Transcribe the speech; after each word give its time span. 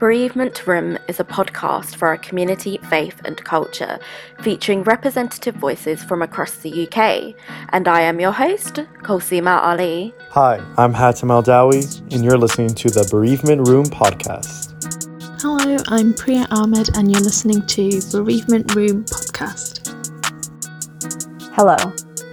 Bereavement 0.00 0.66
Room 0.66 0.96
is 1.08 1.20
a 1.20 1.24
podcast 1.24 1.94
for 1.94 2.08
our 2.08 2.16
community, 2.16 2.78
faith, 2.88 3.20
and 3.26 3.36
culture, 3.44 3.98
featuring 4.40 4.82
representative 4.82 5.54
voices 5.54 6.02
from 6.02 6.22
across 6.22 6.56
the 6.56 6.88
UK. 6.88 7.34
And 7.68 7.86
I 7.86 8.00
am 8.00 8.18
your 8.18 8.32
host, 8.32 8.76
Kulsuma 9.02 9.60
Ali. 9.62 10.14
Hi, 10.30 10.58
I'm 10.78 10.94
Hatem 10.94 11.30
Al 11.30 11.42
Dawi, 11.42 12.00
and 12.14 12.24
you're 12.24 12.38
listening 12.38 12.74
to 12.76 12.88
the 12.88 13.06
Bereavement 13.10 13.68
Room 13.68 13.84
podcast. 13.84 14.72
Hello, 15.42 15.76
I'm 15.88 16.14
Priya 16.14 16.46
Ahmed, 16.50 16.96
and 16.96 17.12
you're 17.12 17.20
listening 17.20 17.66
to 17.66 18.00
Bereavement 18.10 18.74
Room 18.74 19.04
podcast. 19.04 19.86
Hello, 21.52 21.76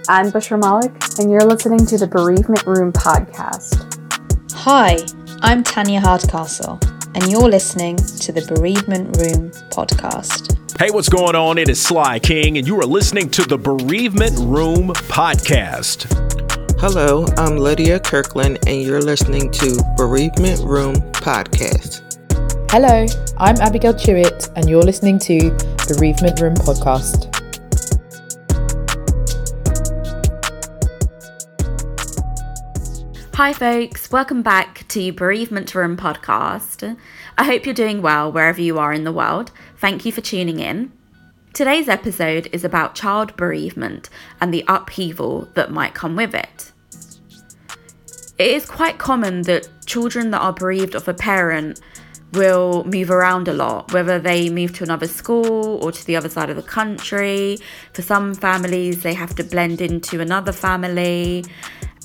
I'm 0.08 0.32
Bushra 0.32 0.58
Malik, 0.58 0.94
and 1.18 1.30
you're 1.30 1.44
listening 1.44 1.84
to 1.84 1.98
the 1.98 2.06
Bereavement 2.06 2.64
Room 2.64 2.94
podcast. 2.94 3.84
Hi, 4.54 4.96
I'm 5.42 5.62
Tanya 5.62 6.00
Hardcastle, 6.00 6.80
and 7.14 7.30
you're 7.30 7.48
listening 7.48 7.96
to 7.96 8.32
the 8.32 8.42
Bereavement 8.54 9.16
Room 9.16 9.50
podcast. 9.70 10.56
Hey, 10.78 10.90
what's 10.90 11.08
going 11.08 11.34
on? 11.34 11.58
It 11.58 11.68
is 11.68 11.80
Sly 11.80 12.18
King, 12.18 12.58
and 12.58 12.66
you 12.66 12.78
are 12.80 12.86
listening 12.86 13.30
to 13.30 13.42
the 13.42 13.58
Bereavement 13.58 14.38
Room 14.38 14.88
podcast. 14.88 16.06
Hello, 16.78 17.26
I'm 17.36 17.56
Lydia 17.56 17.98
Kirkland, 17.98 18.58
and 18.66 18.82
you're 18.82 19.02
listening 19.02 19.50
to 19.52 19.82
Bereavement 19.96 20.60
Room 20.60 20.96
podcast. 21.12 22.02
Hello, 22.70 23.06
I'm 23.38 23.56
Abigail 23.56 23.94
Chewett, 23.94 24.50
and 24.54 24.68
you're 24.68 24.82
listening 24.82 25.18
to 25.20 25.50
Bereavement 25.88 26.40
Room 26.40 26.54
podcast. 26.54 27.37
Hi, 33.38 33.52
folks. 33.52 34.10
Welcome 34.10 34.42
back 34.42 34.84
to 34.88 35.12
Bereavement 35.12 35.72
Room 35.72 35.96
podcast. 35.96 36.98
I 37.38 37.44
hope 37.44 37.66
you're 37.66 37.72
doing 37.72 38.02
well 38.02 38.32
wherever 38.32 38.60
you 38.60 38.80
are 38.80 38.92
in 38.92 39.04
the 39.04 39.12
world. 39.12 39.52
Thank 39.76 40.04
you 40.04 40.10
for 40.10 40.20
tuning 40.20 40.58
in. 40.58 40.90
Today's 41.52 41.88
episode 41.88 42.48
is 42.50 42.64
about 42.64 42.96
child 42.96 43.36
bereavement 43.36 44.10
and 44.40 44.52
the 44.52 44.64
upheaval 44.66 45.48
that 45.54 45.70
might 45.70 45.94
come 45.94 46.16
with 46.16 46.34
it. 46.34 46.72
It 48.38 48.50
is 48.50 48.66
quite 48.66 48.98
common 48.98 49.42
that 49.42 49.68
children 49.86 50.32
that 50.32 50.40
are 50.40 50.52
bereaved 50.52 50.96
of 50.96 51.06
a 51.06 51.14
parent 51.14 51.80
will 52.32 52.82
move 52.82 53.08
around 53.08 53.46
a 53.46 53.54
lot, 53.54 53.92
whether 53.92 54.18
they 54.18 54.50
move 54.50 54.72
to 54.78 54.82
another 54.82 55.06
school 55.06 55.78
or 55.80 55.92
to 55.92 56.04
the 56.04 56.16
other 56.16 56.28
side 56.28 56.50
of 56.50 56.56
the 56.56 56.62
country. 56.62 57.58
For 57.92 58.02
some 58.02 58.34
families, 58.34 59.04
they 59.04 59.14
have 59.14 59.36
to 59.36 59.44
blend 59.44 59.80
into 59.80 60.20
another 60.20 60.50
family. 60.50 61.44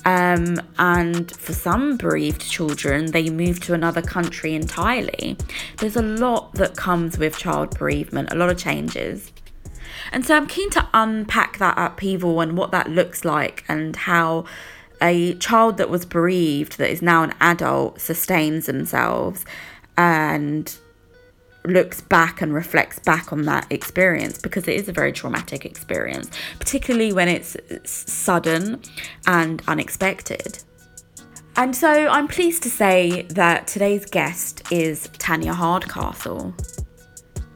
Um, 0.04 0.60
and 0.78 1.30
for 1.34 1.52
some 1.52 1.96
bereaved 1.96 2.42
children, 2.42 3.12
they 3.12 3.30
move 3.30 3.60
to 3.60 3.74
another 3.74 4.02
country 4.02 4.54
entirely. 4.54 5.36
There's 5.78 5.96
a 5.96 6.02
lot 6.02 6.52
that 6.54 6.76
comes 6.76 7.18
with 7.18 7.38
child 7.38 7.78
bereavement, 7.78 8.32
a 8.32 8.34
lot 8.34 8.50
of 8.50 8.58
changes. 8.58 9.32
And 10.12 10.24
so 10.24 10.36
I'm 10.36 10.46
keen 10.46 10.70
to 10.70 10.88
unpack 10.92 11.58
that 11.58 11.78
upheaval 11.78 12.40
and 12.40 12.56
what 12.56 12.70
that 12.72 12.90
looks 12.90 13.24
like 13.24 13.64
and 13.68 13.96
how 13.96 14.44
a 15.00 15.34
child 15.34 15.76
that 15.78 15.90
was 15.90 16.04
bereaved, 16.06 16.78
that 16.78 16.90
is 16.90 17.02
now 17.02 17.22
an 17.22 17.34
adult, 17.40 18.00
sustains 18.00 18.66
themselves 18.66 19.44
and 19.96 20.76
looks 21.66 22.00
back 22.00 22.42
and 22.42 22.52
reflects 22.52 22.98
back 22.98 23.32
on 23.32 23.42
that 23.42 23.66
experience 23.70 24.38
because 24.38 24.68
it 24.68 24.74
is 24.74 24.88
a 24.88 24.92
very 24.92 25.12
traumatic 25.12 25.64
experience, 25.64 26.30
particularly 26.58 27.12
when 27.12 27.28
it's 27.28 27.56
sudden 27.84 28.80
and 29.26 29.62
unexpected. 29.66 30.62
And 31.56 31.74
so 31.74 31.88
I'm 31.88 32.28
pleased 32.28 32.64
to 32.64 32.70
say 32.70 33.22
that 33.30 33.66
today's 33.66 34.06
guest 34.06 34.62
is 34.72 35.08
Tanya 35.18 35.54
Hardcastle. 35.54 36.54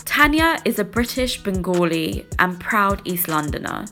Tanya 0.05 0.63
is 0.65 0.79
a 0.79 0.85
British 0.85 1.43
Bengali 1.43 2.27
and 2.39 2.59
proud 2.59 3.03
East 3.05 3.29
Londoner. 3.29 3.87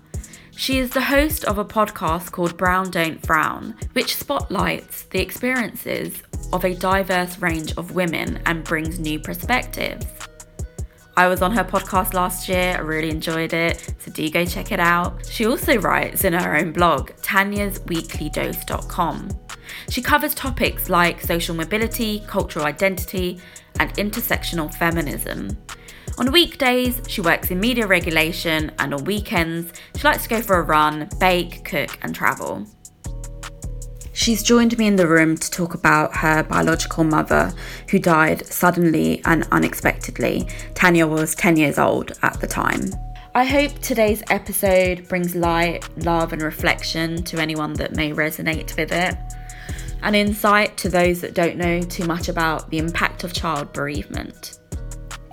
She 0.52 0.78
is 0.78 0.90
the 0.90 1.02
host 1.02 1.44
of 1.44 1.58
a 1.58 1.64
podcast 1.64 2.32
called 2.32 2.56
Brown 2.56 2.90
Don't 2.90 3.24
Frown, 3.26 3.74
which 3.92 4.16
spotlights 4.16 5.02
the 5.02 5.20
experiences 5.20 6.22
of 6.52 6.64
a 6.64 6.74
diverse 6.74 7.38
range 7.38 7.76
of 7.76 7.92
women 7.92 8.40
and 8.46 8.64
brings 8.64 8.98
new 8.98 9.18
perspectives. 9.18 10.06
I 11.18 11.28
was 11.28 11.40
on 11.40 11.52
her 11.52 11.64
podcast 11.64 12.12
last 12.12 12.46
year, 12.46 12.74
I 12.76 12.80
really 12.80 13.08
enjoyed 13.08 13.54
it, 13.54 13.94
so 13.98 14.10
do 14.10 14.28
go 14.28 14.44
check 14.44 14.70
it 14.70 14.80
out. 14.80 15.24
She 15.26 15.46
also 15.46 15.78
writes 15.78 16.24
in 16.24 16.34
her 16.34 16.56
own 16.56 16.72
blog, 16.72 17.10
tanyasweeklydose.com. 17.22 19.30
She 19.88 20.02
covers 20.02 20.34
topics 20.34 20.90
like 20.90 21.22
social 21.22 21.56
mobility, 21.56 22.22
cultural 22.26 22.66
identity, 22.66 23.40
and 23.80 23.94
intersectional 23.94 24.70
feminism. 24.74 25.56
On 26.18 26.30
weekdays, 26.32 27.00
she 27.08 27.22
works 27.22 27.50
in 27.50 27.60
media 27.60 27.86
regulation, 27.86 28.72
and 28.78 28.92
on 28.92 29.02
weekends, 29.04 29.72
she 29.96 30.02
likes 30.02 30.24
to 30.24 30.28
go 30.28 30.42
for 30.42 30.58
a 30.58 30.62
run, 30.62 31.08
bake, 31.18 31.64
cook, 31.64 31.98
and 32.02 32.14
travel. 32.14 32.66
She's 34.16 34.42
joined 34.42 34.78
me 34.78 34.86
in 34.86 34.96
the 34.96 35.06
room 35.06 35.36
to 35.36 35.50
talk 35.50 35.74
about 35.74 36.16
her 36.16 36.42
biological 36.42 37.04
mother, 37.04 37.52
who 37.90 37.98
died 37.98 38.46
suddenly 38.46 39.20
and 39.26 39.46
unexpectedly. 39.52 40.48
Tanya 40.72 41.06
was 41.06 41.34
10 41.34 41.58
years 41.58 41.78
old 41.78 42.12
at 42.22 42.40
the 42.40 42.46
time. 42.46 42.80
I 43.34 43.44
hope 43.44 43.78
today's 43.80 44.22
episode 44.30 45.06
brings 45.06 45.36
light, 45.36 45.86
love, 45.98 46.32
and 46.32 46.40
reflection 46.40 47.24
to 47.24 47.38
anyone 47.38 47.74
that 47.74 47.94
may 47.94 48.10
resonate 48.10 48.74
with 48.78 48.90
it, 48.90 49.18
and 50.02 50.16
insight 50.16 50.78
to 50.78 50.88
those 50.88 51.20
that 51.20 51.34
don't 51.34 51.58
know 51.58 51.82
too 51.82 52.06
much 52.06 52.30
about 52.30 52.70
the 52.70 52.78
impact 52.78 53.22
of 53.22 53.34
child 53.34 53.74
bereavement. 53.74 54.58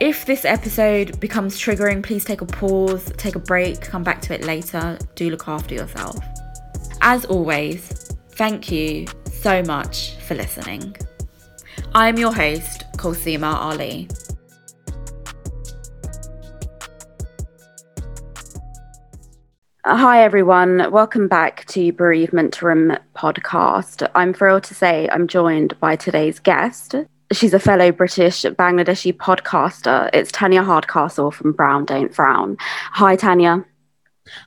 If 0.01 0.25
this 0.25 0.43
episode 0.43 1.21
becomes 1.21 1.57
triggering, 1.57 2.03
please 2.03 2.25
take 2.25 2.41
a 2.41 2.45
pause, 2.45 3.13
take 3.15 3.35
a 3.35 3.39
break, 3.39 3.79
come 3.79 4.03
back 4.03 4.21
to 4.23 4.33
it 4.33 4.43
later. 4.43 4.99
Do 5.15 5.29
look 5.29 5.47
after 5.47 5.73
yourself. 5.73 6.17
As 6.99 7.23
always, 7.25 8.02
thank 8.35 8.71
you 8.71 9.05
so 9.31 9.61
much 9.63 10.15
for 10.17 10.35
listening. 10.35 10.95
I'm 11.93 12.17
your 12.17 12.33
host, 12.33 12.83
Kulsuma 12.97 13.53
Ali. 13.53 14.07
Uh, 19.85 19.97
hi, 19.97 20.23
everyone. 20.23 20.91
Welcome 20.91 21.27
back 21.27 21.65
to 21.67 21.91
Bereavement 21.91 22.61
Room 22.61 22.97
podcast. 23.15 24.09
I'm 24.15 24.33
thrilled 24.33 24.63
to 24.63 24.73
say 24.73 25.09
I'm 25.11 25.27
joined 25.27 25.79
by 25.79 25.95
today's 25.95 26.39
guest. 26.39 26.95
She's 27.31 27.53
a 27.53 27.59
fellow 27.59 27.91
British 27.91 28.43
Bangladeshi 28.43 29.13
podcaster. 29.13 30.09
It's 30.13 30.31
Tanya 30.31 30.63
Hardcastle 30.63 31.31
from 31.31 31.51
Brown 31.51 31.85
Don't 31.85 32.15
Frown. 32.15 32.57
Hi, 32.59 33.15
Tanya. 33.15 33.65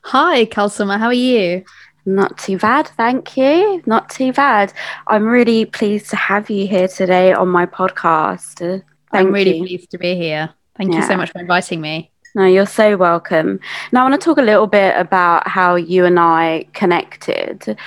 Hi, 0.05 0.45
Kulsuma. 0.45 0.97
How 0.97 1.07
are 1.07 1.13
you? 1.13 1.63
Not 2.07 2.37
too 2.37 2.57
bad, 2.57 2.87
thank 2.87 3.35
you. 3.35 3.83
Not 3.85 4.09
too 4.09 4.31
bad. 4.31 4.71
I'm 5.07 5.25
really 5.25 5.65
pleased 5.65 6.09
to 6.11 6.15
have 6.15 6.49
you 6.49 6.65
here 6.65 6.87
today 6.87 7.33
on 7.33 7.49
my 7.49 7.65
podcast. 7.65 8.59
Thank 8.59 8.83
I'm 9.11 9.33
really 9.33 9.57
you. 9.57 9.65
pleased 9.65 9.91
to 9.91 9.97
be 9.97 10.15
here. 10.15 10.49
Thank 10.77 10.93
you 10.93 11.01
so 11.01 11.17
much 11.17 11.33
for 11.33 11.39
inviting 11.39 11.81
me. 11.81 12.09
No, 12.33 12.45
you're 12.45 12.65
so 12.65 12.95
welcome. 12.95 13.59
Now, 13.91 14.05
I 14.05 14.09
want 14.09 14.21
to 14.21 14.23
talk 14.23 14.37
a 14.37 14.41
little 14.41 14.67
bit 14.67 14.95
about 14.95 15.49
how 15.49 15.75
you 15.75 16.05
and 16.05 16.17
I 16.17 16.67
connected. 16.71 17.77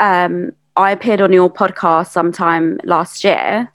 Um, 0.00 0.50
I 0.76 0.90
appeared 0.90 1.20
on 1.20 1.32
your 1.32 1.48
podcast 1.48 2.08
sometime 2.08 2.80
last 2.82 3.22
year. 3.22 3.70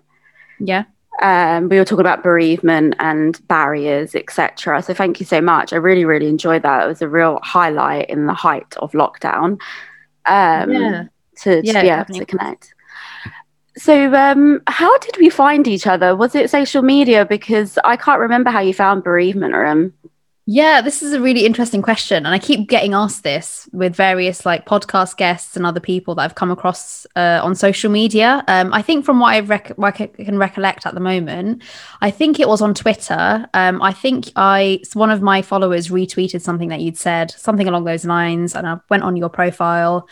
Yeah. 0.60 0.84
Um, 1.22 1.70
we 1.70 1.78
were 1.78 1.86
talking 1.86 2.02
about 2.02 2.24
bereavement 2.24 2.96
and 3.00 3.40
barriers, 3.48 4.16
etc. 4.16 4.82
So, 4.82 4.94
thank 4.94 5.20
you 5.20 5.26
so 5.26 5.40
much. 5.42 5.72
I 5.74 5.78
really, 5.78 6.06
really 6.06 6.28
enjoyed 6.28 6.64
that. 6.64 6.84
It 6.84 6.88
was 6.88 7.02
a 7.02 7.08
real 7.10 7.40
highlight 7.44 8.10
in 8.10 8.26
the 8.26 8.34
height 8.34 8.76
of 8.78 8.92
lockdown. 8.92 9.60
Um, 10.26 10.72
Yeah. 10.72 11.04
to, 11.38 11.62
to 11.62 11.68
Yeah, 11.68 11.82
be 11.82 11.90
able 11.90 12.06
to 12.06 12.26
connect. 12.26 12.74
So, 13.78 14.14
um, 14.14 14.62
how 14.68 14.98
did 15.00 15.18
we 15.18 15.30
find 15.30 15.68
each 15.68 15.86
other? 15.86 16.16
Was 16.16 16.34
it 16.36 16.50
social 16.50 16.82
media? 16.82 17.26
Because 17.26 17.78
I 17.84 17.98
can't 17.98 18.20
remember 18.22 18.50
how 18.50 18.62
you 18.62 18.74
found 18.74 19.04
bereavement 19.04 19.54
room. 19.54 19.94
Yeah, 20.48 20.82
this 20.82 21.02
is 21.02 21.12
a 21.12 21.20
really 21.20 21.44
interesting 21.44 21.82
question. 21.82 22.18
And 22.18 22.28
I 22.28 22.38
keep 22.38 22.70
getting 22.70 22.94
asked 22.94 23.24
this 23.24 23.68
with 23.74 23.96
various 23.96 24.46
like 24.46 24.68
podcast 24.68 25.18
guests 25.18 25.58
and 25.58 25.66
other 25.66 25.80
people 25.80 26.14
that 26.16 26.22
I've 26.22 26.36
come 26.36 26.52
across 26.52 27.08
uh, 27.16 27.40
on 27.44 27.56
social 27.56 27.90
media. 27.90 28.44
Um, 28.48 28.72
I 28.72 28.84
think 28.84 29.06
from 29.06 29.20
what 29.20 29.34
I 29.34 29.40
rec- 29.40 29.76
what 29.76 30.00
I 30.00 30.06
can 30.06 30.38
recollect 30.38 30.86
at 30.86 30.94
the 30.94 31.00
moment, 31.00 31.64
I 32.02 32.12
think 32.12 32.40
it 32.40 32.48
was 32.48 32.62
on 32.62 32.76
Twitter. 32.76 33.50
Um, 33.56 33.82
I 33.82 33.92
think 33.92 34.32
I 34.36 34.82
one 34.94 35.10
of 35.10 35.24
my 35.24 35.42
followers 35.42 35.88
retweeted 35.88 36.42
something 36.42 36.70
that 36.70 36.82
you'd 36.82 36.98
said, 36.98 37.32
something 37.32 37.68
along 37.68 37.86
those 37.86 38.06
lines. 38.06 38.56
And 38.56 38.68
I 38.68 38.78
went 38.88 39.02
on 39.02 39.16
your 39.16 39.30
profile. 39.30 40.08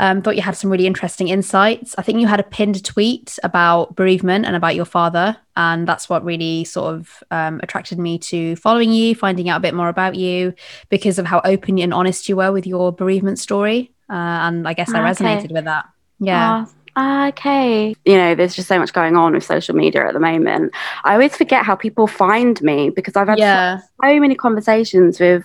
Um, 0.00 0.22
thought 0.22 0.36
you 0.36 0.42
had 0.42 0.56
some 0.56 0.70
really 0.70 0.86
interesting 0.86 1.28
insights. 1.28 1.94
I 1.98 2.02
think 2.02 2.20
you 2.20 2.26
had 2.28 2.38
a 2.40 2.44
pinned 2.44 2.84
tweet 2.84 3.38
about 3.42 3.96
bereavement 3.96 4.46
and 4.46 4.54
about 4.54 4.76
your 4.76 4.84
father. 4.84 5.36
And 5.56 5.88
that's 5.88 6.08
what 6.08 6.24
really 6.24 6.64
sort 6.64 6.94
of 6.94 7.22
um, 7.32 7.58
attracted 7.62 7.98
me 7.98 8.18
to 8.20 8.54
following 8.56 8.92
you, 8.92 9.14
finding 9.16 9.48
out 9.48 9.56
a 9.56 9.60
bit 9.60 9.74
more 9.74 9.88
about 9.88 10.14
you 10.14 10.54
because 10.88 11.18
of 11.18 11.26
how 11.26 11.40
open 11.44 11.78
and 11.80 11.92
honest 11.92 12.28
you 12.28 12.36
were 12.36 12.52
with 12.52 12.66
your 12.66 12.92
bereavement 12.92 13.38
story. 13.40 13.90
Uh, 14.08 14.14
and 14.46 14.68
I 14.68 14.72
guess 14.72 14.90
I 14.90 15.00
Okay. 15.00 15.10
resonated 15.10 15.50
with 15.52 15.64
that. 15.64 15.86
Yeah. 16.20 16.64
Oh, 16.66 16.72
ah, 16.96 17.28
okay. 17.28 17.94
You 18.04 18.16
know, 18.16 18.34
there's 18.34 18.54
just 18.54 18.68
so 18.68 18.78
much 18.78 18.92
going 18.92 19.16
on 19.16 19.34
with 19.34 19.44
social 19.44 19.74
media 19.74 20.06
at 20.06 20.14
the 20.14 20.20
moment. 20.20 20.72
I 21.04 21.14
always 21.14 21.36
forget 21.36 21.64
how 21.64 21.74
people 21.74 22.06
find 22.06 22.60
me 22.62 22.90
because 22.90 23.16
I've 23.16 23.28
had 23.28 23.38
Yeah. 23.38 23.78
so, 23.78 23.84
so 24.04 24.20
many 24.20 24.34
conversations 24.34 25.18
with 25.20 25.44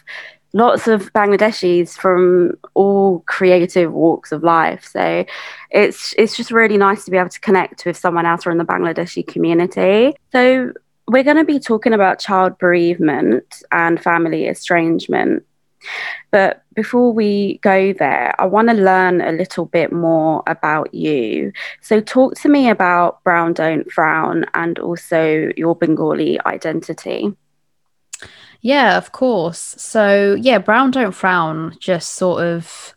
lots 0.54 0.88
of 0.88 1.12
Bangladeshis 1.14 1.98
from 1.98 2.54
all 2.76 3.20
creative 3.26 3.92
walks 3.92 4.32
of 4.32 4.44
life. 4.44 4.86
So 4.86 5.26
it's 5.72 6.14
it's 6.18 6.38
just 6.38 6.52
really 6.52 6.78
nice 6.78 7.06
to 7.06 7.12
be 7.12 7.18
able 7.18 7.30
to 7.30 7.40
connect 7.40 7.86
with 7.86 7.98
someone 7.98 8.26
else 8.26 8.44
from 8.44 8.60
the 8.60 8.66
Bangladeshi 8.66 9.26
community. 9.28 10.16
So 10.32 10.72
we're 11.08 11.24
going 11.24 11.38
to 11.38 11.44
be 11.44 11.60
talking 11.60 11.94
about 11.94 12.20
child 12.20 12.58
bereavement 12.58 13.62
and 13.72 14.02
family 14.02 14.48
estrangement. 14.48 15.44
But 16.32 16.64
before 16.76 17.12
we 17.12 17.58
go 17.58 17.92
there, 17.92 18.34
I 18.40 18.46
want 18.46 18.70
to 18.70 18.74
learn 18.74 19.20
a 19.20 19.34
little 19.34 19.66
bit 19.66 19.92
more 19.92 20.42
about 20.48 20.94
you. 20.94 21.52
So, 21.82 22.00
talk 22.00 22.36
to 22.36 22.50
me 22.50 22.70
about 22.70 23.22
Brown 23.24 23.52
Don't 23.52 23.92
Frown 23.92 24.46
and 24.54 24.80
also 24.80 25.52
your 25.58 25.76
Bengali 25.76 26.40
identity. 26.46 27.36
Yeah, 28.64 28.98
of 28.98 29.12
course. 29.12 29.76
So, 29.78 30.36
yeah, 30.40 30.58
Brown 30.58 30.92
Don't 30.92 31.12
Frown 31.12 31.76
just 31.80 32.14
sort 32.14 32.44
of 32.44 32.96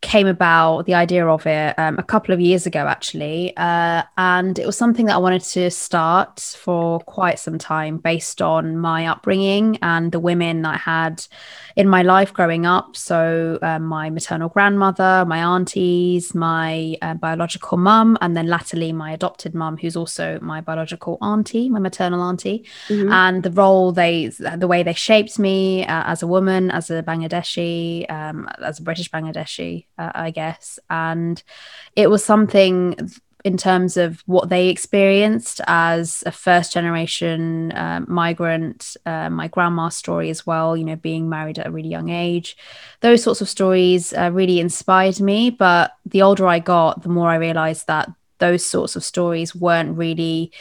came 0.00 0.26
about 0.26 0.86
the 0.86 0.94
idea 0.94 1.26
of 1.26 1.46
it 1.46 1.78
um, 1.78 1.98
a 1.98 2.02
couple 2.02 2.34
of 2.34 2.40
years 2.40 2.66
ago, 2.66 2.80
actually. 2.80 3.56
Uh, 3.56 4.02
and 4.16 4.58
it 4.58 4.66
was 4.66 4.76
something 4.76 5.06
that 5.06 5.14
I 5.14 5.18
wanted 5.18 5.42
to 5.42 5.70
start 5.70 6.40
for 6.40 6.98
quite 7.00 7.38
some 7.38 7.58
time 7.58 7.98
based 7.98 8.42
on 8.42 8.76
my 8.76 9.06
upbringing 9.06 9.78
and 9.82 10.10
the 10.10 10.20
women 10.20 10.66
I 10.66 10.76
had 10.76 11.24
in 11.78 11.88
my 11.88 12.02
life 12.02 12.32
growing 12.34 12.66
up. 12.66 12.96
So, 12.96 13.56
um, 13.62 13.84
my 13.84 14.10
maternal 14.10 14.48
grandmother, 14.48 15.24
my 15.34 15.38
aunties, 15.54 16.34
my 16.34 16.96
uh, 17.00 17.14
biological 17.14 17.78
mum, 17.78 18.18
and 18.20 18.36
then 18.36 18.48
latterly 18.48 18.92
my 18.92 19.12
adopted 19.12 19.54
mum, 19.54 19.76
who's 19.76 19.96
also 19.96 20.40
my 20.42 20.60
biological 20.60 21.18
auntie, 21.22 21.68
my 21.68 21.78
maternal 21.78 22.20
auntie 22.20 22.64
Mhm. 22.90 23.12
and 23.12 23.42
the 23.44 23.52
role 23.52 23.92
they 23.92 24.26
the 24.62 24.66
way 24.72 24.82
they 24.82 24.92
shaped 24.92 25.38
me 25.38 25.86
uh, 25.86 26.02
as 26.12 26.22
a 26.22 26.26
woman 26.26 26.70
as 26.72 26.90
a 26.90 27.02
bangladeshi 27.02 28.10
um, 28.10 28.48
as 28.70 28.80
a 28.80 28.82
british 28.82 29.10
bangladeshi 29.10 29.86
uh, 29.98 30.10
i 30.14 30.30
guess 30.30 30.78
and 30.90 31.42
it 31.94 32.10
was 32.10 32.24
something 32.24 32.96
in 33.44 33.56
terms 33.56 33.96
of 33.96 34.22
what 34.26 34.48
they 34.48 34.68
experienced 34.68 35.60
as 35.66 36.22
a 36.26 36.32
first 36.32 36.72
generation 36.72 37.72
um, 37.76 38.04
migrant 38.08 38.96
uh, 39.06 39.30
my 39.30 39.48
grandma's 39.48 39.96
story 39.96 40.28
as 40.30 40.46
well 40.46 40.76
you 40.76 40.84
know 40.84 40.96
being 40.96 41.28
married 41.28 41.58
at 41.58 41.66
a 41.66 41.70
really 41.70 41.88
young 41.88 42.08
age. 42.08 42.56
Those 43.00 43.22
sorts 43.22 43.40
of 43.40 43.48
stories 43.48 44.12
uh, 44.12 44.30
really 44.32 44.60
inspired 44.60 45.20
me 45.20 45.50
but 45.50 45.92
the 46.04 46.22
older 46.22 46.46
i 46.46 46.58
got 46.58 47.02
the 47.02 47.08
more 47.08 47.30
i 47.30 47.36
realized 47.36 47.86
that 47.86 48.08
those 48.38 48.64
sorts 48.64 48.96
of 48.96 49.04
stories 49.04 49.54
weren't 49.54 49.96
really 49.96 50.52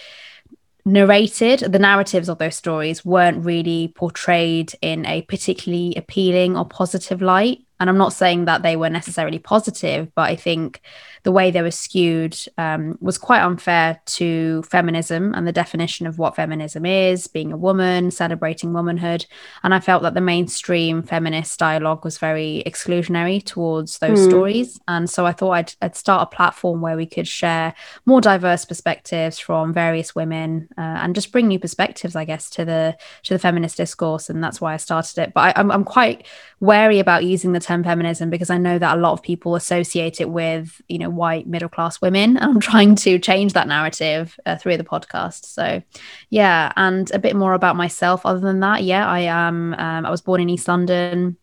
narrated. 0.87 1.59
The 1.59 1.79
narratives 1.79 2.29
of 2.29 2.37
those 2.37 2.55
stories 2.55 3.05
weren't 3.05 3.45
really 3.45 3.93
portrayed 3.95 4.73
in 4.81 5.05
a 5.05 5.21
particularly 5.23 5.93
appealing 5.95 6.57
or 6.57 6.65
positive 6.65 7.21
light 7.21 7.59
and 7.79 7.89
i'm 7.89 7.97
not 7.97 8.13
saying 8.13 8.45
that 8.45 8.63
they 8.63 8.75
were 8.75 8.89
necessarily 8.89 9.39
positive 9.39 10.13
but 10.15 10.29
i 10.29 10.35
think 10.35 10.81
the 11.23 11.31
way 11.33 11.51
they 11.51 11.61
were 11.61 11.71
skewed 11.71 12.37
um, 12.57 12.97
was 13.01 13.17
quite 13.17 13.41
unfair 13.41 13.99
to 14.05 14.63
feminism 14.63 15.33
and 15.33 15.45
the 15.45 15.51
definition 15.51 16.07
of 16.07 16.17
what 16.17 16.37
feminism 16.37 16.85
is 16.85 17.27
being 17.27 17.51
a 17.51 17.57
woman 17.57 18.11
celebrating 18.11 18.71
womanhood. 18.71 19.25
And 19.61 19.73
i 19.73 19.81
felt 19.81 20.03
that 20.03 20.13
the 20.13 20.21
mainstream 20.21 21.03
feminist 21.03 21.59
dialogue 21.59 22.05
was 22.05 22.17
very 22.17 22.63
exclusionary 22.65 23.43
towards 23.43 23.99
those 23.99 24.19
Hmm. 24.19 24.29
stories. 24.29 24.79
And 24.87 25.09
so 25.09 25.25
i 25.25 25.33
thought 25.33 25.51
I'd, 25.51 25.73
I'd 25.81 25.95
start 25.97 26.31
a 26.31 26.35
platform 26.35 26.79
where 26.79 26.95
we 26.95 27.05
could 27.05 27.27
share 27.27 27.73
more 28.05 28.21
diverse 28.21 28.63
perspectives 28.63 29.37
from 29.37 29.73
various 29.73 30.15
women 30.15 30.69
uh, 30.77 30.81
and 31.01 31.13
just 31.13 31.33
bring 31.33 31.49
new 31.49 31.59
perspectives 31.59 32.15
i 32.15 32.23
guess 32.23 32.49
to 32.51 32.63
the 32.63 32.95
to 33.23 33.33
the 33.33 33.39
feminist 33.39 33.75
discourse. 33.75 34.29
And 34.29 34.41
that's 34.41 34.61
why 34.61 34.73
i 34.73 34.77
started 34.77 35.17
it. 35.17 35.33
But 35.33 35.41
I, 35.41 35.59
I'm, 35.59 35.71
I'm 35.71 35.83
quite 35.83 36.25
wary 36.61 36.99
about 36.99 37.25
using 37.25 37.51
the 37.51 37.59
term 37.67 37.83
feminism 37.83 38.29
because 38.29 38.49
i 38.49 38.57
know 38.57 38.79
that 38.79 38.97
a 38.97 38.99
lot 38.99 39.13
of 39.13 39.21
people 39.21 39.55
associate 39.55 40.21
it 40.21 40.29
with 40.29 40.81
you 40.87 40.97
know 40.97 41.09
white 41.09 41.47
middle 41.47 41.69
class 41.69 42.01
women. 42.01 42.37
And 42.37 42.43
i'm 42.51 42.59
trying 42.59 42.95
to 42.95 43.19
change 43.19 43.53
that 43.53 43.67
narrative 43.67 44.39
uh, 44.45 44.57
through 44.57 44.77
the 44.77 44.83
podcast. 44.83 45.45
So 45.45 45.81
yeah 46.29 46.71
and 46.75 47.11
a 47.11 47.19
bit 47.19 47.35
more 47.35 47.53
about 47.53 47.75
myself. 47.75 48.25
Other 48.25 48.39
than 48.39 48.59
that 48.61 48.83
yeah 48.83 49.07
i 49.07 49.19
am 49.19 49.73
um, 49.73 50.05
i 50.05 50.09
was 50.09 50.21
born 50.21 50.41
in 50.41 50.49
east 50.49 50.67
london 50.67 51.37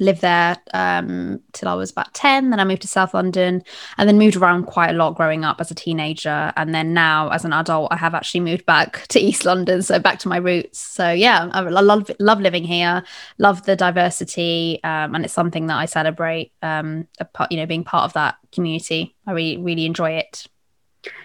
lived 0.00 0.20
there 0.20 0.56
um, 0.74 1.40
till 1.52 1.68
I 1.68 1.74
was 1.74 1.90
about 1.90 2.12
10. 2.14 2.50
Then 2.50 2.60
I 2.60 2.64
moved 2.64 2.82
to 2.82 2.88
South 2.88 3.14
London 3.14 3.62
and 3.96 4.08
then 4.08 4.18
moved 4.18 4.36
around 4.36 4.64
quite 4.64 4.90
a 4.90 4.92
lot 4.92 5.16
growing 5.16 5.44
up 5.44 5.60
as 5.60 5.70
a 5.70 5.74
teenager. 5.74 6.52
And 6.56 6.74
then 6.74 6.94
now, 6.94 7.30
as 7.30 7.44
an 7.44 7.52
adult, 7.52 7.92
I 7.92 7.96
have 7.96 8.14
actually 8.14 8.40
moved 8.40 8.66
back 8.66 9.06
to 9.08 9.20
East 9.20 9.44
London, 9.44 9.82
so 9.82 9.98
back 9.98 10.18
to 10.20 10.28
my 10.28 10.36
roots. 10.36 10.78
So 10.78 11.10
yeah, 11.10 11.48
I 11.52 11.60
love 11.60 12.10
love 12.18 12.40
living 12.40 12.64
here, 12.64 13.02
love 13.38 13.64
the 13.64 13.76
diversity, 13.76 14.80
um, 14.84 15.14
and 15.14 15.24
it's 15.24 15.34
something 15.34 15.66
that 15.66 15.76
I 15.76 15.86
celebrate. 15.86 16.52
Um, 16.62 17.08
part, 17.32 17.50
you 17.50 17.58
know, 17.58 17.66
being 17.66 17.84
part 17.84 18.04
of 18.04 18.12
that 18.14 18.36
community, 18.52 19.16
I 19.26 19.32
really 19.32 19.58
really 19.58 19.86
enjoy 19.86 20.12
it. 20.12 20.46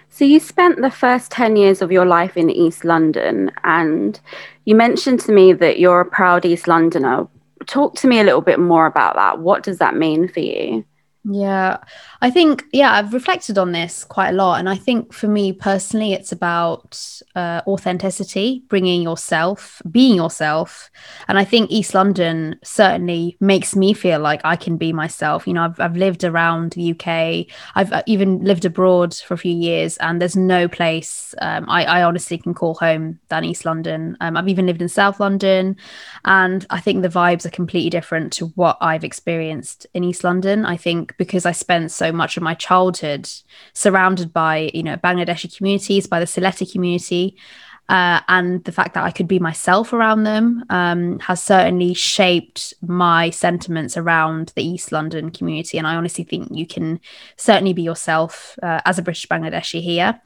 So 0.09 0.25
you 0.25 0.39
spent 0.39 0.79
the 0.79 0.91
first 0.91 1.31
10 1.31 1.55
years 1.55 1.81
of 1.81 1.91
your 1.91 2.05
life 2.05 2.37
in 2.37 2.51
East 2.51 2.85
London 2.85 3.51
and 3.63 4.19
you 4.63 4.75
mentioned 4.75 5.19
to 5.21 5.31
me 5.31 5.53
that 5.53 5.79
you're 5.79 6.01
a 6.01 6.05
proud 6.05 6.45
East 6.45 6.67
Londoner. 6.67 7.27
Talk 7.67 7.95
to 7.95 8.07
me 8.07 8.19
a 8.19 8.23
little 8.23 8.41
bit 8.41 8.59
more 8.59 8.85
about 8.85 9.15
that. 9.15 9.39
What 9.39 9.63
does 9.63 9.77
that 9.79 9.95
mean 9.95 10.27
for 10.27 10.39
you? 10.39 10.85
Yeah, 11.25 11.77
I 12.21 12.29
think, 12.29 12.65
yeah, 12.73 12.91
I've 12.91 13.13
reflected 13.13 13.57
on 13.57 13.71
this 13.71 14.03
quite 14.03 14.31
a 14.31 14.33
lot. 14.33 14.59
And 14.59 14.67
I 14.67 14.75
think 14.75 15.13
for 15.13 15.29
me 15.29 15.53
personally, 15.53 16.11
it's 16.11 16.33
about 16.33 16.99
uh, 17.33 17.61
authenticity, 17.65 18.63
bringing 18.67 19.01
yourself, 19.01 19.81
being 19.89 20.15
yourself. 20.17 20.89
And 21.29 21.37
I 21.39 21.45
think 21.45 21.71
East 21.71 21.93
London 21.93 22.59
certainly 22.61 23.37
makes 23.39 23.73
me 23.73 23.93
feel 23.93 24.19
like 24.19 24.41
I 24.43 24.57
can 24.57 24.75
be 24.75 24.91
myself. 24.91 25.47
You 25.47 25.53
know, 25.53 25.63
I've, 25.63 25.79
I've 25.79 25.95
lived 25.95 26.25
around 26.25 26.73
the 26.73 26.81
UK, 26.83 27.47
I've 27.73 27.93
uh, 27.93 28.03
even 28.05 28.43
lived 28.43 28.65
abroad 28.65 29.13
for 29.15 29.33
a 29.33 29.37
few 29.37 29.55
years, 29.55 29.95
and 29.97 30.19
there's 30.19 30.35
no 30.35 30.67
place 30.67 31.33
um, 31.41 31.65
I, 31.69 31.85
I 31.85 32.03
honestly 32.03 32.37
can 32.37 32.53
call 32.53 32.73
home 32.73 33.19
than 33.29 33.45
East 33.45 33.63
London. 33.63 34.17
Um, 34.19 34.35
I've 34.35 34.49
even 34.49 34.65
lived 34.65 34.81
in 34.81 34.89
South 34.89 35.21
London, 35.21 35.77
and 36.25 36.65
I 36.69 36.79
think 36.79 37.01
the 37.01 37.07
vibes 37.09 37.45
are 37.45 37.49
completely 37.49 37.89
different 37.89 38.33
to 38.33 38.47
what 38.55 38.77
I've 38.81 39.03
experienced 39.03 39.87
in 39.93 40.03
East 40.03 40.23
London. 40.23 40.65
I 40.65 40.77
think 40.77 41.12
because 41.17 41.45
I 41.45 41.51
spent 41.51 41.91
so 41.91 42.11
much 42.11 42.37
of 42.37 42.43
my 42.43 42.53
childhood 42.53 43.29
surrounded 43.73 44.33
by, 44.33 44.71
you 44.73 44.83
know, 44.83 44.97
Bangladeshi 44.97 45.55
communities, 45.55 46.07
by 46.07 46.19
the 46.19 46.25
Sylheti 46.25 46.71
community, 46.71 47.37
uh, 47.89 48.21
and 48.29 48.63
the 48.63 48.71
fact 48.71 48.93
that 48.93 49.03
I 49.03 49.11
could 49.11 49.27
be 49.27 49.39
myself 49.39 49.91
around 49.91 50.23
them 50.23 50.63
um, 50.69 51.19
has 51.19 51.43
certainly 51.43 51.93
shaped 51.93 52.73
my 52.81 53.29
sentiments 53.29 53.97
around 53.97 54.53
the 54.55 54.63
East 54.63 54.93
London 54.93 55.31
community. 55.31 55.77
And 55.77 55.85
I 55.85 55.95
honestly 55.95 56.23
think 56.23 56.47
you 56.49 56.65
can 56.65 57.01
certainly 57.35 57.73
be 57.73 57.81
yourself 57.81 58.57
uh, 58.63 58.79
as 58.85 58.97
a 58.97 59.01
British 59.01 59.27
Bangladeshi 59.27 59.81
here. 59.81 60.19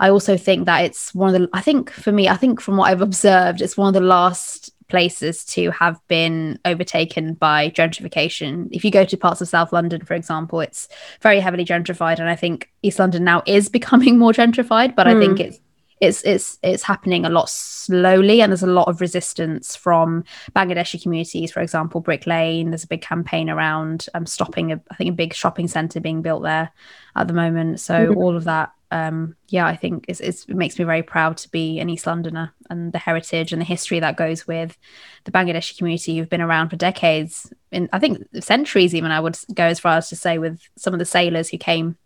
I 0.00 0.10
also 0.10 0.36
think 0.36 0.66
that 0.66 0.84
it's 0.84 1.14
one 1.14 1.32
of 1.32 1.40
the, 1.40 1.48
I 1.52 1.60
think 1.60 1.90
for 1.90 2.10
me, 2.10 2.28
I 2.28 2.36
think 2.36 2.60
from 2.60 2.76
what 2.76 2.90
I've 2.90 3.00
observed, 3.10 3.62
it's 3.62 3.76
one 3.76 3.88
of 3.88 3.94
the 3.94 4.00
last 4.00 4.73
places 4.88 5.44
to 5.44 5.70
have 5.70 6.00
been 6.08 6.58
overtaken 6.64 7.34
by 7.34 7.70
gentrification. 7.70 8.68
If 8.70 8.84
you 8.84 8.90
go 8.90 9.04
to 9.04 9.16
parts 9.16 9.40
of 9.40 9.48
South 9.48 9.72
London, 9.72 10.04
for 10.04 10.14
example, 10.14 10.60
it's 10.60 10.88
very 11.20 11.40
heavily 11.40 11.64
gentrified. 11.64 12.18
And 12.18 12.28
I 12.28 12.36
think 12.36 12.70
East 12.82 12.98
London 12.98 13.24
now 13.24 13.42
is 13.46 13.68
becoming 13.78 14.18
more 14.18 14.32
gentrified, 14.32 14.94
but 14.94 15.06
I 15.06 15.18
think 15.18 15.38
hmm. 15.38 15.44
it's 15.44 15.60
it's 16.04 16.22
it's 16.22 16.58
it's 16.62 16.82
happening 16.82 17.24
a 17.24 17.28
lot 17.30 17.48
slowly 17.50 18.40
and 18.40 18.50
there's 18.52 18.62
a 18.62 18.66
lot 18.66 18.88
of 18.88 19.00
resistance 19.00 19.76
from 19.76 20.24
Bangladeshi 20.54 21.02
communities 21.02 21.52
for 21.52 21.60
example 21.60 22.00
Brick 22.00 22.26
Lane 22.26 22.70
there's 22.70 22.84
a 22.84 22.88
big 22.88 23.02
campaign 23.02 23.50
around 23.50 24.06
um, 24.14 24.26
stopping 24.26 24.72
a, 24.72 24.80
I 24.90 24.94
think 24.94 25.10
a 25.10 25.14
big 25.14 25.34
shopping 25.34 25.68
center 25.68 26.00
being 26.00 26.22
built 26.22 26.42
there 26.42 26.70
at 27.16 27.26
the 27.28 27.34
moment 27.34 27.80
so 27.80 27.94
Mhm. 28.06 28.16
all 28.16 28.36
of 28.36 28.44
that 28.44 28.70
um 28.90 29.34
yeah 29.48 29.66
I 29.66 29.76
think 29.76 30.04
it's, 30.08 30.20
it's, 30.20 30.44
it 30.44 30.54
makes 30.56 30.78
me 30.78 30.84
very 30.84 31.02
proud 31.02 31.36
to 31.38 31.48
be 31.50 31.80
an 31.80 31.88
East 31.90 32.06
Londoner 32.06 32.52
and 32.70 32.92
the 32.92 32.98
heritage 32.98 33.52
and 33.52 33.60
the 33.60 33.66
history 33.66 33.98
that 34.00 34.16
goes 34.16 34.46
with 34.46 34.76
the 35.24 35.32
Bangladeshi 35.32 35.76
community 35.78 36.16
who've 36.18 36.28
been 36.30 36.40
around 36.42 36.68
for 36.70 36.76
decades 36.76 37.52
in 37.72 37.88
I 37.92 37.98
think 37.98 38.24
centuries 38.40 38.94
even 38.94 39.10
I 39.10 39.20
would 39.20 39.38
go 39.54 39.64
as 39.64 39.80
far 39.80 39.96
as 39.96 40.08
to 40.10 40.16
say 40.16 40.38
with 40.38 40.60
some 40.76 40.92
of 40.92 40.98
the 40.98 41.04
sailors 41.06 41.48
who 41.48 41.58
came 41.58 41.96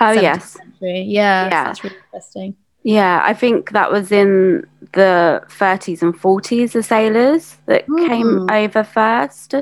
Oh, 0.00 0.04
17th 0.06 0.22
yes. 0.22 0.50
century. 0.50 1.00
yeah, 1.02 1.44
so 1.44 1.50
Yeah. 1.54 1.64
that's 1.64 1.84
really 1.84 1.96
interesting 2.12 2.56
Yeah, 2.86 3.20
I 3.24 3.34
think 3.34 3.72
that 3.72 3.90
was 3.90 4.12
in 4.12 4.64
the 4.92 5.42
30s 5.48 6.02
and 6.02 6.14
40s, 6.14 6.70
the 6.70 6.84
sailors 6.84 7.56
that 7.66 7.84
came 8.06 8.48
over 8.48 8.84
first. 8.84 9.56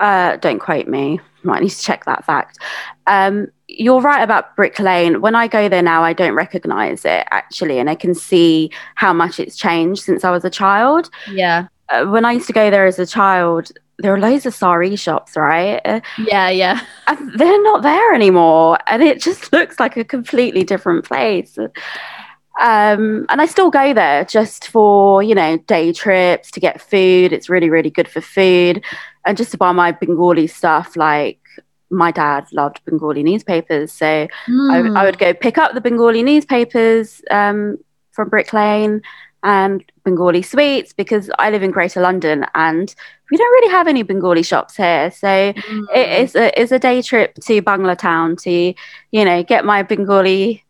Uh, 0.00 0.36
don't 0.36 0.58
quote 0.58 0.88
me, 0.88 1.20
might 1.42 1.60
need 1.60 1.68
to 1.68 1.78
check 1.78 2.06
that 2.06 2.24
fact. 2.24 2.58
Um, 3.06 3.48
you're 3.68 4.00
right 4.00 4.22
about 4.22 4.56
Brick 4.56 4.78
Lane. 4.78 5.20
When 5.20 5.34
I 5.34 5.48
go 5.48 5.68
there 5.68 5.82
now, 5.82 6.02
I 6.02 6.14
don't 6.14 6.34
recognize 6.34 7.04
it 7.04 7.26
actually, 7.30 7.78
and 7.78 7.90
I 7.90 7.94
can 7.94 8.14
see 8.14 8.70
how 8.94 9.12
much 9.12 9.38
it's 9.38 9.58
changed 9.58 10.02
since 10.02 10.24
I 10.24 10.30
was 10.30 10.42
a 10.42 10.50
child. 10.50 11.10
yeah 11.30 11.66
uh, 11.90 12.06
when 12.06 12.24
I 12.24 12.32
used 12.32 12.46
to 12.46 12.52
go 12.52 12.70
there 12.70 12.86
as 12.86 12.98
a 12.98 13.06
child, 13.06 13.70
there 13.98 14.12
were 14.12 14.18
loads 14.18 14.46
of 14.46 14.54
sari 14.54 14.96
shops, 14.96 15.36
right? 15.36 15.80
Yeah, 16.18 16.48
yeah. 16.48 16.80
and 17.06 17.38
they're 17.38 17.62
not 17.62 17.82
there 17.82 18.14
anymore, 18.14 18.78
and 18.86 19.02
it 19.02 19.20
just 19.20 19.52
looks 19.52 19.78
like 19.78 19.96
a 19.98 20.04
completely 20.04 20.64
different 20.64 21.04
place. 21.04 21.58
Um, 22.60 23.26
and 23.28 23.40
I 23.40 23.46
still 23.46 23.70
go 23.70 23.94
there 23.94 24.24
just 24.24 24.68
for 24.68 25.22
you 25.22 25.34
know 25.34 25.56
day 25.58 25.92
trips 25.92 26.50
to 26.52 26.60
get 26.60 26.80
food. 26.80 27.32
It's 27.32 27.48
really 27.48 27.70
really 27.70 27.90
good 27.90 28.08
for 28.08 28.20
food, 28.20 28.82
and 29.24 29.36
just 29.36 29.50
to 29.52 29.56
buy 29.58 29.72
my 29.72 29.92
Bengali 29.92 30.46
stuff. 30.46 30.96
Like 30.96 31.38
my 31.90 32.10
dad 32.10 32.46
loved 32.52 32.84
Bengali 32.84 33.22
newspapers, 33.22 33.92
so 33.92 34.06
I, 34.06 34.28
Hmm. 34.46 34.96
I 34.96 35.04
would 35.04 35.18
go 35.18 35.32
pick 35.34 35.58
up 35.58 35.74
the 35.74 35.80
Bengali 35.80 36.22
newspapers 36.22 37.22
um, 37.30 37.78
from 38.12 38.28
Brick 38.28 38.52
Lane 38.52 39.02
and 39.44 39.84
Bengali 40.04 40.40
sweets 40.42 40.92
because 40.92 41.28
I 41.38 41.50
live 41.50 41.62
in 41.64 41.70
Greater 41.72 42.00
London 42.00 42.46
and 42.54 42.94
we 43.30 43.36
don't 43.36 43.52
really 43.52 43.72
have 43.72 43.88
any 43.88 44.02
Bengali 44.04 44.42
shops 44.42 44.76
here. 44.76 45.10
So 45.10 45.26
Mm. 45.52 45.84
it 45.94 46.22
is 46.22 46.36
a, 46.36 46.60
it's 46.60 46.70
a 46.72 46.78
day 46.78 47.02
trip 47.02 47.34
to 47.46 47.60
Bangla 47.60 47.98
Town 47.98 48.36
to, 48.36 48.50
you 49.10 49.24
know, 49.24 49.42
get 49.42 49.64
my 49.64 49.82
Bengali 49.82 50.62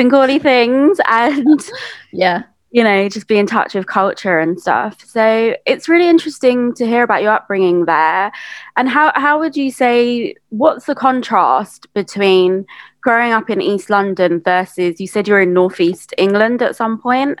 Bengali 0.00 0.38
things 0.38 0.98
and 1.06 1.60
yeah. 2.10 2.44
you 2.70 2.82
know 2.82 3.06
just 3.10 3.28
be 3.28 3.36
in 3.36 3.46
touch 3.46 3.74
with 3.74 3.86
culture 3.86 4.38
and 4.38 4.58
stuff. 4.58 5.04
So 5.04 5.54
it's 5.66 5.90
really 5.90 6.08
interesting 6.08 6.72
to 6.76 6.86
hear 6.86 7.02
about 7.02 7.22
your 7.22 7.32
upbringing 7.32 7.84
there. 7.84 8.32
And 8.78 8.88
how 8.88 9.12
how 9.14 9.38
would 9.40 9.58
you 9.58 9.70
say 9.70 10.34
what's 10.48 10.86
the 10.86 10.94
contrast 10.94 11.92
between 11.92 12.64
growing 13.02 13.32
up 13.32 13.50
in 13.50 13.60
East 13.60 13.90
London 13.90 14.40
versus 14.40 14.98
you 15.00 15.06
said 15.06 15.28
you 15.28 15.34
were 15.34 15.42
in 15.42 15.52
Northeast 15.52 16.14
England 16.16 16.62
at 16.62 16.76
some 16.76 16.98
point? 16.98 17.38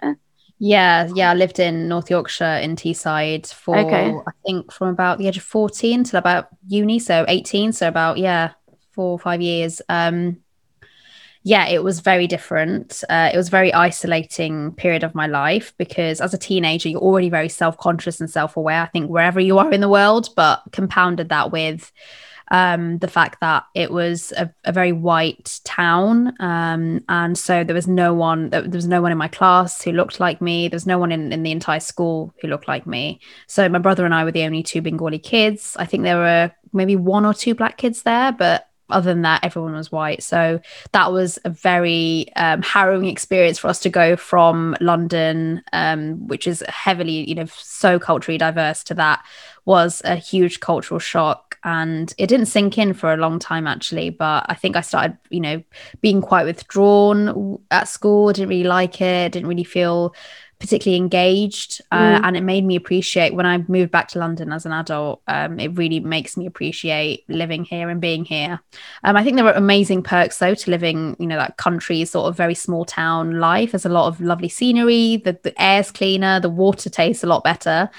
Yeah, 0.58 1.08
yeah. 1.14 1.30
I 1.30 1.34
lived 1.34 1.58
in 1.58 1.88
North 1.88 2.10
Yorkshire 2.10 2.60
in 2.62 2.76
Teesside 2.76 3.50
for 3.50 3.78
Okay. 3.78 4.12
I 4.12 4.32
think 4.44 4.70
from 4.70 4.88
about 4.88 5.16
the 5.16 5.28
age 5.28 5.38
of 5.38 5.44
14 5.44 6.04
till 6.04 6.18
about 6.18 6.48
uni, 6.68 6.98
so 6.98 7.24
18, 7.26 7.72
so 7.72 7.88
about 7.88 8.18
yeah, 8.18 8.52
four 8.90 9.12
or 9.12 9.18
five 9.18 9.40
years. 9.40 9.80
Um 9.88 10.42
yeah, 11.42 11.66
it 11.68 11.82
was 11.82 12.00
very 12.00 12.26
different. 12.26 13.02
Uh, 13.08 13.30
it 13.32 13.36
was 13.36 13.48
a 13.48 13.50
very 13.50 13.72
isolating 13.72 14.72
period 14.72 15.02
of 15.02 15.14
my 15.14 15.26
life 15.26 15.72
because 15.78 16.20
as 16.20 16.34
a 16.34 16.38
teenager, 16.38 16.88
you're 16.88 17.00
already 17.00 17.30
very 17.30 17.48
self-conscious 17.48 18.20
and 18.20 18.30
self-aware, 18.30 18.82
I 18.82 18.86
think, 18.86 19.10
wherever 19.10 19.40
you 19.40 19.58
are 19.58 19.72
in 19.72 19.80
the 19.80 19.88
world, 19.88 20.28
but 20.36 20.62
compounded 20.72 21.30
that 21.30 21.50
with 21.50 21.90
um, 22.50 22.98
the 22.98 23.08
fact 23.08 23.40
that 23.40 23.64
it 23.74 23.90
was 23.90 24.32
a, 24.32 24.52
a 24.64 24.72
very 24.72 24.92
white 24.92 25.60
town, 25.64 26.34
um, 26.40 27.00
and 27.08 27.38
so 27.38 27.62
there 27.62 27.74
was 27.74 27.86
no 27.86 28.12
one. 28.12 28.50
There 28.50 28.68
was 28.68 28.88
no 28.88 29.00
one 29.00 29.12
in 29.12 29.18
my 29.18 29.28
class 29.28 29.80
who 29.80 29.92
looked 29.92 30.18
like 30.18 30.40
me. 30.40 30.68
There 30.68 30.76
was 30.76 30.86
no 30.86 30.98
one 30.98 31.12
in, 31.12 31.32
in 31.32 31.44
the 31.44 31.52
entire 31.52 31.80
school 31.80 32.34
who 32.40 32.48
looked 32.48 32.66
like 32.66 32.86
me. 32.86 33.20
So 33.46 33.68
my 33.68 33.78
brother 33.78 34.04
and 34.04 34.14
I 34.14 34.24
were 34.24 34.32
the 34.32 34.42
only 34.42 34.64
two 34.64 34.82
Bengali 34.82 35.20
kids. 35.20 35.76
I 35.78 35.86
think 35.86 36.02
there 36.02 36.18
were 36.18 36.50
maybe 36.72 36.96
one 36.96 37.24
or 37.24 37.34
two 37.34 37.54
black 37.54 37.76
kids 37.76 38.02
there, 38.02 38.32
but 38.32 38.68
other 38.92 39.10
than 39.10 39.22
that, 39.22 39.44
everyone 39.44 39.74
was 39.74 39.92
white. 39.92 40.22
So 40.22 40.60
that 40.92 41.12
was 41.12 41.38
a 41.44 41.50
very 41.50 42.26
um, 42.36 42.62
harrowing 42.62 43.06
experience 43.06 43.58
for 43.58 43.68
us 43.68 43.80
to 43.80 43.90
go 43.90 44.16
from 44.16 44.76
London, 44.80 45.62
um, 45.72 46.26
which 46.26 46.46
is 46.46 46.64
heavily, 46.68 47.28
you 47.28 47.34
know, 47.34 47.46
so 47.46 47.98
culturally 47.98 48.38
diverse, 48.38 48.84
to 48.84 48.94
that 48.94 49.24
was 49.64 50.02
a 50.04 50.16
huge 50.16 50.60
cultural 50.60 50.98
shock. 50.98 51.58
And 51.62 52.14
it 52.16 52.28
didn't 52.28 52.46
sink 52.46 52.78
in 52.78 52.94
for 52.94 53.12
a 53.12 53.18
long 53.18 53.38
time, 53.38 53.66
actually. 53.66 54.08
But 54.10 54.46
I 54.48 54.54
think 54.54 54.76
I 54.76 54.80
started, 54.80 55.18
you 55.28 55.40
know, 55.40 55.62
being 56.00 56.22
quite 56.22 56.46
withdrawn 56.46 57.58
at 57.70 57.86
school. 57.88 58.32
Didn't 58.32 58.48
really 58.48 58.64
like 58.64 59.00
it. 59.02 59.32
Didn't 59.32 59.48
really 59.48 59.64
feel 59.64 60.14
particularly 60.60 60.96
engaged 60.98 61.80
uh, 61.90 61.96
Mm. 61.98 62.20
and 62.24 62.36
it 62.36 62.42
made 62.42 62.64
me 62.64 62.76
appreciate 62.76 63.34
when 63.34 63.46
i 63.46 63.58
moved 63.66 63.90
back 63.90 64.08
to 64.08 64.18
london 64.18 64.52
as 64.52 64.66
an 64.66 64.72
adult 64.72 65.22
um, 65.26 65.58
it 65.58 65.68
really 65.76 66.00
makes 66.00 66.36
me 66.36 66.46
appreciate 66.46 67.24
living 67.28 67.64
here 67.64 67.88
and 67.88 68.00
being 68.00 68.24
here. 68.24 68.60
Um, 69.02 69.16
i 69.16 69.24
think 69.24 69.36
there 69.36 69.46
are 69.46 69.52
amazing 69.54 70.02
perks 70.02 70.38
though 70.38 70.54
to 70.54 70.70
living 70.70 71.16
you 71.18 71.26
know 71.26 71.36
that 71.38 71.56
country 71.56 72.04
sort 72.04 72.28
of 72.28 72.36
very 72.36 72.54
small 72.54 72.84
town 72.84 73.40
life. 73.40 73.72
There's 73.72 73.86
a 73.86 73.88
lot 73.88 74.06
of 74.08 74.20
lovely 74.20 74.48
scenery 74.48 75.16
the, 75.16 75.38
the 75.42 75.54
air's 75.60 75.90
cleaner 75.90 76.38
the 76.40 76.50
water 76.50 76.90
tastes 76.90 77.24
a 77.24 77.26
lot 77.26 77.42
better. 77.42 77.90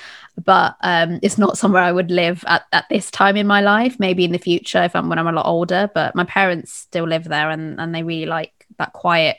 But 0.45 0.75
um, 0.81 1.19
it's 1.21 1.37
not 1.37 1.57
somewhere 1.57 1.83
i 1.83 1.91
would 1.91 2.09
live 2.11 2.43
at, 2.47 2.63
at 2.71 2.85
this 2.89 3.11
time 3.11 3.35
in 3.37 3.47
my 3.47 3.61
life 3.61 3.99
maybe 3.99 4.23
in 4.23 4.31
the 4.31 4.37
future 4.39 4.81
if 4.83 4.95
i'm 4.95 5.09
when 5.09 5.19
i'm 5.19 5.27
a 5.27 5.31
lot 5.31 5.45
older. 5.47 5.89
But 5.93 6.15
my 6.15 6.23
parents 6.25 6.71
still 6.71 7.07
live 7.07 7.25
there 7.25 7.49
and, 7.49 7.79
and 7.81 7.93
they 7.93 8.03
really 8.03 8.27
like 8.27 8.53
that 8.77 8.93
quiet 8.93 9.37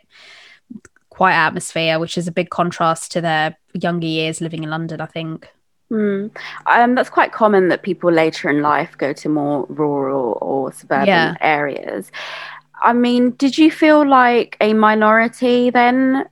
quiet 1.12 1.36
atmosphere, 1.36 1.98
which 1.98 2.16
is 2.16 2.26
a 2.26 2.32
big 2.32 2.48
contrast 2.50 3.12
to 3.12 3.20
their 3.20 3.56
younger 3.74 4.06
years 4.06 4.40
living 4.40 4.62
in 4.64 4.70
London, 4.70 5.00
I 5.00 5.06
think. 5.06 5.48
Hmm. 5.90 6.28
Um, 6.66 6.94
that's 6.94 7.10
quite 7.10 7.32
common 7.32 7.68
that 7.68 7.82
people 7.82 8.10
later 8.10 8.48
in 8.48 8.62
life 8.62 8.96
go 8.96 9.12
to 9.12 9.28
more 9.28 9.66
rural 9.68 10.38
or 10.40 10.72
suburban 10.72 11.06
Yeah. 11.06 11.34
areas. 11.40 12.10
I 12.82 12.94
mean, 12.94 13.32
did 13.32 13.58
you 13.58 13.70
feel 13.70 14.08
like 14.08 14.56
a 14.60 14.72
minority 14.72 15.68
then 15.70 16.24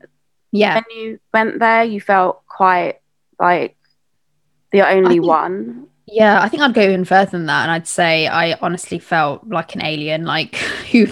Yeah. 0.50 0.76
when 0.76 0.84
you 0.96 1.18
went 1.34 1.58
there? 1.60 1.84
You 1.84 2.00
felt 2.00 2.40
quite 2.46 3.00
like 3.38 3.76
the 4.72 4.80
only 4.88 5.16
think- 5.16 5.26
one. 5.26 5.86
Yeah, 6.12 6.40
I 6.42 6.48
think 6.48 6.62
I'd 6.62 6.74
go 6.74 6.82
even 6.82 7.04
further 7.04 7.30
than 7.30 7.46
that. 7.46 7.62
And 7.62 7.70
I'd 7.70 7.86
say 7.86 8.26
I 8.26 8.54
honestly 8.60 8.98
felt 8.98 9.46
like 9.46 9.74
an 9.74 9.82
alien, 9.82 10.24
like 10.24 10.56
who 10.92 11.06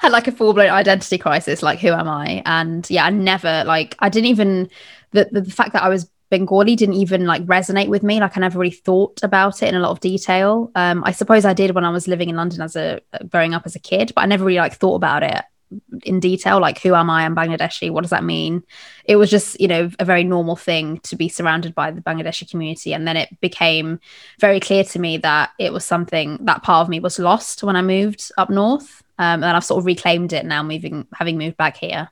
had 0.00 0.12
like 0.12 0.28
a 0.28 0.32
full 0.32 0.54
blown 0.54 0.70
identity 0.70 1.18
crisis, 1.18 1.62
like 1.62 1.80
who 1.80 1.88
am 1.88 2.08
I? 2.08 2.42
And 2.46 2.88
yeah, 2.88 3.06
I 3.06 3.10
never 3.10 3.64
like 3.64 3.96
I 3.98 4.08
didn't 4.08 4.28
even 4.28 4.70
the, 5.10 5.28
the 5.32 5.40
the 5.42 5.50
fact 5.50 5.72
that 5.72 5.82
I 5.82 5.88
was 5.88 6.08
Bengali 6.30 6.76
didn't 6.76 6.96
even 6.96 7.26
like 7.26 7.44
resonate 7.46 7.88
with 7.88 8.02
me. 8.02 8.20
Like 8.20 8.36
I 8.36 8.40
never 8.40 8.58
really 8.58 8.70
thought 8.70 9.20
about 9.22 9.62
it 9.62 9.68
in 9.68 9.74
a 9.74 9.80
lot 9.80 9.90
of 9.90 10.00
detail. 10.00 10.70
Um, 10.74 11.02
I 11.04 11.12
suppose 11.12 11.44
I 11.44 11.52
did 11.52 11.74
when 11.74 11.84
I 11.84 11.90
was 11.90 12.08
living 12.08 12.28
in 12.28 12.36
London 12.36 12.60
as 12.62 12.76
a 12.76 13.00
growing 13.28 13.54
up 13.54 13.62
as 13.66 13.74
a 13.76 13.80
kid, 13.80 14.12
but 14.14 14.22
I 14.22 14.26
never 14.26 14.44
really 14.44 14.58
like 14.58 14.74
thought 14.74 14.96
about 14.96 15.22
it 15.22 15.42
in 16.04 16.20
detail. 16.20 16.60
Like 16.60 16.80
who 16.80 16.94
am 16.94 17.10
I? 17.10 17.24
I'm 17.24 17.36
Bangladeshi. 17.36 17.90
What 17.90 18.02
does 18.02 18.10
that 18.10 18.24
mean? 18.24 18.62
It 19.04 19.16
was 19.16 19.30
just 19.30 19.60
you 19.60 19.68
know 19.68 19.90
a 19.98 20.04
very 20.04 20.24
normal 20.24 20.56
thing 20.56 20.98
to 21.00 21.16
be 21.16 21.28
surrounded 21.28 21.74
by 21.74 21.90
the 21.90 22.00
Bangladeshi 22.00 22.50
community, 22.50 22.92
and 22.92 23.06
then 23.06 23.16
it 23.16 23.40
became 23.40 24.00
very 24.40 24.60
clear 24.60 24.84
to 24.84 24.98
me 24.98 25.16
that 25.18 25.50
it 25.58 25.72
was 25.72 25.84
something 25.84 26.38
that 26.42 26.62
part 26.62 26.82
of 26.82 26.88
me 26.88 27.00
was 27.00 27.18
lost 27.18 27.62
when 27.62 27.76
I 27.76 27.82
moved 27.82 28.30
up 28.38 28.50
north. 28.50 29.02
Um, 29.18 29.42
and 29.42 29.56
I've 29.56 29.64
sort 29.64 29.78
of 29.78 29.86
reclaimed 29.86 30.34
it 30.34 30.44
now, 30.44 30.62
moving 30.62 31.06
having 31.14 31.38
moved 31.38 31.56
back 31.56 31.76
here. 31.76 32.10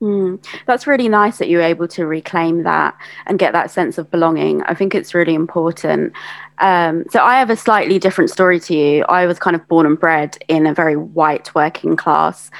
Hmm. 0.00 0.36
That's 0.66 0.86
really 0.86 1.08
nice 1.08 1.38
that 1.38 1.48
you 1.48 1.58
were 1.58 1.62
able 1.62 1.88
to 1.88 2.04
reclaim 2.04 2.64
that 2.64 2.94
and 3.26 3.38
get 3.38 3.52
that 3.52 3.70
sense 3.70 3.96
of 3.96 4.10
belonging. 4.10 4.62
I 4.64 4.74
think 4.74 4.94
it's 4.94 5.14
really 5.14 5.34
important. 5.34 6.12
Um, 6.58 7.04
so 7.10 7.22
I 7.22 7.38
have 7.38 7.48
a 7.48 7.56
slightly 7.56 7.98
different 7.98 8.30
story 8.30 8.60
to 8.60 8.74
you. 8.74 9.04
I 9.04 9.26
was 9.26 9.38
kind 9.38 9.56
of 9.56 9.66
born 9.68 9.86
and 9.86 9.98
bred 9.98 10.36
in 10.48 10.66
a 10.66 10.74
very 10.74 10.96
white 10.96 11.54
working 11.54 11.96
class 11.96 12.50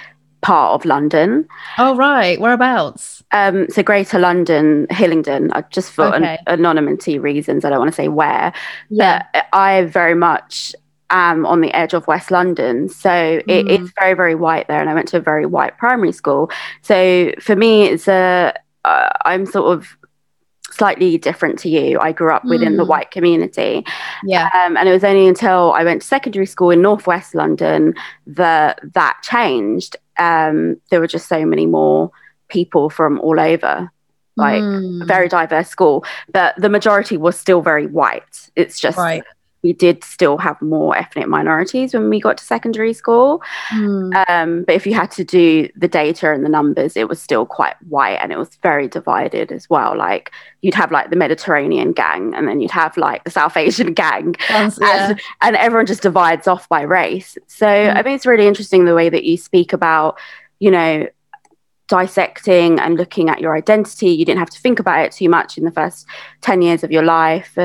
part 0.45 0.75
of 0.75 0.85
London. 0.85 1.49
Oh 1.79 1.97
right, 1.97 2.39
whereabouts? 2.39 3.25
Um, 3.33 3.67
so 3.71 3.83
Greater 3.83 4.19
London, 4.19 4.87
Hillingdon, 4.91 5.51
uh, 5.53 5.63
just 5.71 5.91
for 5.91 6.15
an- 6.15 6.39
anonymity 6.47 7.19
reasons, 7.19 7.65
I 7.65 7.71
don't 7.71 7.79
want 7.79 7.91
to 7.91 7.95
say 7.97 8.09
where. 8.09 8.53
Yeah. 8.91 9.25
But 9.33 9.47
I 9.53 9.83
very 9.87 10.15
much 10.15 10.75
am 11.11 11.47
on 11.47 11.61
the 11.63 11.73
edge 11.75 11.95
of 11.95 12.07
West 12.07 12.31
London. 12.31 12.89
So 12.89 13.09
Mm. 13.11 13.43
it's 13.71 13.91
very, 13.99 14.15
very 14.15 14.35
white 14.35 14.69
there. 14.69 14.81
And 14.81 14.91
I 14.91 14.95
went 14.95 15.09
to 15.09 15.17
a 15.17 15.21
very 15.21 15.47
white 15.47 15.79
primary 15.79 16.13
school. 16.13 16.51
So 16.83 17.33
for 17.41 17.57
me, 17.57 17.85
it's 17.85 18.07
a, 18.07 18.53
uh, 18.85 19.09
I'm 19.25 19.47
sort 19.47 19.73
of 19.77 19.97
slightly 20.71 21.17
different 21.19 21.59
to 21.61 21.69
you. 21.69 22.01
I 22.01 22.11
grew 22.13 22.33
up 22.33 22.45
within 22.45 22.77
the 22.77 22.85
Mm. 22.85 22.89
white 22.89 23.11
community. 23.13 23.85
Yeah. 24.25 24.49
Um, 24.55 24.77
and 24.77 24.89
it 24.89 24.93
was 24.93 25.05
only 25.05 25.29
until 25.29 25.73
I 25.73 25.85
went 25.85 26.03
to 26.03 26.07
secondary 26.09 26.47
school 26.47 26.71
in 26.71 26.83
Northwest 26.83 27.35
London 27.35 27.95
that 28.27 28.81
that 28.95 29.17
changed. 29.23 29.97
Um, 30.18 30.76
there 30.90 31.00
were 31.00 31.06
just 31.06 31.28
so 31.28 31.44
many 31.44 31.66
more 31.66 32.11
people 32.49 32.90
from 32.90 33.21
all 33.21 33.38
over, 33.40 33.90
like 34.37 34.62
Mm. 34.62 35.02
a 35.02 35.06
very 35.06 35.28
diverse 35.28 35.68
school, 35.68 36.04
but 36.33 36.54
the 36.56 36.68
majority 36.68 37.16
was 37.16 37.38
still 37.38 37.62
very 37.62 37.87
white. 37.87 38.50
It's 38.56 38.78
just 38.78 38.99
Right. 38.99 39.25
We 39.64 39.73
did 39.73 40.04
still 40.04 40.37
have 40.38 40.61
more 40.62 40.97
ethnic 40.97 41.26
minorities 41.26 41.92
when 41.94 42.09
we 42.11 42.21
got 42.21 42.37
to 42.38 42.44
secondary 42.44 42.92
school. 42.92 43.42
Mm. 43.71 44.25
Um, 44.28 44.62
but 44.62 44.75
if 44.76 44.87
you 44.87 44.94
had 44.94 45.11
to 45.12 45.25
do 45.25 45.68
the 45.75 45.88
data 45.88 46.30
and 46.33 46.44
the 46.44 46.49
numbers, 46.49 46.97
it 46.97 47.09
was 47.09 47.21
still 47.21 47.47
quite 47.47 47.75
white 47.88 48.18
and 48.23 48.30
it 48.30 48.38
was 48.38 48.50
very 48.62 48.87
divided 48.87 49.50
as 49.50 49.68
well. 49.68 49.97
Like 49.97 50.30
you'd 50.62 50.75
have 50.75 50.92
like 50.92 51.11
the 51.11 51.16
Mediterranean 51.16 51.92
gang 51.92 52.35
and 52.35 52.47
then 52.47 52.61
you'd 52.61 52.71
have 52.71 52.97
like 52.97 53.25
the 53.25 53.30
South 53.30 53.56
Asian 53.56 53.92
gang 54.04 54.37
Sounds- 54.49 54.78
yeah. 54.80 55.09
and, 55.11 55.21
and 55.40 55.56
everyone 55.56 55.87
just 55.87 56.02
divides 56.02 56.47
off 56.47 56.68
by 56.68 56.83
race. 56.83 57.37
So 57.49 57.66
Mm. 57.66 57.97
I 57.97 58.02
think 58.02 58.16
it's 58.16 58.26
really 58.26 58.47
interesting 58.47 58.85
the 58.85 58.94
way 58.94 59.09
that 59.09 59.25
you 59.25 59.37
speak 59.38 59.73
about, 59.73 60.18
you 60.61 60.71
know, 60.71 61.09
dissecting 61.88 62.81
and 62.81 62.97
looking 62.97 63.29
at 63.29 63.41
your 63.41 63.57
identity. 63.57 64.09
You 64.09 64.25
didn't 64.25 64.38
have 64.38 64.50
to 64.50 64.61
think 64.61 64.79
about 64.79 65.05
it 65.05 65.12
too 65.12 65.29
much 65.29 65.59
in 65.59 65.64
the 65.64 65.71
first 65.71 66.07
10 66.41 66.62
years 66.62 66.83
of 66.83 66.91
your 66.91 67.03
life. 67.03 67.57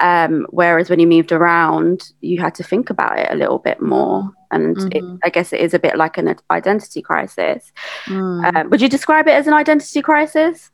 Um, 0.00 0.46
whereas 0.50 0.90
when 0.90 0.98
you 0.98 1.06
moved 1.06 1.30
around, 1.30 2.12
you 2.20 2.40
had 2.40 2.54
to 2.56 2.62
think 2.62 2.90
about 2.90 3.18
it 3.18 3.28
a 3.30 3.36
little 3.36 3.58
bit 3.58 3.80
more. 3.80 4.30
And 4.50 4.76
it, 4.92 5.02
Mhm. 5.02 5.18
I 5.24 5.28
guess 5.30 5.52
it 5.52 5.60
is 5.60 5.74
a 5.74 5.78
bit 5.78 5.96
like 5.96 6.18
an 6.18 6.34
identity 6.50 7.02
crisis. 7.02 7.72
Mm. 8.06 8.56
Um, 8.56 8.70
would 8.70 8.80
you 8.80 8.88
describe 8.88 9.28
it 9.28 9.32
as 9.32 9.46
an 9.46 9.54
identity 9.54 10.02
crisis? 10.02 10.70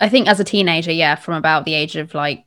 I 0.00 0.08
think 0.08 0.28
as 0.28 0.38
a 0.38 0.44
teenager, 0.44 0.92
yeah, 0.92 1.14
from 1.14 1.34
about 1.34 1.64
the 1.64 1.74
age 1.74 1.96
of 1.96 2.14
like 2.14 2.44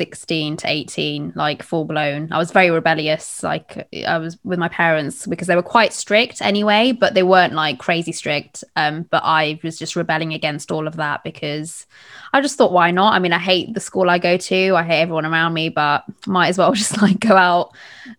16 0.00 0.56
to 0.56 0.66
18 0.66 1.34
like 1.36 1.62
full 1.62 1.84
blown 1.84 2.32
i 2.32 2.38
was 2.38 2.52
very 2.52 2.70
rebellious 2.70 3.42
like 3.42 3.86
i 4.06 4.16
was 4.16 4.38
with 4.44 4.58
my 4.58 4.68
parents 4.68 5.26
because 5.26 5.46
they 5.46 5.54
were 5.54 5.62
quite 5.62 5.92
strict 5.92 6.40
anyway 6.40 6.90
but 6.90 7.12
they 7.12 7.22
weren't 7.22 7.52
like 7.52 7.78
crazy 7.78 8.10
strict. 8.10 8.64
Um 8.76 9.02
but 9.10 9.22
i 9.26 9.60
was 9.62 9.78
just 9.78 9.96
rebelling 9.96 10.32
against 10.32 10.72
all 10.72 10.86
of 10.86 10.96
that 10.96 11.22
because 11.22 11.86
i 12.32 12.40
just 12.40 12.56
thought 12.56 12.72
why 12.72 12.90
not? 12.90 13.14
I 13.14 13.18
mean 13.18 13.32
i 13.32 13.38
hate 13.38 13.74
the 13.74 13.80
school 13.80 14.10
i 14.10 14.18
go 14.18 14.36
to. 14.36 14.74
I 14.74 14.82
hate 14.82 15.00
everyone 15.00 15.26
around 15.26 15.54
me 15.54 15.68
but 15.68 16.04
might 16.26 16.48
as 16.48 16.58
well 16.58 16.72
just 16.82 17.00
like 17.02 17.20
go 17.20 17.36
out 17.36 17.72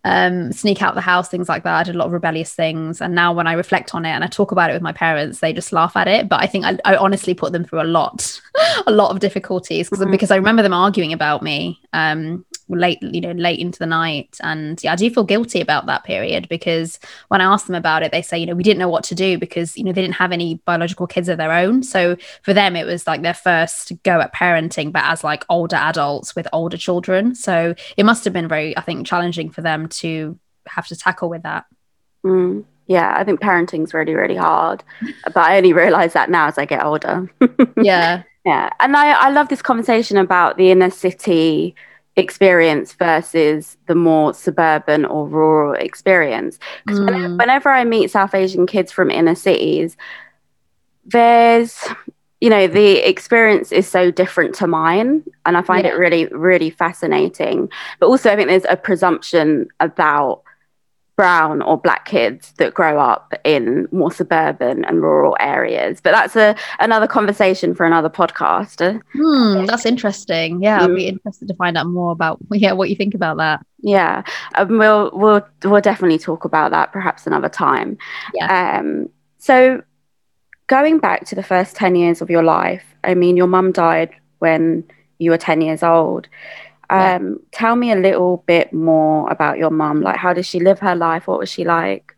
um 0.04 0.52
sneak 0.52 0.82
out 0.82 0.94
the 0.94 1.00
house 1.00 1.28
things 1.28 1.48
like 1.48 1.64
that. 1.64 1.74
I 1.74 1.82
did 1.82 1.94
a 1.94 1.98
lot 1.98 2.06
of 2.06 2.12
rebellious 2.12 2.54
things. 2.54 3.00
And 3.00 3.14
now 3.14 3.32
when 3.32 3.46
i 3.46 3.52
reflect 3.52 3.94
on 3.94 4.04
it 4.04 4.10
and 4.10 4.24
i 4.24 4.26
talk 4.26 4.52
about 4.52 4.70
it 4.70 4.74
with 4.74 4.82
my 4.82 4.92
parents 4.92 5.40
they 5.40 5.52
just 5.52 5.72
laugh 5.72 5.96
at 5.96 6.08
it. 6.08 6.28
But 6.28 6.40
i 6.40 6.46
think 6.46 6.64
i, 6.64 6.78
I 6.84 6.96
honestly 6.96 7.34
put 7.34 7.52
them 7.52 7.64
through 7.64 7.82
a 7.82 7.84
lot 7.84 8.40
a 8.86 8.90
lot 8.92 9.10
of 9.10 9.20
difficulties 9.20 9.88
because 9.88 10.02
mm-hmm. 10.02 10.12
because 10.12 10.30
i 10.30 10.36
remember 10.36 10.62
them 10.62 10.74
arguing 10.74 11.12
about 11.12 11.42
me 11.42 11.80
um 11.92 12.44
late 12.68 12.98
you 13.02 13.20
know 13.20 13.32
late 13.32 13.58
into 13.58 13.78
the 13.78 13.86
night 13.86 14.38
and 14.42 14.82
yeah 14.82 14.92
i 14.92 14.96
do 14.96 15.10
feel 15.10 15.24
guilty 15.24 15.60
about 15.60 15.86
that 15.86 16.04
period 16.04 16.48
because 16.48 16.98
when 17.28 17.40
i 17.40 17.44
asked 17.44 17.66
them 17.66 17.74
about 17.74 18.02
it 18.02 18.12
they 18.12 18.22
say 18.22 18.38
you 18.38 18.46
know 18.46 18.54
we 18.54 18.62
didn't 18.62 18.78
know 18.78 18.88
what 18.88 19.04
to 19.04 19.14
do 19.14 19.36
because 19.38 19.76
you 19.76 19.84
know 19.84 19.92
they 19.92 20.02
didn't 20.02 20.14
have 20.14 20.32
any 20.32 20.54
biological 20.64 21.06
kids 21.06 21.28
of 21.28 21.38
their 21.38 21.52
own 21.52 21.82
so 21.82 22.16
for 22.42 22.54
them 22.54 22.76
it 22.76 22.86
was 22.86 23.06
like 23.06 23.22
their 23.22 23.34
first 23.34 23.92
go 24.04 24.20
at 24.20 24.34
parenting 24.34 24.92
but 24.92 25.04
as 25.04 25.24
like 25.24 25.44
older 25.48 25.76
adults 25.76 26.34
with 26.34 26.46
older 26.52 26.76
children 26.76 27.34
so 27.34 27.74
it 27.96 28.04
must 28.04 28.24
have 28.24 28.32
been 28.32 28.48
very 28.48 28.76
i 28.76 28.80
think 28.80 29.06
challenging 29.06 29.50
for 29.50 29.60
them 29.60 29.88
to 29.88 30.38
have 30.66 30.86
to 30.86 30.96
tackle 30.96 31.28
with 31.28 31.42
that 31.42 31.64
mm. 32.24 32.64
Yeah, 32.86 33.14
I 33.16 33.24
think 33.24 33.40
parenting's 33.40 33.94
really, 33.94 34.14
really 34.14 34.36
hard. 34.36 34.82
But 35.24 35.36
I 35.36 35.56
only 35.56 35.72
realize 35.72 36.12
that 36.12 36.30
now 36.30 36.48
as 36.48 36.58
I 36.58 36.64
get 36.64 36.84
older. 36.84 37.30
yeah. 37.80 38.22
Yeah. 38.44 38.70
And 38.80 38.96
I, 38.96 39.12
I 39.12 39.30
love 39.30 39.48
this 39.48 39.62
conversation 39.62 40.16
about 40.16 40.56
the 40.56 40.70
inner 40.70 40.90
city 40.90 41.74
experience 42.16 42.92
versus 42.92 43.76
the 43.86 43.94
more 43.94 44.34
suburban 44.34 45.04
or 45.04 45.26
rural 45.26 45.74
experience. 45.74 46.58
Because 46.84 47.00
mm. 47.00 47.06
whenever, 47.06 47.36
whenever 47.36 47.68
I 47.70 47.84
meet 47.84 48.10
South 48.10 48.34
Asian 48.34 48.66
kids 48.66 48.92
from 48.92 49.10
inner 49.10 49.34
cities, 49.34 49.96
there's 51.04 51.78
you 52.40 52.50
know 52.50 52.66
the 52.66 52.96
experience 53.08 53.70
is 53.72 53.88
so 53.88 54.10
different 54.10 54.54
to 54.54 54.66
mine 54.66 55.22
and 55.46 55.56
i 55.56 55.62
find 55.62 55.84
yeah. 55.84 55.92
it 55.92 55.96
really 55.96 56.26
really 56.26 56.70
fascinating 56.70 57.68
but 57.98 58.06
also 58.06 58.30
i 58.30 58.36
think 58.36 58.48
there's 58.48 58.66
a 58.68 58.76
presumption 58.76 59.66
about 59.80 60.42
brown 61.16 61.62
or 61.62 61.76
black 61.76 62.04
kids 62.04 62.52
that 62.58 62.74
grow 62.74 62.98
up 62.98 63.34
in 63.44 63.86
more 63.92 64.10
suburban 64.10 64.84
and 64.84 65.02
rural 65.02 65.36
areas. 65.40 66.00
But 66.00 66.12
that's 66.12 66.36
a 66.36 66.56
another 66.80 67.06
conversation 67.06 67.74
for 67.74 67.84
another 67.84 68.08
podcast. 68.08 69.00
Hmm, 69.12 69.66
that's 69.66 69.86
interesting. 69.86 70.62
Yeah 70.62 70.80
mm. 70.80 70.82
i'll 70.82 70.94
be 70.94 71.08
interested 71.08 71.48
to 71.48 71.54
find 71.54 71.76
out 71.76 71.86
more 71.86 72.12
about 72.12 72.38
yeah 72.50 72.72
what 72.72 72.90
you 72.90 72.96
think 72.96 73.14
about 73.14 73.36
that. 73.38 73.64
Yeah 73.80 74.22
um, 74.56 74.78
we'll 74.78 75.10
we'll 75.12 75.46
we'll 75.64 75.80
definitely 75.80 76.18
talk 76.18 76.44
about 76.44 76.70
that 76.70 76.92
perhaps 76.92 77.26
another 77.26 77.48
time. 77.48 77.98
Yeah. 78.34 78.78
Um 78.78 79.08
so 79.38 79.82
going 80.68 80.98
back 80.98 81.26
to 81.26 81.34
the 81.34 81.42
first 81.42 81.76
10 81.76 81.96
years 81.96 82.22
of 82.22 82.30
your 82.30 82.42
life 82.42 82.84
i 83.04 83.12
mean 83.14 83.36
your 83.36 83.48
mum 83.48 83.72
died 83.72 84.10
when 84.38 84.84
you 85.18 85.30
were 85.30 85.36
10 85.36 85.60
years 85.60 85.82
old 85.82 86.28
um, 86.92 87.40
Tell 87.52 87.76
me 87.76 87.92
a 87.92 87.96
little 87.96 88.44
bit 88.46 88.72
more 88.72 89.30
about 89.30 89.58
your 89.58 89.70
mum. 89.70 90.00
Like, 90.00 90.16
how 90.16 90.32
did 90.32 90.46
she 90.46 90.60
live 90.60 90.78
her 90.80 90.94
life? 90.94 91.26
What 91.26 91.38
was 91.38 91.50
she 91.50 91.64
like? 91.64 92.16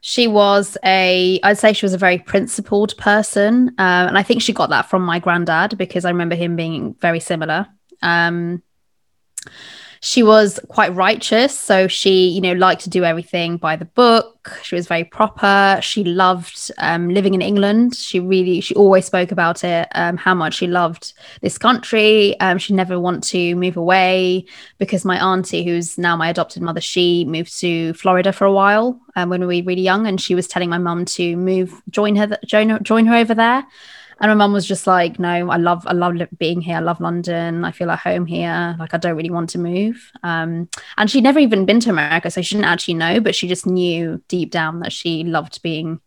She 0.00 0.26
was 0.26 0.76
a, 0.84 1.40
I'd 1.42 1.58
say 1.58 1.72
she 1.72 1.86
was 1.86 1.94
a 1.94 1.98
very 1.98 2.18
principled 2.18 2.96
person. 2.98 3.68
Um, 3.78 4.08
and 4.08 4.18
I 4.18 4.22
think 4.22 4.42
she 4.42 4.52
got 4.52 4.70
that 4.70 4.90
from 4.90 5.02
my 5.02 5.18
granddad 5.18 5.78
because 5.78 6.04
I 6.04 6.10
remember 6.10 6.34
him 6.34 6.56
being 6.56 6.94
very 7.00 7.20
similar. 7.20 7.66
Um, 8.02 8.62
she 10.04 10.22
was 10.22 10.60
quite 10.68 10.94
righteous 10.94 11.58
so 11.58 11.88
she 11.88 12.28
you 12.28 12.40
know 12.40 12.52
liked 12.52 12.82
to 12.82 12.90
do 12.90 13.04
everything 13.04 13.56
by 13.56 13.74
the 13.74 13.86
book. 13.86 14.60
She 14.62 14.74
was 14.74 14.86
very 14.86 15.04
proper. 15.04 15.78
She 15.80 16.04
loved 16.04 16.70
um, 16.76 17.08
living 17.08 17.32
in 17.32 17.40
england. 17.40 17.96
She 17.96 18.20
really 18.20 18.60
she 18.60 18.74
always 18.74 19.06
spoke 19.06 19.32
about 19.32 19.64
it 19.64 19.88
um, 19.94 20.18
how 20.18 20.34
much 20.34 20.56
she 20.56 20.66
loved 20.66 21.14
this 21.40 21.56
country. 21.56 22.38
Um, 22.40 22.58
she 22.58 22.74
never 22.74 23.00
want 23.00 23.24
to 23.24 23.54
move 23.54 23.78
away 23.78 24.44
because 24.76 25.06
my 25.06 25.18
auntie 25.18 25.64
who's 25.64 25.96
now 25.96 26.16
my 26.16 26.28
adopted 26.28 26.62
mother 26.62 26.82
she 26.82 27.24
moved 27.24 27.58
to 27.60 27.94
florida 27.94 28.32
for 28.32 28.44
a 28.44 28.52
while 28.52 29.00
um, 29.16 29.30
when 29.30 29.40
we 29.46 29.62
were 29.62 29.66
really 29.66 29.80
young 29.80 30.06
and 30.06 30.20
she 30.20 30.34
was 30.34 30.46
telling 30.46 30.68
my 30.68 30.78
mum 30.78 31.06
to 31.06 31.36
move 31.36 31.80
join 31.88 32.14
her 32.14 32.38
join, 32.44 32.82
join 32.82 33.06
her 33.06 33.16
over 33.16 33.34
there 33.34 33.66
and 34.20 34.30
my 34.30 34.34
mum 34.34 34.52
was 34.52 34.66
just 34.66 34.86
like, 34.86 35.18
no, 35.18 35.50
I 35.50 35.56
love, 35.56 35.86
I 35.86 35.92
love 35.92 36.14
being 36.38 36.60
here. 36.60 36.76
I 36.76 36.80
love 36.80 37.00
London. 37.00 37.64
I 37.64 37.72
feel 37.72 37.90
at 37.90 37.98
home 37.98 38.26
here. 38.26 38.76
Like 38.78 38.94
I 38.94 38.98
don't 38.98 39.16
really 39.16 39.30
want 39.30 39.50
to 39.50 39.58
move. 39.58 40.10
Um, 40.22 40.68
and 40.96 41.10
she'd 41.10 41.24
never 41.24 41.38
even 41.38 41.66
been 41.66 41.80
to 41.80 41.90
America, 41.90 42.30
so 42.30 42.42
she 42.42 42.54
didn't 42.54 42.68
actually 42.68 42.94
know, 42.94 43.20
but 43.20 43.34
she 43.34 43.48
just 43.48 43.66
knew 43.66 44.22
deep 44.28 44.50
down 44.50 44.80
that 44.80 44.92
she 44.92 45.24
loved 45.24 45.62
being 45.62 46.00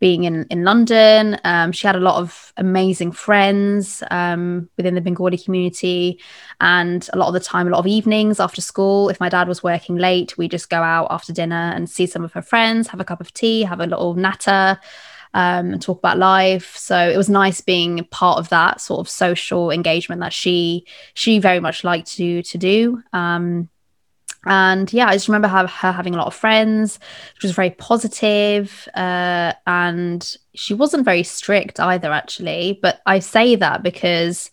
being 0.00 0.24
in 0.24 0.44
in 0.50 0.64
London. 0.64 1.38
Um, 1.44 1.70
she 1.72 1.86
had 1.86 1.96
a 1.96 2.00
lot 2.00 2.20
of 2.20 2.52
amazing 2.56 3.12
friends 3.12 4.02
um, 4.10 4.68
within 4.76 4.96
the 4.96 5.00
Bengali 5.00 5.38
community, 5.38 6.20
and 6.60 7.08
a 7.12 7.18
lot 7.18 7.28
of 7.28 7.34
the 7.34 7.40
time, 7.40 7.68
a 7.68 7.70
lot 7.70 7.78
of 7.78 7.86
evenings 7.86 8.40
after 8.40 8.60
school, 8.60 9.08
if 9.08 9.20
my 9.20 9.28
dad 9.28 9.48
was 9.48 9.62
working 9.62 9.96
late, 9.96 10.36
we 10.36 10.48
just 10.48 10.68
go 10.68 10.82
out 10.82 11.06
after 11.10 11.32
dinner 11.32 11.72
and 11.74 11.88
see 11.88 12.06
some 12.06 12.24
of 12.24 12.32
her 12.32 12.42
friends, 12.42 12.88
have 12.88 13.00
a 13.00 13.04
cup 13.04 13.20
of 13.20 13.32
tea, 13.32 13.62
have 13.62 13.80
a 13.80 13.86
little 13.86 14.14
natter 14.14 14.78
um, 15.34 15.72
and 15.72 15.82
talk 15.82 15.98
about 15.98 16.18
life. 16.18 16.76
So 16.76 16.96
it 16.96 17.16
was 17.16 17.28
nice 17.28 17.60
being 17.60 18.04
part 18.10 18.38
of 18.38 18.48
that 18.48 18.80
sort 18.80 19.00
of 19.00 19.08
social 19.10 19.70
engagement 19.70 20.20
that 20.20 20.32
she 20.32 20.86
she 21.12 21.38
very 21.38 21.60
much 21.60 21.84
liked 21.84 22.12
to 22.16 22.42
to 22.42 22.58
do. 22.58 23.02
Um, 23.12 23.68
and 24.46 24.92
yeah, 24.92 25.08
I 25.08 25.14
just 25.14 25.28
remember 25.28 25.48
her, 25.48 25.66
her 25.66 25.92
having 25.92 26.14
a 26.14 26.18
lot 26.18 26.26
of 26.26 26.34
friends. 26.34 26.98
She 27.38 27.46
was 27.46 27.56
very 27.56 27.70
positive, 27.70 28.88
uh, 28.94 29.54
and 29.66 30.36
she 30.54 30.74
wasn't 30.74 31.04
very 31.04 31.22
strict 31.22 31.80
either, 31.80 32.12
actually. 32.12 32.78
But 32.82 33.00
I 33.06 33.20
say 33.20 33.56
that 33.56 33.82
because 33.82 34.50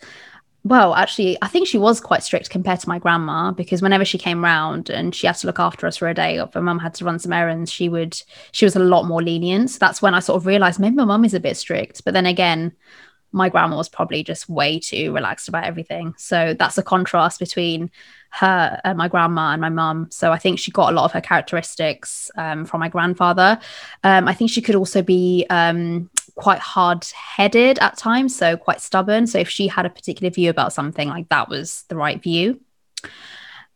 well, 0.63 0.93
actually, 0.93 1.37
I 1.41 1.47
think 1.47 1.67
she 1.67 1.79
was 1.79 1.99
quite 1.99 2.23
strict 2.23 2.51
compared 2.51 2.79
to 2.81 2.89
my 2.89 2.99
grandma 2.99 3.51
because 3.51 3.81
whenever 3.81 4.05
she 4.05 4.19
came 4.19 4.43
round 4.43 4.91
and 4.91 5.13
she 5.13 5.25
had 5.25 5.37
to 5.37 5.47
look 5.47 5.59
after 5.59 5.87
us 5.87 5.97
for 5.97 6.07
a 6.07 6.13
day, 6.13 6.39
or 6.39 6.43
if 6.43 6.53
my 6.53 6.61
mum 6.61 6.77
had 6.77 6.93
to 6.95 7.05
run 7.05 7.17
some 7.17 7.33
errands, 7.33 7.71
she 7.71 7.89
would 7.89 8.21
she 8.51 8.65
was 8.65 8.75
a 8.75 8.79
lot 8.79 9.05
more 9.05 9.23
lenient. 9.23 9.71
So 9.71 9.79
that's 9.79 10.01
when 10.01 10.13
I 10.13 10.19
sort 10.19 10.37
of 10.37 10.45
realized 10.45 10.79
maybe 10.79 10.95
my 10.95 11.05
mum 11.05 11.25
is 11.25 11.33
a 11.33 11.39
bit 11.39 11.57
strict. 11.57 12.03
But 12.05 12.13
then 12.13 12.27
again, 12.27 12.73
my 13.31 13.49
grandma 13.49 13.77
was 13.77 13.89
probably 13.89 14.23
just 14.23 14.49
way 14.49 14.79
too 14.79 15.13
relaxed 15.13 15.47
about 15.47 15.63
everything. 15.63 16.13
So 16.17 16.53
that's 16.53 16.77
a 16.77 16.83
contrast 16.83 17.39
between 17.39 17.89
her 18.31 18.79
and 18.83 18.97
my 18.97 19.07
grandma 19.07 19.51
and 19.51 19.61
my 19.61 19.69
mum. 19.69 20.07
So 20.11 20.31
I 20.31 20.37
think 20.37 20.59
she 20.59 20.71
got 20.71 20.91
a 20.91 20.95
lot 20.95 21.05
of 21.05 21.11
her 21.13 21.21
characteristics 21.21 22.29
um, 22.37 22.65
from 22.65 22.81
my 22.81 22.89
grandfather. 22.89 23.59
Um, 24.03 24.27
I 24.27 24.33
think 24.33 24.51
she 24.51 24.61
could 24.61 24.75
also 24.75 25.01
be 25.01 25.45
um, 25.49 26.09
quite 26.35 26.59
hard 26.59 27.05
headed 27.15 27.79
at 27.79 27.97
times, 27.97 28.35
so 28.35 28.57
quite 28.57 28.81
stubborn. 28.81 29.27
So 29.27 29.39
if 29.39 29.49
she 29.49 29.67
had 29.67 29.85
a 29.85 29.89
particular 29.89 30.29
view 30.29 30.49
about 30.49 30.73
something, 30.73 31.07
like 31.07 31.29
that 31.29 31.49
was 31.49 31.83
the 31.89 31.95
right 31.95 32.21
view. 32.21 32.59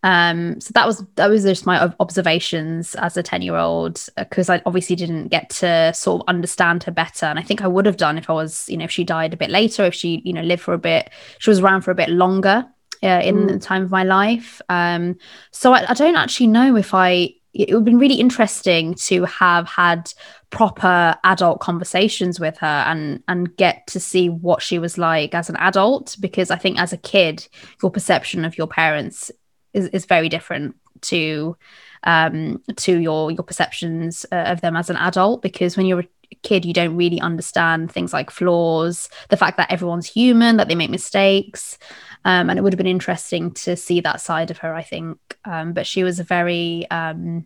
Um, 0.06 0.62
so 0.62 0.72
that 0.76 0.86
was 0.86 1.04
that 1.16 1.32
was 1.32 1.42
just 1.42 1.66
my 1.66 1.92
observations 2.00 2.94
as 2.94 3.18
a 3.18 3.24
10 3.24 3.42
year 3.42 3.56
old 3.56 4.06
because 4.16 4.52
I 4.52 4.62
obviously 4.64 4.96
didn't 4.96 5.30
get 5.30 5.50
to 5.62 5.92
sort 5.96 6.22
of 6.22 6.28
understand 6.28 6.84
her 6.84 6.92
better. 6.92 7.26
And 7.26 7.40
I 7.40 7.42
think 7.42 7.64
I 7.64 7.68
would 7.68 7.88
have 7.88 7.98
done 7.98 8.20
if 8.20 8.30
I 8.30 8.34
was, 8.34 8.70
you 8.70 8.78
know, 8.78 8.86
if 8.86 8.92
she 8.92 9.04
died 9.04 9.34
a 9.34 9.38
bit 9.38 9.50
later, 9.50 9.84
if 9.84 9.96
she, 9.96 10.22
you 10.24 10.32
know, 10.32 10.44
lived 10.44 10.62
for 10.62 10.76
a 10.76 10.78
bit, 10.78 11.10
she 11.40 11.50
was 11.50 11.60
around 11.60 11.82
for 11.82 11.90
a 11.90 11.96
bit 11.96 12.10
longer 12.10 12.66
uh, 13.02 13.22
in 13.24 13.36
mm. 13.36 13.48
the 13.48 13.58
time 13.60 13.82
of 13.82 13.90
my 13.90 14.04
life. 14.04 14.62
Um, 14.70 15.18
so 15.50 15.74
I, 15.74 15.90
I 15.90 15.96
don't 15.96 16.16
actually 16.16 16.48
know 16.48 16.76
if 16.76 16.94
I 16.94 17.34
it 17.56 17.70
would 17.70 17.80
have 17.80 17.86
been 17.86 17.98
really 17.98 18.20
interesting 18.20 18.94
to 18.96 19.24
have 19.24 19.66
had 19.68 20.12
proper 20.50 21.16
adult 21.24 21.62
conversations 21.62 22.40
with 22.40 22.58
her 22.58 22.84
and 22.86 23.24
and 23.28 23.56
get 23.56 23.88
to 23.88 24.00
see 24.00 24.30
what 24.30 24.62
she 24.62 24.78
was 24.78 24.98
like 24.98 25.34
as 25.34 25.50
an 25.50 25.56
adult 25.58 26.16
because 26.20 26.52
i 26.52 26.58
think 26.58 26.78
as 26.78 26.94
a 26.94 26.98
kid 26.98 27.48
your 27.82 27.90
perception 27.90 28.46
of 28.46 28.58
your 28.58 28.68
parents 28.68 29.32
is, 29.74 29.88
is 29.88 30.06
very 30.06 30.30
different 30.30 30.76
to 31.02 31.58
um 32.04 32.62
to 32.76 33.00
your 33.00 33.32
your 33.32 33.44
perceptions 33.44 34.26
uh, 34.32 34.36
of 34.36 34.62
them 34.62 34.76
as 34.76 34.90
an 34.90 34.98
adult 34.98 35.42
because 35.42 35.78
when 35.78 35.86
you're 35.86 36.06
kid 36.46 36.64
you 36.64 36.74
don't 36.74 36.96
really 36.96 37.20
understand 37.20 37.92
things 37.92 38.14
like 38.14 38.32
flaws 38.32 39.10
the 39.30 39.38
fact 39.38 39.58
that 39.58 39.72
everyone's 39.72 40.06
human 40.06 40.58
that 40.58 40.70
they 40.70 40.76
make 40.76 40.90
mistakes 40.90 41.78
um, 42.26 42.50
and 42.50 42.58
it 42.58 42.64
would 42.64 42.74
have 42.74 42.78
been 42.78 42.88
interesting 42.88 43.52
to 43.52 43.76
see 43.78 44.02
that 44.02 44.20
side 44.20 44.50
of 44.50 44.58
her, 44.58 44.74
I 44.74 44.82
think. 44.82 45.20
Um, 45.46 45.74
but 45.74 45.86
she 45.86 46.04
was 46.04 46.20
a 46.20 46.24
very, 46.24 46.90
um, 46.90 47.46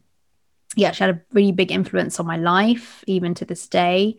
yeah, 0.78 0.94
she 0.94 1.04
had 1.04 1.16
a 1.16 1.22
really 1.34 1.52
big 1.52 1.70
influence 1.70 2.18
on 2.18 2.26
my 2.26 2.38
life, 2.38 3.04
even 3.06 3.34
to 3.36 3.46
this 3.46 3.68
day. 3.68 4.18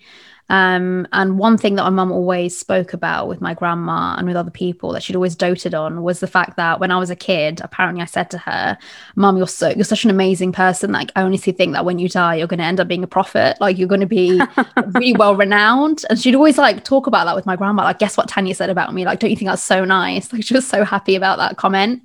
Um, 0.50 1.06
and 1.12 1.38
one 1.38 1.56
thing 1.56 1.76
that 1.76 1.84
my 1.84 1.90
mum 1.90 2.10
always 2.10 2.58
spoke 2.58 2.92
about 2.92 3.28
with 3.28 3.40
my 3.40 3.54
grandma 3.54 4.16
and 4.18 4.26
with 4.26 4.34
other 4.36 4.50
people 4.50 4.92
that 4.92 5.02
she'd 5.02 5.14
always 5.14 5.36
doted 5.36 5.74
on 5.74 6.02
was 6.02 6.18
the 6.18 6.26
fact 6.26 6.56
that 6.56 6.80
when 6.80 6.90
I 6.90 6.98
was 6.98 7.08
a 7.08 7.14
kid, 7.14 7.60
apparently 7.62 8.02
I 8.02 8.06
said 8.06 8.32
to 8.32 8.38
her, 8.38 8.76
"Mum, 9.14 9.36
you're 9.36 9.46
so 9.46 9.68
you're 9.68 9.84
such 9.84 10.04
an 10.04 10.10
amazing 10.10 10.50
person. 10.50 10.90
Like 10.90 11.12
I 11.14 11.22
honestly 11.22 11.52
think 11.52 11.72
that 11.74 11.84
when 11.84 12.00
you 12.00 12.08
die, 12.08 12.34
you're 12.34 12.48
going 12.48 12.58
to 12.58 12.64
end 12.64 12.80
up 12.80 12.88
being 12.88 13.04
a 13.04 13.06
prophet. 13.06 13.58
Like 13.60 13.78
you're 13.78 13.86
going 13.86 14.00
to 14.00 14.06
be 14.06 14.42
really 14.88 15.14
well 15.14 15.36
renowned." 15.36 16.04
And 16.10 16.18
she'd 16.18 16.34
always 16.34 16.58
like 16.58 16.82
talk 16.82 17.06
about 17.06 17.26
that 17.26 17.36
with 17.36 17.46
my 17.46 17.54
grandma. 17.54 17.84
Like, 17.84 18.00
guess 18.00 18.16
what 18.16 18.28
Tanya 18.28 18.54
said 18.54 18.70
about 18.70 18.92
me? 18.92 19.04
Like, 19.04 19.20
don't 19.20 19.30
you 19.30 19.36
think 19.36 19.50
that's 19.50 19.62
so 19.62 19.84
nice? 19.84 20.32
Like 20.32 20.42
she 20.42 20.54
was 20.54 20.66
so 20.66 20.84
happy 20.84 21.14
about 21.14 21.38
that 21.38 21.58
comment. 21.58 22.02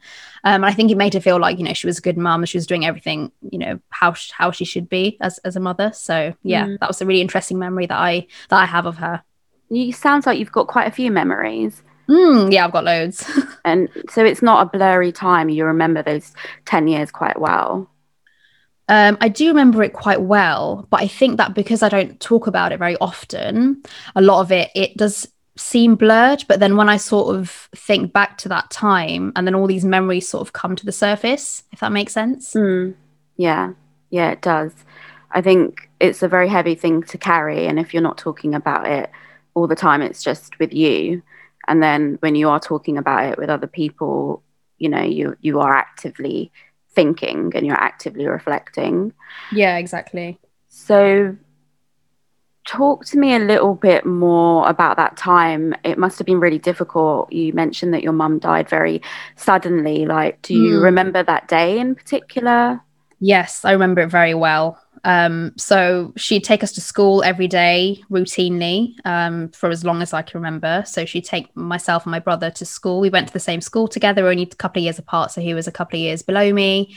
Um, 0.47 0.63
and 0.63 0.65
I 0.65 0.71
think 0.73 0.91
it 0.91 0.97
made 0.97 1.13
her 1.15 1.19
feel 1.19 1.39
like 1.39 1.57
you 1.57 1.65
know 1.65 1.73
she 1.73 1.87
was 1.87 1.97
a 1.97 2.01
good 2.01 2.17
mum. 2.17 2.45
She 2.45 2.57
was 2.57 2.67
doing 2.67 2.85
everything 2.85 3.31
you 3.49 3.57
know 3.57 3.79
how 3.89 4.13
sh- 4.13 4.31
how 4.31 4.51
she 4.51 4.63
should 4.63 4.87
be 4.87 5.17
as 5.19 5.39
as 5.39 5.55
a 5.55 5.59
mother. 5.59 5.91
So 5.93 6.33
yeah, 6.43 6.67
Mm. 6.67 6.79
that 6.79 6.87
was 6.87 7.01
a 7.01 7.05
really 7.05 7.21
interesting 7.21 7.57
memory 7.59 7.87
that 7.87 7.97
I 7.97 8.27
that 8.49 8.57
I 8.57 8.65
have 8.65 8.85
of 8.85 8.97
her. 8.97 9.23
You 9.69 9.91
sounds 9.91 10.25
like 10.27 10.37
you've 10.37 10.51
got 10.51 10.67
quite 10.67 10.87
a 10.87 10.91
few 10.91 11.11
memories. 11.11 11.81
Mm, 12.07 12.53
yeah, 12.53 12.65
I've 12.65 12.71
got 12.71 12.83
loads. 12.83 13.25
And 13.65 13.89
so 14.11 14.23
it's 14.23 14.43
not 14.43 14.61
a 14.67 14.77
blurry 14.77 15.11
time. 15.11 15.49
You 15.49 15.65
remember 15.65 16.03
those 16.03 16.31
10 16.65 16.87
years 16.87 17.09
quite 17.09 17.39
well. 17.41 17.89
Um, 18.87 19.17
I 19.19 19.29
do 19.29 19.47
remember 19.47 19.81
it 19.81 19.93
quite 19.93 20.21
well, 20.21 20.85
but 20.91 21.01
I 21.01 21.07
think 21.07 21.37
that 21.37 21.55
because 21.55 21.81
I 21.81 21.89
don't 21.89 22.19
talk 22.19 22.45
about 22.45 22.71
it 22.71 22.77
very 22.77 22.95
often, 22.97 23.81
a 24.15 24.21
lot 24.21 24.41
of 24.41 24.51
it 24.51 24.69
it 24.75 24.95
does 24.95 25.27
seem 25.57 25.95
blurred. 25.95 26.43
But 26.47 26.59
then 26.59 26.77
when 26.77 26.89
I 26.89 26.97
sort 26.97 27.35
of 27.35 27.69
think 27.75 28.13
back 28.13 28.37
to 28.39 28.49
that 28.49 28.69
time, 28.69 29.31
and 29.35 29.47
then 29.47 29.55
all 29.55 29.67
these 29.67 29.85
memories 29.85 30.27
sort 30.27 30.41
of 30.41 30.53
come 30.53 30.75
to 30.75 30.85
the 30.85 30.91
surface, 30.91 31.63
if 31.71 31.79
that 31.79 31.91
makes 31.91 32.13
sense. 32.13 32.53
Mm. 32.53 32.95
Yeah, 33.37 33.73
yeah, 34.09 34.31
it 34.31 34.41
does. 34.41 34.73
I 35.31 35.41
think 35.41 35.89
it's 35.99 36.23
a 36.23 36.27
very 36.27 36.47
heavy 36.47 36.75
thing 36.75 37.03
to 37.03 37.17
carry. 37.17 37.67
And 37.67 37.79
if 37.79 37.93
you're 37.93 38.03
not 38.03 38.17
talking 38.17 38.55
about 38.55 38.87
it 38.87 39.09
all 39.53 39.67
the 39.67 39.75
time, 39.75 40.01
it's 40.01 40.23
just 40.23 40.59
with 40.59 40.73
you. 40.73 41.21
And 41.67 41.81
then 41.81 42.17
when 42.19 42.35
you 42.35 42.49
are 42.49 42.59
talking 42.59 42.97
about 42.97 43.25
it 43.25 43.37
with 43.37 43.49
other 43.49 43.67
people, 43.67 44.43
you 44.77 44.89
know, 44.89 45.01
you, 45.01 45.35
you 45.41 45.59
are 45.59 45.75
actively 45.75 46.51
thinking 46.91 47.51
and 47.55 47.65
you're 47.65 47.75
actively 47.75 48.27
reflecting. 48.27 49.13
Yeah, 49.51 49.77
exactly. 49.77 50.39
So, 50.69 51.35
talk 52.65 53.05
to 53.05 53.17
me 53.17 53.35
a 53.35 53.39
little 53.39 53.75
bit 53.75 54.05
more 54.05 54.67
about 54.67 54.97
that 54.97 55.15
time. 55.17 55.75
It 55.83 55.97
must 55.97 56.17
have 56.17 56.25
been 56.25 56.39
really 56.39 56.59
difficult. 56.59 57.31
You 57.31 57.53
mentioned 57.53 57.93
that 57.93 58.03
your 58.03 58.13
mum 58.13 58.39
died 58.39 58.67
very 58.69 59.01
suddenly. 59.35 60.05
Like, 60.05 60.41
do 60.41 60.53
you 60.55 60.79
Mm. 60.79 60.83
remember 60.83 61.23
that 61.23 61.47
day 61.47 61.79
in 61.79 61.95
particular? 61.95 62.81
Yes, 63.19 63.63
I 63.63 63.71
remember 63.71 64.01
it 64.01 64.09
very 64.09 64.33
well. 64.33 64.79
Um, 65.03 65.53
so 65.55 66.13
she'd 66.17 66.43
take 66.43 66.63
us 66.63 66.71
to 66.73 66.81
school 66.81 67.21
every 67.23 67.47
day 67.47 68.01
routinely 68.09 68.95
um, 69.05 69.49
for 69.49 69.69
as 69.69 69.85
long 69.85 70.01
as 70.01 70.13
I 70.13 70.23
can 70.23 70.39
remember. 70.39 70.83
So 70.87 71.05
she'd 71.05 71.25
take 71.25 71.55
myself 71.55 72.05
and 72.05 72.11
my 72.11 72.19
brother 72.19 72.49
to 72.49 72.65
school. 72.65 72.99
We 72.99 73.11
went 73.11 73.27
to 73.27 73.33
the 73.33 73.39
same 73.39 73.61
school 73.61 73.87
together, 73.87 74.27
only 74.27 74.43
a 74.43 74.47
couple 74.47 74.79
of 74.79 74.85
years 74.85 74.97
apart. 74.97 75.31
So 75.31 75.41
he 75.41 75.53
was 75.53 75.67
a 75.67 75.71
couple 75.71 75.97
of 75.97 76.01
years 76.01 76.23
below 76.23 76.51
me. 76.51 76.95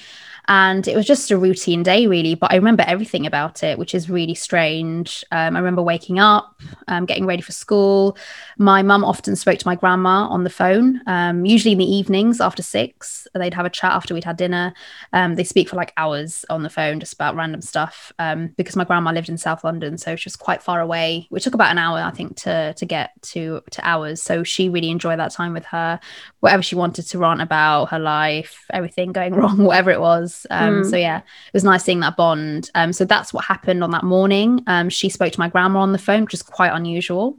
And 0.49 0.89
it 0.89 0.97
was 0.97 1.07
just 1.07 1.31
a 1.31 1.37
routine 1.37 1.83
day, 1.83 2.07
really. 2.07 2.35
But 2.35 2.51
I 2.53 2.57
remember 2.57 2.83
everything 2.87 3.27
about 3.27 3.63
it, 3.63 3.79
which 3.79 3.95
is 3.95 4.09
really 4.09 4.35
strange. 4.35 5.23
Um, 5.31 5.55
I 5.55 5.59
remember 5.59 5.83
waking 5.83 6.19
up, 6.19 6.59
um, 6.89 7.05
getting 7.05 7.27
ready 7.27 7.43
for 7.43 7.53
school. 7.53 8.17
My 8.57 8.83
mum 8.83 9.05
often 9.05 9.37
spoke 9.37 9.59
to 9.59 9.67
my 9.67 9.75
grandma 9.75 10.27
on 10.29 10.45
the 10.45 10.51
phone, 10.51 11.03
um, 11.07 11.45
usually 11.45 11.73
in 11.73 11.79
the 11.79 11.85
evenings 11.85 12.41
after 12.41 12.63
six. 12.63 13.29
They'd 13.35 13.53
have 13.53 13.67
a 13.67 13.71
chat 13.71 13.93
after 13.93 14.15
we'd 14.15 14.25
had 14.25 14.39
dinner. 14.39 14.73
Um, 15.13 15.35
they 15.35 15.45
speak 15.45 15.69
for 15.69 15.77
like 15.77 15.93
hours 15.99 16.47
on 16.49 16.63
the 16.63 16.71
phone, 16.71 16.99
just 16.99 17.13
about 17.13 17.37
random 17.37 17.61
stuff. 17.61 18.11
Um, 18.19 18.55
because 18.57 18.75
my 18.75 18.85
grandma 18.85 19.13
lived 19.13 19.29
in 19.29 19.37
South 19.37 19.65
London, 19.65 19.99
so 19.99 20.17
she 20.17 20.27
was 20.27 20.37
quite 20.37 20.63
far 20.63 20.81
away. 20.81 21.27
Which 21.29 21.45
took 21.45 21.55
about 21.55 21.73
an 21.73 21.79
hour, 21.79 21.99
I 21.99 22.11
think, 22.11 22.37
to 22.39 22.73
to 22.73 22.87
get 22.87 23.11
to 23.23 23.61
to 23.73 23.87
ours. 23.87 24.23
So 24.23 24.45
she 24.45 24.71
really 24.71 24.89
enjoyed 24.89 25.19
that 25.19 25.33
time 25.33 25.53
with 25.53 25.67
her. 25.67 26.01
Whatever 26.41 26.63
she 26.63 26.75
wanted 26.75 27.03
to 27.03 27.19
rant 27.19 27.43
about 27.43 27.91
her 27.91 27.99
life, 27.99 28.65
everything 28.73 29.13
going 29.13 29.35
wrong, 29.39 29.63
whatever 29.63 29.91
it 29.91 30.01
was. 30.01 30.38
Um, 30.51 30.83
Mm. 30.83 30.91
So 30.91 30.97
yeah, 30.97 31.19
it 31.19 31.53
was 31.53 31.65
nice 31.65 31.85
seeing 31.85 32.01
that 32.01 32.17
bond. 32.17 32.71
Um, 32.75 32.93
so 32.93 33.05
that's 33.05 33.33
what 33.33 33.45
happened 33.45 33.83
on 33.83 33.91
that 33.91 34.05
morning. 34.05 34.63
Um, 34.67 34.89
she 34.89 35.09
spoke 35.09 35.33
to 35.33 35.41
my 35.41 35.49
grandma 35.49 35.81
on 35.81 35.93
the 35.93 35.99
phone, 35.99 36.23
which 36.23 36.35
is 36.35 36.43
quite 36.43 36.73
unusual. 36.73 37.37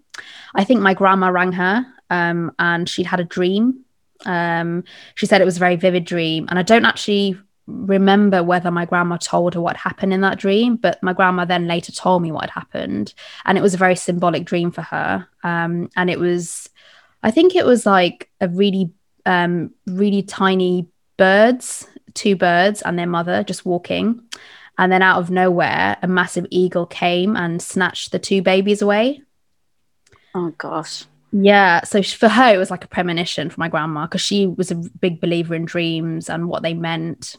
I 0.55 0.63
think 0.63 0.81
my 0.81 0.93
grandma 0.93 1.29
rang 1.29 1.51
her 1.53 1.85
um, 2.09 2.51
and 2.59 2.89
she'd 2.89 3.05
had 3.05 3.19
a 3.19 3.23
dream. 3.23 3.85
Um, 4.25 4.83
she 5.15 5.25
said 5.25 5.41
it 5.41 5.45
was 5.45 5.57
a 5.57 5.59
very 5.59 5.75
vivid 5.75 6.05
dream. 6.05 6.47
And 6.49 6.59
I 6.59 6.63
don't 6.63 6.85
actually 6.85 7.37
remember 7.67 8.43
whether 8.43 8.71
my 8.71 8.85
grandma 8.85 9.17
told 9.17 9.53
her 9.53 9.61
what 9.61 9.77
happened 9.77 10.11
in 10.13 10.21
that 10.21 10.39
dream, 10.39 10.75
but 10.75 11.01
my 11.03 11.13
grandma 11.13 11.45
then 11.45 11.67
later 11.67 11.91
told 11.91 12.21
me 12.21 12.31
what 12.31 12.49
had 12.49 12.49
happened. 12.49 13.13
And 13.45 13.57
it 13.57 13.61
was 13.61 13.73
a 13.73 13.77
very 13.77 13.95
symbolic 13.95 14.43
dream 14.45 14.71
for 14.71 14.81
her. 14.81 15.27
Um, 15.43 15.89
and 15.95 16.09
it 16.09 16.19
was, 16.19 16.69
I 17.23 17.31
think 17.31 17.55
it 17.55 17.65
was 17.65 17.85
like 17.85 18.29
a 18.41 18.47
really, 18.47 18.91
um, 19.25 19.71
really 19.85 20.23
tiny 20.23 20.87
birds, 21.17 21.87
two 22.13 22.35
birds 22.35 22.81
and 22.81 22.97
their 22.97 23.07
mother 23.07 23.43
just 23.43 23.65
walking. 23.65 24.23
And 24.77 24.91
then 24.91 25.01
out 25.01 25.19
of 25.19 25.29
nowhere, 25.29 25.97
a 26.01 26.07
massive 26.07 26.45
eagle 26.49 26.85
came 26.85 27.35
and 27.35 27.61
snatched 27.61 28.11
the 28.11 28.19
two 28.19 28.41
babies 28.41 28.81
away. 28.81 29.21
Oh, 30.33 30.53
gosh. 30.57 31.05
Yeah. 31.31 31.83
So 31.83 32.01
for 32.01 32.29
her, 32.29 32.53
it 32.53 32.57
was 32.57 32.71
like 32.71 32.85
a 32.85 32.87
premonition 32.87 33.49
for 33.49 33.59
my 33.59 33.67
grandma 33.67 34.05
because 34.05 34.21
she 34.21 34.47
was 34.47 34.71
a 34.71 34.75
big 34.75 35.19
believer 35.19 35.53
in 35.53 35.65
dreams 35.65 36.29
and 36.29 36.47
what 36.47 36.63
they 36.63 36.73
meant. 36.73 37.35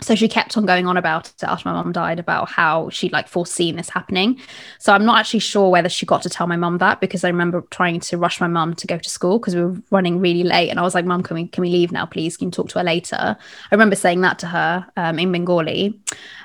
So 0.00 0.14
she 0.14 0.28
kept 0.28 0.56
on 0.56 0.64
going 0.64 0.86
on 0.86 0.96
about 0.96 1.28
it 1.28 1.42
after 1.42 1.68
my 1.68 1.74
mum 1.74 1.90
died 1.90 2.20
about 2.20 2.48
how 2.48 2.88
she'd 2.90 3.12
like 3.12 3.26
foreseen 3.26 3.74
this 3.74 3.88
happening. 3.88 4.40
So 4.78 4.92
I'm 4.92 5.04
not 5.04 5.18
actually 5.18 5.40
sure 5.40 5.70
whether 5.70 5.88
she 5.88 6.06
got 6.06 6.22
to 6.22 6.30
tell 6.30 6.46
my 6.46 6.56
mum 6.56 6.78
that 6.78 7.00
because 7.00 7.24
I 7.24 7.28
remember 7.28 7.62
trying 7.70 7.98
to 8.00 8.16
rush 8.16 8.40
my 8.40 8.46
mum 8.46 8.74
to 8.74 8.86
go 8.86 8.96
to 8.96 9.10
school 9.10 9.40
because 9.40 9.56
we 9.56 9.62
were 9.62 9.76
running 9.90 10.20
really 10.20 10.44
late 10.44 10.70
and 10.70 10.78
I 10.78 10.82
was 10.82 10.94
like, 10.94 11.04
Mum, 11.04 11.24
can 11.24 11.34
we 11.34 11.48
can 11.48 11.62
we 11.62 11.70
leave 11.70 11.90
now, 11.90 12.06
please? 12.06 12.36
Can 12.36 12.48
you 12.48 12.52
talk 12.52 12.68
to 12.70 12.78
her 12.78 12.84
later? 12.84 13.16
I 13.18 13.74
remember 13.74 13.96
saying 13.96 14.20
that 14.20 14.38
to 14.40 14.46
her 14.46 14.86
um, 14.96 15.18
in 15.18 15.32
Bengali. 15.32 15.98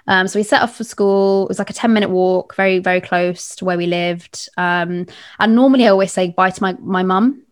Um, 0.08 0.28
so 0.28 0.39
we 0.39 0.44
set 0.44 0.63
off 0.63 0.76
for 0.76 0.84
school. 0.84 1.44
It 1.44 1.50
was 1.50 1.60
like 1.60 1.70
a 1.70 1.74
10 1.74 1.94
minute 1.94 2.10
walk, 2.10 2.56
very, 2.56 2.80
very 2.80 3.02
close 3.02 3.56
to 3.58 3.66
where 3.66 3.78
we 3.78 3.86
lived. 3.86 4.50
Um, 4.58 5.06
and 5.38 5.56
normally 5.56 5.86
I 5.86 5.92
always 5.92 6.12
say 6.12 6.30
bye 6.30 6.50
to 6.50 6.62
my, 6.62 6.76
my 6.80 7.04
mum. 7.04 7.44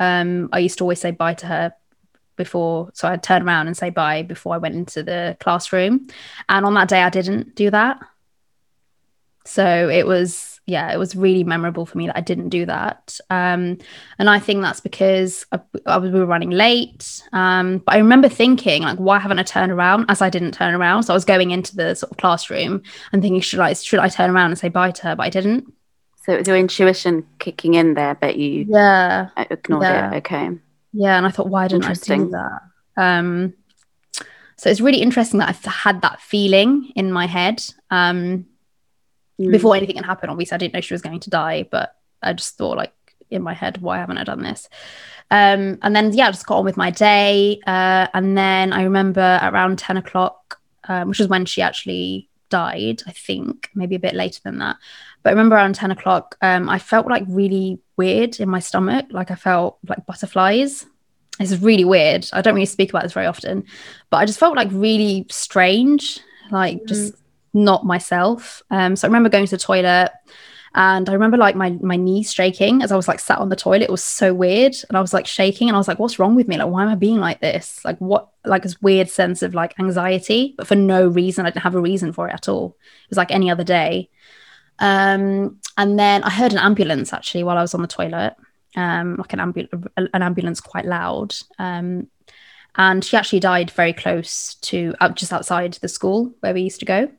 Um, 0.00 0.48
I 0.52 0.58
used 0.58 0.78
to 0.78 0.84
always 0.84 1.00
say 1.00 1.12
bye 1.12 1.34
to 1.34 1.46
her 1.46 1.72
before. 2.36 2.90
So 2.94 3.08
I'd 3.08 3.22
turn 3.22 3.42
around 3.42 3.66
and 3.66 3.76
say 3.76 3.90
bye 3.90 4.22
before 4.22 4.54
I 4.54 4.58
went 4.58 4.74
into 4.74 5.02
the 5.02 5.36
classroom. 5.40 6.08
And 6.48 6.64
on 6.66 6.74
that 6.74 6.88
day, 6.88 7.02
I 7.02 7.10
didn't 7.10 7.54
do 7.54 7.70
that. 7.70 7.98
So 9.44 9.88
it 9.88 10.06
was, 10.06 10.60
yeah, 10.66 10.92
it 10.92 10.96
was 10.96 11.14
really 11.14 11.44
memorable 11.44 11.86
for 11.86 11.96
me 11.96 12.06
that 12.08 12.16
I 12.16 12.20
didn't 12.20 12.48
do 12.48 12.66
that. 12.66 13.20
Um, 13.30 13.78
and 14.18 14.28
I 14.28 14.40
think 14.40 14.60
that's 14.60 14.80
because 14.80 15.46
I, 15.52 15.60
I 15.86 15.98
was, 15.98 16.10
we 16.10 16.18
were 16.18 16.26
running 16.26 16.50
late. 16.50 17.22
Um, 17.32 17.78
but 17.78 17.94
I 17.94 17.98
remember 17.98 18.28
thinking, 18.28 18.82
like, 18.82 18.98
why 18.98 19.20
haven't 19.20 19.38
I 19.38 19.44
turned 19.44 19.70
around? 19.70 20.06
As 20.08 20.20
I 20.20 20.30
didn't 20.30 20.52
turn 20.52 20.74
around, 20.74 21.04
so 21.04 21.12
I 21.12 21.16
was 21.16 21.24
going 21.24 21.52
into 21.52 21.76
the 21.76 21.94
sort 21.94 22.10
of 22.10 22.18
classroom 22.18 22.82
and 23.12 23.22
thinking, 23.22 23.40
should 23.40 23.60
I 23.60 23.72
should 23.74 24.00
I 24.00 24.08
turn 24.08 24.30
around 24.30 24.50
and 24.50 24.58
say 24.58 24.68
bye 24.68 24.90
to 24.90 25.02
her? 25.04 25.14
But 25.16 25.22
I 25.26 25.30
didn't. 25.30 25.72
So 26.24 26.32
it 26.32 26.38
was 26.38 26.48
your 26.48 26.56
intuition 26.56 27.24
kicking 27.38 27.74
in 27.74 27.94
there, 27.94 28.16
but 28.16 28.36
you 28.36 28.66
Yeah, 28.68 29.28
ignored 29.36 29.84
Yeah. 29.84 30.10
it. 30.10 30.16
Okay. 30.16 30.50
Yeah. 30.96 31.16
And 31.16 31.26
I 31.26 31.30
thought, 31.30 31.48
why 31.48 31.68
didn't 31.68 31.84
I 31.84 31.92
do 31.94 32.30
that? 32.30 32.60
Um, 32.96 33.54
so 34.56 34.70
it's 34.70 34.80
really 34.80 35.02
interesting 35.02 35.38
that 35.40 35.48
I've 35.50 35.64
had 35.64 36.00
that 36.02 36.20
feeling 36.20 36.90
in 36.96 37.12
my 37.12 37.26
head. 37.26 37.62
Um, 37.90 38.46
Mm. 39.38 39.52
before 39.52 39.76
anything 39.76 39.96
had 39.96 40.06
happened. 40.06 40.30
Obviously, 40.30 40.54
I 40.54 40.58
didn't 40.58 40.72
know 40.72 40.80
she 40.80 40.94
was 40.94 41.02
going 41.02 41.20
to 41.20 41.28
die, 41.28 41.68
but 41.70 41.94
I 42.22 42.32
just 42.32 42.56
thought, 42.56 42.78
like, 42.78 42.94
in 43.28 43.42
my 43.42 43.52
head, 43.52 43.82
why 43.82 43.98
haven't 43.98 44.16
I 44.16 44.24
done 44.24 44.42
this? 44.42 44.66
Um, 45.30 45.76
and 45.82 45.94
then, 45.94 46.14
yeah, 46.14 46.28
I 46.28 46.30
just 46.30 46.46
got 46.46 46.56
on 46.56 46.64
with 46.64 46.78
my 46.78 46.90
day. 46.90 47.60
Uh, 47.66 48.06
and 48.14 48.38
then 48.38 48.72
I 48.72 48.84
remember 48.84 49.38
around 49.42 49.78
10 49.78 49.98
o'clock, 49.98 50.58
um, 50.88 51.08
which 51.10 51.20
is 51.20 51.28
when 51.28 51.44
she 51.44 51.60
actually 51.60 52.30
died, 52.48 53.02
I 53.06 53.12
think, 53.12 53.68
maybe 53.74 53.94
a 53.96 53.98
bit 53.98 54.14
later 54.14 54.40
than 54.42 54.56
that. 54.60 54.76
But 55.22 55.28
I 55.28 55.32
remember 55.32 55.56
around 55.56 55.74
10 55.74 55.90
o'clock, 55.90 56.38
um, 56.40 56.70
I 56.70 56.78
felt 56.78 57.06
like 57.06 57.24
really 57.28 57.78
weird 57.96 58.40
in 58.40 58.48
my 58.48 58.60
stomach. 58.60 59.06
Like 59.10 59.30
I 59.30 59.34
felt 59.34 59.78
like 59.88 60.06
butterflies. 60.06 60.86
This 61.38 61.52
is 61.52 61.60
really 61.60 61.84
weird. 61.84 62.26
I 62.32 62.40
don't 62.40 62.54
really 62.54 62.66
speak 62.66 62.90
about 62.90 63.02
this 63.02 63.12
very 63.12 63.26
often, 63.26 63.64
but 64.10 64.18
I 64.18 64.24
just 64.24 64.38
felt 64.38 64.56
like 64.56 64.68
really 64.72 65.26
strange, 65.30 66.18
like 66.50 66.84
just 66.86 67.14
not 67.52 67.84
myself. 67.84 68.62
Um, 68.70 68.96
so 68.96 69.06
I 69.06 69.08
remember 69.08 69.28
going 69.28 69.44
to 69.46 69.50
the 69.50 69.62
toilet 69.62 70.10
and 70.76 71.08
I 71.08 71.14
remember 71.14 71.38
like 71.38 71.56
my 71.56 71.70
my 71.80 71.96
knees 71.96 72.34
shaking 72.34 72.82
as 72.82 72.92
I 72.92 72.96
was 72.96 73.08
like 73.08 73.18
sat 73.18 73.38
on 73.38 73.48
the 73.48 73.56
toilet. 73.56 73.80
It 73.82 73.90
was 73.90 74.04
so 74.04 74.34
weird. 74.34 74.74
And 74.88 74.96
I 74.96 75.00
was 75.00 75.14
like 75.14 75.26
shaking 75.26 75.68
and 75.68 75.74
I 75.74 75.78
was 75.78 75.88
like, 75.88 75.98
what's 75.98 76.18
wrong 76.18 76.36
with 76.36 76.48
me? 76.48 76.58
Like, 76.58 76.68
why 76.68 76.82
am 76.82 76.90
I 76.90 76.94
being 76.94 77.18
like 77.18 77.40
this? 77.40 77.82
Like 77.82 77.96
what 77.98 78.28
like 78.44 78.62
this 78.62 78.80
weird 78.82 79.08
sense 79.08 79.42
of 79.42 79.54
like 79.54 79.78
anxiety, 79.80 80.54
but 80.58 80.66
for 80.66 80.74
no 80.74 81.08
reason. 81.08 81.46
I 81.46 81.50
didn't 81.50 81.62
have 81.62 81.74
a 81.74 81.80
reason 81.80 82.12
for 82.12 82.28
it 82.28 82.34
at 82.34 82.46
all. 82.46 82.76
It 83.04 83.10
was 83.10 83.16
like 83.16 83.30
any 83.30 83.50
other 83.50 83.64
day. 83.64 84.10
Um, 84.78 85.60
and 85.78 85.98
then 85.98 86.22
I 86.22 86.30
heard 86.30 86.52
an 86.52 86.58
ambulance 86.58 87.12
actually 87.12 87.44
while 87.44 87.58
I 87.58 87.62
was 87.62 87.74
on 87.74 87.82
the 87.82 87.88
toilet. 87.88 88.34
Um, 88.74 89.16
like 89.16 89.32
an 89.32 89.40
ambulance 89.40 89.86
an 89.96 90.22
ambulance 90.22 90.60
quite 90.60 90.84
loud. 90.84 91.34
Um 91.58 92.08
and 92.76 93.02
she 93.04 93.16
actually 93.16 93.40
died 93.40 93.70
very 93.70 93.92
close 93.94 94.56
to 94.56 94.94
uh, 95.00 95.08
just 95.08 95.32
outside 95.32 95.74
the 95.74 95.88
school 95.88 96.34
where 96.40 96.52
we 96.52 96.60
used 96.60 96.80
to 96.80 96.86
go. 96.86 97.10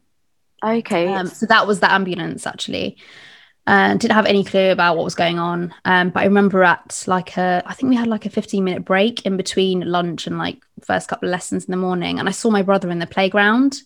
Okay. 0.63 1.08
Um, 1.08 1.28
so 1.28 1.46
that 1.48 1.67
was 1.67 1.80
the 1.80 1.91
ambulance 1.91 2.46
actually. 2.46 2.98
and 3.65 4.00
didn't 4.00 4.15
have 4.15 4.26
any 4.26 4.43
clue 4.43 4.72
about 4.72 4.96
what 4.96 5.04
was 5.04 5.15
going 5.15 5.39
on. 5.39 5.74
Um, 5.84 6.10
but 6.12 6.22
I 6.22 6.26
remember 6.26 6.63
at 6.63 7.04
like 7.06 7.38
a, 7.38 7.62
I 7.65 7.74
think 7.74 7.89
we 7.89 7.96
had 7.96 8.08
like 8.08 8.26
a 8.26 8.30
15 8.30 8.63
minute 8.63 8.86
break 8.86 9.26
in 9.26 9.36
between 9.36 9.82
lunch 9.82 10.26
and 10.26 10.38
like 10.38 10.63
first 10.84 11.10
couple 11.10 11.28
of 11.28 11.32
lessons 11.32 11.65
in 11.65 11.72
the 11.72 11.78
morning. 11.78 12.20
And 12.20 12.30
I 12.30 12.32
saw 12.32 12.50
my 12.50 12.62
brother 12.62 12.89
in 12.89 13.00
the 13.00 13.08
playground. 13.08 13.82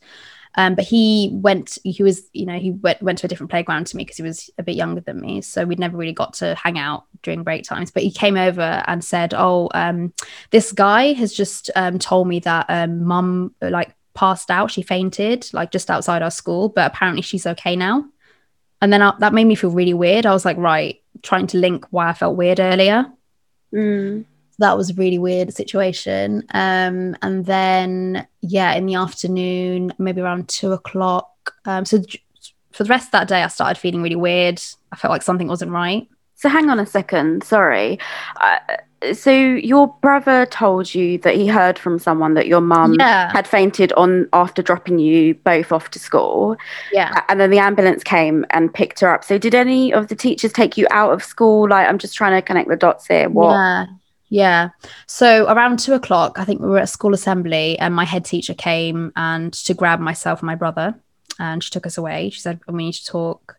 Um, 0.55 0.75
but 0.75 0.83
he 0.83 1.29
went, 1.33 1.77
he 1.83 2.03
was, 2.03 2.23
you 2.33 2.45
know, 2.45 2.59
he 2.59 2.71
went, 2.71 3.01
went 3.01 3.17
to 3.19 3.25
a 3.25 3.29
different 3.29 3.49
playground 3.49 3.87
to 3.87 3.97
me 3.97 4.03
because 4.03 4.17
he 4.17 4.23
was 4.23 4.49
a 4.57 4.63
bit 4.63 4.75
younger 4.75 5.01
than 5.01 5.21
me. 5.21 5.41
So 5.41 5.65
we'd 5.65 5.79
never 5.79 5.95
really 5.95 6.13
got 6.13 6.33
to 6.35 6.55
hang 6.55 6.77
out 6.77 7.05
during 7.23 7.43
break 7.43 7.63
times. 7.63 7.91
But 7.91 8.03
he 8.03 8.11
came 8.11 8.35
over 8.35 8.83
and 8.85 9.03
said, 9.03 9.33
Oh, 9.33 9.69
um, 9.73 10.13
this 10.49 10.71
guy 10.71 11.13
has 11.13 11.33
just 11.33 11.71
um, 11.75 11.99
told 11.99 12.27
me 12.27 12.39
that 12.39 12.65
um, 12.67 13.03
mum 13.05 13.55
like 13.61 13.95
passed 14.13 14.51
out. 14.51 14.71
She 14.71 14.81
fainted 14.81 15.47
like 15.53 15.71
just 15.71 15.89
outside 15.89 16.21
our 16.21 16.31
school, 16.31 16.69
but 16.69 16.91
apparently 16.91 17.21
she's 17.21 17.47
okay 17.47 17.75
now. 17.75 18.05
And 18.81 18.91
then 18.91 19.01
I, 19.01 19.13
that 19.19 19.33
made 19.33 19.45
me 19.45 19.55
feel 19.55 19.69
really 19.69 19.93
weird. 19.93 20.25
I 20.25 20.33
was 20.33 20.43
like, 20.43 20.57
right, 20.57 21.01
trying 21.21 21.47
to 21.47 21.57
link 21.57 21.85
why 21.91 22.09
I 22.09 22.13
felt 22.13 22.35
weird 22.35 22.59
earlier. 22.59 23.05
Mm. 23.73 24.25
That 24.61 24.77
was 24.77 24.89
a 24.91 24.93
really 24.93 25.17
weird 25.17 25.53
situation. 25.53 26.43
Um, 26.53 27.15
and 27.21 27.45
then, 27.45 28.25
yeah, 28.41 28.73
in 28.73 28.85
the 28.85 28.95
afternoon, 28.95 29.91
maybe 29.97 30.21
around 30.21 30.47
two 30.47 30.71
o'clock. 30.71 31.53
Um, 31.65 31.83
so 31.85 31.97
j- 31.97 32.21
for 32.71 32.83
the 32.85 32.89
rest 32.89 33.07
of 33.07 33.11
that 33.11 33.27
day, 33.27 33.43
I 33.43 33.47
started 33.47 33.79
feeling 33.79 34.01
really 34.01 34.15
weird. 34.15 34.61
I 34.91 34.95
felt 34.95 35.11
like 35.11 35.23
something 35.23 35.47
wasn't 35.47 35.71
right. 35.71 36.07
So 36.35 36.47
hang 36.49 36.69
on 36.69 36.79
a 36.79 36.85
second. 36.85 37.43
Sorry. 37.43 37.99
Uh, 38.39 38.57
so 39.13 39.31
your 39.31 39.87
brother 40.01 40.45
told 40.47 40.93
you 40.93 41.17
that 41.19 41.35
he 41.35 41.47
heard 41.47 41.77
from 41.77 41.97
someone 41.99 42.33
that 42.35 42.47
your 42.47 42.61
mum 42.61 42.95
Yeah. 42.99 43.31
had 43.31 43.47
fainted 43.47 43.91
on 43.93 44.27
after 44.33 44.61
dropping 44.61 44.99
you 44.99 45.33
both 45.35 45.71
off 45.71 45.89
to 45.91 45.99
school. 45.99 46.55
Yeah. 46.93 47.21
And 47.29 47.39
then 47.39 47.49
the 47.51 47.57
ambulance 47.59 48.03
came 48.03 48.45
and 48.51 48.71
picked 48.73 48.99
her 49.01 49.13
up. 49.13 49.23
So 49.23 49.37
did 49.37 49.53
any 49.55 49.91
of 49.91 50.07
the 50.07 50.15
teachers 50.15 50.53
take 50.53 50.77
you 50.77 50.87
out 50.91 51.13
of 51.13 51.23
school? 51.23 51.67
Like 51.69 51.87
I'm 51.87 51.97
just 51.97 52.15
trying 52.15 52.33
to 52.39 52.41
connect 52.45 52.69
the 52.69 52.75
dots 52.75 53.07
here. 53.07 53.27
What? 53.29 53.51
Yeah. 53.53 53.85
Yeah. 54.31 54.69
So 55.07 55.45
around 55.47 55.79
two 55.79 55.93
o'clock, 55.93 56.39
I 56.39 56.45
think 56.45 56.61
we 56.61 56.69
were 56.69 56.79
at 56.79 56.87
school 56.87 57.13
assembly, 57.13 57.77
and 57.77 57.93
my 57.93 58.05
head 58.05 58.23
teacher 58.23 58.53
came 58.53 59.11
and 59.17 59.51
to 59.51 59.73
grab 59.73 59.99
myself 59.99 60.39
and 60.39 60.47
my 60.47 60.55
brother, 60.55 60.95
and 61.37 61.61
she 61.61 61.69
took 61.69 61.85
us 61.85 61.97
away. 61.97 62.29
She 62.29 62.39
said, 62.39 62.61
"We 62.65 62.85
need 62.85 62.93
to 62.93 63.05
talk." 63.05 63.57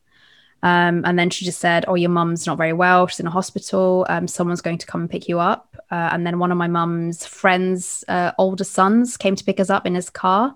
Um, 0.62 1.02
and 1.04 1.18
then 1.18 1.28
she 1.28 1.44
just 1.44 1.60
said, 1.60 1.84
"Oh, 1.86 1.94
your 1.94 2.08
mum's 2.08 2.46
not 2.46 2.56
very 2.56 2.72
well. 2.72 3.06
She's 3.06 3.20
in 3.20 3.26
a 3.26 3.30
hospital. 3.30 4.06
Um, 4.08 4.26
someone's 4.26 4.62
going 4.62 4.78
to 4.78 4.86
come 4.86 5.02
and 5.02 5.10
pick 5.10 5.28
you 5.28 5.40
up." 5.40 5.76
Uh, 5.90 6.08
and 6.10 6.26
then 6.26 6.38
one 6.38 6.50
of 6.50 6.56
my 6.56 6.68
mum's 6.68 7.26
friends' 7.26 8.02
uh, 8.08 8.32
older 8.38 8.64
sons 8.64 9.18
came 9.18 9.36
to 9.36 9.44
pick 9.44 9.60
us 9.60 9.68
up 9.68 9.86
in 9.86 9.94
his 9.94 10.08
car, 10.08 10.54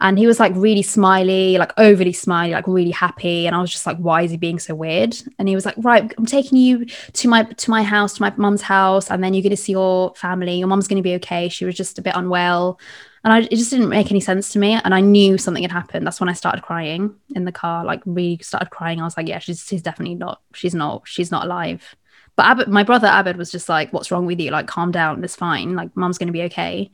and 0.00 0.18
he 0.18 0.26
was 0.26 0.40
like 0.40 0.52
really 0.56 0.82
smiley, 0.82 1.58
like 1.58 1.72
overly 1.76 2.12
smiley, 2.12 2.52
like 2.52 2.66
really 2.66 2.90
happy. 2.90 3.46
And 3.46 3.54
I 3.54 3.60
was 3.60 3.70
just 3.70 3.86
like, 3.86 3.98
"Why 3.98 4.22
is 4.22 4.30
he 4.30 4.36
being 4.36 4.58
so 4.58 4.74
weird?" 4.74 5.16
And 5.38 5.48
he 5.48 5.54
was 5.54 5.66
like, 5.66 5.74
"Right, 5.78 6.12
I'm 6.16 6.26
taking 6.26 6.58
you 6.58 6.86
to 6.86 7.28
my 7.28 7.44
to 7.44 7.70
my 7.70 7.82
house, 7.82 8.14
to 8.14 8.22
my 8.22 8.32
mum's 8.36 8.62
house, 8.62 9.10
and 9.10 9.22
then 9.22 9.34
you're 9.34 9.42
going 9.42 9.50
to 9.50 9.56
see 9.56 9.72
your 9.72 10.14
family. 10.14 10.58
Your 10.58 10.68
mum's 10.68 10.88
going 10.88 11.02
to 11.02 11.02
be 11.02 11.14
okay. 11.16 11.48
She 11.48 11.64
was 11.64 11.74
just 11.74 11.98
a 11.98 12.02
bit 12.02 12.16
unwell." 12.16 12.80
And 13.22 13.32
I, 13.34 13.40
it 13.40 13.50
just 13.50 13.70
didn't 13.70 13.90
make 13.90 14.10
any 14.10 14.20
sense 14.20 14.50
to 14.52 14.58
me. 14.58 14.80
And 14.82 14.94
I 14.94 15.00
knew 15.00 15.36
something 15.36 15.62
had 15.62 15.72
happened. 15.72 16.06
That's 16.06 16.20
when 16.20 16.30
I 16.30 16.34
started 16.34 16.62
crying 16.62 17.14
in 17.34 17.44
the 17.44 17.52
car, 17.52 17.84
like 17.84 18.00
really 18.06 18.38
started 18.42 18.70
crying. 18.70 19.00
I 19.00 19.04
was 19.04 19.16
like, 19.16 19.28
yeah, 19.28 19.40
she's, 19.40 19.62
she's 19.62 19.82
definitely 19.82 20.14
not, 20.14 20.40
she's 20.54 20.74
not, 20.74 21.06
she's 21.06 21.30
not 21.30 21.44
alive. 21.44 21.96
But 22.36 22.46
Abed, 22.46 22.68
my 22.68 22.82
brother 22.82 23.08
Abed 23.08 23.36
was 23.36 23.50
just 23.50 23.68
like, 23.68 23.92
what's 23.92 24.10
wrong 24.10 24.24
with 24.24 24.40
you? 24.40 24.50
Like, 24.50 24.66
calm 24.66 24.90
down. 24.90 25.22
It's 25.22 25.36
fine. 25.36 25.76
Like, 25.76 25.94
mum's 25.94 26.16
going 26.16 26.28
to 26.28 26.32
be 26.32 26.44
okay. 26.44 26.90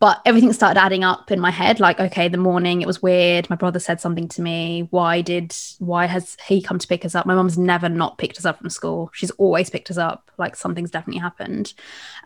But 0.00 0.20
everything 0.26 0.52
started 0.52 0.80
adding 0.80 1.04
up 1.04 1.30
in 1.30 1.40
my 1.40 1.50
head. 1.50 1.80
Like, 1.80 1.98
okay, 1.98 2.28
the 2.28 2.36
morning 2.36 2.82
it 2.82 2.86
was 2.86 3.00
weird. 3.00 3.48
My 3.48 3.56
brother 3.56 3.78
said 3.78 4.00
something 4.00 4.28
to 4.28 4.42
me. 4.42 4.88
Why 4.90 5.20
did, 5.20 5.56
why 5.78 6.06
has 6.06 6.36
he 6.46 6.60
come 6.60 6.78
to 6.78 6.86
pick 6.86 7.04
us 7.04 7.14
up? 7.14 7.26
My 7.26 7.34
mum's 7.34 7.56
never 7.56 7.88
not 7.88 8.18
picked 8.18 8.36
us 8.36 8.44
up 8.44 8.58
from 8.58 8.70
school. 8.70 9.10
She's 9.14 9.30
always 9.32 9.70
picked 9.70 9.90
us 9.90 9.96
up. 9.96 10.30
Like, 10.36 10.56
something's 10.56 10.90
definitely 10.90 11.20
happened. 11.20 11.72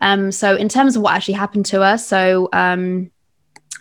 Um, 0.01 0.31
so, 0.31 0.55
in 0.55 0.67
terms 0.67 0.95
of 0.95 1.03
what 1.03 1.13
actually 1.13 1.35
happened 1.35 1.67
to 1.67 1.81
us, 1.81 2.05
so, 2.05 2.49
um, 2.53 3.11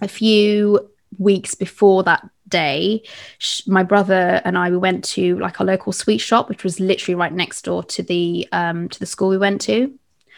a 0.01 0.09
few 0.09 0.91
weeks 1.19 1.55
before 1.55 2.03
that 2.05 2.29
day 2.49 3.03
sh- 3.39 3.67
my 3.67 3.83
brother 3.83 4.41
and 4.45 4.57
i 4.57 4.71
we 4.71 4.77
went 4.77 5.05
to 5.05 5.39
like 5.39 5.61
our 5.61 5.67
local 5.67 5.93
sweet 5.93 6.19
shop 6.19 6.49
which 6.49 6.65
was 6.65 6.81
literally 6.81 7.15
right 7.15 7.33
next 7.33 7.63
door 7.63 7.83
to 7.83 8.03
the 8.03 8.49
um 8.53 8.89
to 8.89 8.99
the 8.99 9.07
school 9.07 9.29
we 9.29 9.39
went 9.39 9.61
to 9.61 9.93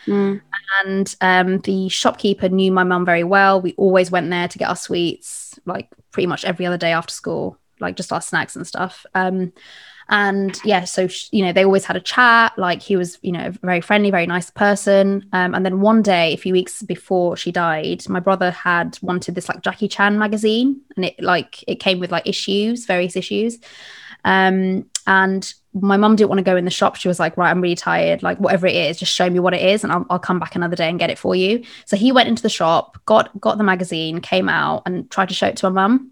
Mm. 0.07 0.41
and 0.85 1.15
um 1.21 1.59
the 1.61 1.89
shopkeeper 1.89 2.49
knew 2.49 2.73
my 2.73 2.85
mum 2.85 3.05
very 3.05 3.25
well. 3.25 3.61
We 3.61 3.75
always 3.75 4.11
went 4.11 4.31
there 4.31 4.49
to 4.49 4.59
get 4.59 4.69
our 4.69 4.77
sweets 4.77 5.59
like 5.67 5.89
pretty 6.11 6.27
much 6.27 6.45
every 6.45 6.67
other 6.67 6.79
day 6.79 6.93
after 6.93 7.13
school 7.13 7.59
like 7.81 7.97
just 7.97 8.13
our 8.13 8.21
snacks 8.21 8.57
and 8.57 8.67
stuff. 8.67 9.05
Um 9.15 9.53
and 10.13 10.59
yeah 10.65 10.83
so 10.85 11.07
sh- 11.07 11.29
you 11.31 11.45
know 11.45 11.53
they 11.53 11.65
always 11.65 11.85
had 11.85 11.97
a 11.97 12.01
chat. 12.01 12.53
Like 12.59 12.83
he 12.83 12.97
was 12.97 13.19
you 13.23 13.33
know 13.33 13.47
a 13.49 13.67
very 13.67 13.81
friendly 13.81 14.11
very 14.11 14.27
nice 14.27 14.51
person. 14.51 15.29
Um, 15.33 15.55
and 15.55 15.65
then 15.65 15.81
one 15.81 16.03
day 16.03 16.33
a 16.35 16.39
few 16.39 16.53
weeks 16.53 16.83
before 16.83 17.37
she 17.37 17.53
died 17.53 18.09
my 18.09 18.21
brother 18.21 18.51
had 18.51 18.99
wanted 19.03 19.35
this 19.35 19.49
like 19.49 19.63
jackie 19.63 19.89
chan 19.89 20.19
magazine. 20.19 20.81
And 20.97 21.05
it 21.05 21.21
like 21.23 21.63
it 21.69 21.77
came 21.77 22.01
with 22.01 22.11
like 22.11 22.27
issues 22.27 22.87
various 22.87 23.17
issues. 23.17 23.59
Um 24.25 24.87
and 25.07 25.53
my 25.73 25.97
mum 25.97 26.17
didn't 26.17 26.29
want 26.31 26.39
to 26.39 26.45
go 26.45 26.57
in 26.57 26.65
the 26.65 26.71
shop. 26.71 26.97
She 26.97 27.07
was 27.07 27.21
like 27.21 27.37
right 27.37 27.51
i'm 27.51 27.61
really 27.61 27.77
tired. 27.77 28.23
Like 28.23 28.39
whatever 28.39 28.67
it 28.67 28.75
is 28.75 28.99
just 28.99 29.15
show 29.15 29.31
me 29.31 29.39
what 29.39 29.55
it 29.55 29.63
is 29.63 29.85
and 29.85 29.93
I'll, 29.93 30.05
I'll 30.11 30.19
come 30.19 30.39
back 30.39 30.57
another 30.57 30.77
day 30.77 30.89
and 30.89 30.99
get 30.99 31.11
it 31.11 31.19
for 31.19 31.37
you. 31.37 31.63
So 31.85 31.97
he 31.97 32.13
went 32.13 32.29
into 32.29 32.43
the 32.43 32.49
shop 32.49 32.99
got 33.07 33.39
got 33.41 33.59
the 33.59 33.65
magazine 33.65 34.21
came 34.21 34.49
out 34.49 34.83
and 34.87 35.11
tried 35.11 35.29
to 35.29 35.35
show 35.35 35.47
it 35.47 35.57
to 35.59 35.71
my 35.71 35.87
mum. 35.87 36.11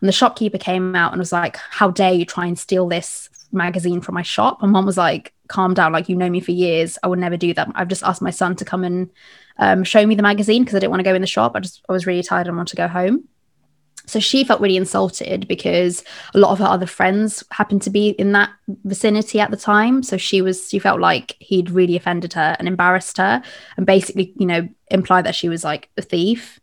And 0.00 0.08
the 0.08 0.12
shopkeeper 0.12 0.58
came 0.58 0.94
out 0.94 1.12
and 1.12 1.18
was 1.18 1.32
like 1.32 1.56
how 1.56 1.90
dare 1.90 2.12
you 2.12 2.24
try 2.24 2.46
and 2.46 2.58
steal 2.58 2.88
this 2.88 3.28
magazine 3.52 4.00
from 4.00 4.14
my 4.14 4.22
shop? 4.22 4.62
And 4.62 4.70
mum 4.70 4.86
was 4.86 4.96
like 4.96 5.32
calm 5.48 5.74
down. 5.74 5.92
Like 5.92 6.08
you 6.08 6.14
know 6.14 6.30
me 6.30 6.40
for 6.40 6.52
years. 6.52 6.96
I 7.02 7.08
would 7.08 7.18
never 7.18 7.36
do 7.36 7.52
that. 7.54 7.68
I've 7.74 7.88
just 7.88 8.04
asked 8.04 8.22
my 8.22 8.30
son 8.30 8.54
to 8.56 8.64
come 8.64 8.84
and 8.84 9.10
um, 9.58 9.82
show 9.82 10.06
me 10.06 10.14
the 10.14 10.22
magazine 10.22 10.62
because 10.62 10.76
i 10.76 10.78
didn't 10.78 10.90
want 10.90 11.00
to 11.00 11.04
go 11.04 11.14
in 11.14 11.20
the 11.20 11.26
shop. 11.26 11.52
I 11.56 11.60
just 11.60 11.82
i 11.88 11.92
was 11.92 12.06
really 12.06 12.22
tired 12.22 12.46
and 12.46 12.56
wanted 12.56 12.70
to 12.70 12.76
go 12.76 12.88
home 12.88 13.28
so 14.10 14.18
she 14.18 14.42
felt 14.42 14.60
really 14.60 14.76
insulted 14.76 15.46
because 15.46 16.02
a 16.34 16.38
lot 16.38 16.50
of 16.50 16.58
her 16.58 16.64
other 16.64 16.86
friends 16.86 17.44
happened 17.52 17.82
to 17.82 17.90
be 17.90 18.10
in 18.10 18.32
that 18.32 18.50
vicinity 18.84 19.38
at 19.40 19.50
the 19.50 19.56
time. 19.56 20.02
So 20.02 20.16
she 20.16 20.42
was, 20.42 20.68
she 20.68 20.78
felt 20.78 21.00
like 21.00 21.36
he'd 21.38 21.70
really 21.70 21.96
offended 21.96 22.32
her 22.32 22.56
and 22.58 22.66
embarrassed 22.66 23.18
her 23.18 23.42
and 23.76 23.86
basically, 23.86 24.32
you 24.36 24.46
know, 24.46 24.68
implied 24.90 25.26
that 25.26 25.36
she 25.36 25.48
was 25.48 25.62
like 25.62 25.88
a 25.96 26.02
thief, 26.02 26.58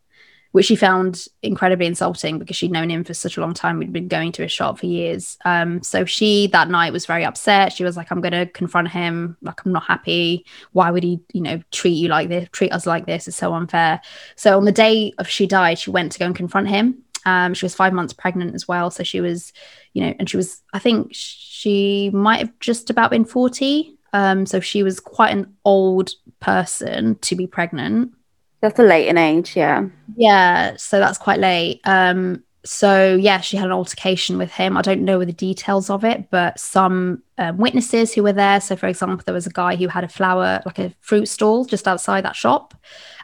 which 0.52 0.66
she 0.66 0.76
found 0.76 1.26
incredibly 1.44 1.86
insulting 1.86 2.40
because 2.40 2.56
she'd 2.56 2.72
known 2.72 2.90
him 2.90 3.04
for 3.04 3.14
such 3.14 3.38
a 3.38 3.42
long 3.42 3.54
time. 3.54 3.78
We'd 3.78 3.94
been 3.94 4.08
going 4.08 4.32
to 4.34 4.42
his 4.42 4.52
shop 4.52 4.80
for 4.80 4.86
years. 4.88 5.38
Um, 5.46 5.84
so 5.84 6.04
she 6.04 6.48
that 6.48 6.70
night 6.70 6.94
was 6.94 7.06
very 7.06 7.24
upset. 7.24 7.74
She 7.74 7.84
was 7.84 7.96
like, 7.96 8.12
I'm 8.12 8.22
going 8.22 8.32
to 8.34 8.46
confront 8.48 8.90
him. 8.90 9.38
Like, 9.42 9.64
I'm 9.66 9.72
not 9.72 9.84
happy. 9.84 10.46
Why 10.72 10.90
would 10.92 11.04
he, 11.04 11.20
you 11.32 11.42
know, 11.42 11.62
treat 11.72 11.92
you 11.92 12.08
like 12.10 12.30
this, 12.30 12.50
treat 12.52 12.72
us 12.72 12.86
like 12.86 13.06
this? 13.06 13.28
It's 13.28 13.38
so 13.38 13.54
unfair. 13.54 14.02
So 14.36 14.58
on 14.58 14.66
the 14.66 14.72
day 14.72 15.14
of 15.18 15.30
she 15.30 15.48
died, 15.48 15.80
she 15.80 15.92
went 15.92 16.12
to 16.14 16.20
go 16.20 16.26
and 16.26 16.36
confront 16.36 16.68
him. 16.70 17.04
Um, 17.28 17.54
she 17.54 17.66
was 17.66 17.76
five 17.76 17.92
months 17.92 18.14
pregnant 18.14 18.56
as 18.56 18.70
well. 18.70 18.90
So 18.90 19.04
she 19.04 19.20
was, 19.20 19.52
you 19.92 20.02
know, 20.02 20.14
and 20.18 20.30
she 20.30 20.38
was, 20.38 20.62
I 20.74 20.80
think 20.80 21.10
she 21.12 22.10
might 22.14 22.40
have 22.40 22.58
just 22.62 22.90
about 22.90 23.12
been 23.12 23.26
40. 23.26 23.98
Um, 24.14 24.46
so 24.46 24.62
she 24.62 24.82
was 24.82 25.02
quite 25.02 25.36
an 25.36 25.54
old 25.66 26.12
person 26.40 27.16
to 27.16 27.36
be 27.36 27.46
pregnant. 27.46 28.14
That's 28.62 28.80
a 28.80 28.84
late 28.84 29.10
in 29.10 29.18
age, 29.18 29.58
yeah. 29.58 29.88
Yeah, 30.16 30.78
so 30.78 31.00
that's 31.00 31.18
quite 31.18 31.40
late. 31.40 31.82
Um, 31.84 32.46
so 32.68 33.16
yeah, 33.16 33.40
she 33.40 33.56
had 33.56 33.68
an 33.68 33.72
altercation 33.72 34.38
with 34.38 34.52
him. 34.52 34.76
I 34.76 34.82
don't 34.82 35.06
know 35.06 35.24
the 35.24 35.32
details 35.32 35.90
of 35.90 36.04
it, 36.04 36.30
but 36.30 36.60
some 36.60 37.24
um, 37.38 37.56
witnesses 37.58 38.14
who 38.14 38.24
were 38.24 38.34
there. 38.34 38.60
So, 38.60 38.76
for 38.76 38.88
example, 38.88 39.24
there 39.26 39.34
was 39.34 39.48
a 39.48 39.52
guy 39.52 39.78
who 39.78 39.88
had 39.88 40.04
a 40.04 40.10
flower, 40.10 40.62
like 40.66 40.78
a 40.78 40.94
fruit 41.00 41.28
stall, 41.28 41.64
just 41.64 41.88
outside 41.88 42.26
that 42.26 42.36
shop, 42.36 42.74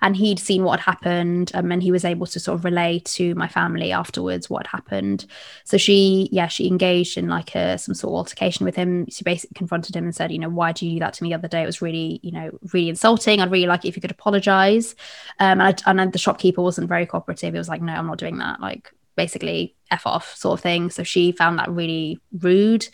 and 0.01 0.15
he'd 0.15 0.39
seen 0.39 0.63
what 0.63 0.79
had 0.79 0.85
happened, 0.93 1.51
um, 1.55 1.73
and 1.73 1.83
he 1.83 1.91
was 1.91 2.05
able 2.05 2.25
to 2.27 2.39
sort 2.39 2.57
of 2.57 2.63
relay 2.63 2.99
to 2.99 3.35
my 3.35 3.49
family 3.49 3.91
afterwards 3.91 4.49
what 4.49 4.65
had 4.65 4.77
happened. 4.77 5.25
So 5.65 5.77
she, 5.77 6.29
yeah, 6.31 6.47
she 6.47 6.67
engaged 6.67 7.17
in 7.17 7.27
like 7.27 7.53
a 7.53 7.77
some 7.77 7.95
sort 7.95 8.11
of 8.11 8.15
altercation 8.15 8.65
with 8.65 8.77
him. 8.77 9.07
She 9.09 9.25
basically 9.25 9.55
confronted 9.55 9.93
him 9.93 10.05
and 10.05 10.15
said, 10.15 10.31
you 10.31 10.39
know, 10.39 10.49
why 10.49 10.71
did 10.71 10.85
you 10.85 10.93
do 10.93 10.99
that 10.99 11.15
to 11.15 11.23
me 11.23 11.31
the 11.31 11.35
other 11.35 11.49
day? 11.49 11.63
It 11.63 11.65
was 11.65 11.81
really, 11.81 12.21
you 12.23 12.31
know, 12.31 12.57
really 12.71 12.87
insulting. 12.87 13.41
I'd 13.41 13.51
really 13.51 13.67
like 13.67 13.83
it 13.83 13.89
if 13.89 13.97
you 13.97 14.01
could 14.01 14.11
apologize. 14.11 14.95
Um, 15.39 15.59
and, 15.59 15.81
I, 15.85 15.91
and 15.91 16.13
the 16.13 16.17
shopkeeper 16.17 16.61
wasn't 16.61 16.87
very 16.87 17.05
cooperative. 17.05 17.53
He 17.53 17.57
was 17.57 17.67
like, 17.67 17.81
no, 17.81 17.93
I'm 17.93 18.07
not 18.07 18.19
doing 18.19 18.37
that. 18.37 18.61
Like 18.61 18.93
basically 19.15 19.75
f 19.91 20.05
off 20.05 20.35
sort 20.35 20.59
of 20.59 20.63
thing. 20.63 20.89
So 20.89 21.03
she 21.03 21.31
found 21.31 21.59
that 21.59 21.69
really 21.69 22.19
rude. 22.39 22.87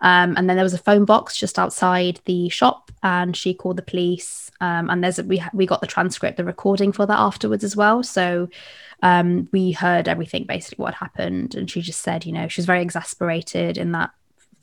Um, 0.00 0.34
and 0.36 0.48
then 0.48 0.56
there 0.56 0.64
was 0.64 0.74
a 0.74 0.78
phone 0.78 1.04
box 1.04 1.36
just 1.36 1.58
outside 1.58 2.20
the 2.24 2.48
shop 2.48 2.90
and 3.02 3.36
she 3.36 3.54
called 3.54 3.76
the 3.76 3.82
police. 3.82 4.50
Um, 4.60 4.90
and 4.90 5.02
there's 5.02 5.18
a, 5.18 5.24
we 5.24 5.42
we 5.52 5.66
got 5.66 5.80
the 5.80 5.86
transcript 5.86 6.36
the 6.36 6.44
recording 6.44 6.92
for 6.92 7.06
that 7.06 7.18
afterwards 7.18 7.64
as 7.64 7.76
well. 7.76 8.02
So 8.02 8.48
um, 9.02 9.48
we 9.52 9.72
heard 9.72 10.08
everything 10.08 10.44
basically 10.44 10.82
what 10.82 10.94
happened. 10.94 11.54
And 11.54 11.70
she 11.70 11.80
just 11.80 12.02
said 12.02 12.26
you 12.26 12.32
know 12.32 12.48
she 12.48 12.60
was 12.60 12.66
very 12.66 12.82
exasperated 12.82 13.78
in 13.78 13.92
that 13.92 14.10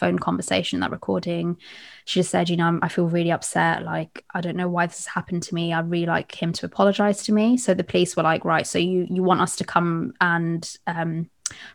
phone 0.03 0.19
conversation 0.19 0.79
that 0.79 0.91
recording 0.91 1.57
she 2.05 2.19
just 2.19 2.29
said 2.31 2.49
you 2.49 2.57
know 2.57 2.67
I'm, 2.67 2.79
i 2.81 2.89
feel 2.89 3.07
really 3.07 3.31
upset 3.31 3.83
like 3.83 4.23
i 4.33 4.41
don't 4.41 4.57
know 4.57 4.69
why 4.69 4.85
this 4.87 4.97
has 5.05 5.07
happened 5.07 5.43
to 5.43 5.55
me 5.55 5.73
i'd 5.73 5.89
really 5.89 6.05
like 6.05 6.33
him 6.41 6.51
to 6.53 6.65
apologize 6.65 7.23
to 7.23 7.31
me 7.31 7.57
so 7.57 7.73
the 7.73 7.83
police 7.83 8.15
were 8.15 8.23
like 8.23 8.43
right 8.45 8.67
so 8.67 8.77
you 8.79 9.07
you 9.09 9.23
want 9.23 9.41
us 9.41 9.55
to 9.57 9.63
come 9.63 10.13
and 10.19 10.77
um 10.87 11.29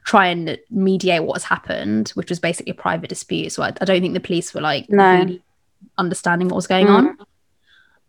try 0.05 0.27
and 0.27 0.59
mediate 0.71 1.23
what's 1.25 1.45
happened, 1.45 2.09
which 2.11 2.31
was 2.31 2.41
basically 2.41 2.73
a 2.73 2.75
private 2.75 3.09
dispute. 3.09 3.53
So 3.53 3.63
I, 3.63 3.69
I 3.81 3.85
don't 3.85 4.01
think 4.01 4.15
the 4.15 4.21
police 4.21 4.53
were 4.55 4.61
like 4.61 4.89
No. 4.91 5.19
really 5.21 5.43
understanding 5.97 6.49
what 6.49 6.57
was 6.57 6.67
going 6.67 6.87
Mm. 6.87 6.97
on. 6.97 7.19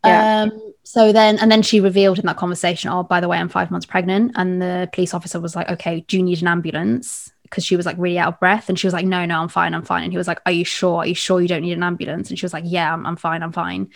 Yeah. 0.06 0.44
Um, 0.44 0.74
so 0.84 1.12
then, 1.12 1.38
and 1.40 1.52
then 1.52 1.62
she 1.62 1.80
revealed 1.80 2.20
in 2.20 2.26
that 2.26 2.38
conversation, 2.38 2.90
oh, 2.90 3.04
by 3.04 3.20
the 3.20 3.28
way, 3.28 3.38
I'm 3.38 3.50
five 3.50 3.70
months 3.70 3.86
pregnant. 3.86 4.32
And 4.36 4.62
the 4.62 4.90
police 4.94 5.14
officer 5.14 5.40
was 5.40 5.56
like, 5.56 5.70
okay, 5.70 6.02
do 6.08 6.18
you 6.18 6.24
need 6.24 6.42
an 6.42 6.48
ambulance? 6.48 7.32
Because 7.50 7.66
she 7.66 7.76
was 7.76 7.86
like 7.86 7.96
really 7.98 8.20
out 8.20 8.34
of 8.34 8.40
breath. 8.40 8.70
And 8.70 8.78
she 8.78 8.86
was 8.86 8.94
like, 8.94 9.06
no, 9.06 9.26
no, 9.26 9.42
I'm 9.42 9.48
fine, 9.48 9.74
I'm 9.74 9.84
fine. 9.84 10.04
And 10.04 10.14
he 10.14 10.18
was 10.18 10.28
like, 10.28 10.40
are 10.46 10.52
you 10.52 10.64
sure? 10.64 10.98
Are 10.98 11.08
you 11.08 11.16
sure 11.16 11.42
you 11.42 11.48
don't 11.48 11.64
need 11.64 11.74
an 11.74 11.84
ambulance? 11.84 12.30
And 12.30 12.38
she 12.38 12.46
was 12.46 12.54
like, 12.54 12.64
yeah, 12.68 12.94
I'm, 12.94 13.06
I'm 13.06 13.16
fine, 13.16 13.42
I'm 13.42 13.52
fine. 13.52 13.90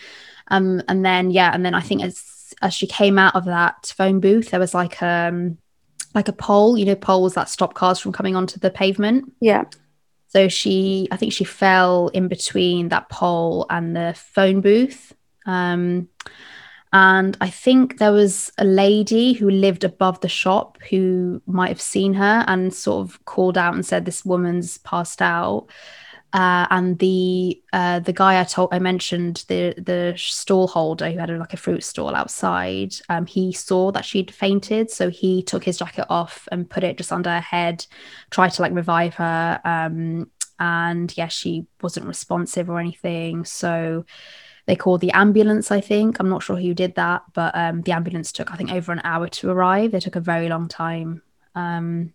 Um, 0.48 0.82
and 0.88 1.04
then, 1.04 1.30
yeah, 1.30 1.52
and 1.54 1.64
then 1.64 1.74
I 1.74 1.80
think 1.80 2.02
as, 2.02 2.52
as 2.60 2.74
she 2.74 2.86
came 2.86 3.18
out 3.18 3.34
of 3.34 3.44
that 3.44 3.92
phone 3.96 4.20
booth, 4.20 4.50
there 4.50 4.60
was 4.60 4.74
like, 4.74 5.02
um, 5.02 5.58
like 6.14 6.28
a 6.28 6.32
pole, 6.32 6.76
you 6.78 6.84
know, 6.84 6.94
poles 6.94 7.34
that 7.34 7.48
stop 7.48 7.74
cars 7.74 7.98
from 7.98 8.12
coming 8.12 8.36
onto 8.36 8.58
the 8.60 8.70
pavement. 8.70 9.32
Yeah. 9.40 9.64
So 10.28 10.48
she, 10.48 11.08
I 11.10 11.16
think 11.16 11.32
she 11.32 11.44
fell 11.44 12.08
in 12.08 12.28
between 12.28 12.88
that 12.88 13.08
pole 13.08 13.66
and 13.70 13.94
the 13.94 14.14
phone 14.16 14.60
booth. 14.60 15.12
Um, 15.46 16.08
and 16.94 17.36
I 17.40 17.50
think 17.50 17.98
there 17.98 18.12
was 18.12 18.52
a 18.56 18.64
lady 18.64 19.32
who 19.32 19.50
lived 19.50 19.82
above 19.82 20.20
the 20.20 20.28
shop 20.28 20.78
who 20.90 21.42
might 21.44 21.70
have 21.70 21.80
seen 21.80 22.14
her 22.14 22.44
and 22.46 22.72
sort 22.72 23.04
of 23.08 23.24
called 23.24 23.58
out 23.58 23.74
and 23.74 23.84
said, 23.84 24.04
"This 24.04 24.24
woman's 24.24 24.78
passed 24.78 25.20
out." 25.20 25.66
Uh, 26.32 26.68
and 26.70 26.98
the 27.00 27.60
uh, 27.72 27.98
the 27.98 28.12
guy 28.12 28.40
I 28.40 28.44
told 28.44 28.72
I 28.72 28.78
mentioned 28.78 29.44
the 29.48 29.74
the 29.76 30.14
stall 30.16 30.68
holder 30.68 31.10
who 31.10 31.18
had 31.18 31.30
a, 31.30 31.36
like 31.36 31.52
a 31.52 31.56
fruit 31.56 31.82
stall 31.82 32.14
outside. 32.14 32.94
Um, 33.08 33.26
he 33.26 33.52
saw 33.52 33.90
that 33.90 34.04
she'd 34.04 34.32
fainted, 34.32 34.88
so 34.88 35.10
he 35.10 35.42
took 35.42 35.64
his 35.64 35.78
jacket 35.78 36.06
off 36.08 36.46
and 36.52 36.70
put 36.70 36.84
it 36.84 36.96
just 36.96 37.10
under 37.12 37.30
her 37.30 37.40
head, 37.40 37.84
tried 38.30 38.50
to 38.50 38.62
like 38.62 38.72
revive 38.72 39.14
her. 39.14 39.60
Um, 39.64 40.30
and 40.60 41.16
yeah, 41.16 41.28
she 41.28 41.66
wasn't 41.82 42.06
responsive 42.06 42.70
or 42.70 42.78
anything. 42.78 43.44
So 43.44 44.04
they 44.66 44.76
called 44.76 45.00
the 45.00 45.12
ambulance. 45.12 45.70
I 45.70 45.80
think 45.80 46.18
I'm 46.18 46.28
not 46.28 46.42
sure 46.42 46.56
who 46.56 46.74
did 46.74 46.94
that, 46.94 47.22
but 47.32 47.54
um, 47.54 47.82
the 47.82 47.92
ambulance 47.92 48.32
took 48.32 48.50
I 48.50 48.56
think 48.56 48.72
over 48.72 48.92
an 48.92 49.02
hour 49.04 49.28
to 49.28 49.50
arrive. 49.50 49.92
They 49.92 50.00
took 50.00 50.16
a 50.16 50.20
very 50.20 50.48
long 50.48 50.68
time. 50.68 51.22
Um, 51.54 52.12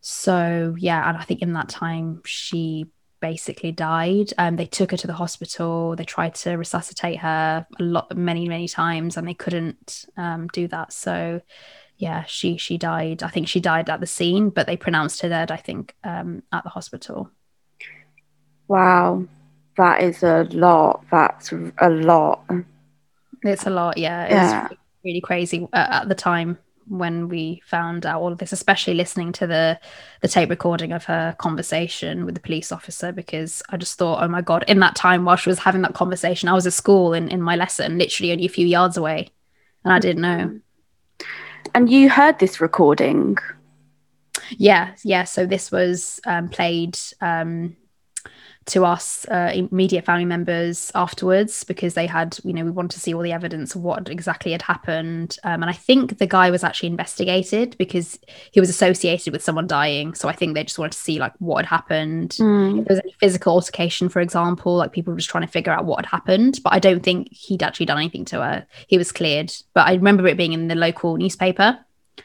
so 0.00 0.74
yeah, 0.78 1.08
and 1.08 1.18
I 1.18 1.22
think 1.22 1.42
in 1.42 1.52
that 1.52 1.68
time 1.68 2.22
she 2.24 2.86
basically 3.20 3.72
died. 3.72 4.32
Um, 4.38 4.56
they 4.56 4.66
took 4.66 4.90
her 4.90 4.96
to 4.96 5.06
the 5.06 5.12
hospital. 5.12 5.94
They 5.94 6.04
tried 6.04 6.34
to 6.36 6.56
resuscitate 6.56 7.18
her 7.18 7.66
a 7.78 7.82
lot, 7.82 8.16
many, 8.16 8.48
many 8.48 8.66
times, 8.66 9.16
and 9.16 9.28
they 9.28 9.34
couldn't 9.34 10.06
um, 10.16 10.48
do 10.48 10.66
that. 10.68 10.92
So, 10.92 11.42
yeah, 11.98 12.24
she 12.24 12.56
she 12.56 12.78
died. 12.78 13.22
I 13.22 13.28
think 13.28 13.46
she 13.46 13.60
died 13.60 13.90
at 13.90 14.00
the 14.00 14.06
scene, 14.06 14.48
but 14.48 14.66
they 14.66 14.76
pronounced 14.76 15.20
her 15.20 15.28
dead. 15.28 15.50
I 15.50 15.56
think 15.56 15.94
um, 16.02 16.42
at 16.52 16.64
the 16.64 16.70
hospital. 16.70 17.30
Wow. 18.66 19.26
That 19.76 20.02
is 20.02 20.22
a 20.22 20.46
lot. 20.50 21.04
That's 21.10 21.52
a 21.52 21.88
lot. 21.90 22.44
It's 23.42 23.66
a 23.66 23.70
lot. 23.70 23.96
Yeah, 23.96 24.24
it's 24.24 24.32
Yeah. 24.32 24.68
really 25.04 25.20
crazy 25.20 25.66
uh, 25.72 25.86
at 26.02 26.08
the 26.08 26.14
time 26.14 26.58
when 26.88 27.28
we 27.28 27.62
found 27.64 28.04
out 28.04 28.20
all 28.20 28.32
of 28.32 28.38
this, 28.38 28.52
especially 28.52 28.94
listening 28.94 29.30
to 29.32 29.46
the 29.46 29.78
the 30.22 30.28
tape 30.28 30.50
recording 30.50 30.92
of 30.92 31.04
her 31.04 31.34
conversation 31.38 32.24
with 32.26 32.34
the 32.34 32.40
police 32.40 32.72
officer, 32.72 33.12
because 33.12 33.62
I 33.70 33.76
just 33.76 33.96
thought, 33.96 34.22
oh 34.22 34.28
my 34.28 34.42
god, 34.42 34.64
in 34.66 34.80
that 34.80 34.96
time 34.96 35.24
while 35.24 35.36
she 35.36 35.48
was 35.48 35.60
having 35.60 35.82
that 35.82 35.94
conversation, 35.94 36.48
I 36.48 36.52
was 36.52 36.66
at 36.66 36.72
school 36.72 37.14
in, 37.14 37.28
in 37.28 37.40
my 37.40 37.54
lesson, 37.56 37.96
literally 37.96 38.32
only 38.32 38.46
a 38.46 38.48
few 38.48 38.66
yards 38.66 38.96
away, 38.96 39.30
and 39.84 39.92
I 39.92 39.98
didn't 40.00 40.22
know. 40.22 40.60
And 41.74 41.88
you 41.88 42.10
heard 42.10 42.38
this 42.38 42.60
recording. 42.60 43.36
Yeah, 44.58 44.94
yeah. 45.04 45.24
So 45.24 45.46
this 45.46 45.70
was 45.70 46.18
um, 46.26 46.48
played 46.48 46.98
um, 47.20 47.76
to 48.66 48.84
us 48.84 49.26
uh, 49.28 49.50
immediate 49.54 50.04
family 50.04 50.24
members 50.24 50.92
afterwards 50.94 51.64
because 51.64 51.94
they 51.94 52.06
had, 52.06 52.38
you 52.44 52.52
know, 52.52 52.64
we 52.64 52.70
wanted 52.70 52.92
to 52.92 53.00
see 53.00 53.14
all 53.14 53.22
the 53.22 53.32
evidence 53.32 53.74
of 53.74 53.82
what 53.82 54.08
exactly 54.08 54.52
had 54.52 54.62
happened. 54.62 55.38
Um, 55.44 55.62
and 55.62 55.70
I 55.70 55.72
think 55.72 56.18
the 56.18 56.26
guy 56.26 56.50
was 56.50 56.62
actually 56.62 56.88
investigated 56.88 57.76
because 57.78 58.18
he 58.52 58.60
was 58.60 58.68
associated 58.68 59.32
with 59.32 59.42
someone 59.42 59.66
dying. 59.66 60.14
So 60.14 60.28
I 60.28 60.32
think 60.32 60.54
they 60.54 60.64
just 60.64 60.78
wanted 60.78 60.92
to 60.92 60.98
see 60.98 61.18
like 61.18 61.32
what 61.38 61.64
had 61.64 61.66
happened. 61.66 62.30
Mm. 62.32 62.80
If 62.80 62.84
there 62.86 62.96
was 62.96 63.02
any 63.02 63.14
physical 63.18 63.54
altercation, 63.54 64.08
for 64.08 64.20
example, 64.20 64.76
like 64.76 64.92
people 64.92 65.12
were 65.12 65.18
just 65.18 65.30
trying 65.30 65.46
to 65.46 65.52
figure 65.52 65.72
out 65.72 65.86
what 65.86 66.04
had 66.04 66.10
happened. 66.10 66.60
But 66.62 66.74
I 66.74 66.78
don't 66.78 67.02
think 67.02 67.32
he'd 67.32 67.62
actually 67.62 67.86
done 67.86 67.98
anything 67.98 68.26
to 68.26 68.42
her. 68.42 68.66
He 68.86 68.98
was 68.98 69.10
cleared. 69.10 69.52
But 69.74 69.88
I 69.88 69.94
remember 69.94 70.26
it 70.26 70.36
being 70.36 70.52
in 70.52 70.68
the 70.68 70.74
local 70.74 71.16
newspaper. 71.16 71.78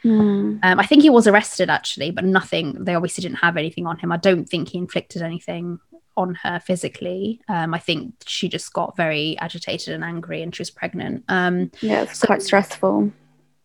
Mm. 0.04 0.60
Um, 0.62 0.80
I 0.80 0.86
think 0.86 1.02
he 1.02 1.10
was 1.10 1.28
arrested 1.28 1.70
actually, 1.70 2.12
but 2.12 2.26
nothing. 2.26 2.84
They 2.84 2.94
obviously 2.94 3.22
didn't 3.22 3.38
have 3.38 3.56
anything 3.56 3.88
on 3.88 3.98
him. 3.98 4.12
I 4.12 4.18
don't 4.18 4.46
think 4.46 4.70
he 4.70 4.78
inflicted 4.78 5.22
anything 5.22 5.80
on 6.18 6.36
her 6.44 6.60
physically. 6.60 7.42
Um, 7.48 7.74
I 7.74 7.80
think 7.80 8.14
she 8.26 8.48
just 8.50 8.74
got 8.74 8.96
very 8.96 9.38
agitated 9.40 9.94
and 9.94 10.04
angry, 10.04 10.42
and 10.42 10.56
she 10.56 10.62
was 10.62 10.70
pregnant. 10.72 11.24
Um, 11.30 11.72
Yeah, 11.82 12.04
it's 12.04 12.20
So- 12.20 12.28
quite 12.28 12.42
stressful. 12.42 13.12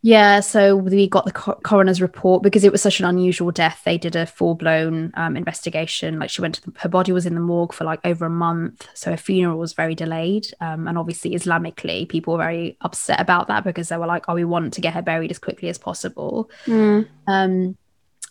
yeah, 0.03 0.41
so 0.41 0.75
we 0.77 1.07
got 1.09 1.27
the 1.27 1.33
co- 1.33 1.61
coroner's 1.63 2.01
report 2.01 2.43
because 2.43 2.65
it 2.65 2.73
was 2.73 2.81
such 2.81 3.01
an 3.01 3.07
unusual 3.07 3.51
death. 3.51 3.83
They 3.85 3.99
did 3.99 4.17
a 4.17 4.25
full 4.25 4.55
blown 4.55 5.13
um, 5.15 5.37
investigation. 5.37 6.19
Like 6.19 6.31
she 6.31 6.41
went 6.41 6.55
to 6.55 6.63
the, 6.71 6.73
her 6.81 6.89
body 6.89 7.13
was 7.13 7.27
in 7.27 7.35
the 7.35 7.41
morgue 7.41 7.75
for 7.75 7.85
like 7.85 8.01
over 8.05 8.25
a 8.25 8.31
month, 8.31 8.89
so 8.95 9.11
her 9.11 9.17
funeral 9.19 9.59
was 9.59 9.75
very 9.75 9.95
delayed. 9.95 10.47
Um, 10.63 10.89
and 10.89 10.97
obviously, 10.97 11.33
Islamically, 11.33 12.09
people 12.09 12.33
were 12.33 12.39
very 12.45 12.79
upset 12.81 13.21
about 13.21 13.49
that 13.49 13.63
because 13.63 13.91
they 13.91 13.99
were 13.99 14.07
like, 14.07 14.25
"Oh, 14.27 14.35
we 14.35 14.45
want 14.45 14.73
to 14.75 14.81
get 14.81 14.95
her 14.95 15.03
buried 15.03 15.31
as 15.31 15.39
quickly 15.39 15.69
as 15.69 15.77
possible." 15.79 16.51
Mm. 16.65 17.07
Um, 17.27 17.77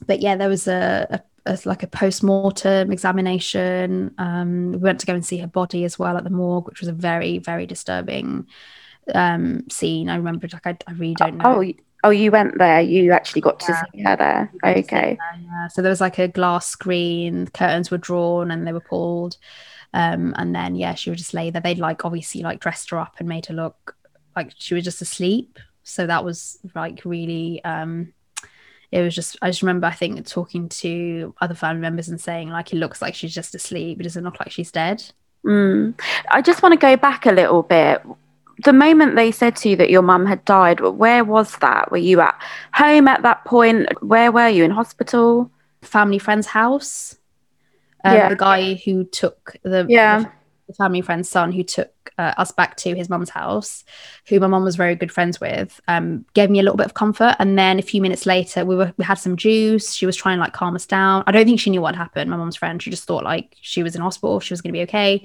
but 0.07 0.21
yeah, 0.21 0.37
there 0.37 0.49
was 0.49 0.67
a, 0.67 1.05
a, 1.11 1.21
like 1.65 1.83
a 1.83 1.87
post 1.87 2.23
mortem 2.23 2.91
examination. 2.91 4.13
Um, 4.17 4.71
we 4.71 4.77
went 4.77 4.99
to 5.01 5.05
go 5.05 5.13
and 5.13 5.25
see 5.25 5.37
her 5.37 5.47
body 5.47 5.83
as 5.83 5.97
well 5.97 6.17
at 6.17 6.23
the 6.23 6.29
morgue, 6.29 6.67
which 6.67 6.79
was 6.79 6.89
a 6.89 6.93
very 6.93 7.39
very 7.39 7.65
disturbing 7.65 8.47
um 9.15 9.67
scene. 9.69 10.09
I 10.09 10.15
remember 10.15 10.47
like 10.51 10.67
I, 10.67 10.77
I 10.87 10.93
really 10.93 11.15
don't 11.15 11.37
know. 11.37 11.61
Oh, 11.61 11.73
oh, 12.03 12.09
you 12.09 12.31
went 12.31 12.57
there. 12.57 12.81
You 12.81 13.11
actually 13.11 13.41
got 13.41 13.59
to 13.61 13.87
see 13.93 14.03
her 14.03 14.15
there. 14.15 14.51
Okay. 14.63 15.17
Yeah, 15.41 15.67
so 15.67 15.81
there 15.81 15.89
was 15.89 16.01
like 16.01 16.19
a 16.19 16.27
glass 16.27 16.67
screen, 16.67 17.47
curtains 17.47 17.91
were 17.91 17.97
drawn 17.97 18.51
and 18.51 18.65
they 18.65 18.73
were 18.73 18.79
pulled. 18.79 19.37
Um, 19.93 20.33
and 20.37 20.53
then 20.53 20.75
yeah, 20.75 20.93
she 20.93 21.09
would 21.09 21.17
just 21.17 21.33
lay 21.33 21.49
there. 21.49 21.61
They'd 21.61 21.79
like 21.79 22.05
obviously 22.05 22.41
like 22.41 22.59
dressed 22.59 22.91
her 22.91 22.99
up 22.99 23.15
and 23.19 23.27
made 23.27 23.47
her 23.47 23.55
look 23.55 23.95
like 24.35 24.51
she 24.57 24.75
was 24.75 24.83
just 24.83 25.01
asleep. 25.01 25.57
So 25.83 26.05
that 26.05 26.23
was 26.23 26.59
like 26.75 27.01
really 27.03 27.63
um 27.63 28.13
it 28.91 29.01
was 29.01 29.13
just 29.15 29.37
I 29.41 29.49
just 29.49 29.61
remember 29.61 29.87
I 29.87 29.91
think 29.91 30.25
talking 30.25 30.67
to 30.69 31.33
other 31.41 31.53
family 31.55 31.81
members 31.81 32.09
and 32.09 32.19
saying 32.19 32.49
like 32.49 32.73
it 32.73 32.77
looks 32.77 33.01
like 33.01 33.15
she's 33.15 33.33
just 33.33 33.53
asleep. 33.55 33.99
It 33.99 34.03
doesn't 34.03 34.23
look 34.23 34.39
like 34.39 34.51
she's 34.51 34.71
dead. 34.71 35.03
Mm. 35.45 35.99
I 36.31 36.41
just 36.41 36.61
want 36.63 36.73
to 36.73 36.79
go 36.79 36.97
back 36.97 37.25
a 37.25 37.31
little 37.31 37.63
bit. 37.63 38.01
The 38.65 38.73
moment 38.73 39.15
they 39.15 39.31
said 39.31 39.55
to 39.57 39.69
you 39.69 39.75
that 39.77 39.89
your 39.89 40.01
mum 40.01 40.25
had 40.25 40.43
died, 40.43 40.81
where 40.81 41.23
was 41.23 41.55
that? 41.57 41.91
Were 41.91 41.97
you 41.97 42.19
at 42.19 42.35
home 42.73 43.07
at 43.07 43.21
that 43.21 43.45
point? 43.45 43.87
Where 44.03 44.31
were 44.33 44.49
you 44.49 44.65
in 44.65 44.71
hospital? 44.71 45.49
Family 45.81 46.19
friend's 46.19 46.47
house. 46.47 47.17
Um, 48.03 48.15
Yeah. 48.15 48.29
the 48.29 48.35
guy 48.35 48.73
who 48.73 49.05
took 49.05 49.55
the, 49.63 49.85
Yeah. 49.87 50.25
Family 50.73 51.01
friend's 51.01 51.29
son 51.29 51.51
who 51.51 51.63
took 51.63 51.91
uh, 52.17 52.33
us 52.37 52.51
back 52.51 52.75
to 52.77 52.93
his 52.93 53.09
mum's 53.09 53.29
house, 53.29 53.83
who 54.27 54.39
my 54.39 54.47
mum 54.47 54.63
was 54.63 54.75
very 54.75 54.95
good 54.95 55.11
friends 55.11 55.39
with, 55.39 55.79
um, 55.87 56.25
gave 56.33 56.49
me 56.49 56.59
a 56.59 56.63
little 56.63 56.77
bit 56.77 56.85
of 56.85 56.93
comfort. 56.93 57.35
And 57.39 57.57
then 57.57 57.79
a 57.79 57.81
few 57.81 58.01
minutes 58.01 58.25
later, 58.25 58.65
we 58.65 58.75
were 58.75 58.93
we 58.97 59.05
had 59.05 59.15
some 59.15 59.37
juice. 59.37 59.93
She 59.93 60.05
was 60.05 60.15
trying 60.15 60.37
to 60.37 60.41
like 60.41 60.53
calm 60.53 60.75
us 60.75 60.85
down. 60.85 61.23
I 61.27 61.31
don't 61.31 61.45
think 61.45 61.59
she 61.59 61.69
knew 61.69 61.81
what 61.81 61.95
happened. 61.95 62.29
My 62.29 62.37
mum's 62.37 62.57
friend, 62.57 62.81
she 62.81 62.89
just 62.89 63.05
thought 63.05 63.23
like 63.23 63.55
she 63.61 63.83
was 63.83 63.95
in 63.95 64.01
hospital, 64.01 64.39
she 64.39 64.53
was 64.53 64.61
going 64.61 64.73
to 64.73 64.77
be 64.77 64.83
okay. 64.83 65.23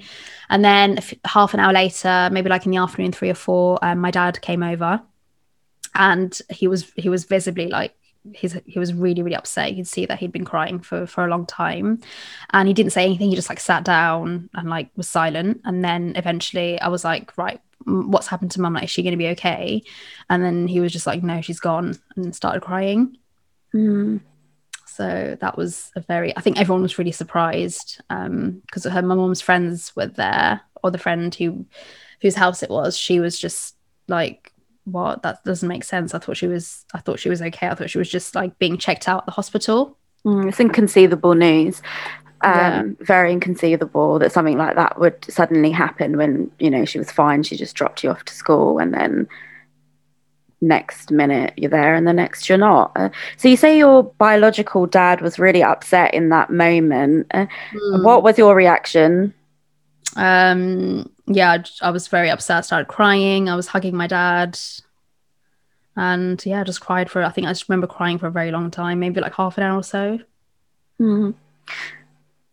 And 0.49 0.63
then 0.63 0.99
half 1.25 1.53
an 1.53 1.59
hour 1.59 1.73
later, 1.73 2.29
maybe 2.31 2.49
like 2.49 2.65
in 2.65 2.71
the 2.71 2.77
afternoon, 2.77 3.11
three 3.11 3.29
or 3.29 3.35
four, 3.35 3.77
um, 3.83 3.99
my 3.99 4.11
dad 4.11 4.41
came 4.41 4.63
over, 4.63 5.01
and 5.95 6.37
he 6.49 6.67
was 6.67 6.91
he 6.95 7.09
was 7.09 7.25
visibly 7.25 7.67
like 7.67 7.93
he's 8.33 8.57
he 8.65 8.79
was 8.79 8.93
really 8.93 9.21
really 9.21 9.35
upset. 9.35 9.71
You 9.71 9.77
could 9.77 9.87
see 9.87 10.05
that 10.05 10.19
he'd 10.19 10.31
been 10.31 10.45
crying 10.45 10.79
for 10.79 11.05
for 11.05 11.25
a 11.25 11.29
long 11.29 11.45
time. 11.45 12.01
And 12.51 12.67
he 12.67 12.73
didn't 12.73 12.93
say 12.93 13.05
anything. 13.05 13.29
He 13.29 13.35
just 13.35 13.49
like 13.49 13.59
sat 13.59 13.83
down 13.83 14.49
and 14.53 14.69
like 14.69 14.89
was 14.95 15.09
silent. 15.09 15.61
And 15.65 15.83
then 15.83 16.13
eventually 16.15 16.79
i 16.79 16.87
was 16.87 17.03
like 17.03 17.37
right 17.37 17.59
what's 17.85 18.27
happened 18.27 18.51
to 18.51 18.61
mum? 18.61 18.73
Like 18.73 18.85
is 18.85 18.89
she 18.89 19.03
going 19.03 19.11
to 19.11 19.17
be 19.17 19.29
okay? 19.29 19.83
And 20.29 20.43
then 20.43 20.67
he 20.67 20.79
was 20.79 20.93
just 20.93 21.07
like 21.07 21.23
no 21.23 21.41
she's 21.41 21.59
gone 21.59 21.97
and 22.15 22.35
started 22.35 22.61
crying. 22.61 23.17
Mm. 23.73 24.21
so 24.85 25.37
that 25.41 25.57
was 25.57 25.91
a 25.97 25.99
very 25.99 26.37
i 26.37 26.39
think 26.39 26.57
everyone 26.57 26.81
was 26.81 26.97
really 26.97 27.11
surprised 27.11 27.99
um 28.09 28.61
because 28.65 28.85
her 28.85 29.01
mum's 29.01 29.41
friends 29.41 29.93
were 29.97 30.05
there 30.05 30.61
or 30.81 30.91
the 30.91 30.97
friend 30.97 31.35
who 31.35 31.65
whose 32.21 32.35
house 32.35 32.63
it 32.63 32.69
was. 32.69 32.97
She 32.97 33.19
was 33.19 33.39
just 33.39 33.75
like 34.07 34.51
what 34.85 35.21
that 35.23 35.43
doesn't 35.43 35.67
make 35.67 35.83
sense 35.83 36.13
i 36.13 36.19
thought 36.19 36.37
she 36.37 36.47
was 36.47 36.85
i 36.93 36.99
thought 36.99 37.19
she 37.19 37.29
was 37.29 37.41
okay 37.41 37.67
i 37.67 37.73
thought 37.75 37.89
she 37.89 37.97
was 37.97 38.09
just 38.09 38.35
like 38.35 38.57
being 38.59 38.77
checked 38.77 39.07
out 39.07 39.19
at 39.19 39.25
the 39.25 39.31
hospital 39.31 39.97
Mm, 40.25 40.49
it's 40.49 40.59
inconceivable 40.59 41.35
news. 41.35 41.83
Um, 42.41 42.51
Yeah. 42.51 42.83
Very 43.01 43.31
inconceivable 43.31 44.17
that 44.17 44.31
something 44.31 44.57
like 44.57 44.75
that 44.75 44.99
would 44.99 45.23
suddenly 45.31 45.69
happen 45.69 46.17
when 46.17 46.49
you 46.57 46.71
know 46.71 46.83
she 46.83 46.97
was 46.97 47.11
fine. 47.11 47.43
She 47.43 47.55
just 47.55 47.75
dropped 47.75 48.03
you 48.03 48.09
off 48.09 48.25
to 48.25 48.33
school, 48.33 48.79
and 48.79 48.91
then 48.91 49.27
next 50.61 51.11
minute 51.11 51.53
you're 51.57 51.69
there 51.69 51.93
and 51.93 52.07
the 52.07 52.13
next 52.13 52.49
you're 52.49 52.57
not. 52.57 52.91
Uh, 52.95 53.09
so 53.37 53.47
you 53.47 53.55
say 53.55 53.77
your 53.77 54.01
biological 54.03 54.87
dad 54.87 55.21
was 55.21 55.37
really 55.37 55.61
upset 55.61 56.13
in 56.15 56.29
that 56.29 56.49
moment. 56.49 57.27
Uh, 57.31 57.45
Mm. 57.73 58.03
What 58.03 58.23
was 58.23 58.37
your 58.39 58.55
reaction? 58.55 59.31
Um, 60.15 61.07
yeah, 61.27 61.63
I 61.81 61.89
was 61.89 62.07
very 62.07 62.29
upset. 62.29 62.57
I 62.57 62.61
started 62.61 62.87
crying. 62.87 63.49
I 63.49 63.55
was 63.55 63.67
hugging 63.67 63.95
my 63.95 64.07
dad. 64.07 64.59
And 65.95 66.43
yeah, 66.45 66.61
I 66.61 66.63
just 66.63 66.81
cried 66.81 67.09
for, 67.09 67.23
I 67.23 67.29
think 67.29 67.47
I 67.47 67.51
just 67.51 67.69
remember 67.69 67.87
crying 67.87 68.17
for 68.17 68.27
a 68.27 68.31
very 68.31 68.51
long 68.51 68.69
time, 68.69 68.99
maybe 68.99 69.21
like 69.21 69.33
half 69.33 69.57
an 69.57 69.63
hour 69.63 69.77
or 69.77 69.83
so. 69.83 70.19
Mhm. 70.99 71.33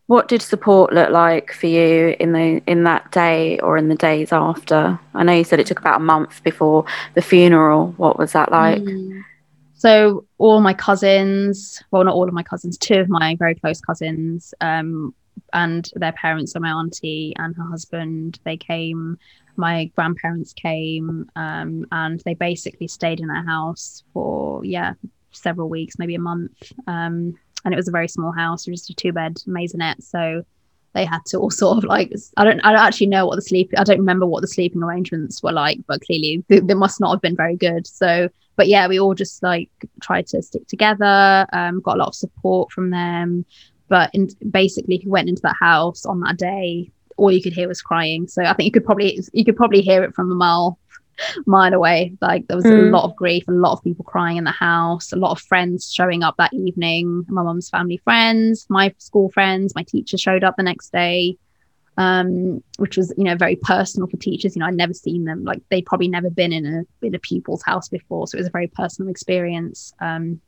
What 0.06 0.28
did 0.28 0.42
support 0.42 0.92
look 0.92 1.10
like 1.10 1.52
for 1.52 1.66
you 1.66 2.16
in 2.20 2.32
the 2.32 2.62
in 2.66 2.84
that 2.84 3.10
day 3.12 3.58
or 3.60 3.76
in 3.76 3.88
the 3.88 3.94
days 3.94 4.32
after? 4.32 4.98
I 5.14 5.22
know 5.22 5.32
you 5.32 5.44
said 5.44 5.58
it 5.60 5.66
took 5.66 5.80
about 5.80 6.00
a 6.00 6.04
month 6.04 6.42
before 6.42 6.84
the 7.14 7.22
funeral. 7.22 7.94
What 7.96 8.18
was 8.18 8.32
that 8.32 8.52
like? 8.52 8.82
Mm. 8.82 9.22
So 9.74 10.24
all 10.38 10.60
my 10.60 10.74
cousins, 10.74 11.82
well, 11.90 12.04
not 12.04 12.14
all 12.14 12.28
of 12.28 12.34
my 12.34 12.42
cousins, 12.42 12.78
two 12.78 13.00
of 13.00 13.08
my 13.08 13.36
very 13.36 13.54
close 13.54 13.80
cousins, 13.80 14.54
um, 14.60 15.14
and 15.52 15.88
their 15.94 16.12
parents, 16.12 16.52
so 16.52 16.60
my 16.60 16.70
auntie 16.70 17.34
and 17.36 17.54
her 17.56 17.64
husband, 17.64 18.38
they 18.44 18.56
came. 18.56 19.18
My 19.56 19.86
grandparents 19.96 20.52
came, 20.54 21.30
um, 21.36 21.86
and 21.92 22.20
they 22.24 22.34
basically 22.34 22.88
stayed 22.88 23.20
in 23.20 23.30
our 23.30 23.44
house 23.44 24.02
for 24.12 24.64
yeah 24.64 24.94
several 25.32 25.68
weeks, 25.68 25.98
maybe 25.98 26.14
a 26.14 26.20
month. 26.20 26.72
Um, 26.86 27.34
and 27.64 27.72
it 27.72 27.76
was 27.76 27.88
a 27.88 27.92
very 27.92 28.08
small 28.08 28.32
house, 28.32 28.64
just 28.64 28.90
a 28.90 28.94
two 28.94 29.12
bed 29.12 29.36
maisonette. 29.46 30.02
So 30.02 30.44
they 30.94 31.04
had 31.04 31.20
to 31.26 31.38
all 31.38 31.50
sort 31.50 31.78
of 31.78 31.84
like 31.84 32.12
I 32.36 32.44
don't 32.44 32.60
I 32.60 32.72
don't 32.72 32.80
actually 32.80 33.06
know 33.08 33.26
what 33.26 33.36
the 33.36 33.42
sleep 33.42 33.70
I 33.76 33.84
don't 33.84 33.98
remember 33.98 34.26
what 34.26 34.40
the 34.40 34.48
sleeping 34.48 34.82
arrangements 34.82 35.42
were 35.42 35.52
like, 35.52 35.80
but 35.86 36.00
clearly 36.02 36.44
they, 36.48 36.60
they 36.60 36.74
must 36.74 37.00
not 37.00 37.12
have 37.12 37.22
been 37.22 37.36
very 37.36 37.56
good. 37.56 37.86
So 37.86 38.28
but 38.56 38.68
yeah, 38.68 38.86
we 38.86 39.00
all 39.00 39.14
just 39.14 39.42
like 39.42 39.70
tried 40.02 40.26
to 40.28 40.42
stick 40.42 40.66
together. 40.66 41.46
Um, 41.52 41.80
got 41.80 41.96
a 41.96 41.98
lot 41.98 42.08
of 42.08 42.14
support 42.14 42.70
from 42.70 42.90
them. 42.90 43.46
But 43.92 44.08
in, 44.14 44.28
basically, 44.50 44.94
if 44.96 45.04
you 45.04 45.10
went 45.10 45.28
into 45.28 45.42
that 45.42 45.56
house 45.60 46.06
on 46.06 46.20
that 46.20 46.38
day, 46.38 46.90
all 47.18 47.30
you 47.30 47.42
could 47.42 47.52
hear 47.52 47.68
was 47.68 47.82
crying. 47.82 48.26
So 48.26 48.42
I 48.42 48.54
think 48.54 48.64
you 48.64 48.72
could 48.72 48.86
probably 48.86 49.20
you 49.34 49.44
could 49.44 49.56
probably 49.56 49.82
hear 49.82 50.02
it 50.02 50.14
from 50.14 50.32
a 50.32 50.34
mile 50.34 50.78
mile 51.46 51.74
away. 51.74 52.14
Like 52.22 52.46
there 52.46 52.56
was 52.56 52.64
a 52.64 52.74
Mm. 52.74 52.90
lot 52.90 53.04
of 53.04 53.14
grief, 53.16 53.44
a 53.48 53.52
lot 53.52 53.74
of 53.74 53.84
people 53.84 54.04
crying 54.06 54.38
in 54.38 54.44
the 54.44 54.50
house, 54.50 55.12
a 55.12 55.16
lot 55.16 55.32
of 55.32 55.40
friends 55.40 55.92
showing 55.92 56.22
up 56.22 56.36
that 56.38 56.54
evening. 56.54 57.26
My 57.28 57.42
mum's 57.42 57.68
family 57.68 57.98
friends, 57.98 58.66
my 58.70 58.94
school 58.96 59.28
friends, 59.28 59.74
my 59.74 59.82
teacher 59.82 60.16
showed 60.16 60.42
up 60.42 60.56
the 60.56 60.62
next 60.62 60.90
day 60.90 61.36
um, 61.98 62.62
which 62.78 62.96
was 62.96 63.12
you 63.18 63.24
know 63.24 63.36
very 63.36 63.56
personal 63.56 64.08
for 64.08 64.16
teachers. 64.16 64.56
You 64.56 64.60
know, 64.60 64.66
I'd 64.66 64.74
never 64.74 64.94
seen 64.94 65.24
them 65.24 65.44
like 65.44 65.60
they'd 65.70 65.84
probably 65.84 66.08
never 66.08 66.30
been 66.30 66.52
in 66.52 66.64
a 66.66 67.06
in 67.06 67.14
a 67.14 67.18
pupil's 67.18 67.62
house 67.62 67.88
before, 67.88 68.26
so 68.26 68.36
it 68.36 68.40
was 68.40 68.48
a 68.48 68.52
very 68.52 68.68
personal 68.68 69.10
experience. 69.10 69.92
Um, 70.00 70.40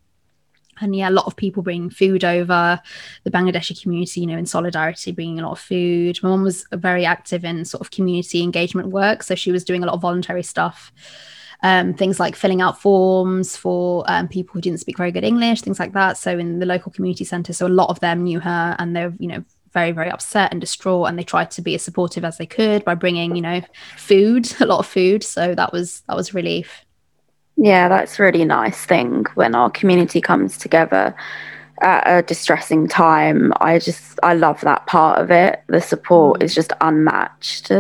and 0.81 0.95
yeah, 0.95 1.09
a 1.09 1.11
lot 1.11 1.27
of 1.27 1.37
people 1.37 1.63
bringing 1.63 1.91
food 1.91 2.25
over. 2.25 2.81
The 3.25 3.31
Bangladeshi 3.31 3.81
community, 3.81 4.21
you 4.21 4.27
know, 4.27 4.39
in 4.39 4.47
solidarity, 4.47 5.13
bringing 5.13 5.39
a 5.39 5.43
lot 5.43 5.53
of 5.53 5.61
food. 5.61 6.19
My 6.23 6.31
mom 6.31 6.43
was 6.43 6.67
very 6.73 7.05
active 7.05 7.45
in 7.45 7.65
sort 7.65 7.81
of 7.81 7.91
community 7.91 8.43
engagement 8.43 8.89
work, 8.89 9.23
so 9.23 9.35
she 9.35 9.53
was 9.53 9.65
doing 9.65 9.83
a 9.83 9.87
lot 9.87 9.95
of 9.95 10.01
voluntary 10.01 10.43
stuff. 10.43 10.93
Um, 11.63 11.95
things 11.95 12.21
like 12.21 12.37
filling 12.37 12.61
out 12.61 12.81
forms 12.81 13.57
for 13.57 14.05
um, 14.07 14.29
people 14.29 14.53
who 14.53 14.61
didn't 14.61 14.81
speak 14.81 14.99
very 14.99 15.11
good 15.11 15.25
English, 15.25 15.63
things 15.63 15.79
like 15.79 15.95
that. 15.95 16.19
So 16.19 16.39
in 16.39 16.59
the 16.59 16.67
local 16.67 16.93
community 16.93 17.25
centre, 17.25 17.55
so 17.55 17.67
a 17.67 17.69
lot 17.69 17.89
of 17.89 18.01
them 18.01 18.25
knew 18.25 18.41
her, 18.41 18.77
and 18.79 18.95
they're 18.95 19.15
you 19.19 19.29
know 19.29 19.45
very 19.73 19.93
very 19.93 20.11
upset 20.11 20.53
and 20.53 20.61
distraught, 20.61 21.09
and 21.09 21.19
they 21.19 21.23
tried 21.23 21.51
to 21.53 21.63
be 21.63 21.75
as 21.75 21.83
supportive 21.83 22.25
as 22.25 22.39
they 22.39 22.47
could 22.47 22.85
by 22.85 22.95
bringing 22.95 23.35
you 23.35 23.43
know 23.43 23.61
food, 23.97 24.53
a 24.61 24.67
lot 24.67 24.81
of 24.81 24.87
food. 24.87 25.23
So 25.23 25.55
that 25.55 25.73
was 25.73 26.03
that 26.09 26.17
was 26.17 26.35
relief. 26.35 26.85
Yeah, 27.57 27.89
that's 27.89 28.19
a 28.19 28.23
really 28.23 28.45
nice 28.45 28.85
thing 28.85 29.25
when 29.35 29.55
our 29.55 29.71
community 29.71 30.21
comes 30.21 30.59
together 30.59 31.15
at 31.81 32.03
a 32.07 32.23
distressing 32.23 32.89
time. 32.89 33.53
I 33.61 33.79
just 33.79 34.19
I 34.23 34.35
love 34.35 34.61
that 34.63 34.87
part 34.87 35.21
of 35.21 35.31
it. 35.31 35.63
The 35.69 35.81
support 35.81 36.41
mm. 36.41 36.45
is 36.45 36.55
just 36.55 36.73
unmatched. 36.81 37.71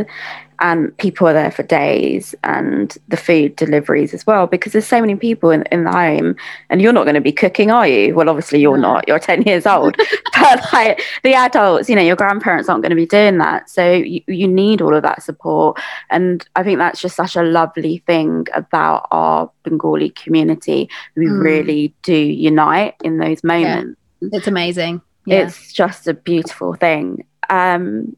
And 0.60 0.96
people 0.98 1.26
are 1.28 1.32
there 1.32 1.50
for 1.50 1.62
days 1.62 2.34
and 2.44 2.96
the 3.08 3.16
food 3.16 3.56
deliveries 3.56 4.14
as 4.14 4.26
well 4.26 4.46
because 4.46 4.72
there's 4.72 4.86
so 4.86 5.00
many 5.00 5.16
people 5.16 5.50
in, 5.50 5.62
in 5.72 5.84
the 5.84 5.92
home 5.92 6.36
and 6.70 6.80
you're 6.80 6.92
not 6.92 7.04
going 7.04 7.14
to 7.14 7.20
be 7.20 7.32
cooking, 7.32 7.70
are 7.70 7.86
you? 7.86 8.14
Well, 8.14 8.28
obviously 8.28 8.60
you're 8.60 8.78
not. 8.78 9.06
You're 9.08 9.18
10 9.18 9.42
years 9.42 9.66
old. 9.66 9.96
but 10.38 10.72
like 10.72 11.02
the 11.22 11.34
adults, 11.34 11.88
you 11.88 11.96
know, 11.96 12.02
your 12.02 12.16
grandparents 12.16 12.68
aren't 12.68 12.82
going 12.82 12.90
to 12.90 12.96
be 12.96 13.06
doing 13.06 13.38
that. 13.38 13.68
So 13.68 13.92
you, 13.92 14.22
you 14.26 14.48
need 14.48 14.80
all 14.80 14.94
of 14.94 15.02
that 15.02 15.22
support. 15.22 15.78
And 16.10 16.46
I 16.56 16.62
think 16.62 16.78
that's 16.78 17.00
just 17.00 17.16
such 17.16 17.36
a 17.36 17.42
lovely 17.42 17.98
thing 18.06 18.46
about 18.54 19.08
our 19.10 19.50
Bengali 19.64 20.10
community. 20.10 20.88
We 21.16 21.24
Mm. 21.26 21.42
really 21.42 21.94
do 22.02 22.14
unite 22.14 22.94
in 23.02 23.18
those 23.18 23.42
moments. 23.42 23.98
It's 24.20 24.46
amazing. 24.46 25.00
Yeah. 25.26 25.46
It's 25.46 25.72
just 25.72 26.06
a 26.06 26.14
beautiful 26.14 26.74
thing. 26.74 27.24
Um, 27.50 28.16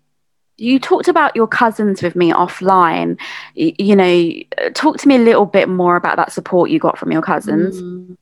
you 0.58 0.78
talked 0.78 1.08
about 1.08 1.36
your 1.36 1.46
cousins 1.46 2.02
with 2.02 2.16
me 2.16 2.32
offline. 2.32 3.18
Y- 3.56 3.74
you 3.78 3.94
know, 3.96 4.70
talk 4.74 4.98
to 4.98 5.08
me 5.08 5.16
a 5.16 5.18
little 5.20 5.46
bit 5.46 5.68
more 5.68 5.96
about 5.96 6.16
that 6.16 6.32
support 6.32 6.70
you 6.70 6.78
got 6.78 6.98
from 6.98 7.12
your 7.12 7.22
cousins. 7.22 7.80
Mm. 7.80 8.16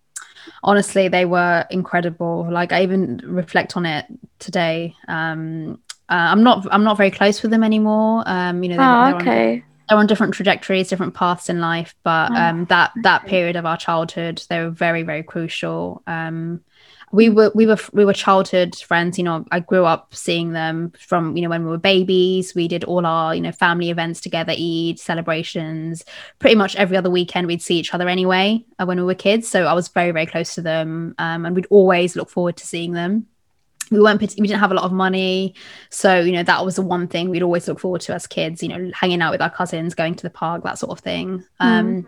Honestly, 0.62 1.08
they 1.08 1.24
were 1.26 1.64
incredible. 1.70 2.48
Like 2.50 2.72
I 2.72 2.82
even 2.82 3.20
reflect 3.24 3.76
on 3.76 3.86
it 3.86 4.06
today. 4.38 4.94
Um, 5.08 5.78
uh, 6.08 6.14
I'm 6.32 6.42
not 6.42 6.66
I'm 6.70 6.84
not 6.84 6.96
very 6.96 7.10
close 7.10 7.42
with 7.42 7.50
them 7.50 7.62
anymore. 7.64 8.22
Um, 8.26 8.62
you 8.62 8.70
know, 8.70 8.76
they, 8.76 8.82
Oh, 8.82 8.86
they're 8.86 9.14
on- 9.14 9.20
okay. 9.22 9.64
they're 9.88 9.98
on 9.98 10.06
different 10.06 10.34
trajectories, 10.34 10.88
different 10.88 11.14
paths 11.14 11.48
in 11.50 11.60
life, 11.60 11.94
but 12.02 12.30
Oh, 12.32 12.34
um, 12.36 12.64
that 12.66 12.92
that 13.02 13.26
period 13.26 13.56
of 13.56 13.66
our 13.66 13.76
childhood, 13.76 14.42
they 14.48 14.60
were 14.60 14.70
very 14.70 15.02
very 15.02 15.22
crucial. 15.22 16.02
Um, 16.06 16.60
we 17.14 17.28
were 17.28 17.52
we 17.54 17.66
were 17.66 17.78
we 17.92 18.04
were 18.04 18.12
childhood 18.12 18.74
friends. 18.74 19.18
You 19.18 19.24
know, 19.24 19.44
I 19.52 19.60
grew 19.60 19.84
up 19.84 20.14
seeing 20.14 20.52
them 20.52 20.92
from 20.98 21.36
you 21.36 21.42
know 21.42 21.48
when 21.48 21.64
we 21.64 21.70
were 21.70 21.78
babies. 21.78 22.54
We 22.54 22.66
did 22.66 22.82
all 22.84 23.06
our 23.06 23.34
you 23.34 23.40
know 23.40 23.52
family 23.52 23.90
events 23.90 24.20
together, 24.20 24.52
Eid 24.52 24.98
celebrations. 24.98 26.04
Pretty 26.40 26.56
much 26.56 26.74
every 26.76 26.96
other 26.96 27.10
weekend, 27.10 27.46
we'd 27.46 27.62
see 27.62 27.78
each 27.78 27.94
other 27.94 28.08
anyway 28.08 28.64
uh, 28.78 28.84
when 28.84 28.98
we 28.98 29.04
were 29.04 29.14
kids. 29.14 29.48
So 29.48 29.66
I 29.66 29.72
was 29.74 29.88
very 29.88 30.10
very 30.10 30.26
close 30.26 30.54
to 30.56 30.62
them, 30.62 31.14
um, 31.18 31.46
and 31.46 31.54
we'd 31.54 31.68
always 31.70 32.16
look 32.16 32.30
forward 32.30 32.56
to 32.56 32.66
seeing 32.66 32.92
them 32.92 33.26
we 33.90 34.00
weren't 34.00 34.18
we 34.18 34.26
didn't 34.26 34.60
have 34.60 34.70
a 34.70 34.74
lot 34.74 34.84
of 34.84 34.92
money 34.92 35.54
so 35.90 36.18
you 36.18 36.32
know 36.32 36.42
that 36.42 36.64
was 36.64 36.76
the 36.76 36.82
one 36.82 37.06
thing 37.06 37.28
we'd 37.28 37.42
always 37.42 37.68
look 37.68 37.78
forward 37.78 38.00
to 38.00 38.14
as 38.14 38.26
kids 38.26 38.62
you 38.62 38.68
know 38.70 38.90
hanging 38.94 39.20
out 39.20 39.30
with 39.30 39.42
our 39.42 39.50
cousins 39.50 39.94
going 39.94 40.14
to 40.14 40.22
the 40.22 40.30
park 40.30 40.64
that 40.64 40.78
sort 40.78 40.90
of 40.90 41.04
thing 41.04 41.44
um 41.60 42.06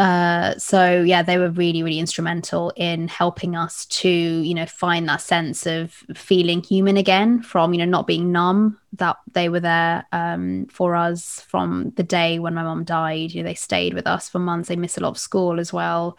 uh 0.00 0.56
so 0.56 1.02
yeah 1.02 1.22
they 1.22 1.36
were 1.36 1.50
really 1.50 1.82
really 1.82 1.98
instrumental 1.98 2.72
in 2.74 3.06
helping 3.06 3.54
us 3.54 3.84
to 3.84 4.08
you 4.08 4.54
know 4.54 4.64
find 4.64 5.06
that 5.06 5.20
sense 5.20 5.66
of 5.66 5.92
feeling 6.14 6.62
human 6.62 6.96
again 6.96 7.42
from 7.42 7.74
you 7.74 7.78
know 7.78 7.84
not 7.84 8.06
being 8.06 8.32
numb 8.32 8.78
that 8.94 9.18
they 9.32 9.50
were 9.50 9.60
there 9.60 10.06
um 10.12 10.66
for 10.72 10.96
us 10.96 11.42
from 11.42 11.92
the 11.96 12.02
day 12.02 12.38
when 12.38 12.54
my 12.54 12.62
mom 12.62 12.82
died. 12.82 13.30
You 13.30 13.42
know 13.42 13.48
they 13.50 13.54
stayed 13.54 13.92
with 13.92 14.06
us 14.06 14.28
for 14.28 14.38
months. 14.38 14.68
They 14.70 14.76
missed 14.76 14.96
a 14.96 15.00
lot 15.00 15.10
of 15.10 15.18
school 15.18 15.60
as 15.60 15.70
well 15.70 16.16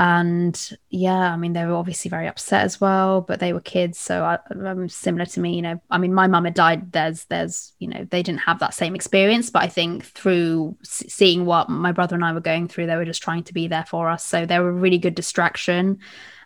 and 0.00 0.70
yeah 0.88 1.30
i 1.30 1.36
mean 1.36 1.52
they 1.52 1.66
were 1.66 1.74
obviously 1.74 2.08
very 2.08 2.26
upset 2.26 2.64
as 2.64 2.80
well 2.80 3.20
but 3.20 3.38
they 3.38 3.52
were 3.52 3.60
kids. 3.60 3.98
So 3.98 4.24
I, 4.24 4.38
um, 4.66 4.88
similar 4.88 5.26
to 5.26 5.40
me 5.40 5.56
you 5.56 5.60
know 5.60 5.78
i 5.90 5.98
mean 5.98 6.14
my 6.14 6.26
mum 6.26 6.46
had 6.46 6.54
died 6.54 6.90
there's 6.92 7.26
there's 7.26 7.74
you 7.80 7.86
know 7.86 8.06
they 8.10 8.22
didn't 8.22 8.40
have 8.40 8.60
that 8.60 8.72
same 8.72 8.94
experience. 8.94 9.50
But 9.50 9.62
i 9.62 9.66
think 9.68 10.06
through 10.06 10.74
seeing 10.82 11.44
what 11.44 11.68
my 11.68 11.92
brother 11.92 12.14
and 12.14 12.24
i 12.24 12.32
were 12.32 12.40
going 12.40 12.66
through 12.66 12.86
they 12.86 12.96
were 12.96 13.04
just 13.04 13.22
trying 13.22 13.44
to 13.44 13.52
be 13.52 13.68
there 13.68 13.84
for 13.84 14.08
us. 14.08 14.24
So 14.24 14.46
they 14.46 14.58
were 14.58 14.70
a 14.70 14.72
really 14.72 14.98
good 14.98 15.14
distraction 15.14 15.98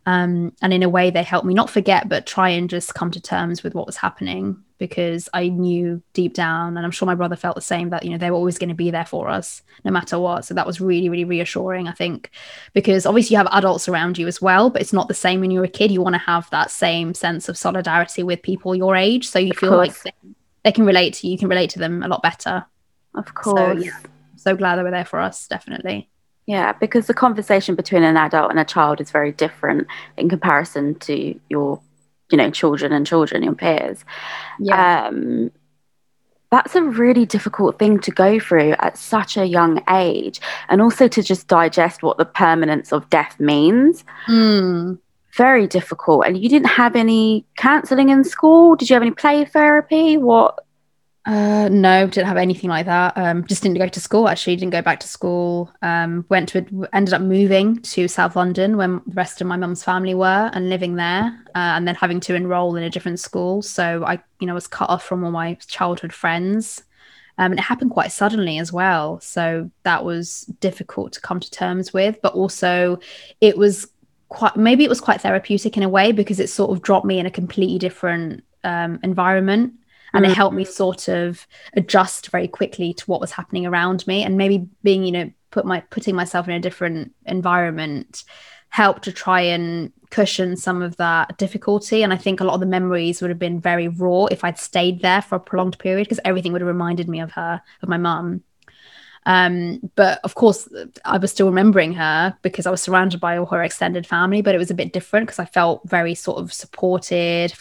um, 0.07 0.53
and 0.61 0.73
in 0.73 0.83
a 0.83 0.89
way 0.89 1.11
they 1.11 1.23
helped 1.23 1.47
me 1.47 1.55
not 1.55 1.71
forget 1.71 2.09
but 2.09 2.27
try 2.27 2.49
and 2.51 2.69
just 2.69 2.95
come 2.95 3.11
to 3.11 3.21
terms 3.21 3.63
with 3.63 3.75
what 3.75 3.87
was 3.87 3.97
happening 3.97 4.57
because 4.79 5.29
i 5.33 5.49
knew 5.49 6.03
deep 6.13 6.35
down 6.35 6.77
and 6.77 6.85
i'm 6.85 6.91
sure 6.91 7.07
my 7.07 7.15
brother 7.15 7.37
felt 7.37 7.55
the 7.55 7.61
same 7.61 7.91
that 7.91 8.05
you 8.05 8.11
know 8.11 8.19
they 8.19 8.31
were 8.31 8.37
always 8.37 8.59
going 8.59 8.69
to 8.69 8.75
be 8.75 8.91
there 8.91 9.07
for 9.07 9.29
us 9.29 9.63
no 9.85 9.91
matter 9.91 10.19
what. 10.19 10.45
So 10.45 10.55
that 10.55 10.67
was 10.67 10.81
really 10.81 11.09
really 11.09 11.25
reassuring 11.25 11.89
i 11.89 11.93
think 11.93 12.31
because 12.73 13.07
obviously 13.07 13.35
you 13.35 13.39
have 13.39 13.49
adults 13.53 13.89
around 13.89 14.19
you 14.19 14.27
as 14.27 14.43
well 14.43 14.71
but 14.71 14.83
it's 14.83 14.93
not 14.93 15.09
the 15.09 15.15
same 15.15 15.41
when 15.41 15.51
you're 15.51 15.65
a 15.65 15.69
kid. 15.69 15.91
You 15.91 16.03
want 16.03 16.15
to 16.15 16.19
have 16.19 16.51
that 16.51 16.71
same 16.71 17.15
sense 17.15 17.49
of 17.49 17.57
solidarity 17.57 18.23
with 18.23 18.43
people 18.43 18.75
your 18.75 18.97
age. 18.97 19.29
So 19.29 19.39
you 19.39 19.53
Of 19.53 19.57
feel 19.59 19.77
like 19.77 20.03
they, 20.03 20.13
they 20.65 20.73
can 20.73 20.85
relate 20.85 21.15
to 21.15 21.27
you 21.27 21.33
you 21.33 21.39
can 21.39 21.49
relate 21.49 21.71
to 21.71 21.79
them 21.79 22.03
a 22.03 22.09
lot 22.09 22.23
better. 22.23 22.67
Of 23.15 23.27
so 23.27 23.33
course. 23.33 23.85
yeah 23.85 23.97
I'm 24.03 24.39
so 24.39 24.57
glad 24.57 24.77
they 24.77 24.83
were 24.83 24.91
there 24.91 25.05
for 25.05 25.21
us 25.21 25.47
definitely 25.49 26.11
Yeah, 26.47 26.73
because 26.73 27.07
the 27.07 27.15
conversation 27.15 27.75
between 27.75 28.03
an 28.03 28.17
adult 28.17 28.51
and 28.51 28.61
a 28.61 28.65
child 28.65 29.01
is 29.01 29.11
very 29.11 29.33
different 29.33 29.87
in 30.17 30.29
comparison 30.29 30.95
to 30.97 31.39
your, 31.49 31.81
you 32.31 32.37
know, 32.37 32.51
children 32.51 32.93
and 32.93 33.07
children, 33.07 33.43
your 33.43 33.55
peers. 33.55 34.05
yeah 34.59 35.07
Um, 35.07 35.51
that's 36.51 36.77
a 36.77 36.83
really 36.83 37.27
difficult 37.27 37.79
thing 37.79 37.99
to 38.01 38.11
go 38.13 38.39
through 38.39 38.73
at 38.79 38.97
such 38.97 39.37
a 39.37 39.45
young 39.45 39.83
age, 39.91 40.41
and 40.69 40.81
also 40.81 41.09
to 41.09 41.23
just 41.23 41.49
digest 41.49 42.03
what 42.03 42.17
the 42.17 42.25
permanence 42.25 42.93
of 42.93 43.09
death 43.11 43.41
means. 43.41 44.05
Mm. 44.29 44.99
Very 45.37 45.67
difficult. 45.67 46.27
And 46.27 46.39
you 46.39 46.49
didn't 46.49 46.69
have 46.69 46.95
any 46.95 47.45
counselling 47.57 48.11
in 48.11 48.23
school. 48.23 48.77
Did 48.77 48.89
you 48.89 48.95
have 48.95 49.03
any 49.03 49.11
play 49.11 49.45
therapy? 49.45 50.17
What? 50.17 50.64
Uh, 51.27 51.71
no, 51.73 52.07
didn't 52.07 52.27
have 52.27 52.37
anything 52.37 52.69
like 52.69 52.85
that. 52.85 53.17
Um, 53.17 53.47
just 53.47 53.63
didn't 53.63 53.79
go 53.79 53.89
to 53.89 54.01
school. 54.01 54.29
Actually, 54.29 54.57
didn't 54.57 54.73
go 54.73 54.83
back 54.83 55.01
to 55.01 55.09
school. 55.09 55.73
Um, 55.81 56.27
went 56.29 56.51
to 56.51 56.87
ended 56.93 57.15
up 57.15 57.23
moving 57.23 57.81
to 57.81 58.09
South 58.09 58.37
London 58.37 58.77
when 58.77 59.01
the 59.07 59.15
rest 59.15 59.41
of 59.41 59.47
my 59.47 59.57
mum's 59.57 59.83
family 59.83 60.15
were 60.15 60.51
and 60.53 60.69
living 60.69 60.97
there, 60.97 61.25
uh, 61.55 61.73
and 61.77 61.89
then 61.89 61.95
having 61.95 62.21
to 62.21 62.35
enroll 62.35 62.77
in 62.77 62.83
a 62.83 62.91
different 62.91 63.21
school. 63.21 63.63
So 63.63 64.05
I, 64.05 64.23
you 64.39 64.47
know, 64.47 64.53
was 64.53 64.67
cut 64.67 64.91
off 64.91 65.03
from 65.03 65.25
all 65.25 65.31
my 65.31 65.55
childhood 65.67 66.13
friends. 66.13 66.83
Um, 67.39 67.53
and 67.53 67.59
it 67.59 67.65
happened 67.65 67.91
quite 67.91 68.13
suddenly 68.13 68.59
as 68.59 68.73
well. 68.73 69.19
So 69.21 69.71
that 69.83 70.05
was 70.05 70.43
difficult 70.61 71.15
to 71.15 71.21
come 71.21 71.41
to 71.41 71.51
terms 71.51 71.93
with, 71.93 72.21
but 72.23 72.35
also 72.35 73.01
it 73.41 73.57
was 73.57 73.89
quite 74.29 74.57
maybe 74.57 74.85
it 74.85 74.91
was 74.91 75.01
quite 75.01 75.23
therapeutic 75.23 75.77
in 75.77 75.83
a 75.83 75.89
way 75.89 76.13
because 76.13 76.39
it 76.39 76.49
sort 76.51 76.71
of 76.71 76.83
dropped 76.83 77.07
me 77.07 77.19
in 77.19 77.27
a 77.27 77.31
completely 77.31 77.79
different 77.79 78.45
um, 78.63 79.01
environment 79.03 79.73
and 80.15 80.25
it 80.25 80.35
helped 80.35 80.57
me 80.57 80.65
mm-hmm. 80.65 80.73
sort 80.73 81.09
of 81.09 81.47
adjust 81.75 82.31
very 82.31 82.49
quickly 82.49 82.95
to 82.95 83.05
what 83.07 83.21
was 83.21 83.33
happening 83.33 83.67
around 83.67 84.07
me. 84.07 84.23
And 84.23 84.37
maybe 84.37 84.69
being 84.83 85.05
you 85.05 85.13
know 85.13 85.31
put 85.51 85.67
my 85.67 85.81
putting 85.91 86.15
myself 86.15 86.49
in 86.49 86.55
a 86.55 86.61
different 86.61 87.13
environment 87.27 88.25
helped 88.69 89.05
to 89.05 89.13
try 89.13 89.41
and 89.41 89.93
cushion 90.11 90.57
some 90.57 90.83
of 90.83 90.97
that 90.97 91.37
difficulty. 91.39 92.03
And 92.03 92.13
i 92.13 92.17
think 92.17 92.41
a 92.41 92.45
lot 92.45 92.55
of 92.55 92.61
the 92.61 92.67
memories 92.67 93.21
would 93.21 93.31
have 93.31 93.39
been 93.39 93.61
very 93.61 93.89
raw 93.89 94.27
if 94.27 94.45
i'd 94.45 94.59
stayed 94.59 95.03
there 95.03 95.23
for 95.23 95.37
a 95.37 95.41
prolonged 95.41 95.79
period 95.79 96.05
because 96.05 96.21
everything 96.25 96.53
would 96.53 96.61
have 96.61 96.69
reminded 96.69 97.09
me 97.09 97.21
of 97.21 97.33
her 97.33 97.61
of 97.83 97.89
my 97.89 97.97
mum 97.99 98.43
um, 99.27 99.81
but 99.97 100.21
of 100.23 100.35
course, 100.35 100.69
I 101.05 101.19
was 101.19 101.31
still 101.31 101.47
remembering 101.47 101.95
her 101.95 102.37
because 102.43 102.67
I 102.67 102.71
was 102.71 102.83
surrounded 102.83 103.21
by 103.21 103.39
all 103.39 103.47
her 103.47 103.63
extended 103.63 104.07
family, 104.07 104.43
but 104.43 104.55
it 104.55 104.59
was 104.59 104.71
a 104.71 104.75
bit 104.75 104.93
different 104.93 105.27
because 105.27 105.39
I 105.39 105.47
felt 105.47 105.81
very 105.89 106.15
sort 106.15 106.39
of 106.39 106.53
supported, 106.53 107.55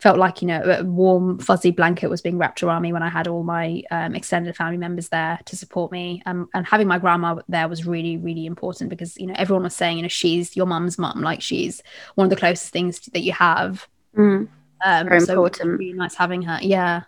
felt 0.00 0.18
like, 0.18 0.42
you 0.42 0.48
know, 0.48 0.60
a 0.62 0.84
warm, 0.84 1.38
fuzzy 1.38 1.70
blanket 1.70 2.10
was 2.10 2.20
being 2.20 2.36
wrapped 2.36 2.62
around 2.62 2.82
me 2.82 2.92
when 2.92 3.02
I 3.02 3.08
had 3.08 3.28
all 3.28 3.44
my 3.44 3.82
um, 3.90 4.14
extended 4.14 4.56
family 4.56 4.76
members 4.76 5.08
there 5.08 5.38
to 5.44 5.56
support 5.56 5.92
me. 5.92 6.22
Um, 6.26 6.48
and 6.52 6.66
having 6.66 6.88
my 6.88 6.98
grandma 6.98 7.36
there 7.48 7.68
was 7.68 7.86
really, 7.86 8.16
really 8.16 8.46
important 8.46 8.90
because, 8.90 9.16
you 9.16 9.26
know, 9.26 9.34
everyone 9.36 9.62
was 9.62 9.76
saying, 9.76 9.98
you 9.98 10.02
know, 10.02 10.08
she's 10.08 10.56
your 10.56 10.66
mum's 10.66 10.98
mum, 10.98 11.20
like 11.20 11.42
she's 11.42 11.82
one 12.16 12.24
of 12.24 12.30
the 12.30 12.36
closest 12.36 12.72
things 12.72 12.98
that 13.00 13.22
you 13.22 13.32
have. 13.32 13.86
Mm. 14.16 14.48
Um, 14.84 15.08
Very 15.08 15.20
so 15.20 15.34
it 15.34 15.40
was 15.40 15.52
important. 15.52 15.78
really 15.78 15.92
nice 15.92 16.14
having 16.14 16.42
her. 16.42 16.58
Yeah. 16.60 17.02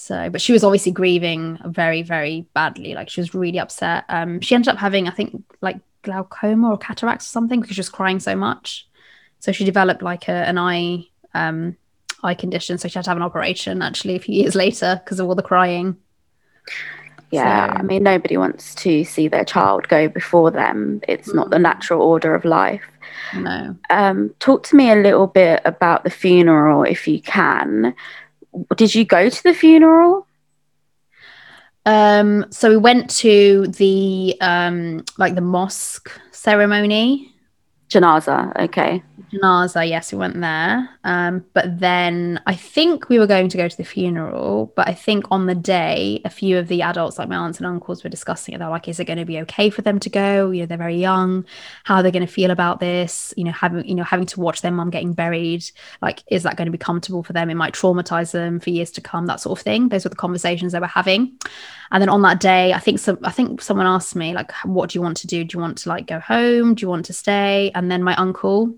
So, 0.00 0.30
but 0.30 0.40
she 0.40 0.52
was 0.52 0.62
obviously 0.62 0.92
grieving 0.92 1.58
very, 1.66 2.02
very 2.02 2.46
badly. 2.54 2.94
Like 2.94 3.10
she 3.10 3.20
was 3.20 3.34
really 3.34 3.58
upset. 3.58 4.04
Um, 4.08 4.40
she 4.40 4.54
ended 4.54 4.68
up 4.72 4.78
having, 4.78 5.08
I 5.08 5.10
think, 5.10 5.42
like 5.60 5.80
glaucoma 6.02 6.70
or 6.70 6.78
cataracts 6.78 7.26
or 7.26 7.30
something 7.30 7.60
because 7.60 7.74
she 7.74 7.80
was 7.80 7.88
crying 7.88 8.20
so 8.20 8.36
much. 8.36 8.86
So 9.40 9.50
she 9.50 9.64
developed 9.64 10.00
like 10.00 10.28
a, 10.28 10.32
an 10.46 10.56
eye 10.56 11.04
um, 11.34 11.76
eye 12.22 12.34
condition. 12.34 12.78
So 12.78 12.86
she 12.86 12.94
had 12.94 13.04
to 13.06 13.10
have 13.10 13.16
an 13.16 13.24
operation 13.24 13.82
actually 13.82 14.14
a 14.14 14.20
few 14.20 14.36
years 14.36 14.54
later 14.54 15.00
because 15.02 15.18
of 15.18 15.26
all 15.26 15.34
the 15.34 15.42
crying. 15.42 15.96
Yeah, 17.32 17.72
So- 17.72 17.78
I 17.80 17.82
mean, 17.82 18.04
nobody 18.04 18.36
wants 18.36 18.76
to 18.76 19.02
see 19.04 19.26
their 19.26 19.44
child 19.44 19.88
go 19.88 20.08
before 20.08 20.52
them. 20.52 21.00
It's 21.08 21.34
not 21.34 21.50
the 21.50 21.58
natural 21.58 22.02
order 22.02 22.36
of 22.36 22.44
life. 22.44 22.84
No. 23.34 23.76
Um, 23.90 24.32
talk 24.38 24.62
to 24.68 24.76
me 24.76 24.92
a 24.92 24.96
little 24.96 25.26
bit 25.26 25.60
about 25.64 26.04
the 26.04 26.10
funeral, 26.10 26.84
if 26.84 27.08
you 27.08 27.20
can. 27.20 27.94
Did 28.76 28.94
you 28.94 29.04
go 29.04 29.28
to 29.28 29.42
the 29.42 29.54
funeral? 29.54 30.26
Um, 31.86 32.46
so 32.50 32.68
we 32.68 32.76
went 32.76 33.08
to 33.18 33.66
the 33.68 34.36
um, 34.40 35.04
like 35.16 35.34
the 35.34 35.40
mosque 35.40 36.10
ceremony. 36.32 37.34
Janaza, 37.88 38.54
okay. 38.64 39.02
Janaza, 39.32 39.86
yes, 39.86 40.10
we 40.10 40.18
went 40.18 40.40
there. 40.40 40.88
Um, 41.04 41.44
but 41.52 41.78
then 41.78 42.40
I 42.46 42.54
think 42.54 43.10
we 43.10 43.18
were 43.18 43.26
going 43.26 43.50
to 43.50 43.58
go 43.58 43.68
to 43.68 43.76
the 43.76 43.84
funeral. 43.84 44.72
But 44.74 44.88
I 44.88 44.94
think 44.94 45.26
on 45.30 45.46
the 45.46 45.54
day, 45.54 46.22
a 46.24 46.30
few 46.30 46.58
of 46.58 46.68
the 46.68 46.80
adults, 46.80 47.18
like 47.18 47.28
my 47.28 47.36
aunts 47.36 47.58
and 47.58 47.66
uncles, 47.66 48.02
were 48.02 48.10
discussing 48.10 48.54
it. 48.54 48.58
They're 48.58 48.70
like, 48.70 48.88
"Is 48.88 49.00
it 49.00 49.04
going 49.04 49.18
to 49.18 49.26
be 49.26 49.38
okay 49.40 49.68
for 49.68 49.82
them 49.82 49.98
to 50.00 50.08
go? 50.08 50.50
You 50.50 50.62
know, 50.62 50.66
they're 50.66 50.78
very 50.78 50.96
young. 50.96 51.44
How 51.84 51.96
are 51.96 52.02
they 52.02 52.10
going 52.10 52.26
to 52.26 52.32
feel 52.32 52.50
about 52.50 52.80
this? 52.80 53.34
You 53.36 53.44
know, 53.44 53.52
having 53.52 53.86
you 53.86 53.94
know 53.94 54.04
having 54.04 54.26
to 54.26 54.40
watch 54.40 54.62
their 54.62 54.72
mum 54.72 54.88
getting 54.88 55.12
buried. 55.12 55.70
Like, 56.00 56.22
is 56.28 56.42
that 56.44 56.56
going 56.56 56.66
to 56.66 56.72
be 56.72 56.78
comfortable 56.78 57.22
for 57.22 57.34
them? 57.34 57.50
It 57.50 57.54
might 57.54 57.74
traumatize 57.74 58.32
them 58.32 58.60
for 58.60 58.70
years 58.70 58.90
to 58.92 59.02
come. 59.02 59.26
That 59.26 59.40
sort 59.40 59.58
of 59.58 59.62
thing. 59.62 59.90
Those 59.90 60.04
were 60.04 60.10
the 60.10 60.16
conversations 60.16 60.72
they 60.72 60.80
were 60.80 60.86
having. 60.86 61.38
And 61.90 62.00
then 62.00 62.08
on 62.08 62.22
that 62.22 62.40
day, 62.40 62.72
I 62.72 62.78
think 62.78 62.98
some 62.98 63.18
I 63.24 63.30
think 63.30 63.60
someone 63.60 63.86
asked 63.86 64.16
me 64.16 64.32
like, 64.32 64.52
"What 64.64 64.90
do 64.90 64.98
you 64.98 65.02
want 65.02 65.18
to 65.18 65.26
do? 65.26 65.44
Do 65.44 65.58
you 65.58 65.60
want 65.60 65.76
to 65.78 65.90
like 65.90 66.06
go 66.06 66.18
home? 66.18 66.74
Do 66.74 66.82
you 66.82 66.88
want 66.88 67.04
to 67.06 67.12
stay?" 67.12 67.70
And 67.74 67.90
then 67.90 68.02
my 68.02 68.16
uncle 68.16 68.74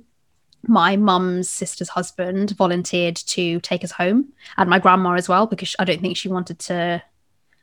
my 0.62 0.96
mum's 0.96 1.48
sister's 1.48 1.88
husband 1.88 2.50
volunteered 2.50 3.16
to 3.16 3.60
take 3.60 3.84
us 3.84 3.92
home 3.92 4.32
and 4.56 4.68
my 4.68 4.78
grandma 4.78 5.12
as 5.12 5.28
well 5.28 5.46
because 5.46 5.74
I 5.78 5.84
don't 5.84 6.00
think 6.00 6.16
she 6.16 6.28
wanted 6.28 6.58
to 6.60 7.02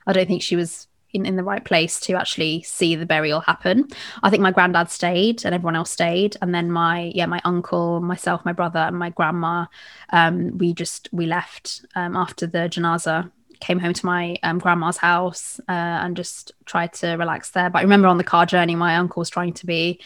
I 0.08 0.14
don't 0.14 0.28
think 0.28 0.42
she 0.42 0.56
was 0.56 0.88
in, 1.12 1.26
in 1.26 1.36
the 1.36 1.44
right 1.44 1.64
place 1.64 2.00
to 2.02 2.14
actually 2.14 2.64
see 2.64 2.96
the 2.96 3.06
burial 3.06 3.40
happen. 3.40 3.88
I 4.24 4.30
think 4.30 4.42
my 4.42 4.52
granddad 4.52 4.90
stayed 4.90 5.46
and 5.46 5.54
everyone 5.54 5.76
else 5.76 5.92
stayed 5.92 6.38
and 6.42 6.54
then 6.54 6.72
my 6.72 7.12
yeah 7.16 7.26
my 7.26 7.42
uncle 7.46 8.02
myself 8.02 8.44
my 8.46 8.54
brother 8.54 8.80
and 8.80 8.98
my 8.98 9.10
grandma 9.12 9.66
um 10.12 10.58
we 10.58 10.74
just 10.74 11.10
we 11.12 11.26
left 11.26 11.86
um 11.96 12.16
after 12.16 12.48
the 12.48 12.70
janaza 12.70 13.32
came 13.60 13.80
home 13.80 13.94
to 13.94 14.06
my 14.06 14.38
um, 14.44 14.60
grandma's 14.60 14.98
house 14.98 15.60
uh, 15.68 15.72
and 15.72 16.16
just 16.16 16.52
tried 16.66 16.94
to 16.94 17.14
relax 17.14 17.52
there 17.52 17.70
but 17.70 17.80
I 17.80 17.82
remember 17.82 18.08
on 18.08 18.18
the 18.18 18.24
car 18.24 18.46
journey 18.46 18.76
my 18.76 18.96
uncle 18.96 19.22
was 19.22 19.30
trying 19.30 19.54
to 19.54 19.66
be 19.66 20.00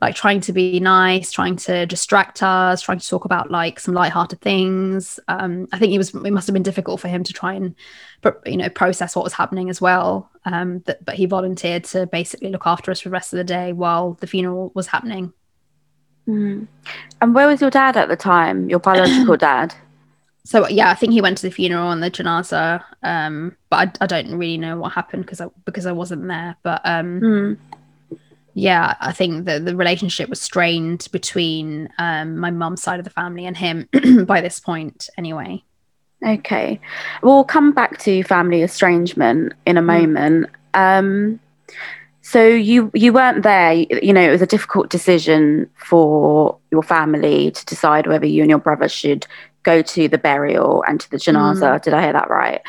like 0.00 0.14
trying 0.14 0.40
to 0.42 0.52
be 0.52 0.80
nice, 0.80 1.32
trying 1.32 1.56
to 1.56 1.86
distract 1.86 2.42
us, 2.42 2.82
trying 2.82 2.98
to 2.98 3.08
talk 3.08 3.24
about 3.24 3.50
like 3.50 3.80
some 3.80 3.94
light-hearted 3.94 4.40
things. 4.40 5.18
Um, 5.28 5.66
I 5.72 5.78
think 5.78 5.92
it 5.92 5.98
was 5.98 6.14
it 6.14 6.32
must 6.32 6.46
have 6.46 6.54
been 6.54 6.62
difficult 6.62 7.00
for 7.00 7.08
him 7.08 7.24
to 7.24 7.32
try 7.32 7.54
and 7.54 7.74
you 8.46 8.56
know 8.56 8.68
process 8.68 9.16
what 9.16 9.24
was 9.24 9.32
happening 9.32 9.70
as 9.70 9.80
well. 9.80 10.30
Um, 10.44 10.80
that, 10.86 11.04
but 11.04 11.14
he 11.14 11.26
volunteered 11.26 11.84
to 11.84 12.06
basically 12.06 12.50
look 12.50 12.66
after 12.66 12.90
us 12.90 13.00
for 13.00 13.08
the 13.08 13.12
rest 13.12 13.32
of 13.32 13.38
the 13.38 13.44
day 13.44 13.72
while 13.72 14.14
the 14.20 14.26
funeral 14.26 14.72
was 14.74 14.86
happening. 14.86 15.32
Mm. 16.26 16.66
And 17.20 17.34
where 17.34 17.46
was 17.46 17.60
your 17.60 17.70
dad 17.70 17.96
at 17.96 18.08
the 18.08 18.16
time? 18.16 18.68
Your 18.68 18.78
biological 18.78 19.36
dad? 19.48 19.74
So 20.48 20.66
yeah, 20.66 20.90
I 20.90 20.94
think 20.94 21.12
he 21.12 21.20
went 21.20 21.36
to 21.36 21.42
the 21.46 21.52
funeral 21.52 21.90
and 21.90 22.02
the 22.02 22.10
janaza, 22.10 22.82
um, 23.02 23.54
but 23.68 23.98
I, 24.00 24.04
I 24.04 24.06
don't 24.06 24.34
really 24.34 24.56
know 24.56 24.78
what 24.78 24.92
happened 24.94 25.26
because 25.26 25.42
I 25.42 25.48
because 25.66 25.84
I 25.84 25.92
wasn't 25.92 26.26
there. 26.26 26.56
But 26.62 26.80
um, 26.86 27.20
Mm. 27.20 27.58
yeah, 28.54 28.94
I 28.98 29.12
think 29.12 29.44
the 29.44 29.60
the 29.60 29.76
relationship 29.76 30.30
was 30.30 30.40
strained 30.40 31.06
between 31.12 31.90
um, 31.98 32.38
my 32.38 32.50
mum's 32.50 32.82
side 32.82 32.98
of 32.98 33.04
the 33.04 33.10
family 33.10 33.44
and 33.44 33.58
him 33.58 33.90
by 34.24 34.40
this 34.40 34.58
point, 34.58 35.10
anyway. 35.18 35.62
Okay. 36.26 36.80
We'll 37.22 37.44
come 37.44 37.72
back 37.72 37.98
to 37.98 38.22
family 38.22 38.62
estrangement 38.62 39.52
in 39.66 39.76
a 39.76 39.82
moment. 39.82 40.46
Um, 40.72 41.40
so 42.22 42.46
you 42.46 42.90
you 42.94 43.12
weren't 43.12 43.42
there. 43.42 43.74
You, 43.74 43.86
you 44.02 44.12
know, 44.14 44.22
it 44.22 44.30
was 44.30 44.42
a 44.42 44.46
difficult 44.46 44.88
decision 44.88 45.68
for 45.76 46.56
your 46.70 46.82
family 46.82 47.50
to 47.50 47.66
decide 47.66 48.06
whether 48.06 48.26
you 48.26 48.40
and 48.42 48.48
your 48.48 48.58
brother 48.58 48.88
should 48.88 49.26
go 49.62 49.82
to 49.82 50.08
the 50.08 50.18
burial 50.18 50.84
and 50.86 51.00
to 51.00 51.10
the 51.10 51.16
janaza. 51.16 51.78
Mm. 51.78 51.82
Did 51.82 51.94
I 51.94 52.02
hear 52.02 52.12
that 52.12 52.30
right? 52.30 52.60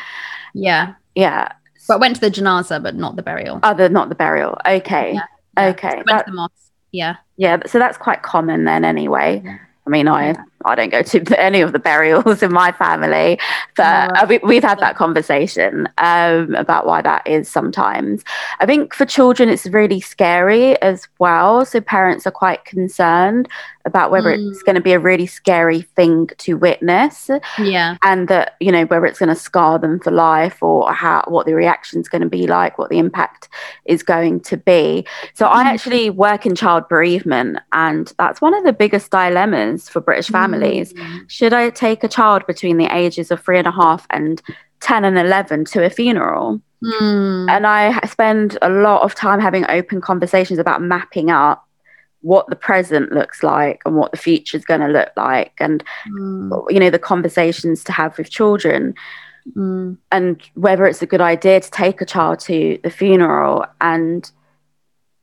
Yeah, 0.54 0.94
Yeah. 1.14 1.52
but 1.88 2.00
went 2.00 2.16
to 2.16 2.20
the 2.20 2.30
janaza, 2.30 2.82
but 2.82 2.94
not 2.94 3.16
the 3.16 3.22
burial. 3.22 3.60
Oh, 3.62 3.68
Other 3.70 3.88
not 3.88 4.08
the 4.08 4.14
burial. 4.14 4.58
Okay. 4.66 5.14
Yeah, 5.14 5.20
yeah. 5.56 5.66
Okay. 5.70 5.88
I 5.88 5.94
went 5.94 6.06
That- 6.06 6.24
to 6.26 6.30
the 6.30 6.36
mosque. 6.36 6.54
Yeah, 6.92 7.16
yeah. 7.36 7.58
So 7.66 7.78
that's 7.78 7.96
quite 7.96 8.22
common 8.22 8.64
then, 8.64 8.84
anyway. 8.84 9.42
Yeah. 9.44 9.58
I 9.86 9.90
mean, 9.90 10.08
I 10.08 10.34
I 10.64 10.74
don't 10.74 10.90
go 10.90 11.02
to 11.02 11.40
any 11.40 11.60
of 11.60 11.72
the 11.72 11.78
burials 11.78 12.42
in 12.42 12.52
my 12.52 12.72
family, 12.72 13.38
but 13.76 14.16
uh, 14.16 14.26
we, 14.28 14.38
we've 14.38 14.62
had 14.62 14.78
that 14.80 14.96
conversation 14.96 15.88
um, 15.98 16.54
about 16.54 16.86
why 16.86 17.02
that 17.02 17.26
is 17.26 17.48
sometimes. 17.48 18.22
I 18.58 18.66
think 18.66 18.94
for 18.94 19.06
children, 19.06 19.48
it's 19.48 19.66
really 19.66 20.00
scary 20.00 20.80
as 20.82 21.08
well. 21.18 21.64
So 21.64 21.80
parents 21.80 22.26
are 22.26 22.30
quite 22.30 22.64
concerned 22.64 23.48
about 23.86 24.10
whether 24.10 24.30
Mm. 24.30 24.50
it's 24.50 24.62
going 24.62 24.74
to 24.74 24.82
be 24.82 24.92
a 24.92 24.98
really 24.98 25.26
scary 25.26 25.80
thing 25.80 26.28
to 26.36 26.54
witness, 26.54 27.30
yeah, 27.58 27.96
and 28.02 28.28
that 28.28 28.56
you 28.60 28.70
know 28.70 28.84
whether 28.84 29.06
it's 29.06 29.18
going 29.18 29.30
to 29.30 29.34
scar 29.34 29.78
them 29.78 29.98
for 29.98 30.10
life 30.10 30.62
or 30.62 30.92
how 30.92 31.24
what 31.28 31.46
the 31.46 31.54
reaction's 31.54 32.06
going 32.08 32.20
to 32.20 32.28
be 32.28 32.46
like, 32.46 32.76
what 32.76 32.90
the 32.90 32.98
impact 32.98 33.48
is 33.86 34.02
going 34.02 34.40
to 34.40 34.58
be. 34.58 35.06
So 35.32 35.46
I 35.46 35.62
actually 35.62 36.10
work 36.10 36.44
in 36.44 36.54
child 36.54 36.88
bereavement, 36.90 37.58
and 37.72 38.12
that's 38.18 38.42
one 38.42 38.52
of 38.52 38.64
the 38.64 38.72
biggest 38.74 39.10
dilemmas 39.10 39.88
for 39.88 40.00
British 40.00 40.28
families. 40.28 40.49
Families, 40.50 40.94
should 41.28 41.52
I 41.52 41.70
take 41.70 42.04
a 42.04 42.08
child 42.08 42.46
between 42.46 42.76
the 42.76 42.86
ages 42.94 43.30
of 43.30 43.42
three 43.42 43.58
and 43.58 43.66
a 43.66 43.72
half 43.72 44.06
and 44.10 44.40
10 44.80 45.04
and 45.04 45.18
11 45.18 45.64
to 45.66 45.84
a 45.84 45.90
funeral? 45.90 46.60
Mm. 46.82 47.50
And 47.50 47.66
I 47.66 48.00
spend 48.06 48.56
a 48.62 48.70
lot 48.70 49.02
of 49.02 49.14
time 49.14 49.40
having 49.40 49.64
open 49.68 50.00
conversations 50.00 50.58
about 50.58 50.80
mapping 50.82 51.30
up 51.30 51.66
what 52.22 52.46
the 52.48 52.56
present 52.56 53.12
looks 53.12 53.42
like 53.42 53.80
and 53.84 53.96
what 53.96 54.12
the 54.12 54.18
future 54.18 54.56
is 54.56 54.64
going 54.64 54.80
to 54.80 54.88
look 54.88 55.10
like 55.16 55.52
and 55.58 55.82
Mm. 56.08 56.70
you 56.70 56.78
know 56.78 56.90
the 56.90 56.98
conversations 56.98 57.82
to 57.84 57.92
have 57.92 58.16
with 58.18 58.30
children 58.30 58.94
Mm. 59.56 59.96
and 60.12 60.42
whether 60.54 60.84
it's 60.84 61.00
a 61.00 61.06
good 61.06 61.22
idea 61.22 61.60
to 61.60 61.70
take 61.70 62.02
a 62.02 62.04
child 62.04 62.40
to 62.40 62.78
the 62.82 62.90
funeral 62.90 63.64
and 63.80 64.30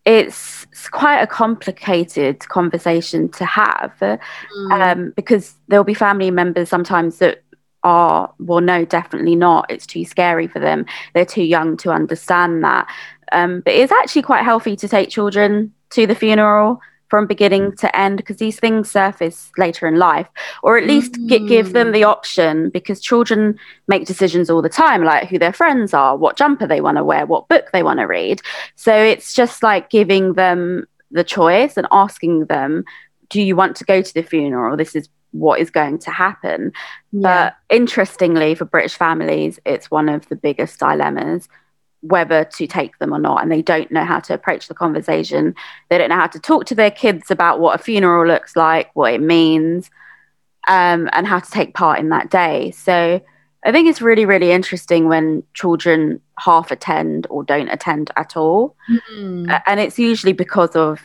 it's, 0.07 0.65
it's 0.71 0.87
quite 0.87 1.19
a 1.19 1.27
complicated 1.27 2.39
conversation 2.47 3.29
to 3.29 3.45
have 3.45 3.93
Mm. 3.99 4.71
um, 4.71 5.13
because 5.15 5.55
there'll 5.67 5.83
be 5.83 5.93
family 5.93 6.31
members 6.31 6.69
sometimes 6.69 7.17
that 7.19 7.43
are, 7.83 8.33
well, 8.39 8.61
no, 8.61 8.85
definitely 8.85 9.35
not. 9.35 9.69
It's 9.69 9.85
too 9.85 10.05
scary 10.05 10.47
for 10.47 10.59
them. 10.59 10.85
They're 11.13 11.25
too 11.25 11.43
young 11.43 11.77
to 11.77 11.91
understand 11.91 12.63
that. 12.63 12.87
Um, 13.31 13.61
but 13.61 13.73
it's 13.73 13.91
actually 13.91 14.21
quite 14.21 14.43
healthy 14.45 14.75
to 14.77 14.87
take 14.87 15.09
children 15.09 15.73
to 15.91 16.07
the 16.07 16.15
funeral 16.15 16.79
from 17.09 17.25
beginning 17.25 17.75
to 17.77 17.95
end 17.95 18.17
because 18.17 18.37
these 18.37 18.59
things 18.59 18.91
surface 18.91 19.51
later 19.57 19.87
in 19.87 19.97
life 19.97 20.27
or 20.63 20.77
at 20.77 20.85
least 20.85 21.13
mm. 21.13 21.47
give 21.47 21.73
them 21.73 21.91
the 21.91 22.03
option 22.03 22.69
because 22.69 22.99
children 22.99 23.57
make 23.87 24.05
decisions 24.05 24.49
all 24.49 24.61
the 24.61 24.69
time 24.69 25.03
like 25.03 25.27
who 25.27 25.39
their 25.39 25.53
friends 25.53 25.93
are 25.93 26.17
what 26.17 26.37
jumper 26.37 26.67
they 26.67 26.81
want 26.81 26.97
to 26.97 27.03
wear 27.03 27.25
what 27.25 27.47
book 27.47 27.69
they 27.71 27.83
want 27.83 27.99
to 27.99 28.05
read. 28.05 28.41
So 28.75 28.93
it's 28.93 29.33
just 29.33 29.63
like 29.63 29.89
giving 29.89 30.33
them 30.33 30.85
the 31.11 31.23
choice 31.23 31.77
and 31.77 31.87
asking 31.91 32.45
them 32.45 32.83
do 33.29 33.41
you 33.41 33.55
want 33.55 33.75
to 33.75 33.83
go 33.83 34.01
to 34.01 34.13
the 34.13 34.23
funeral? 34.23 34.77
This 34.77 34.95
is 34.95 35.09
what 35.31 35.59
is 35.59 35.69
going 35.69 35.99
to 35.99 36.11
happen. 36.11 36.71
Yeah. 37.11 37.21
but 37.21 37.75
interestingly 37.75 38.53
for 38.53 38.65
british 38.65 38.95
families 38.95 39.59
it's 39.65 39.89
one 39.89 40.09
of 40.09 40.27
the 40.27 40.35
biggest 40.35 40.77
dilemmas 40.79 41.47
whether 42.01 42.45
to 42.45 42.67
take 42.67 42.97
them 42.99 43.13
or 43.13 43.19
not 43.19 43.41
and 43.41 43.51
they 43.51 43.61
don't 43.61 43.91
know 43.91 44.05
how 44.05 44.19
to 44.19 44.33
approach 44.33 44.67
the 44.67 44.73
conversation 44.73 45.55
they 45.89 45.97
don't 45.97 46.09
know 46.09 46.15
how 46.15 46.27
to 46.27 46.39
talk 46.39 46.65
to 46.65 46.75
their 46.75 46.91
kids 46.91 47.31
about 47.31 47.59
what 47.59 47.79
a 47.79 47.83
funeral 47.83 48.25
looks 48.25 48.55
like 48.55 48.89
what 48.95 49.13
it 49.13 49.21
means 49.21 49.89
um, 50.67 51.09
and 51.13 51.25
how 51.25 51.39
to 51.39 51.49
take 51.49 51.73
part 51.73 51.99
in 51.99 52.09
that 52.09 52.29
day 52.29 52.69
so 52.71 53.19
i 53.65 53.71
think 53.71 53.89
it's 53.89 54.01
really 54.01 54.25
really 54.25 54.51
interesting 54.51 55.07
when 55.07 55.41
children 55.53 56.21
half 56.37 56.69
attend 56.69 57.25
or 57.29 57.43
don't 57.43 57.69
attend 57.69 58.11
at 58.15 58.37
all 58.37 58.75
mm-hmm. 58.89 59.51
and 59.65 59.79
it's 59.79 59.97
usually 59.97 60.33
because 60.33 60.75
of 60.75 61.01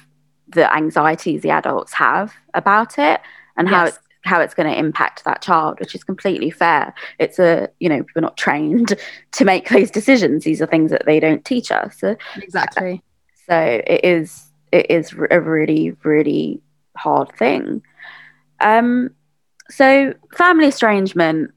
the 0.49 0.73
anxieties 0.75 1.41
the 1.41 1.51
adults 1.51 1.95
have 1.95 2.35
about 2.53 2.99
it 2.99 3.21
and 3.57 3.69
yes. 3.69 3.75
how 3.75 3.85
it's 3.87 3.99
how 4.25 4.41
it's 4.41 4.55
going 4.55 4.71
to 4.71 4.79
impact 4.79 5.25
that 5.25 5.43
child, 5.43 5.81
which 5.81 5.95
is 5.95 6.05
completely 6.05 6.51
fair. 6.51 6.95
It's 7.19 7.39
a, 7.39 7.69
you 7.81 7.89
know, 7.89 8.05
we're 8.15 8.23
not 8.23 8.37
trained 8.37 8.95
to 9.33 9.45
make 9.45 9.69
those 9.69 9.91
decisions. 9.91 10.45
These 10.45 10.63
are 10.63 10.67
things 10.67 10.91
that 10.91 11.07
they 11.07 11.21
don't 11.21 11.45
teach 11.45 11.71
us. 11.71 12.03
Exactly. 12.37 13.03
So 13.49 13.83
it 13.87 14.05
is, 14.05 14.51
it 14.71 14.91
is 14.91 15.13
a 15.31 15.41
really, 15.41 15.97
really 16.05 16.61
hard 16.97 17.33
thing. 17.37 17.83
Um, 18.61 19.11
so 19.69 20.15
family 20.37 20.69
estrangement 20.69 21.53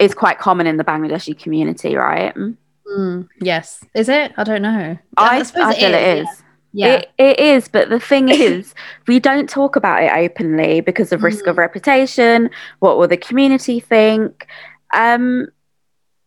is 0.00 0.14
quite 0.14 0.38
common 0.38 0.66
in 0.66 0.76
the 0.76 0.84
Bangladeshi 0.84 1.38
community, 1.38 1.94
right? 1.94 2.34
Mm, 2.34 3.28
yes. 3.40 3.84
Is 3.94 4.08
it? 4.08 4.32
I 4.36 4.44
don't 4.44 4.62
know. 4.62 4.98
I, 5.16 5.38
I, 5.38 5.38
I 5.38 5.74
feel 5.74 5.94
it 5.94 6.18
is. 6.18 6.26
Yeah. 6.26 6.47
Yeah. 6.78 6.94
It, 6.98 7.10
it 7.18 7.40
is, 7.40 7.66
but 7.66 7.88
the 7.88 7.98
thing 7.98 8.28
is, 8.28 8.72
we 9.08 9.18
don't 9.18 9.50
talk 9.50 9.74
about 9.74 10.00
it 10.00 10.12
openly 10.12 10.80
because 10.80 11.12
of 11.12 11.24
risk 11.24 11.44
mm. 11.44 11.50
of 11.50 11.58
reputation. 11.58 12.50
What 12.78 12.98
will 12.98 13.08
the 13.08 13.16
community 13.16 13.80
think? 13.80 14.46
Um, 14.94 15.48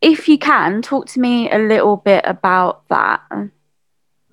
if 0.02 0.28
you 0.28 0.38
can, 0.38 0.82
talk 0.82 1.08
to 1.08 1.22
me 1.22 1.50
a 1.50 1.58
little 1.58 1.96
bit 1.96 2.26
about 2.28 2.86
that. 2.90 3.22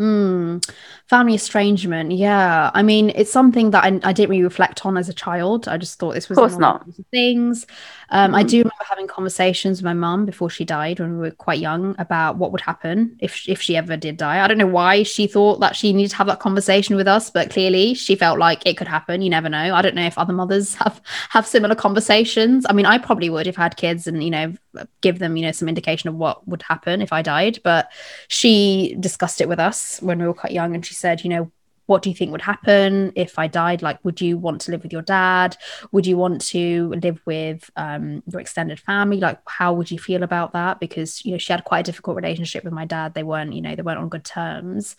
Mm, 0.00 0.68
family 1.08 1.34
estrangement. 1.34 2.12
Yeah. 2.12 2.70
I 2.74 2.82
mean, 2.82 3.10
it's 3.14 3.32
something 3.32 3.70
that 3.70 3.82
I, 3.82 3.98
I, 4.02 4.12
didn't 4.12 4.28
really 4.28 4.42
reflect 4.42 4.84
on 4.84 4.98
as 4.98 5.08
a 5.08 5.14
child. 5.14 5.66
I 5.66 5.78
just 5.78 5.98
thought 5.98 6.12
this 6.12 6.28
was 6.28 6.36
of 6.36 6.42
course 6.42 6.58
not 6.58 6.86
things. 7.10 7.66
Um, 8.10 8.32
mm. 8.32 8.36
I 8.36 8.42
do 8.42 8.58
remember 8.58 8.84
having 8.86 9.06
conversations 9.06 9.78
with 9.78 9.84
my 9.84 9.94
mum 9.94 10.26
before 10.26 10.50
she 10.50 10.64
died 10.66 11.00
when 11.00 11.14
we 11.14 11.18
were 11.20 11.30
quite 11.30 11.60
young 11.60 11.94
about 11.98 12.36
what 12.36 12.52
would 12.52 12.60
happen 12.60 13.16
if 13.20 13.48
if 13.48 13.60
she 13.60 13.76
ever 13.76 13.96
did 13.96 14.18
die. 14.18 14.44
I 14.44 14.48
don't 14.48 14.58
know 14.58 14.66
why 14.66 15.02
she 15.02 15.26
thought 15.26 15.60
that 15.60 15.76
she 15.76 15.92
needed 15.92 16.10
to 16.10 16.16
have 16.16 16.26
that 16.26 16.40
conversation 16.40 16.96
with 16.96 17.08
us, 17.08 17.30
but 17.30 17.50
clearly 17.50 17.94
she 17.94 18.14
felt 18.14 18.38
like 18.38 18.66
it 18.66 18.76
could 18.76 18.88
happen. 18.88 19.22
You 19.22 19.30
never 19.30 19.48
know. 19.48 19.74
I 19.74 19.82
don't 19.82 19.94
know 19.94 20.06
if 20.06 20.18
other 20.18 20.32
mothers 20.32 20.74
have 20.82 21.00
have 21.30 21.46
similar 21.46 21.74
conversations. 21.74 22.66
I 22.68 22.72
mean, 22.72 22.86
I 22.86 22.98
probably 22.98 23.30
would 23.30 23.46
if 23.46 23.58
I 23.58 23.62
had 23.62 23.76
kids 23.76 24.06
and 24.06 24.22
you 24.22 24.30
know 24.30 24.54
give 25.00 25.18
them 25.18 25.36
you 25.36 25.44
know 25.44 25.52
some 25.52 25.68
indication 25.68 26.08
of 26.08 26.14
what 26.14 26.46
would 26.46 26.62
happen 26.62 27.02
if 27.02 27.12
I 27.12 27.22
died. 27.22 27.60
But 27.62 27.90
she 28.28 28.96
discussed 29.00 29.40
it 29.40 29.48
with 29.48 29.58
us 29.58 30.00
when 30.02 30.18
we 30.18 30.26
were 30.26 30.34
quite 30.34 30.52
young, 30.52 30.74
and 30.74 30.84
she 30.84 30.94
said, 30.98 31.22
you 31.24 31.30
know, 31.30 31.50
what 31.86 32.02
do 32.02 32.10
you 32.10 32.14
think 32.14 32.32
would 32.32 32.42
happen 32.42 33.12
if 33.16 33.38
I 33.38 33.46
died? 33.46 33.80
Like, 33.80 33.98
would 34.04 34.20
you 34.20 34.36
want 34.36 34.60
to 34.62 34.70
live 34.70 34.82
with 34.82 34.92
your 34.92 35.02
dad? 35.02 35.56
Would 35.90 36.06
you 36.06 36.18
want 36.18 36.42
to 36.48 36.92
live 37.02 37.18
with 37.24 37.70
um, 37.76 38.22
your 38.30 38.42
extended 38.42 38.78
family? 38.78 39.20
Like, 39.20 39.40
how 39.46 39.72
would 39.72 39.90
you 39.90 39.98
feel 39.98 40.22
about 40.22 40.52
that? 40.52 40.80
Because 40.80 41.24
you 41.24 41.32
know, 41.32 41.38
she 41.38 41.50
had 41.50 41.64
quite 41.64 41.80
a 41.80 41.90
difficult 41.90 42.16
relationship 42.16 42.62
with 42.62 42.74
my 42.74 42.84
dad. 42.84 43.14
They 43.14 43.22
weren't, 43.22 43.54
you 43.54 43.62
know, 43.62 43.74
they 43.74 43.80
weren't 43.80 44.00
on 44.00 44.10
good 44.10 44.24
terms. 44.24 44.96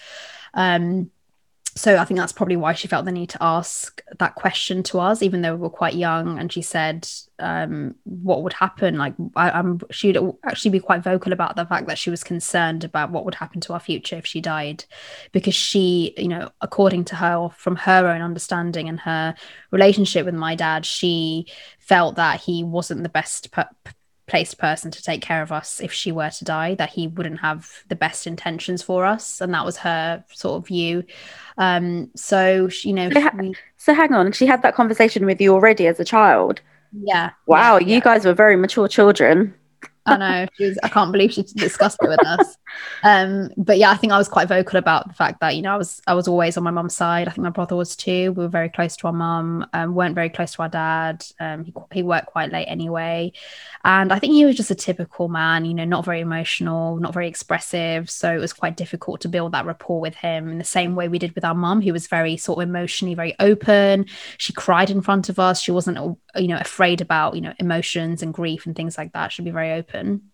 Um, 0.56 1.12
so 1.80 1.96
I 1.96 2.04
think 2.04 2.20
that's 2.20 2.34
probably 2.34 2.58
why 2.58 2.74
she 2.74 2.90
felt 2.90 3.06
the 3.06 3.12
need 3.14 3.30
to 3.30 3.42
ask 3.42 4.04
that 4.18 4.36
question 4.36 4.84
to 4.84 5.00
us, 5.00 5.22
even 5.22 5.42
though 5.42 5.56
we 5.56 5.62
were 5.62 5.70
quite 5.70 5.96
young. 5.96 6.38
And 6.38 6.52
she 6.52 6.62
said, 6.62 7.08
um, 7.40 7.96
"What 8.04 8.44
would 8.44 8.52
happen?" 8.52 8.98
Like, 8.98 9.14
I, 9.38 9.58
am 9.58 9.80
she'd 9.90 10.18
actually 10.44 10.72
be 10.72 10.82
quite 10.82 11.02
vocal 11.02 11.32
about 11.32 11.56
the 11.56 11.66
fact 11.66 11.88
that 11.88 11.98
she 11.98 12.10
was 12.10 12.22
concerned 12.22 12.84
about 12.84 13.12
what 13.12 13.24
would 13.24 13.36
happen 13.36 13.62
to 13.62 13.74
our 13.74 13.80
future 13.80 14.18
if 14.18 14.26
she 14.26 14.42
died, 14.42 14.84
because 15.32 15.56
she, 15.56 16.14
you 16.18 16.28
know, 16.28 16.50
according 16.60 17.06
to 17.06 17.16
her, 17.16 17.48
from 17.56 17.78
her 17.78 18.10
own 18.10 18.22
understanding 18.22 18.90
and 18.90 19.00
her 19.00 19.34
relationship 19.72 20.26
with 20.26 20.36
my 20.36 20.56
dad, 20.56 20.86
she 20.86 21.48
felt 21.80 22.18
that 22.18 22.42
he 22.42 22.62
wasn't 22.62 23.04
the 23.04 23.10
best 23.10 23.52
per- 23.52 23.70
placed 24.30 24.58
person 24.58 24.92
to 24.92 25.04
take 25.04 25.22
care 25.22 25.42
of 25.42 25.52
us 25.52 25.82
if 25.82 25.92
she 25.92 26.12
were 26.12 26.30
to 26.30 26.46
die 26.46 26.76
that 26.76 26.90
he 26.90 27.08
wouldn't 27.08 27.40
have 27.40 27.84
the 27.90 27.96
best 27.96 28.28
intentions 28.28 28.82
for 28.82 29.06
us 29.06 29.42
and 29.42 29.54
that 29.54 29.66
was 29.66 29.78
her 29.78 30.24
sort 30.34 30.62
of 30.62 30.68
view. 30.68 31.04
Um 31.58 32.10
so 32.16 32.70
you 32.84 32.94
know 32.94 33.10
so, 33.10 33.22
ha- 33.22 33.36
we... 33.38 33.56
so 33.78 33.94
hang 33.94 34.14
on 34.14 34.32
she 34.32 34.46
had 34.46 34.62
that 34.62 34.76
conversation 34.76 35.26
with 35.26 35.42
you 35.42 35.54
already 35.54 35.88
as 35.88 36.00
a 36.00 36.06
child? 36.06 36.62
Yeah. 36.94 37.32
Wow 37.46 37.78
yeah, 37.78 37.88
you 37.88 37.94
yeah. 37.96 38.00
guys 38.00 38.26
were 38.26 38.34
very 38.34 38.56
mature 38.56 38.88
children 38.88 39.54
I 40.10 40.18
know. 40.18 40.48
Was, 40.60 40.78
I 40.84 40.90
can't 40.90 41.12
believe 41.12 41.34
she 41.34 41.44
discussed 41.44 41.98
it 42.02 42.10
with 42.10 42.26
us. 42.26 42.58
Um, 43.04 43.50
but 43.58 43.78
yeah, 43.78 43.92
I 43.92 43.96
think 43.96 44.14
I 44.14 44.18
was 44.18 44.28
quite 44.28 44.48
vocal 44.48 44.78
about 44.78 45.08
the 45.08 45.14
fact 45.14 45.40
that 45.42 45.56
you 45.56 45.62
know 45.62 45.74
I 45.74 45.78
was 45.78 46.02
I 46.08 46.14
was 46.14 46.28
always 46.28 46.58
on 46.58 46.64
my 46.64 46.72
mum's 46.72 46.96
side. 46.96 47.28
I 47.28 47.32
think 47.32 47.44
my 47.44 47.50
brother 47.50 47.76
was 47.76 47.96
too. 47.96 48.32
We 48.34 48.44
were 48.44 48.50
very 48.50 48.70
close 48.70 48.96
to 48.98 49.08
our 49.08 49.14
mum. 49.14 49.66
Um, 49.74 49.96
weren't 49.96 50.16
very 50.16 50.30
close 50.30 50.54
to 50.54 50.64
our 50.64 50.70
dad. 50.70 51.26
Um, 51.40 51.64
he 51.64 51.74
he 51.92 52.04
worked 52.04 52.28
quite 52.28 52.52
late 52.52 52.66
anyway, 52.66 53.32
and 53.84 54.12
I 54.12 54.20
think 54.20 54.34
he 54.34 54.46
was 54.46 54.56
just 54.56 54.72
a 54.72 54.76
typical 54.76 55.30
man. 55.30 55.66
You 55.66 55.74
know, 55.74 55.86
not 55.86 56.06
very 56.06 56.22
emotional, 56.22 56.98
not 56.98 57.14
very 57.14 57.28
expressive. 57.28 58.10
So 58.10 58.34
it 58.34 58.40
was 58.40 58.54
quite 58.54 58.78
difficult 58.78 59.22
to 59.22 59.30
build 59.30 59.52
that 59.54 59.66
rapport 59.66 60.00
with 60.00 60.16
him 60.16 60.50
in 60.50 60.58
the 60.58 60.64
same 60.64 60.96
way 60.96 61.08
we 61.08 61.20
did 61.20 61.36
with 61.36 61.46
our 61.46 61.56
mum, 61.56 61.82
who 61.82 61.94
was 61.94 62.08
very 62.08 62.38
sort 62.38 62.60
of 62.60 62.70
emotionally 62.70 63.16
very 63.16 63.36
open. 63.40 64.06
She 64.38 64.54
cried 64.54 64.90
in 64.90 65.02
front 65.02 65.30
of 65.30 65.40
us. 65.40 65.62
She 65.62 65.72
wasn't 65.72 66.18
you 66.36 66.48
know 66.48 66.58
afraid 66.58 67.02
about 67.02 67.36
you 67.36 67.42
know 67.42 67.54
emotions 67.60 68.22
and 68.22 68.34
grief 68.34 68.66
and 68.66 68.76
things 68.76 68.98
like 68.98 69.14
that. 69.14 69.32
She'd 69.32 69.46
be 69.46 69.52
very 69.52 69.74
open. 69.74 70.30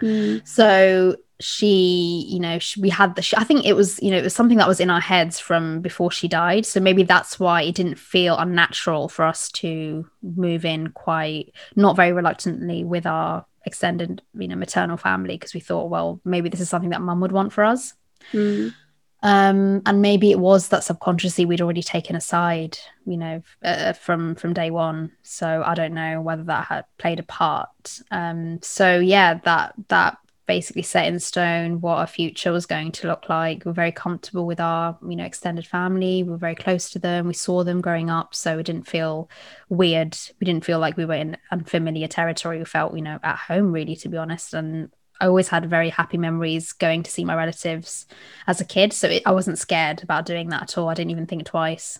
Mm. 0.00 0.46
So 0.46 1.16
she, 1.40 2.26
you 2.28 2.40
know, 2.40 2.58
she, 2.58 2.80
we 2.80 2.88
had 2.88 3.14
the, 3.14 3.22
she, 3.22 3.36
I 3.36 3.44
think 3.44 3.64
it 3.64 3.74
was, 3.74 4.00
you 4.02 4.10
know, 4.10 4.18
it 4.18 4.24
was 4.24 4.34
something 4.34 4.58
that 4.58 4.68
was 4.68 4.80
in 4.80 4.90
our 4.90 5.00
heads 5.00 5.38
from 5.38 5.80
before 5.80 6.10
she 6.10 6.28
died. 6.28 6.66
So 6.66 6.80
maybe 6.80 7.04
that's 7.04 7.38
why 7.38 7.62
it 7.62 7.74
didn't 7.74 7.98
feel 7.98 8.36
unnatural 8.36 9.08
for 9.08 9.24
us 9.24 9.50
to 9.52 10.08
move 10.22 10.64
in 10.64 10.90
quite, 10.90 11.52
not 11.76 11.96
very 11.96 12.12
reluctantly 12.12 12.84
with 12.84 13.06
our 13.06 13.44
extended, 13.64 14.22
you 14.34 14.48
know, 14.48 14.56
maternal 14.56 14.96
family 14.96 15.34
because 15.34 15.54
we 15.54 15.60
thought, 15.60 15.90
well, 15.90 16.20
maybe 16.24 16.48
this 16.48 16.60
is 16.60 16.68
something 16.68 16.90
that 16.90 17.02
mum 17.02 17.20
would 17.20 17.32
want 17.32 17.52
for 17.52 17.64
us. 17.64 17.94
Mm 18.32 18.74
um, 19.22 19.82
and 19.84 20.00
maybe 20.00 20.30
it 20.30 20.38
was 20.38 20.68
that 20.68 20.84
subconsciously 20.84 21.44
we'd 21.44 21.60
already 21.60 21.82
taken 21.82 22.14
aside 22.14 22.78
you 23.06 23.16
know 23.16 23.42
uh, 23.62 23.92
from 23.92 24.34
from 24.34 24.52
day 24.52 24.70
one. 24.70 25.12
So 25.22 25.62
i 25.64 25.74
don't 25.74 25.94
know 25.94 26.20
whether 26.20 26.44
that 26.44 26.66
had 26.66 26.84
played 26.98 27.18
a 27.18 27.24
part. 27.24 28.00
Um, 28.10 28.60
so 28.62 28.98
yeah 28.98 29.34
that 29.44 29.74
that 29.88 30.18
basically 30.48 30.82
set 30.82 31.06
in 31.06 31.20
stone 31.20 31.80
what 31.80 31.98
our 31.98 32.06
future 32.06 32.50
was 32.50 32.66
going 32.66 32.90
to 32.90 33.06
look 33.06 33.28
like. 33.28 33.64
We 33.64 33.70
are 33.70 33.74
very 33.74 33.92
comfortable 33.92 34.46
with 34.46 34.58
our 34.58 34.98
you 35.06 35.14
know 35.14 35.24
extended 35.24 35.66
family. 35.66 36.24
We 36.24 36.30
were 36.30 36.38
very 36.38 36.56
close 36.56 36.90
to 36.90 36.98
them. 36.98 37.28
We 37.28 37.34
saw 37.34 37.62
them 37.62 37.80
growing 37.80 38.10
up 38.10 38.34
so 38.34 38.58
it 38.58 38.64
didn't 38.64 38.88
feel 38.88 39.30
weird. 39.68 40.18
We 40.40 40.46
didn't 40.46 40.64
feel 40.64 40.80
like 40.80 40.96
we 40.96 41.04
were 41.04 41.14
in 41.14 41.36
unfamiliar 41.52 42.08
territory. 42.08 42.58
We 42.58 42.64
felt 42.64 42.96
you 42.96 43.02
know 43.02 43.20
at 43.22 43.36
home 43.36 43.70
really 43.70 43.94
to 43.96 44.08
be 44.08 44.16
honest. 44.16 44.54
And 44.54 44.90
I 45.20 45.26
always 45.26 45.48
had 45.48 45.68
very 45.68 45.90
happy 45.90 46.18
memories 46.18 46.72
going 46.72 47.02
to 47.02 47.10
see 47.10 47.24
my 47.24 47.34
relatives 47.34 48.06
as 48.46 48.60
a 48.60 48.64
kid. 48.64 48.92
So 48.92 49.08
it, 49.08 49.22
I 49.26 49.32
wasn't 49.32 49.58
scared 49.58 50.02
about 50.02 50.26
doing 50.26 50.50
that 50.50 50.62
at 50.62 50.78
all. 50.78 50.88
I 50.88 50.94
didn't 50.94 51.10
even 51.10 51.26
think 51.26 51.44
twice. 51.44 51.98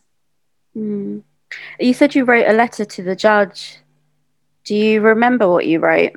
Mm. 0.77 1.23
You 1.81 1.95
said 1.95 2.15
you 2.15 2.25
wrote 2.25 2.49
a 2.49 2.53
letter 2.53 2.85
to 2.85 3.03
the 3.03 3.17
judge. 3.17 3.79
Do 4.65 4.75
you 4.75 5.01
remember 5.01 5.49
what 5.49 5.67
you 5.67 5.81
wrote? 5.81 6.13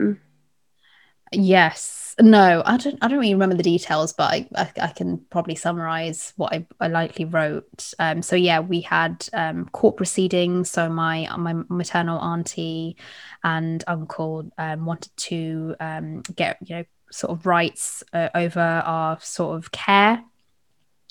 Yes. 1.31 2.00
No, 2.21 2.61
I 2.65 2.77
don't. 2.77 2.99
I 3.01 3.07
don't 3.07 3.17
really 3.19 3.33
remember 3.33 3.55
the 3.55 3.63
details, 3.63 4.13
but 4.13 4.31
I, 4.31 4.47
I, 4.55 4.71
I 4.81 4.87
can 4.89 5.19
probably 5.31 5.55
summarize 5.55 6.33
what 6.35 6.53
I, 6.53 6.67
I 6.79 6.87
likely 6.87 7.25
wrote. 7.25 7.93
Um, 7.97 8.21
so 8.21 8.35
yeah, 8.35 8.59
we 8.59 8.81
had 8.81 9.27
um, 9.33 9.65
court 9.69 9.97
proceedings. 9.97 10.69
So 10.69 10.87
my 10.87 11.27
my 11.37 11.53
maternal 11.69 12.19
auntie 12.19 12.97
and 13.43 13.83
uncle 13.87 14.51
um, 14.57 14.85
wanted 14.85 15.15
to 15.17 15.75
um, 15.79 16.21
get 16.35 16.57
you 16.61 16.75
know 16.77 16.83
sort 17.11 17.31
of 17.31 17.45
rights 17.45 18.03
uh, 18.13 18.29
over 18.35 18.59
our 18.59 19.19
sort 19.19 19.57
of 19.57 19.71
care 19.71 20.23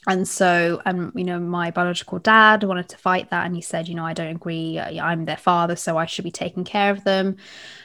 and 0.06 0.26
so 0.26 0.80
um 0.86 1.12
you 1.14 1.24
know 1.24 1.38
my 1.38 1.70
biological 1.70 2.18
dad 2.20 2.64
wanted 2.64 2.88
to 2.88 2.96
fight 2.96 3.28
that 3.30 3.44
and 3.44 3.54
he 3.54 3.60
said 3.60 3.86
you 3.86 3.94
know 3.94 4.04
i 4.04 4.14
don't 4.14 4.34
agree. 4.34 4.78
I'm 4.80 5.26
their 5.26 5.36
father 5.36 5.76
so 5.76 5.98
i 5.98 6.06
should 6.06 6.24
be 6.24 6.30
taking 6.30 6.64
care 6.64 6.90
of 6.90 7.04
them. 7.04 7.36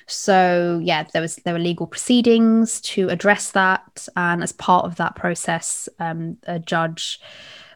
So 0.07 0.79
yeah 0.83 1.03
there 1.11 1.21
was 1.21 1.35
there 1.37 1.53
were 1.53 1.59
legal 1.59 1.87
proceedings 1.87 2.79
to 2.81 3.09
address 3.09 3.51
that 3.51 4.07
and 4.15 4.43
as 4.43 4.51
part 4.53 4.85
of 4.85 4.95
that 4.95 5.15
process 5.15 5.89
um 5.99 6.37
a 6.43 6.59
judge 6.59 7.19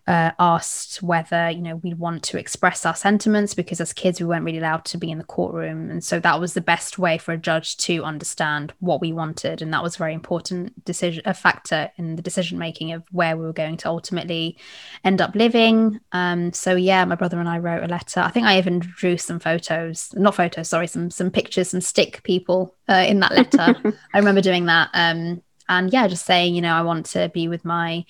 uh, 0.09 0.31
asked 0.39 1.03
whether 1.03 1.51
you 1.51 1.61
know 1.61 1.75
we 1.75 1.93
want 1.93 2.23
to 2.23 2.39
express 2.39 2.83
our 2.83 2.95
sentiments 2.95 3.53
because 3.53 3.79
as 3.79 3.93
kids 3.93 4.19
we 4.19 4.25
weren't 4.25 4.43
really 4.43 4.57
allowed 4.57 4.83
to 4.83 4.97
be 4.97 5.11
in 5.11 5.19
the 5.19 5.23
courtroom. 5.23 5.91
And 5.91 6.03
so 6.03 6.19
that 6.19 6.39
was 6.39 6.55
the 6.55 6.61
best 6.61 6.97
way 6.97 7.19
for 7.19 7.31
a 7.31 7.37
judge 7.37 7.77
to 7.77 8.03
understand 8.03 8.73
what 8.79 9.01
we 9.01 9.13
wanted. 9.13 9.61
And 9.61 9.71
that 9.71 9.83
was 9.83 9.95
a 9.95 9.99
very 9.99 10.15
important 10.15 10.83
decision 10.83 11.21
a 11.25 11.35
factor 11.35 11.91
in 11.97 12.15
the 12.15 12.23
decision 12.23 12.57
making 12.57 12.91
of 12.91 13.03
where 13.11 13.37
we 13.37 13.45
were 13.45 13.53
going 13.53 13.77
to 13.77 13.87
ultimately 13.87 14.57
end 15.03 15.21
up 15.21 15.35
living. 15.35 15.99
Um, 16.11 16.53
so 16.53 16.75
yeah 16.75 17.05
my 17.05 17.15
brother 17.15 17.39
and 17.39 17.47
i 17.47 17.59
wrote 17.59 17.83
a 17.83 17.87
letter. 17.87 18.21
I 18.21 18.31
think 18.31 18.47
i 18.47 18.57
even 18.57 18.79
drew 18.79 19.15
some 19.17 19.39
photos 19.39 20.11
not 20.15 20.33
photos 20.33 20.69
sorry 20.69 20.87
some 20.87 21.11
some 21.11 21.29
pictures 21.29 21.69
some 21.69 21.81
stick 21.81 22.23
people 22.23 22.75
uh, 22.89 23.05
in 23.07 23.19
that 23.19 23.35
letter. 23.35 23.75
I 24.13 24.17
remember 24.17 24.41
doing 24.41 24.65
that 24.65 24.89
um, 24.95 25.43
and 25.67 25.93
yeah 25.93 26.07
just 26.07 26.25
saying 26.25 26.55
you 26.55 26.61
know 26.61 26.73
i 26.73 26.81
want 26.81 27.05
to 27.05 27.29
be 27.29 27.47
with 27.47 27.63
my 27.63 28.03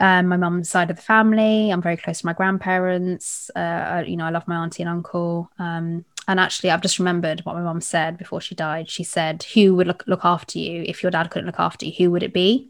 um, 0.00 0.26
my 0.28 0.36
mum's 0.36 0.68
side 0.68 0.90
of 0.90 0.96
the 0.96 1.02
family. 1.02 1.70
I'm 1.70 1.82
very 1.82 1.96
close 1.96 2.20
to 2.20 2.26
my 2.26 2.32
grandparents. 2.32 3.50
Uh, 3.54 4.02
you 4.06 4.16
know, 4.16 4.24
I 4.24 4.30
love 4.30 4.48
my 4.48 4.56
auntie 4.56 4.82
and 4.82 4.90
uncle. 4.90 5.50
Um, 5.58 6.04
and 6.26 6.40
actually, 6.40 6.70
I've 6.70 6.80
just 6.80 6.98
remembered 6.98 7.40
what 7.40 7.56
my 7.56 7.62
mum 7.62 7.80
said 7.80 8.16
before 8.16 8.40
she 8.40 8.54
died. 8.54 8.88
She 8.88 9.04
said, 9.04 9.42
"Who 9.54 9.74
would 9.74 9.86
look 9.86 10.04
look 10.06 10.24
after 10.24 10.58
you 10.58 10.84
if 10.86 11.02
your 11.02 11.10
dad 11.10 11.30
couldn't 11.30 11.46
look 11.46 11.58
after 11.60 11.86
you? 11.86 11.92
Who 11.98 12.10
would 12.12 12.22
it 12.22 12.32
be?" 12.32 12.68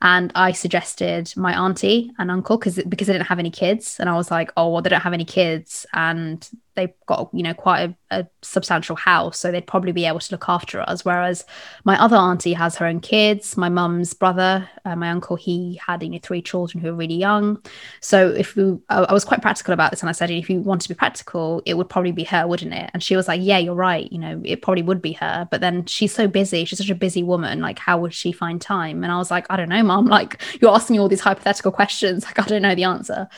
And 0.00 0.32
I 0.34 0.52
suggested 0.52 1.32
my 1.36 1.52
auntie 1.58 2.10
and 2.18 2.30
uncle 2.30 2.56
because 2.56 2.80
because 2.88 3.08
they 3.08 3.12
didn't 3.14 3.26
have 3.26 3.38
any 3.38 3.50
kids, 3.50 3.98
and 3.98 4.08
I 4.08 4.14
was 4.14 4.30
like, 4.30 4.52
"Oh, 4.56 4.70
well, 4.70 4.82
they 4.82 4.90
don't 4.90 5.00
have 5.02 5.12
any 5.12 5.24
kids, 5.24 5.86
and 5.92 6.48
they've 6.80 6.94
got 7.06 7.28
you 7.32 7.42
know 7.42 7.52
quite 7.52 7.90
a, 8.10 8.20
a, 8.20 8.26
substantial 8.42 8.96
house 8.96 9.38
so 9.38 9.52
they'd 9.52 9.66
probably 9.66 9.92
be 9.92 10.06
able 10.06 10.18
to 10.18 10.32
look 10.32 10.48
after 10.48 10.80
us 10.80 11.04
whereas 11.04 11.44
my 11.84 12.00
other 12.00 12.16
auntie 12.16 12.54
has 12.54 12.74
her 12.76 12.86
own 12.86 13.00
kids. 13.00 13.56
My 13.56 13.68
mum's 13.68 14.14
brother 14.14 14.68
uh, 14.86 14.96
my 14.96 15.10
uncle 15.10 15.36
he 15.36 15.78
had 15.86 16.02
you 16.02 16.08
know 16.08 16.18
three 16.22 16.40
children 16.40 16.82
who 16.82 16.90
were 16.90 16.96
really 16.96 17.14
young. 17.14 17.62
So 18.00 18.28
if 18.30 18.56
we 18.56 18.78
I, 18.88 19.02
I 19.02 19.12
was 19.12 19.24
quite 19.24 19.42
practical 19.42 19.74
about 19.74 19.90
this 19.90 20.00
and 20.00 20.08
i 20.08 20.12
said 20.12 20.30
if 20.30 20.48
you 20.48 20.60
want 20.60 20.80
to 20.82 20.88
be 20.88 20.94
practical 20.94 21.62
it 21.66 21.74
would 21.74 21.88
probably 21.88 22.12
be 22.12 22.24
her 22.24 22.46
wouldn't 22.46 22.72
it? 22.72 22.90
And 22.94 23.02
she 23.02 23.16
was 23.16 23.28
like 23.28 23.40
yeah 23.42 23.58
you're 23.58 23.74
right 23.74 24.10
you 24.10 24.18
know 24.18 24.40
it 24.44 24.62
probably 24.62 24.82
would 24.82 25.02
be 25.02 25.12
her. 25.14 25.46
But 25.50 25.60
then 25.60 25.84
she's 25.84 26.14
so 26.14 26.26
busy 26.26 26.64
she's 26.64 26.78
such 26.78 26.90
a 26.90 26.94
busy 26.94 27.22
woman 27.22 27.60
like 27.60 27.78
how 27.78 27.98
would 28.00 28.14
she 28.14 28.32
find 28.32 28.60
time? 28.60 29.04
And 29.04 29.12
i 29.12 29.18
was 29.18 29.30
like 29.30 29.46
i 29.50 29.56
don't 29.56 29.68
know 29.68 29.82
mom 29.82 30.06
like 30.18 30.40
you're 30.60 30.74
asking 30.74 30.94
me 30.94 31.00
all 31.00 31.08
these 31.08 31.20
hypothetical 31.20 31.72
questions 31.72 32.24
like 32.24 32.38
i 32.38 32.44
don't 32.44 32.62
know 32.62 32.74
the 32.74 32.84
answer. 32.84 33.28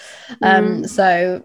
Um, 0.42 0.52
mm. 0.52 0.58
um 0.58 0.86
so 0.86 1.44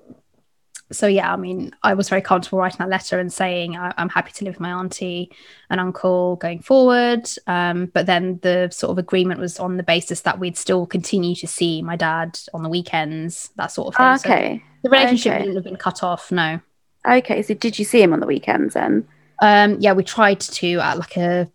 so 0.92 1.08
yeah, 1.08 1.32
I 1.32 1.36
mean, 1.36 1.72
I 1.84 1.94
was 1.94 2.08
very 2.08 2.22
comfortable 2.22 2.60
writing 2.60 2.78
that 2.80 2.90
letter 2.90 3.20
and 3.20 3.32
saying 3.32 3.76
I, 3.76 3.94
am 3.98 4.10
happy 4.10 4.32
to 4.34 4.46
live 4.46 4.56
with 4.56 4.62
my 4.62 4.72
auntie 4.72 5.32
and 5.70 5.82
uncle 5.82 6.38
going 6.38 6.62
forward. 6.62 7.28
Um, 7.46 7.88
but 7.88 8.06
then 8.06 8.40
the 8.42 8.70
sort 8.72 8.92
of 8.92 8.98
agreement 8.98 9.40
was 9.40 9.60
on 9.60 9.78
the 9.78 9.84
basis 9.84 10.22
that 10.22 10.40
we'd 10.40 10.58
still 10.58 10.86
continue 10.86 11.36
to 11.36 11.48
see 11.48 11.82
my 11.82 11.98
dad 11.98 12.40
on 12.54 12.64
the 12.64 12.70
weekends, 12.70 13.50
that 13.58 13.72
sort 13.72 13.90
of 13.90 13.96
thing. 13.96 14.32
Okay. 14.32 14.58
So 14.58 14.64
the 14.84 14.90
relationship 14.90 15.34
okay. 15.34 15.40
wouldn't 15.40 15.58
have 15.58 15.66
been 15.66 15.76
cut 15.76 16.04
off. 16.04 16.32
No. 16.32 16.60
Okay. 17.06 17.42
So 17.42 17.54
did 17.54 17.78
you 17.78 17.84
see 17.84 18.02
him 18.02 18.14
on 18.14 18.22
the 18.22 18.28
weekends 18.28 18.74
then? 18.74 19.08
Um, 19.42 19.78
yeah, 19.80 19.94
we 19.94 20.04
tried 20.04 20.40
to 20.40 20.80
at 20.80 20.98
like 20.98 21.18
a, 21.18 21.52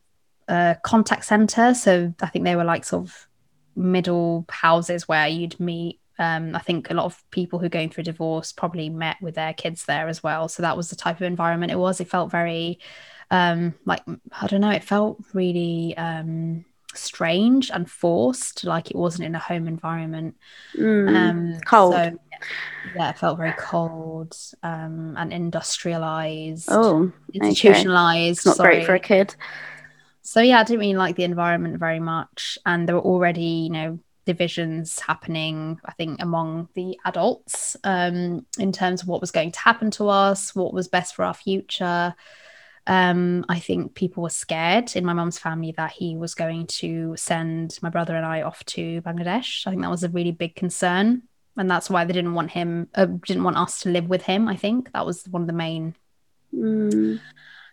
a 0.49 0.76
contact 0.83 1.24
center. 1.24 1.72
So 1.72 2.12
I 2.20 2.26
think 2.28 2.45
they 2.45 2.57
were 2.57 2.64
like 2.64 2.85
sort 2.85 3.07
of 3.07 3.28
middle 3.74 4.45
houses 4.51 5.09
where 5.09 5.26
you'd 5.26 5.59
meet 5.59 5.99
um, 6.23 6.55
I 6.55 6.61
think 6.61 6.91
a 6.91 6.95
lot 6.95 7.07
of 7.07 7.23
people 7.31 7.59
who 7.59 7.66
are 7.66 7.70
going 7.70 7.91
through 7.91 8.03
a 8.03 8.05
divorce 8.05 8.53
probably 8.53 8.89
met 8.89 9.16
with 9.20 9.35
their 9.35 9.53
kids 9.53 9.85
there 9.85 10.09
as 10.09 10.23
well. 10.23 10.49
So 10.49 10.62
that 10.62 10.77
was 10.77 10.89
the 10.89 10.97
type 10.97 11.16
of 11.16 11.23
environment 11.23 11.73
it 11.73 11.79
was. 11.79 12.01
It 12.01 12.09
felt 12.09 12.31
very, 12.31 12.79
um, 13.31 13.75
like, 13.85 14.03
I 14.41 14.47
don't 14.47 14.61
know, 14.61 14.70
it 14.70 14.85
felt 14.85 15.23
really 15.35 15.97
um, 15.97 16.64
strange 16.95 17.70
and 17.70 17.91
forced, 17.91 18.64
like 18.64 18.91
it 18.91 18.97
wasn't 18.97 19.25
in 19.25 19.35
a 19.35 19.39
home 19.41 19.66
environment. 19.66 20.37
Mm, 20.79 21.16
um, 21.16 21.61
cold. 21.66 21.95
So, 21.95 22.18
yeah, 22.97 23.11
it 23.11 23.18
felt 23.18 23.39
very 23.39 23.55
cold 23.59 24.37
um, 24.62 25.14
and 25.16 25.33
industrialized. 25.33 26.68
Oh, 26.70 27.12
institutionalized. 27.33 28.41
Okay. 28.41 28.51
Not 28.51 28.57
sorry. 28.57 28.75
great 28.77 28.87
for 28.87 28.95
a 28.95 29.01
kid. 29.01 29.35
So 30.23 30.41
yeah, 30.41 30.61
I 30.61 30.64
didn't 30.64 30.81
really 30.81 30.95
like 30.95 31.16
the 31.16 31.25
environment 31.25 31.79
very 31.79 32.01
much, 32.01 32.59
and 32.64 32.89
there 32.89 32.95
were 32.95 33.03
already, 33.03 33.43
you 33.43 33.70
know, 33.70 33.99
divisions 34.25 34.99
happening, 35.01 35.81
I 35.85 35.93
think, 35.93 36.23
among 36.23 36.68
the 36.75 36.99
adults 37.05 37.77
um, 37.85 38.47
in 38.59 38.73
terms 38.73 39.03
of 39.03 39.09
what 39.09 39.20
was 39.20 39.31
going 39.31 39.53
to 39.53 39.61
happen 39.61 39.91
to 39.93 40.09
us, 40.09 40.55
what 40.55 40.75
was 40.75 40.89
best 40.89 41.14
for 41.14 41.25
our 41.25 41.35
future. 41.35 42.14
Um, 42.87 43.45
I 43.49 43.59
think 43.61 43.95
people 43.95 44.23
were 44.23 44.31
scared 44.31 44.97
in 44.97 45.05
my 45.05 45.12
mum's 45.12 45.39
family 45.39 45.73
that 45.77 45.93
he 45.93 46.16
was 46.16 46.35
going 46.35 46.66
to 46.68 47.14
send 47.16 47.79
my 47.83 47.91
brother 47.91 48.16
and 48.16 48.27
I 48.27 48.43
off 48.43 48.64
to 48.66 49.01
Bangladesh. 49.03 49.66
I 49.66 49.70
think 49.70 49.83
that 49.83 49.91
was 49.91 50.05
a 50.05 50.09
really 50.09 50.33
big 50.33 50.57
concern. 50.57 51.23
And 51.57 51.70
that's 51.70 51.91
why 51.91 52.05
they 52.05 52.14
didn't 52.14 52.35
want 52.35 52.51
him, 52.51 52.89
uh, 52.95 53.07
didn't 53.07 53.45
want 53.45 53.59
us 53.59 53.81
to 53.83 53.91
live 53.91 54.09
with 54.09 54.23
him. 54.23 54.49
I 54.49 54.57
think 54.57 54.91
that 54.93 55.05
was 55.05 55.25
one 55.29 55.43
of 55.43 55.49
the 55.49 55.53
main 55.53 55.95
mm 56.55 57.20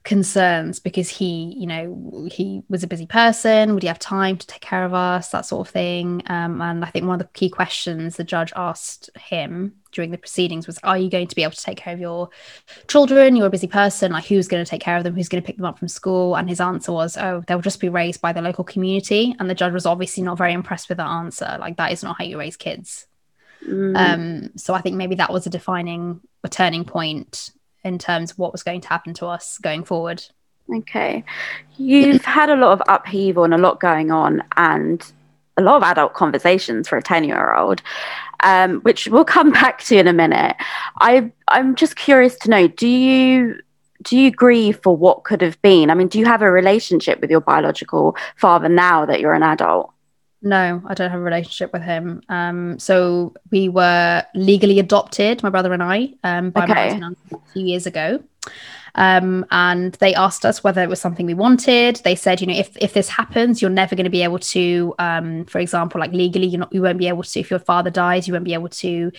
concerns 0.09 0.79
because 0.79 1.07
he 1.07 1.53
you 1.55 1.67
know 1.67 2.27
he 2.31 2.63
was 2.67 2.81
a 2.81 2.87
busy 2.87 3.05
person. 3.05 3.75
Would 3.75 3.83
he 3.83 3.87
have 3.87 3.99
time 3.99 4.37
to 4.37 4.47
take 4.47 4.59
care 4.61 4.83
of 4.83 4.91
us? 4.91 5.29
That 5.29 5.45
sort 5.45 5.67
of 5.67 5.71
thing. 5.71 6.23
Um, 6.25 6.61
and 6.61 6.83
i 6.83 6.89
think 6.89 7.05
one 7.05 7.21
of 7.21 7.27
the 7.27 7.33
key 7.33 7.49
questions 7.49 8.17
the 8.17 8.23
judge 8.23 8.51
asked 8.55 9.11
him 9.15 9.75
during 9.91 10.09
the 10.09 10.17
proceedings 10.17 10.65
was 10.65 10.79
are 10.79 10.97
you 10.97 11.11
going 11.11 11.27
to 11.27 11.35
be 11.35 11.43
able 11.43 11.53
to 11.53 11.61
take 11.61 11.77
care 11.77 11.93
of 11.93 11.99
your 11.99 12.29
children? 12.87 13.35
You're 13.35 13.45
a 13.53 13.57
busy 13.57 13.67
person. 13.67 14.11
Like 14.11 14.25
who's 14.25 14.47
going 14.47 14.65
to 14.65 14.69
take 14.69 14.81
care 14.81 14.97
of 14.97 15.03
them? 15.03 15.13
Who's 15.13 15.29
going 15.29 15.43
to 15.43 15.45
pick 15.45 15.57
them 15.57 15.65
up 15.65 15.77
from 15.77 15.87
school? 15.87 16.35
And 16.35 16.49
his 16.49 16.59
answer 16.59 16.91
was 16.91 17.15
oh 17.15 17.43
they'll 17.45 17.61
just 17.61 17.79
be 17.79 17.89
raised 17.89 18.19
by 18.19 18.33
the 18.33 18.41
local 18.41 18.63
community. 18.63 19.35
And 19.37 19.47
the 19.47 19.55
judge 19.61 19.73
was 19.73 19.85
obviously 19.85 20.23
not 20.23 20.39
very 20.39 20.53
impressed 20.53 20.89
with 20.89 20.97
that 20.97 21.07
answer. 21.21 21.55
Like 21.59 21.77
that 21.77 21.91
is 21.91 22.01
not 22.01 22.17
how 22.17 22.23
you 22.23 22.39
raise 22.39 22.57
kids. 22.57 23.05
Mm. 23.67 23.97
um, 23.97 24.51
so 24.55 24.73
i 24.73 24.79
think 24.79 24.95
maybe 24.95 25.15
that 25.15 25.33
was 25.33 25.45
a 25.45 25.49
defining 25.49 26.21
a 26.45 26.47
turning 26.47 26.85
point 26.85 27.51
in 27.83 27.97
terms 27.97 28.31
of 28.31 28.39
what 28.39 28.51
was 28.51 28.63
going 28.63 28.81
to 28.81 28.89
happen 28.89 29.13
to 29.15 29.25
us 29.25 29.57
going 29.57 29.83
forward. 29.83 30.23
Okay. 30.73 31.23
You've 31.77 32.23
had 32.25 32.49
a 32.49 32.55
lot 32.55 32.73
of 32.73 32.81
upheaval 32.87 33.43
and 33.43 33.53
a 33.53 33.57
lot 33.57 33.79
going 33.79 34.11
on, 34.11 34.43
and 34.57 35.03
a 35.57 35.61
lot 35.61 35.77
of 35.77 35.83
adult 35.83 36.13
conversations 36.13 36.87
for 36.87 36.97
a 36.97 37.03
10 37.03 37.23
year 37.25 37.53
old, 37.53 37.81
um, 38.41 38.79
which 38.81 39.07
we'll 39.07 39.25
come 39.25 39.51
back 39.61 39.79
to 39.83 39.97
in 39.97 40.07
a 40.07 40.13
minute. 40.13 40.55
I, 40.99 41.31
I'm 41.47 41.75
just 41.75 41.95
curious 41.95 42.35
to 42.39 42.49
know 42.49 42.67
do 42.67 42.87
you. 42.87 43.59
Do 44.01 44.17
you 44.17 44.31
grieve 44.31 44.79
for 44.81 44.95
what 44.95 45.25
could 45.25 45.41
have 45.41 45.61
been? 45.61 45.89
I 45.89 45.93
mean, 45.93 46.07
do 46.07 46.19
you 46.19 46.25
have 46.25 46.41
a 46.41 46.49
relationship 46.49 47.19
with 47.19 47.29
your 47.29 47.41
biological 47.41 48.15
father 48.37 48.69
now 48.69 49.05
that 49.05 49.19
you're 49.19 49.33
an 49.33 49.43
adult? 49.43 49.91
No, 50.41 50.81
I 50.87 50.93
don't 50.93 51.11
have 51.11 51.19
a 51.19 51.23
relationship 51.23 51.73
with 51.73 51.81
him. 51.81 52.21
Um, 52.29 52.79
so 52.79 53.33
we 53.51 53.67
were 53.67 54.23
legally 54.35 54.79
adopted, 54.79 55.43
my 55.43 55.49
brother 55.49 55.73
and 55.73 55.83
I, 55.83 56.13
um, 56.23 56.51
by 56.51 56.63
okay. 56.63 56.97
my 56.97 57.11
a 57.31 57.51
few 57.51 57.65
years 57.65 57.85
ago. 57.85 58.23
Um, 58.95 59.45
and 59.51 59.93
they 59.95 60.15
asked 60.15 60.45
us 60.45 60.63
whether 60.63 60.81
it 60.81 60.89
was 60.89 60.99
something 60.99 61.25
we 61.25 61.33
wanted. 61.33 61.97
They 61.97 62.15
said, 62.15 62.41
you 62.41 62.47
know, 62.47 62.55
if 62.55 62.75
if 62.77 62.93
this 62.93 63.09
happens, 63.09 63.61
you're 63.61 63.69
never 63.69 63.95
going 63.95 64.05
to 64.05 64.09
be 64.09 64.23
able 64.23 64.39
to, 64.39 64.95
um, 64.97 65.45
for 65.45 65.59
example, 65.59 65.99
like 65.99 66.11
legally, 66.11 66.47
you're 66.47 66.59
not, 66.59 66.73
you 66.73 66.81
won't 66.81 66.97
be 66.97 67.07
able 67.07 67.23
to. 67.23 67.39
If 67.39 67.49
your 67.49 67.59
father 67.59 67.89
dies, 67.89 68.27
you 68.27 68.33
won't 68.33 68.45
be 68.45 68.53
able 68.53 68.69
to 68.69 69.11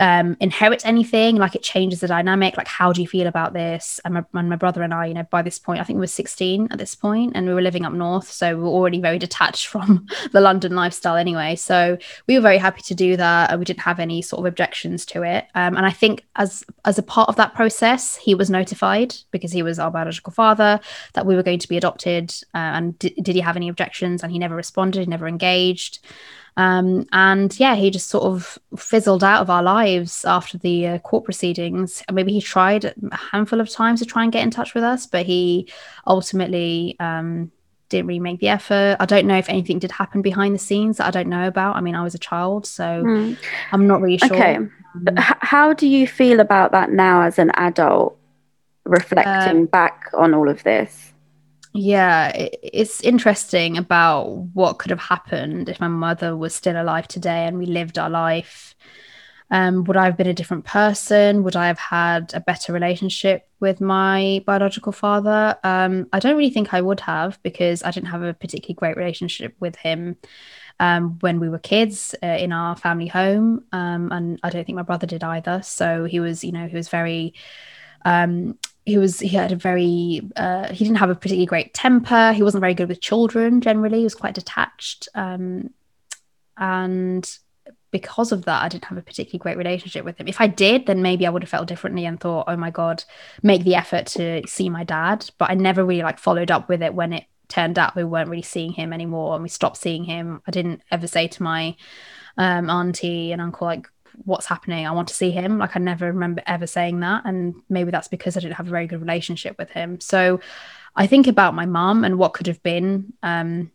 um, 0.00 0.36
inherit 0.40 0.84
anything 0.84 1.36
like 1.36 1.54
it 1.54 1.62
changes 1.62 2.00
the 2.00 2.08
dynamic 2.08 2.56
like 2.56 2.66
how 2.66 2.92
do 2.92 3.00
you 3.00 3.08
feel 3.08 3.26
about 3.26 3.52
this? 3.52 4.00
And 4.04 4.14
my, 4.14 4.24
and 4.34 4.48
my 4.48 4.56
brother 4.56 4.82
and 4.82 4.92
i 4.92 5.06
you 5.06 5.14
know 5.14 5.26
by 5.30 5.42
this 5.42 5.58
point 5.58 5.80
i 5.80 5.84
think 5.84 5.96
we 5.96 6.00
were 6.00 6.06
16 6.06 6.68
at 6.70 6.78
this 6.78 6.94
point 6.94 7.32
and 7.34 7.46
we 7.46 7.54
were 7.54 7.62
living 7.62 7.84
up 7.84 7.92
north 7.92 8.30
so 8.30 8.56
we 8.56 8.62
were 8.62 8.68
already 8.68 9.00
very 9.00 9.18
detached 9.18 9.66
from 9.72 10.06
the 10.32 10.40
london 10.40 10.74
lifestyle 10.74 11.16
anyway. 11.16 11.54
So 11.54 11.98
we 12.26 12.34
were 12.34 12.40
very 12.40 12.58
happy 12.58 12.82
to 12.82 12.94
do 12.94 13.16
that 13.16 13.50
And 13.50 13.58
we 13.58 13.64
didn't 13.64 13.80
have 13.80 14.00
any 14.00 14.22
sort 14.22 14.40
of 14.40 14.46
objections 14.46 15.06
to 15.06 15.22
it. 15.22 15.46
Um, 15.54 15.76
and 15.76 15.86
i 15.86 15.90
think 15.90 16.26
as 16.36 16.64
as 16.84 16.98
a 16.98 17.02
part 17.02 17.28
of 17.28 17.36
that 17.36 17.54
process 17.54 18.16
he 18.16 18.34
was 18.34 18.50
notified 18.50 19.14
because 19.30 19.52
he 19.52 19.62
was 19.62 19.78
our 19.78 19.90
biological 19.90 20.32
father 20.32 20.80
that 21.14 21.26
we 21.26 21.36
were 21.36 21.42
going 21.42 21.58
to 21.58 21.68
be 21.68 21.76
adopted 21.76 22.30
uh, 22.54 22.58
and 22.58 22.98
d- 22.98 23.14
did 23.22 23.34
he 23.34 23.40
have 23.40 23.56
any 23.56 23.68
objections? 23.68 24.22
And 24.22 24.32
he 24.32 24.38
never 24.38 24.56
responded 24.56 25.00
he 25.00 25.06
never 25.06 25.28
engaged 25.28 26.00
um, 26.56 27.06
and 27.12 27.58
yeah, 27.58 27.74
he 27.74 27.90
just 27.90 28.08
sort 28.08 28.24
of 28.24 28.58
fizzled 28.76 29.24
out 29.24 29.42
of 29.42 29.50
our 29.50 29.62
lives 29.62 30.24
after 30.24 30.58
the 30.58 30.86
uh, 30.86 30.98
court 30.98 31.24
proceedings. 31.24 32.02
Maybe 32.12 32.32
he 32.32 32.40
tried 32.40 32.84
a 32.84 32.94
handful 33.16 33.60
of 33.60 33.70
times 33.70 34.00
to 34.00 34.06
try 34.06 34.22
and 34.22 34.32
get 34.32 34.42
in 34.42 34.50
touch 34.50 34.74
with 34.74 34.84
us, 34.84 35.06
but 35.06 35.26
he 35.26 35.68
ultimately 36.06 36.96
um, 37.00 37.50
didn't 37.88 38.06
really 38.06 38.20
make 38.20 38.40
the 38.40 38.48
effort. 38.48 38.96
I 39.00 39.06
don't 39.06 39.26
know 39.26 39.36
if 39.36 39.48
anything 39.48 39.78
did 39.78 39.92
happen 39.92 40.22
behind 40.22 40.54
the 40.54 40.58
scenes 40.58 40.96
that 40.96 41.06
I 41.06 41.10
don't 41.10 41.28
know 41.28 41.46
about. 41.46 41.76
I 41.76 41.80
mean, 41.80 41.94
I 41.94 42.02
was 42.02 42.14
a 42.14 42.18
child, 42.18 42.66
so 42.66 42.84
mm. 42.84 43.38
I'm 43.72 43.86
not 43.86 44.00
really 44.00 44.18
sure. 44.18 44.34
Okay. 44.34 44.56
Um, 44.56 44.72
how 45.16 45.72
do 45.72 45.86
you 45.86 46.06
feel 46.06 46.40
about 46.40 46.72
that 46.72 46.90
now 46.90 47.22
as 47.22 47.38
an 47.38 47.50
adult, 47.54 48.18
reflecting 48.84 49.60
um, 49.60 49.66
back 49.66 50.10
on 50.14 50.34
all 50.34 50.48
of 50.48 50.62
this? 50.62 51.09
Yeah, 51.72 52.28
it, 52.30 52.58
it's 52.62 53.00
interesting 53.02 53.76
about 53.76 54.24
what 54.54 54.78
could 54.78 54.90
have 54.90 55.00
happened 55.00 55.68
if 55.68 55.80
my 55.80 55.88
mother 55.88 56.36
was 56.36 56.54
still 56.54 56.80
alive 56.80 57.06
today 57.06 57.46
and 57.46 57.58
we 57.58 57.66
lived 57.66 57.98
our 57.98 58.10
life. 58.10 58.74
Um, 59.52 59.84
would 59.84 59.96
I 59.96 60.04
have 60.04 60.16
been 60.16 60.28
a 60.28 60.34
different 60.34 60.64
person? 60.64 61.42
Would 61.42 61.56
I 61.56 61.66
have 61.66 61.78
had 61.78 62.32
a 62.34 62.40
better 62.40 62.72
relationship 62.72 63.48
with 63.58 63.80
my 63.80 64.42
biological 64.46 64.92
father? 64.92 65.56
Um, 65.64 66.08
I 66.12 66.20
don't 66.20 66.36
really 66.36 66.50
think 66.50 66.72
I 66.72 66.80
would 66.80 67.00
have 67.00 67.40
because 67.42 67.82
I 67.82 67.90
didn't 67.90 68.10
have 68.10 68.22
a 68.22 68.34
particularly 68.34 68.74
great 68.74 68.96
relationship 68.96 69.56
with 69.58 69.74
him 69.74 70.16
um, 70.78 71.18
when 71.20 71.40
we 71.40 71.48
were 71.48 71.58
kids 71.58 72.14
uh, 72.22 72.26
in 72.26 72.52
our 72.52 72.76
family 72.76 73.08
home. 73.08 73.64
Um, 73.72 74.12
and 74.12 74.38
I 74.42 74.50
don't 74.50 74.64
think 74.64 74.76
my 74.76 74.82
brother 74.82 75.06
did 75.06 75.24
either. 75.24 75.62
So 75.62 76.04
he 76.04 76.20
was, 76.20 76.44
you 76.44 76.52
know, 76.52 76.68
he 76.68 76.76
was 76.76 76.88
very 76.88 77.34
um, 78.04 78.56
he 78.90 78.98
was 78.98 79.20
he 79.20 79.28
had 79.28 79.52
a 79.52 79.56
very 79.56 80.22
uh, 80.36 80.72
he 80.72 80.84
didn't 80.84 80.98
have 80.98 81.10
a 81.10 81.14
particularly 81.14 81.46
great 81.46 81.72
temper. 81.72 82.32
He 82.32 82.42
wasn't 82.42 82.60
very 82.60 82.74
good 82.74 82.88
with 82.88 83.00
children 83.00 83.60
generally. 83.60 83.98
He 83.98 84.04
was 84.04 84.14
quite 84.14 84.34
detached, 84.34 85.08
um, 85.14 85.70
and 86.56 87.38
because 87.90 88.32
of 88.32 88.44
that, 88.44 88.62
I 88.62 88.68
didn't 88.68 88.84
have 88.84 88.98
a 88.98 89.02
particularly 89.02 89.38
great 89.38 89.56
relationship 89.56 90.04
with 90.04 90.18
him. 90.18 90.28
If 90.28 90.40
I 90.40 90.46
did, 90.46 90.86
then 90.86 91.02
maybe 91.02 91.26
I 91.26 91.30
would 91.30 91.42
have 91.42 91.50
felt 91.50 91.68
differently 91.68 92.04
and 92.04 92.18
thought, 92.18 92.46
"Oh 92.48 92.56
my 92.56 92.70
god, 92.70 93.04
make 93.42 93.64
the 93.64 93.76
effort 93.76 94.06
to 94.06 94.42
see 94.46 94.68
my 94.68 94.84
dad." 94.84 95.30
But 95.38 95.50
I 95.50 95.54
never 95.54 95.84
really 95.84 96.02
like 96.02 96.18
followed 96.18 96.50
up 96.50 96.68
with 96.68 96.82
it 96.82 96.94
when 96.94 97.12
it 97.12 97.24
turned 97.48 97.78
out 97.78 97.96
we 97.96 98.04
weren't 98.04 98.30
really 98.30 98.42
seeing 98.42 98.72
him 98.72 98.92
anymore 98.92 99.34
and 99.34 99.42
we 99.42 99.48
stopped 99.48 99.76
seeing 99.76 100.04
him. 100.04 100.42
I 100.46 100.50
didn't 100.50 100.82
ever 100.90 101.06
say 101.06 101.28
to 101.28 101.42
my 101.42 101.76
um, 102.36 102.70
auntie 102.70 103.32
and 103.32 103.42
uncle 103.42 103.66
like, 103.66 103.88
what's 104.24 104.46
happening 104.46 104.86
i 104.86 104.90
want 104.90 105.08
to 105.08 105.14
see 105.14 105.30
him 105.30 105.58
like 105.58 105.76
i 105.76 105.78
never 105.78 106.06
remember 106.06 106.42
ever 106.46 106.66
saying 106.66 107.00
that 107.00 107.22
and 107.24 107.54
maybe 107.68 107.90
that's 107.90 108.08
because 108.08 108.36
i 108.36 108.40
didn't 108.40 108.54
have 108.54 108.66
a 108.66 108.70
very 108.70 108.86
good 108.86 109.00
relationship 109.00 109.56
with 109.58 109.70
him 109.70 110.00
so 110.00 110.40
i 110.96 111.06
think 111.06 111.26
about 111.26 111.54
my 111.54 111.66
mum 111.66 112.04
and 112.04 112.18
what 112.18 112.34
could 112.34 112.46
have 112.46 112.62
been 112.62 113.12
um, 113.22 113.70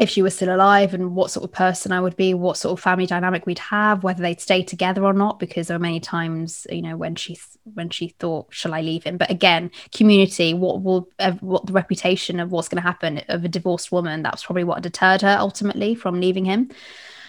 if 0.00 0.08
she 0.08 0.22
was 0.22 0.34
still 0.34 0.54
alive 0.54 0.92
and 0.92 1.14
what 1.14 1.30
sort 1.30 1.44
of 1.44 1.52
person 1.52 1.92
I 1.92 2.00
would 2.00 2.16
be, 2.16 2.34
what 2.34 2.56
sort 2.56 2.76
of 2.76 2.82
family 2.82 3.06
dynamic 3.06 3.46
we'd 3.46 3.60
have, 3.60 4.02
whether 4.02 4.22
they'd 4.22 4.40
stay 4.40 4.62
together 4.64 5.04
or 5.04 5.12
not, 5.12 5.38
because 5.38 5.68
there 5.68 5.78
were 5.78 5.82
many 5.82 6.00
times, 6.00 6.66
you 6.68 6.82
know, 6.82 6.96
when 6.96 7.14
she 7.14 7.38
when 7.62 7.90
she 7.90 8.08
thought, 8.08 8.46
"Shall 8.50 8.74
I 8.74 8.80
leave 8.80 9.04
him?" 9.04 9.18
But 9.18 9.30
again, 9.30 9.70
community, 9.92 10.52
what 10.52 10.82
will 10.82 11.08
what 11.40 11.66
the 11.66 11.72
reputation 11.72 12.40
of 12.40 12.50
what's 12.50 12.68
going 12.68 12.82
to 12.82 12.88
happen 12.88 13.22
of 13.28 13.44
a 13.44 13.48
divorced 13.48 13.92
woman? 13.92 14.22
That 14.22 14.34
was 14.34 14.42
probably 14.42 14.64
what 14.64 14.82
deterred 14.82 15.22
her 15.22 15.36
ultimately 15.38 15.94
from 15.94 16.20
leaving 16.20 16.44
him. 16.44 16.70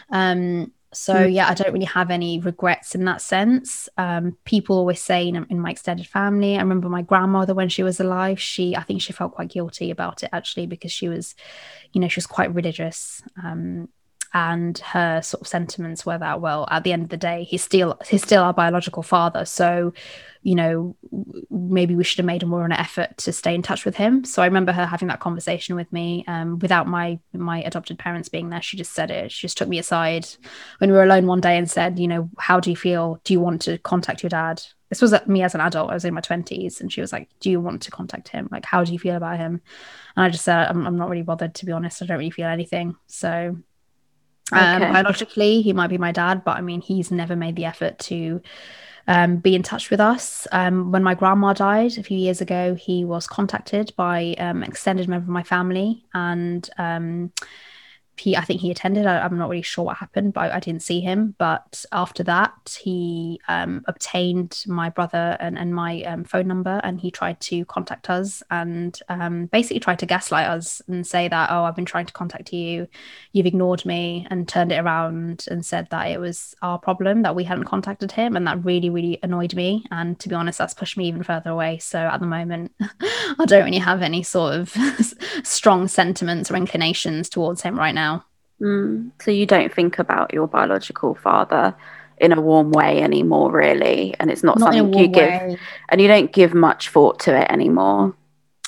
Um, 0.10 0.72
so 0.96 1.14
mm. 1.14 1.34
yeah, 1.34 1.50
I 1.50 1.54
don't 1.54 1.74
really 1.74 1.86
have 1.86 2.10
any 2.10 2.40
regrets 2.40 2.96
in 2.96 3.06
that 3.06 3.22
sense. 3.22 3.90
Um, 3.98 4.38
people 4.46 4.78
always 4.78 5.02
say 5.02 5.28
in, 5.28 5.46
in, 5.50 5.60
my 5.60 5.72
extended 5.72 6.08
family. 6.08 6.56
I 6.56 6.62
remember 6.62 6.90
my 6.90 7.02
grandmother 7.02 7.54
when 7.54 7.70
she 7.70 7.84
was 7.84 8.00
alive. 8.00 8.40
She, 8.40 8.76
I 8.76 8.84
think, 8.84 9.02
she 9.02 9.14
felt 9.14 9.34
quite 9.34 9.50
guilty 9.50 9.92
about 9.92 10.24
it 10.24 10.30
actually 10.32 10.68
because 10.68 10.92
she 10.92 11.10
was, 11.10 11.36
you 11.92 12.02
know, 12.02 12.08
she 12.08 12.18
was 12.18 12.28
quite 12.28 12.54
religious. 12.54 13.22
Um, 13.44 13.90
and 14.36 14.80
her 14.80 15.22
sort 15.22 15.40
of 15.40 15.48
sentiments 15.48 16.06
were 16.06 16.18
that 16.18 16.42
well 16.42 16.68
at 16.70 16.84
the 16.84 16.92
end 16.92 17.04
of 17.04 17.10
the 17.10 17.16
day 17.16 17.46
he's 17.46 17.64
still 17.64 17.98
he's 18.06 18.22
still 18.22 18.44
our 18.44 18.54
biological 18.54 19.02
father. 19.02 19.46
So 19.46 19.94
you 20.44 20.56
know 20.56 20.96
maybe 21.50 21.96
we 21.96 22.04
should 22.04 22.18
have 22.18 22.26
made 22.26 22.44
a 22.44 22.46
more 22.46 22.60
of 22.60 22.66
an 22.66 22.74
effort 22.74 23.18
to 23.20 23.32
stay 23.32 23.56
in 23.56 23.62
touch 23.62 23.86
with 23.86 23.96
him. 23.96 24.26
So 24.26 24.44
i 24.44 24.46
remember 24.46 24.74
her 24.74 24.86
having 24.86 25.08
that 25.08 25.22
conversation 25.22 25.78
with 25.78 25.92
me 25.94 26.26
um, 26.28 26.60
without 26.60 26.86
my 26.86 27.18
my 27.34 27.64
adopted 27.64 27.98
parents 27.98 28.28
being 28.28 28.50
there. 28.50 28.62
She 28.62 28.76
just 28.76 28.92
said 28.92 29.10
it. 29.10 29.32
She 29.32 29.48
just 29.48 29.58
took 29.58 29.70
me 29.70 29.80
aside 29.80 30.28
when 30.80 30.92
we 30.92 30.98
were 30.98 31.04
alone 31.04 31.28
one 31.28 31.40
day 31.40 31.58
and 31.58 31.72
said 31.72 31.98
you 31.98 32.08
know 32.10 32.30
how 32.38 32.60
do 32.60 32.70
you 32.70 32.76
feel? 32.76 33.22
Do 33.24 33.32
you 33.32 33.40
want 33.40 33.62
to 33.64 33.78
contact 33.78 34.22
your 34.22 34.30
dad? 34.30 34.62
This 34.90 35.02
was 35.02 35.16
me 35.28 35.44
as 35.44 35.56
an 35.56 35.62
adult. 35.62 35.92
I 35.92 35.94
was 35.94 36.06
in 36.06 36.14
my 36.14 36.22
20s 36.22 36.82
and 36.82 36.92
she 36.92 37.00
was 37.00 37.14
like 37.14 37.30
do 37.40 37.50
you 37.50 37.62
want 37.62 37.84
to 37.84 37.92
contact 37.92 38.28
him? 38.28 38.50
Like 38.52 38.66
how 38.66 38.84
do 38.84 38.92
you 38.92 39.00
feel 39.00 39.16
about 39.16 39.38
him? 39.38 39.62
And 40.18 40.26
i 40.26 40.30
just 40.30 40.44
said 40.44 40.68
i'm, 40.68 40.86
I'm 40.86 40.98
not 40.98 41.10
really 41.10 41.24
bothered 41.24 41.56
to 41.56 41.66
be 41.66 41.72
honest. 41.72 42.04
I 42.04 42.06
don't 42.06 42.18
really 42.18 42.32
feel 42.32 42.48
anything. 42.48 42.98
So 43.08 43.56
um, 44.52 44.82
okay. 44.82 44.92
biologically, 44.92 45.62
he 45.62 45.74
might 45.74 45.88
be 45.88 45.98
my 45.98 46.12
dad, 46.12 46.44
but 46.44 46.58
I 46.58 46.62
mean, 46.62 46.82
he's 46.82 47.12
never 47.12 47.36
made 47.36 47.56
the 47.56 47.66
effort 47.66 47.98
to 48.00 48.42
um, 49.08 49.38
be 49.38 49.56
in 49.56 49.64
touch 49.64 49.90
with 49.90 50.00
us. 50.00 50.48
Um, 50.52 50.92
when 50.92 51.04
my 51.04 51.16
grandma 51.16 51.54
died 51.54 51.98
a 51.98 52.04
few 52.04 52.18
years 52.18 52.42
ago, 52.42 52.76
he 52.76 53.06
was 53.06 53.28
contacted 53.28 53.94
by 53.96 54.36
um, 54.38 54.64
an 54.64 54.70
extended 54.70 55.08
member 55.08 55.26
of 55.26 55.30
my 55.30 55.44
family, 55.44 56.06
and 56.14 56.70
um, 56.78 57.32
he 58.18 58.36
I 58.36 58.42
think 58.42 58.62
he 58.62 58.72
attended. 58.72 59.06
I, 59.06 59.26
am 59.26 59.38
not 59.38 59.50
really 59.50 59.62
sure 59.62 59.86
what 59.86 59.98
happened, 59.98 60.34
but 60.34 60.52
I, 60.52 60.58
I, 60.58 60.60
didn't 60.60 60.84
see 60.84 61.02
him. 61.02 61.36
But 61.38 61.84
after 61.92 62.24
that, 62.24 62.78
he 62.82 63.40
um, 63.48 63.84
obtained 63.88 64.64
my 64.68 64.90
brother 64.90 65.36
and, 65.40 65.58
and 65.58 65.76
my 65.76 66.02
um, 66.04 66.24
phone 66.24 66.48
number, 66.48 66.80
and 66.84 67.00
he 67.00 67.12
tried 67.12 67.40
to 67.42 67.66
contact 67.66 68.10
us 68.10 68.42
and 68.50 68.98
um, 69.10 69.48
basically 69.48 69.80
tried 69.80 70.00
to 70.00 70.06
gaslight 70.06 70.48
us 70.48 70.82
and 70.88 71.06
say 71.06 71.28
that 71.28 71.50
oh 71.52 71.64
I've 71.64 71.76
been 71.76 71.86
trying 71.86 72.06
to 72.06 72.14
contact 72.14 72.54
you, 72.54 72.88
you've 73.34 73.46
ignored 73.46 73.86
me, 73.86 74.26
and 74.30 74.48
turned 74.48 74.72
it 74.72 74.80
around 74.80 75.46
and 75.52 75.66
said 75.66 75.88
that 75.92 76.06
it 76.06 76.20
was 76.20 76.56
our 76.62 76.80
problem 76.80 77.24
that 77.24 77.36
we 77.36 77.44
hadn't 77.44 77.66
contacted 77.66 78.12
him, 78.12 78.36
and 78.36 78.48
that 78.48 78.64
really 78.64 78.90
really 78.90 79.20
annoyed 79.24 79.56
me. 79.56 79.86
And 79.92 80.18
to 80.20 80.30
be 80.30 80.36
honest, 80.36 80.58
that's 80.58 80.74
pushed 80.74 80.98
me 80.98 81.08
even 81.08 81.24
further 81.24 81.50
away. 81.50 81.80
So 81.80 82.00
at 82.00 82.20
the 82.20 82.28
moment, 82.28 82.72
I 82.80 83.46
don't 83.46 83.66
really 83.66 83.78
have 83.78 84.02
any 84.02 84.24
sort 84.24 84.56
of 84.56 84.74
strong 85.44 85.88
sentiments 85.88 86.50
or 86.50 86.56
inclinations 86.56 87.30
towards 87.30 87.62
him 87.62 87.78
right 87.78 87.94
now 87.94 88.05
now. 88.05 88.05
Mm. 88.62 89.12
So 89.22 89.32
you 89.32 89.46
don't 89.46 89.74
think 89.74 90.00
about 90.00 90.34
your 90.34 90.48
biological 90.48 91.16
father 91.16 91.76
in 92.18 92.32
a 92.32 92.40
warm 92.40 92.72
way 92.72 93.02
anymore, 93.02 93.52
really, 93.52 94.16
and 94.20 94.32
it's 94.32 94.44
not, 94.44 94.58
not 94.58 94.74
something 94.74 94.94
you 94.94 95.08
give, 95.08 95.30
way. 95.30 95.58
and 95.90 96.02
you 96.02 96.08
don't 96.08 96.32
give 96.32 96.54
much 96.54 96.90
thought 96.90 97.20
to 97.22 97.38
it 97.38 97.52
anymore. 97.52 98.16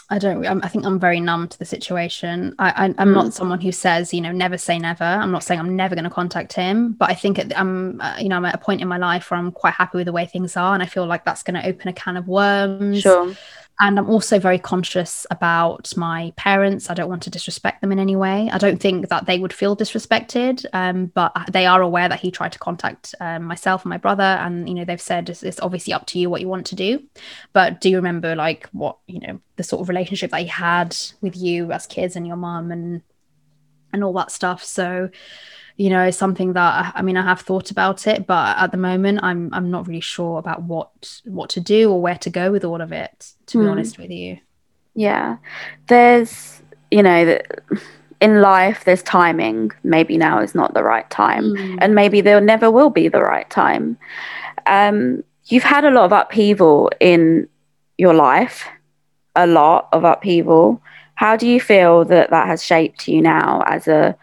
I 0.09 0.19
don't. 0.19 0.45
I'm, 0.45 0.61
i 0.63 0.69
think 0.69 0.85
I'm 0.85 0.99
very 0.99 1.19
numb 1.19 1.49
to 1.49 1.59
the 1.59 1.65
situation. 1.65 2.55
I, 2.59 2.69
I, 2.69 2.85
am 2.85 2.93
mm. 2.93 3.13
not 3.13 3.33
someone 3.33 3.59
who 3.59 3.73
says, 3.73 4.13
you 4.13 4.21
know, 4.21 4.31
never 4.31 4.57
say 4.57 4.79
never. 4.79 5.03
I'm 5.03 5.31
not 5.31 5.43
saying 5.43 5.59
I'm 5.59 5.75
never 5.75 5.95
going 5.95 6.05
to 6.05 6.09
contact 6.09 6.53
him, 6.53 6.93
but 6.93 7.09
I 7.09 7.13
think 7.13 7.41
I'm, 7.55 7.99
uh, 7.99 8.15
you 8.17 8.29
know, 8.29 8.37
I'm 8.37 8.45
at 8.45 8.55
a 8.55 8.57
point 8.57 8.81
in 8.81 8.87
my 8.87 8.97
life 8.97 9.29
where 9.29 9.37
I'm 9.37 9.51
quite 9.51 9.73
happy 9.73 9.97
with 9.97 10.05
the 10.05 10.13
way 10.13 10.25
things 10.25 10.55
are, 10.55 10.73
and 10.73 10.81
I 10.81 10.85
feel 10.85 11.05
like 11.05 11.25
that's 11.25 11.43
going 11.43 11.61
to 11.61 11.67
open 11.67 11.89
a 11.89 11.93
can 11.93 12.15
of 12.15 12.27
worms. 12.27 13.01
Sure 13.01 13.33
and 13.79 13.99
I'm 13.99 14.09
also 14.09 14.39
very 14.39 14.57
conscious 14.57 15.27
about 15.29 15.95
my 15.95 16.33
parents. 16.35 16.89
I 16.89 16.95
don't 16.95 17.09
want 17.09 17.21
to 17.23 17.29
disrespect 17.29 17.81
them 17.81 17.91
in 17.91 17.99
any 17.99 18.15
way. 18.15 18.49
I 18.51 18.57
don't 18.57 18.81
think 18.81 19.09
that 19.09 19.27
they 19.27 19.37
would 19.37 19.53
feel 19.53 19.77
disrespected, 19.77 20.65
um, 20.73 21.07
but 21.07 21.31
they 21.51 21.67
are 21.67 21.81
aware 21.81 22.09
that 22.09 22.19
he 22.19 22.31
tried 22.31 22.53
to 22.53 22.59
contact 22.59 23.13
um, 23.19 23.43
myself 23.43 23.83
and 23.83 23.91
my 23.91 23.97
brother, 23.97 24.23
and 24.23 24.67
you 24.67 24.73
know 24.73 24.83
they've 24.83 24.99
said 24.99 25.29
it's, 25.29 25.43
it's, 25.43 25.59
obviously 25.59 25.93
up 25.93 26.07
to 26.07 26.19
you 26.19 26.29
what 26.29 26.41
you 26.41 26.47
want 26.47 26.65
to 26.67 26.75
do. 26.75 27.03
But 27.53 27.79
do 27.79 27.89
you 27.89 27.97
remember 27.97 28.35
like 28.35 28.67
what 28.71 28.97
you 29.05 29.19
know 29.19 29.39
the 29.57 29.63
sort 29.63 29.81
of 29.81 29.89
relationship 29.89 30.31
that 30.31 30.41
he 30.41 30.47
had 30.47 30.95
with 31.21 31.37
you 31.37 31.71
as 31.71 31.85
kids 31.85 32.15
and 32.15 32.25
your 32.25 32.37
mum 32.37 32.71
and 32.71 33.03
and 33.93 34.03
all 34.03 34.13
that 34.13 34.31
stuff? 34.31 34.63
So 34.63 35.09
you 35.77 35.91
know 35.91 36.09
something 36.11 36.53
that 36.53 36.91
I 36.95 37.01
mean 37.03 37.17
I 37.17 37.23
have 37.23 37.41
thought 37.41 37.71
about 37.71 38.07
it 38.07 38.27
but 38.27 38.57
at 38.57 38.71
the 38.71 38.77
moment 38.77 39.19
I'm 39.21 39.53
I'm 39.53 39.71
not 39.71 39.87
really 39.87 40.01
sure 40.01 40.39
about 40.39 40.63
what 40.63 41.21
what 41.25 41.49
to 41.51 41.59
do 41.59 41.91
or 41.91 42.01
where 42.01 42.17
to 42.17 42.29
go 42.29 42.51
with 42.51 42.65
all 42.65 42.81
of 42.81 42.91
it 42.91 43.33
to 43.47 43.59
be 43.59 43.65
mm. 43.65 43.71
honest 43.71 43.97
with 43.97 44.11
you. 44.11 44.39
Yeah. 44.95 45.37
There's 45.87 46.61
you 46.91 47.03
know 47.03 47.39
in 48.19 48.41
life 48.41 48.83
there's 48.85 49.03
timing. 49.03 49.71
Maybe 49.83 50.17
now 50.17 50.39
is 50.41 50.55
not 50.55 50.73
the 50.73 50.83
right 50.83 51.09
time 51.11 51.43
mm. 51.43 51.77
and 51.79 51.93
maybe 51.93 52.21
there 52.21 52.41
never 52.41 52.71
will 52.71 52.89
be 52.89 53.07
the 53.07 53.21
right 53.21 53.49
time. 53.49 53.97
Um 54.65 55.23
you've 55.45 55.63
had 55.63 55.85
a 55.85 55.91
lot 55.91 56.05
of 56.05 56.11
upheaval 56.11 56.89
in 56.99 57.47
your 57.97 58.13
life 58.13 58.67
a 59.35 59.45
lot 59.45 59.87
of 59.93 60.03
upheaval. 60.03 60.81
How 61.13 61.35
do 61.35 61.47
you 61.47 61.61
feel 61.61 62.03
that 62.05 62.31
that 62.31 62.47
has 62.47 62.63
shaped 62.63 63.07
you 63.07 63.21
now 63.21 63.63
as 63.67 63.87
a 63.87 64.17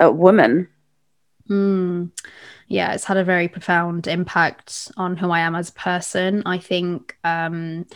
a 0.00 0.10
woman 0.10 0.68
Mm. 1.50 2.10
Yeah, 2.68 2.94
it's 2.94 3.04
had 3.04 3.18
a 3.18 3.24
very 3.24 3.48
profound 3.48 4.06
impact 4.06 4.90
on 4.96 5.16
who 5.16 5.30
I 5.30 5.40
am 5.40 5.54
as 5.54 5.70
a 5.70 5.74
person. 5.74 6.42
I 6.46 6.58
think 6.58 7.16
um 7.24 7.86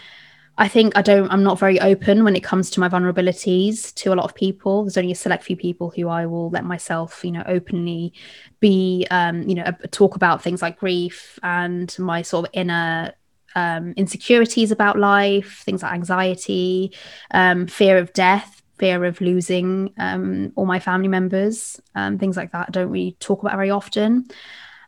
I 0.58 0.68
think 0.68 0.96
I 0.96 1.02
don't 1.02 1.30
I'm 1.30 1.44
not 1.44 1.58
very 1.58 1.80
open 1.80 2.24
when 2.24 2.36
it 2.36 2.44
comes 2.44 2.70
to 2.70 2.80
my 2.80 2.88
vulnerabilities 2.88 3.94
to 3.96 4.12
a 4.12 4.16
lot 4.16 4.26
of 4.26 4.34
people. 4.34 4.84
There's 4.84 4.98
only 4.98 5.12
a 5.12 5.16
select 5.16 5.44
few 5.44 5.56
people 5.56 5.90
who 5.90 6.08
I 6.08 6.26
will 6.26 6.50
let 6.50 6.64
myself, 6.64 7.24
you 7.24 7.32
know, 7.32 7.44
openly 7.46 8.12
be 8.60 9.06
um, 9.10 9.42
you 9.48 9.54
know, 9.54 9.64
talk 9.92 10.16
about 10.16 10.42
things 10.42 10.60
like 10.62 10.78
grief 10.78 11.38
and 11.42 11.94
my 11.98 12.22
sort 12.22 12.46
of 12.48 12.50
inner 12.54 13.14
um, 13.54 13.94
insecurities 13.96 14.70
about 14.70 14.98
life, 14.98 15.62
things 15.64 15.82
like 15.82 15.92
anxiety, 15.94 16.92
um, 17.30 17.66
fear 17.66 17.98
of 17.98 18.12
death 18.12 18.57
fear 18.78 19.04
of 19.04 19.20
losing 19.20 19.92
um, 19.98 20.52
all 20.56 20.66
my 20.66 20.80
family 20.80 21.08
members, 21.08 21.80
um, 21.94 22.18
things 22.18 22.36
like 22.36 22.52
that. 22.52 22.72
Don't 22.72 22.90
really 22.90 23.16
talk 23.20 23.42
about 23.42 23.56
very 23.56 23.70
often. 23.70 24.28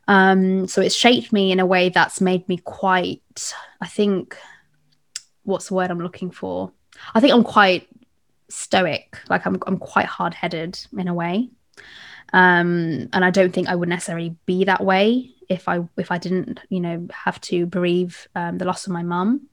Um, 0.07 0.67
so 0.67 0.81
it's 0.81 0.95
shaped 0.95 1.31
me 1.31 1.51
in 1.51 1.59
a 1.59 1.65
way 1.65 1.89
that's 1.89 2.21
made 2.21 2.47
me 2.49 2.57
quite, 2.57 3.53
I 3.79 3.87
think, 3.87 4.37
what's 5.43 5.67
the 5.67 5.75
word 5.75 5.91
I'm 5.91 5.99
looking 5.99 6.31
for? 6.31 6.71
I 7.13 7.19
think 7.19 7.33
I'm 7.33 7.43
quite 7.43 7.87
stoic, 8.49 9.17
like 9.29 9.45
I'm, 9.45 9.57
I'm 9.67 9.77
quite 9.77 10.05
hard 10.05 10.33
headed 10.33 10.79
in 10.97 11.07
a 11.07 11.13
way. 11.13 11.49
Um, 12.33 13.09
and 13.13 13.25
I 13.25 13.29
don't 13.29 13.53
think 13.53 13.67
I 13.67 13.75
would 13.75 13.89
necessarily 13.89 14.35
be 14.45 14.65
that 14.65 14.83
way 14.83 15.31
if 15.49 15.67
I 15.67 15.81
if 15.97 16.11
I 16.11 16.17
didn't, 16.17 16.61
you 16.69 16.79
know, 16.79 17.07
have 17.11 17.41
to 17.41 17.65
bereave 17.65 18.27
um, 18.35 18.57
the 18.57 18.65
loss 18.65 18.87
of 18.87 18.93
my 18.93 19.03
mum. 19.03 19.49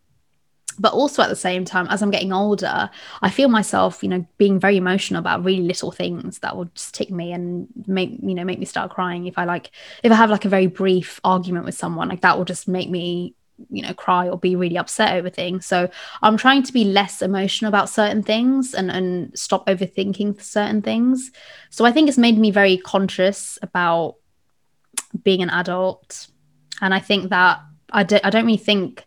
But 0.78 0.92
also 0.92 1.22
at 1.22 1.28
the 1.28 1.36
same 1.36 1.64
time 1.64 1.86
as 1.88 2.02
i'm 2.02 2.10
getting 2.10 2.32
older 2.32 2.90
i 3.22 3.30
feel 3.30 3.48
myself 3.48 4.02
you 4.02 4.08
know 4.08 4.24
being 4.38 4.58
very 4.58 4.76
emotional 4.76 5.20
about 5.20 5.44
really 5.44 5.62
little 5.62 5.90
things 5.90 6.38
that 6.40 6.56
will 6.56 6.66
just 6.66 6.94
tick 6.94 7.10
me 7.10 7.32
and 7.32 7.68
make 7.86 8.10
you 8.22 8.34
know 8.34 8.44
make 8.44 8.58
me 8.58 8.64
start 8.64 8.90
crying. 8.90 9.26
If 9.26 9.38
i 9.38 9.44
like 9.44 9.70
if 10.02 10.12
i 10.12 10.14
have 10.14 10.30
like 10.30 10.44
a 10.44 10.48
very 10.48 10.66
brief 10.66 11.20
argument 11.24 11.64
with 11.64 11.76
someone 11.76 12.08
like 12.08 12.22
that 12.22 12.36
will 12.36 12.44
just 12.44 12.68
make 12.68 12.88
me 12.88 13.34
you 13.70 13.82
know 13.82 13.92
cry 13.92 14.28
or 14.28 14.38
be 14.38 14.56
really 14.56 14.78
upset 14.78 15.14
over 15.14 15.30
things. 15.30 15.66
So 15.66 15.88
i'm 16.22 16.36
trying 16.36 16.62
to 16.64 16.72
be 16.72 16.84
less 16.84 17.22
emotional 17.22 17.68
about 17.68 17.88
certain 17.88 18.22
things 18.22 18.74
and 18.74 18.90
and 18.90 19.36
stop 19.38 19.66
overthinking 19.66 20.42
certain 20.42 20.82
things. 20.82 21.30
So 21.70 21.84
i 21.84 21.92
think 21.92 22.08
it's 22.08 22.18
made 22.18 22.38
me 22.38 22.50
very 22.50 22.78
conscious 22.78 23.58
about 23.62 24.16
being 25.22 25.42
an 25.42 25.50
adult. 25.50 26.28
And 26.80 26.94
i 26.94 27.00
think 27.00 27.30
that 27.30 27.60
i, 27.90 28.02
don't 28.04 28.46
really 28.46 28.56
think 28.56 29.04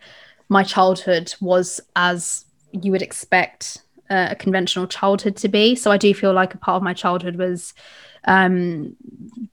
my 0.51 0.63
childhood 0.63 1.33
was 1.39 1.79
as 1.95 2.43
you 2.73 2.91
would 2.91 3.01
expect 3.01 3.77
uh, 4.09 4.27
a 4.31 4.35
conventional 4.35 4.85
childhood 4.85 5.37
to 5.37 5.47
be. 5.47 5.75
So 5.75 5.91
I 5.91 5.97
do 5.97 6.13
feel 6.13 6.33
like 6.33 6.53
a 6.53 6.57
part 6.57 6.75
of 6.75 6.83
my 6.83 6.93
childhood 6.93 7.37
was 7.37 7.73
um, 8.25 8.97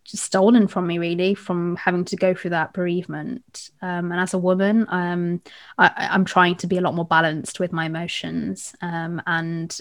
stolen 0.05 0.67
from 0.67 0.89
me, 0.89 0.99
really, 0.99 1.35
from 1.35 1.77
having 1.77 2.05
to 2.07 2.17
go 2.17 2.35
through 2.35 2.51
that 2.51 2.73
bereavement. 2.73 3.71
Um, 3.81 4.11
and 4.11 4.21
as 4.21 4.35
a 4.35 4.39
woman, 4.39 4.87
um, 4.89 5.41
I, 5.79 6.09
am 6.11 6.25
trying 6.25 6.57
to 6.57 6.67
be 6.67 6.79
a 6.79 6.81
lot 6.81 6.97
more 6.97 7.05
balanced 7.05 7.61
with 7.61 7.73
my 7.73 7.87
emotions 7.87 8.75
um, 8.83 9.23
and 9.25 9.81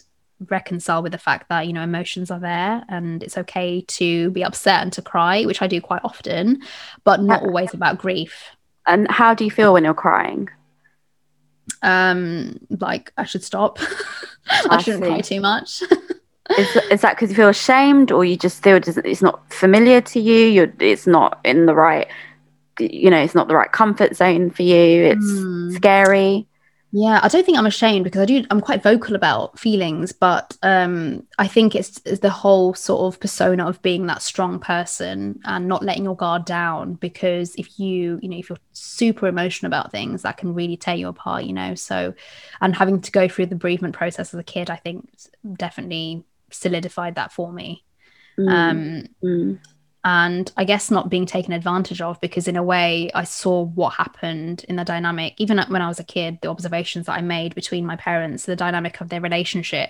reconcile 0.50 1.02
with 1.02 1.14
the 1.14 1.18
fact 1.18 1.50
that 1.50 1.66
you 1.66 1.74
know 1.74 1.82
emotions 1.82 2.30
are 2.30 2.40
there 2.40 2.84
and 2.90 3.24
it's 3.24 3.40
okay 3.40 3.82
to 3.88 4.30
be 4.30 4.44
upset 4.44 4.84
and 4.84 4.94
to 4.94 5.02
cry 5.02 5.44
which 5.46 5.64
i 5.64 5.68
do 5.68 5.82
quite 5.82 6.02
often 6.04 6.62
but 7.04 7.24
not 7.24 7.42
always 7.42 7.74
about 7.74 7.98
grief 7.98 8.52
and 8.86 9.10
how 9.10 9.34
do 9.34 9.44
you 9.44 9.50
feel 9.50 9.74
when 9.74 9.84
you're 9.84 9.96
crying 9.96 10.48
um 11.82 12.60
like 12.70 13.12
i 13.18 13.24
should 13.24 13.44
stop. 13.44 13.80
I, 14.50 14.78
I 14.78 14.82
shouldn't 14.82 15.04
see. 15.04 15.10
cry 15.10 15.22
too 15.22 15.42
much. 15.42 15.84
Is, 16.58 16.76
is 16.90 17.02
that 17.02 17.16
because 17.18 17.30
you 17.30 17.36
feel 17.36 17.50
ashamed 17.50 18.10
or 18.10 18.24
you 18.24 18.38
just 18.38 18.64
feel 18.64 18.78
it's 18.78 19.22
not 19.22 19.54
familiar 19.54 20.00
to 20.00 20.20
you? 20.22 20.46
You're 20.46 20.74
it's 20.80 21.06
not 21.06 21.42
in 21.44 21.66
the 21.66 21.76
right 21.76 22.08
you 22.80 23.10
know 23.10 23.22
it's 23.22 23.36
not 23.36 23.50
the 23.50 23.56
right 23.56 23.70
comfort 23.70 24.16
zone 24.16 24.52
for 24.52 24.64
you? 24.64 25.04
It's 25.04 25.26
mm. 25.26 25.74
scary 25.76 26.48
yeah, 26.92 27.20
I 27.22 27.28
don't 27.28 27.46
think 27.46 27.58
I'm 27.58 27.66
ashamed 27.66 28.06
because 28.06 28.22
I 28.22 28.26
do. 28.26 28.46
I'm 28.50 28.62
quite 28.62 28.82
vocal 28.82 29.16
about 29.16 29.60
feelings, 29.60 30.14
but 30.14 30.56
um, 30.64 31.28
I 31.38 31.46
think 31.46 31.76
it's, 31.76 32.00
it's, 32.06 32.22
the 32.22 32.30
whole 32.30 32.74
sort 32.74 33.14
of 33.14 33.20
persona 33.20 33.68
of 33.68 33.82
being 33.82 34.06
that 34.06 34.22
strong 34.22 34.58
person 34.60 35.42
and 35.44 35.68
not 35.68 35.84
letting 35.84 36.06
your 36.06 36.16
guard 36.16 36.46
down. 36.46 36.94
Because 36.94 37.56
if 37.56 37.78
you, 37.78 38.20
you 38.22 38.30
know, 38.30 38.38
if 38.38 38.50
you're 38.50 38.58
super 38.72 39.28
emotional 39.28 39.70
about 39.70 39.92
things, 39.92 40.22
that 40.22 40.38
can 40.38 40.54
really 40.54 40.78
tear 40.78 40.96
you 40.96 41.10
apart. 41.10 41.44
You 41.44 41.54
know, 41.54 41.76
so 41.76 42.14
and 42.62 42.74
having 42.74 43.02
to 43.02 43.12
go 43.12 43.28
through 43.28 43.48
the 43.48 43.56
bereavement 43.56 43.94
process 43.94 44.34
as 44.34 44.40
a 44.40 44.44
kid, 44.44 44.70
I 44.70 44.78
think 44.78 45.10
definitely 45.56 46.24
solidified 46.52 47.16
that 47.16 47.34
for 47.34 47.52
me. 47.52 47.84
Mm. 48.40 48.50
Um, 48.50 49.08
mm 49.22 49.60
and 50.08 50.50
I 50.56 50.64
guess 50.64 50.90
not 50.90 51.10
being 51.10 51.26
taken 51.26 51.52
advantage 51.52 52.00
of 52.00 52.22
because 52.22 52.48
in 52.48 52.56
a 52.56 52.64
way 52.64 53.12
I 53.14 53.26
saw 53.26 53.64
what 53.64 53.96
happened 53.96 54.64
in 54.70 54.78
the 54.78 54.86
dynamic 54.86 55.34
even 55.38 55.58
when 55.68 55.82
I 55.82 55.90
was 55.90 56.00
a 56.00 56.04
kid 56.06 56.40
the 56.42 56.50
observations 56.50 57.08
that 57.08 57.18
I 57.18 57.22
made 57.22 57.54
between 57.54 57.86
my 57.86 57.98
parents 57.98 58.46
the 58.46 58.56
dynamic 58.56 59.02
of 59.02 59.10
their 59.10 59.20
relationship 59.20 59.90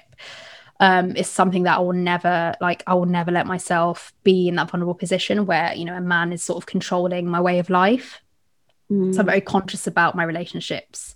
um, 0.79 1.15
is 1.15 1.29
something 1.29 1.63
that 1.63 1.77
I 1.77 1.81
will 1.81 1.93
never 1.93 2.55
like 2.59 2.81
I 2.87 2.95
will 2.95 3.05
never 3.05 3.29
let 3.29 3.45
myself 3.45 4.11
be 4.23 4.47
in 4.47 4.55
that 4.55 4.71
vulnerable 4.71 4.95
position 4.95 5.45
where 5.45 5.71
you 5.75 5.85
know 5.85 5.95
a 5.95 6.01
man 6.01 6.33
is 6.33 6.41
sort 6.41 6.57
of 6.57 6.65
controlling 6.65 7.27
my 7.27 7.39
way 7.39 7.59
of 7.59 7.69
life 7.69 8.19
mm. 8.91 9.13
so 9.13 9.19
I'm 9.19 9.27
very 9.27 9.41
conscious 9.41 9.85
about 9.85 10.15
my 10.15 10.23
relationships 10.23 11.13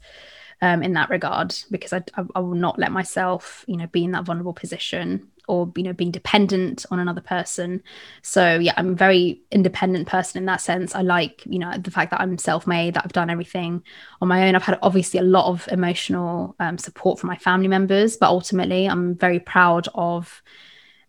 um, 0.61 0.83
in 0.83 0.93
that 0.93 1.09
regard 1.09 1.55
because 1.71 1.91
I, 1.91 2.03
I, 2.15 2.23
I 2.35 2.39
will 2.39 2.53
not 2.53 2.77
let 2.77 2.91
myself 2.91 3.65
you 3.67 3.77
know 3.77 3.87
be 3.87 4.03
in 4.03 4.11
that 4.11 4.25
vulnerable 4.25 4.53
position 4.53 5.30
or 5.51 5.71
you 5.75 5.83
know 5.83 5.91
being 5.91 6.11
dependent 6.11 6.85
on 6.91 6.99
another 6.99 7.19
person 7.19 7.83
so 8.21 8.57
yeah 8.57 8.73
i'm 8.77 8.91
a 8.91 8.95
very 8.95 9.41
independent 9.51 10.07
person 10.07 10.37
in 10.37 10.45
that 10.45 10.61
sense 10.61 10.95
i 10.95 11.01
like 11.01 11.43
you 11.45 11.59
know 11.59 11.77
the 11.77 11.91
fact 11.91 12.09
that 12.09 12.21
i'm 12.21 12.37
self-made 12.37 12.93
that 12.93 13.03
i've 13.03 13.11
done 13.11 13.29
everything 13.29 13.83
on 14.21 14.27
my 14.29 14.47
own 14.47 14.55
i've 14.55 14.63
had 14.63 14.79
obviously 14.81 15.19
a 15.19 15.23
lot 15.23 15.47
of 15.47 15.67
emotional 15.71 16.55
um, 16.59 16.77
support 16.77 17.19
from 17.19 17.27
my 17.27 17.35
family 17.35 17.67
members 17.67 18.15
but 18.15 18.29
ultimately 18.29 18.87
i'm 18.87 19.15
very 19.15 19.39
proud 19.39 19.87
of 19.93 20.41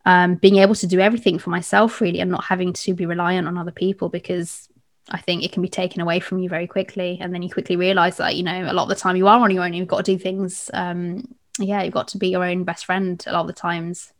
um, 0.05 0.35
being 0.35 0.57
able 0.57 0.75
to 0.75 0.89
do 0.89 0.99
everything 0.99 1.39
for 1.39 1.51
myself 1.51 2.01
really 2.01 2.19
and 2.19 2.31
not 2.31 2.43
having 2.45 2.73
to 2.73 2.93
be 2.93 3.07
reliant 3.07 3.47
on 3.47 3.57
other 3.57 3.71
people 3.71 4.09
because 4.09 4.69
I 5.11 5.19
think 5.19 5.45
it 5.45 5.53
can 5.53 5.63
be 5.63 5.69
taken 5.69 6.01
away 6.01 6.21
from 6.21 6.39
you 6.39 6.49
very 6.49 6.69
quickly, 6.69 7.19
and 7.21 7.35
then 7.35 7.43
you 7.43 7.51
quickly 7.51 7.75
realize 7.75 8.19
that 8.19 8.37
you 8.37 8.45
know 8.45 8.71
a 8.71 8.73
lot 8.73 8.85
of 8.85 8.89
the 8.89 8.95
time 8.95 9.17
you 9.17 9.27
are 9.27 9.41
on 9.41 9.51
your 9.51 9.65
own. 9.65 9.75
You've 9.75 9.89
got 9.89 10.05
to 10.05 10.13
do 10.13 10.17
things. 10.17 10.71
Um, 10.73 11.35
yeah, 11.59 11.83
you've 11.83 11.95
got 11.95 12.09
to 12.09 12.19
be 12.19 12.29
your 12.29 12.45
own 12.45 12.65
best 12.65 12.87
friend 12.87 13.23
a 13.27 13.33
lot 13.33 13.43
of 13.43 13.47
the 13.47 13.53
times. 13.53 14.13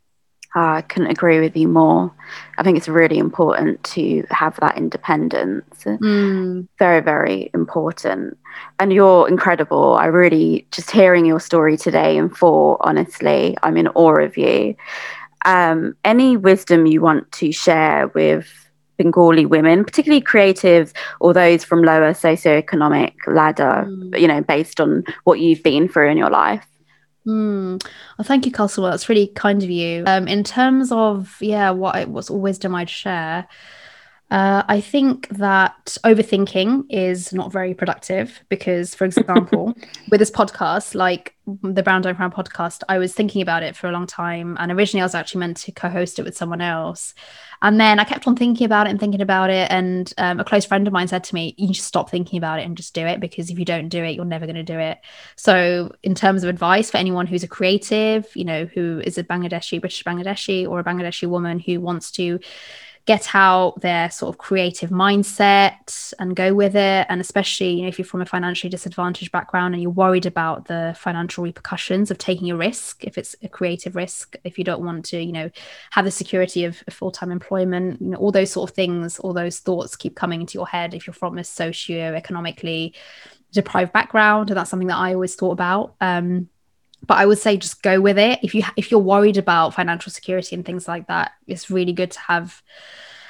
I 0.55 0.81
couldn't 0.81 1.09
agree 1.09 1.39
with 1.39 1.57
you 1.57 1.67
more. 1.67 2.11
I 2.57 2.63
think 2.63 2.77
it's 2.77 2.87
really 2.87 3.17
important 3.17 3.83
to 3.85 4.23
have 4.29 4.59
that 4.59 4.77
independence. 4.77 5.83
Mm. 5.83 6.67
Very, 6.77 7.01
very 7.01 7.49
important. 7.53 8.37
And 8.79 8.93
you're 8.93 9.27
incredible. 9.27 9.95
I 9.95 10.05
really, 10.05 10.67
just 10.71 10.91
hearing 10.91 11.25
your 11.25 11.39
story 11.39 11.75
today 11.75 12.17
and 12.17 12.35
for, 12.35 12.77
honestly, 12.81 13.57
I'm 13.63 13.77
in 13.77 13.87
awe 13.89 14.19
of 14.19 14.37
you. 14.37 14.75
Um, 15.45 15.95
any 16.05 16.37
wisdom 16.37 16.85
you 16.85 17.01
want 17.01 17.31
to 17.33 17.51
share 17.51 18.07
with 18.09 18.47
Bengali 18.97 19.47
women, 19.47 19.83
particularly 19.83 20.21
creatives 20.21 20.93
or 21.19 21.33
those 21.33 21.63
from 21.63 21.81
lower 21.81 22.11
socioeconomic 22.11 23.13
ladder, 23.25 23.85
mm. 23.87 24.19
you 24.19 24.27
know, 24.27 24.41
based 24.41 24.79
on 24.79 25.03
what 25.23 25.39
you've 25.39 25.63
been 25.63 25.89
through 25.89 26.09
in 26.09 26.17
your 26.17 26.29
life? 26.29 26.65
Mm. 27.25 27.83
Well, 28.17 28.25
thank 28.25 28.45
you, 28.45 28.51
Castle. 28.51 28.83
That's 28.83 29.07
really 29.07 29.27
kind 29.27 29.63
of 29.63 29.69
you. 29.69 30.03
Um, 30.05 30.27
in 30.27 30.43
terms 30.43 30.91
of 30.91 31.37
yeah, 31.39 31.71
what 31.71 32.07
what's 32.09 32.29
wisdom 32.29 32.75
I'd 32.75 32.89
share. 32.89 33.47
Uh, 34.31 34.63
I 34.67 34.81
think 34.81 35.27
that 35.29 35.95
overthinking 36.03 36.85
is 36.89 37.33
not 37.33 37.51
very 37.51 37.75
productive 37.75 38.43
because, 38.49 38.95
for 38.95 39.05
example, 39.05 39.75
with 40.09 40.19
this 40.19 40.31
podcast, 40.31 40.95
like 40.95 41.35
the 41.45 41.83
Brown 41.83 42.01
Don't 42.01 42.15
Frown 42.15 42.31
podcast, 42.31 42.81
I 42.89 42.97
was 42.97 43.13
thinking 43.13 43.43
about 43.43 43.61
it 43.61 43.75
for 43.75 43.87
a 43.87 43.91
long 43.91 44.07
time. 44.07 44.57
And 44.59 44.71
originally, 44.71 45.03
I 45.03 45.05
was 45.05 45.13
actually 45.13 45.41
meant 45.41 45.57
to 45.57 45.71
co 45.71 45.87
host 45.87 46.17
it 46.17 46.23
with 46.23 46.35
someone 46.35 46.61
else. 46.61 47.13
And 47.63 47.79
then 47.79 47.97
I 47.97 48.03
kept 48.03 48.27
on 48.27 48.35
thinking 48.35 48.65
about 48.65 48.87
it 48.87 48.89
and 48.89 48.99
thinking 48.99 49.21
about 49.21 49.49
it. 49.49 49.71
And 49.71 50.13
um, 50.17 50.39
a 50.41 50.43
close 50.43 50.65
friend 50.65 50.85
of 50.85 50.91
mine 50.91 51.07
said 51.07 51.23
to 51.23 51.33
me, 51.33 51.55
You 51.57 51.69
just 51.69 51.87
stop 51.87 52.09
thinking 52.09 52.37
about 52.37 52.59
it 52.59 52.63
and 52.63 52.75
just 52.75 52.93
do 52.93 53.05
it 53.05 53.21
because 53.21 53.49
if 53.49 53.57
you 53.57 53.63
don't 53.63 53.87
do 53.87 54.03
it, 54.03 54.15
you're 54.15 54.25
never 54.25 54.45
going 54.45 54.57
to 54.57 54.63
do 54.63 54.77
it. 54.77 54.99
So, 55.37 55.95
in 56.03 56.13
terms 56.13 56.43
of 56.43 56.49
advice 56.49 56.91
for 56.91 56.97
anyone 56.97 57.25
who's 57.25 57.43
a 57.43 57.47
creative, 57.47 58.27
you 58.35 58.43
know, 58.43 58.65
who 58.65 59.01
is 59.05 59.17
a 59.17 59.23
Bangladeshi, 59.23 59.79
British 59.79 60.03
Bangladeshi, 60.03 60.69
or 60.69 60.79
a 60.79 60.83
Bangladeshi 60.83 61.27
woman 61.27 61.57
who 61.57 61.79
wants 61.79 62.11
to 62.11 62.39
get 63.05 63.35
out 63.35 63.81
their 63.81 64.09
sort 64.09 64.33
of 64.33 64.37
creative 64.37 64.89
mindset 64.89 66.13
and 66.19 66.37
go 66.37 66.53
with 66.53 66.73
it. 66.73 67.05
And 67.09 67.19
especially, 67.19 67.71
you 67.71 67.81
know, 67.81 67.89
if 67.89 67.99
you're 67.99 68.05
from 68.05 68.21
a 68.21 68.25
financially 68.25 68.69
disadvantaged 68.69 69.29
background 69.31 69.73
and 69.73 69.83
you're 69.83 69.91
worried 69.91 70.25
about 70.25 70.65
the 70.65 70.95
financial 70.97 71.43
repercussions 71.43 72.11
of 72.11 72.17
taking 72.17 72.49
a 72.49 72.55
risk, 72.55 73.03
if 73.03 73.17
it's 73.17 73.35
a 73.43 73.49
creative 73.49 73.97
risk, 73.97 74.37
if 74.45 74.57
you 74.57 74.63
don't 74.63 74.85
want 74.85 75.03
to, 75.05 75.21
you 75.21 75.33
know, 75.33 75.49
have 75.91 76.05
the 76.05 76.11
security 76.11 76.63
of, 76.63 76.81
full-time 76.89 77.31
employment, 77.31 78.01
you 78.01 78.07
know, 78.07 78.17
all 78.17 78.31
those 78.31 78.51
sort 78.51 78.69
of 78.69 78.75
things, 78.75 79.19
all 79.19 79.33
those 79.33 79.59
thoughts 79.59 79.97
keep 79.97 80.15
coming 80.15 80.39
into 80.39 80.53
your 80.53 80.67
head 80.67 80.93
if 80.93 81.05
you're 81.05 81.13
from 81.13 81.37
a 81.37 81.43
socio-economically 81.43 82.93
deprived 83.51 83.91
background. 83.91 84.49
And 84.49 84.57
that's 84.57 84.69
something 84.69 84.87
that 84.87 84.97
I 84.97 85.13
always 85.13 85.35
thought 85.35 85.51
about. 85.51 85.95
Um, 85.99 86.47
but 87.05 87.17
I 87.17 87.25
would 87.25 87.37
say 87.37 87.57
just 87.57 87.83
go 87.83 87.99
with 87.99 88.17
it. 88.17 88.39
If 88.43 88.55
you 88.55 88.63
if 88.77 88.91
you're 88.91 88.99
worried 88.99 89.37
about 89.37 89.73
financial 89.73 90.11
security 90.11 90.55
and 90.55 90.65
things 90.65 90.87
like 90.87 91.07
that, 91.07 91.33
it's 91.47 91.69
really 91.69 91.93
good 91.93 92.11
to 92.11 92.19
have 92.19 92.61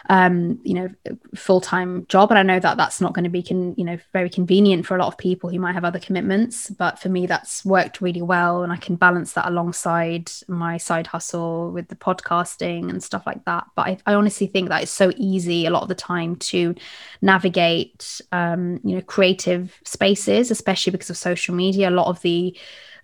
um, 0.09 0.59
you 0.63 0.73
know, 0.73 0.89
full 1.35 1.61
time 1.61 2.05
job. 2.07 2.31
And 2.31 2.37
I 2.37 2.43
know 2.43 2.59
that 2.59 2.77
that's 2.77 2.99
not 2.99 3.13
going 3.13 3.23
to 3.23 3.29
be, 3.29 3.43
con- 3.43 3.75
you 3.77 3.85
know, 3.85 3.97
very 4.11 4.29
convenient 4.29 4.85
for 4.85 4.95
a 4.95 4.99
lot 4.99 5.07
of 5.07 5.17
people 5.17 5.49
who 5.49 5.59
might 5.59 5.73
have 5.73 5.85
other 5.85 5.99
commitments. 5.99 6.69
But 6.69 6.99
for 6.99 7.09
me, 7.09 7.25
that's 7.25 7.63
worked 7.63 8.01
really 8.01 8.21
well, 8.21 8.63
and 8.63 8.71
I 8.71 8.77
can 8.77 8.95
balance 8.95 9.33
that 9.33 9.47
alongside 9.47 10.31
my 10.47 10.77
side 10.77 11.07
hustle 11.07 11.71
with 11.71 11.87
the 11.87 11.95
podcasting 11.95 12.89
and 12.89 13.01
stuff 13.01 13.25
like 13.25 13.45
that. 13.45 13.65
But 13.75 13.87
I, 13.87 13.97
I 14.05 14.13
honestly 14.15 14.47
think 14.47 14.69
that 14.69 14.83
it's 14.83 14.91
so 14.91 15.11
easy 15.15 15.65
a 15.65 15.71
lot 15.71 15.83
of 15.83 15.89
the 15.89 15.95
time 15.95 16.35
to 16.35 16.75
navigate, 17.21 18.21
um, 18.31 18.79
you 18.83 18.95
know, 18.95 19.01
creative 19.01 19.79
spaces, 19.85 20.51
especially 20.51 20.91
because 20.91 21.09
of 21.09 21.17
social 21.17 21.55
media. 21.55 21.89
A 21.89 21.91
lot 21.91 22.07
of 22.07 22.21
the 22.21 22.57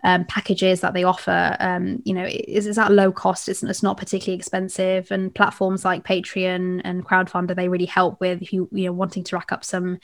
um, 0.03 0.25
packages 0.25 0.81
that 0.81 0.93
they 0.93 1.03
offer, 1.03 1.55
um, 1.59 2.01
you 2.05 2.13
know, 2.13 2.25
is, 2.25 2.67
is 2.67 2.77
at 2.77 2.91
low 2.91 3.11
cost. 3.11 3.49
It's, 3.49 3.63
it's 3.63 3.83
not 3.83 3.97
particularly 3.97 4.37
expensive, 4.37 5.11
and 5.11 5.33
platforms 5.33 5.83
like 5.83 6.05
Patreon 6.05 6.81
and 6.83 7.05
Crowdfunder 7.05 7.55
they 7.55 7.67
really 7.67 7.85
help 7.85 8.19
with 8.19 8.41
if 8.41 8.53
you 8.53 8.69
you 8.71 8.85
know 8.85 8.93
wanting 8.93 9.23
to 9.25 9.35
rack 9.35 9.51
up 9.51 9.63
some 9.63 9.99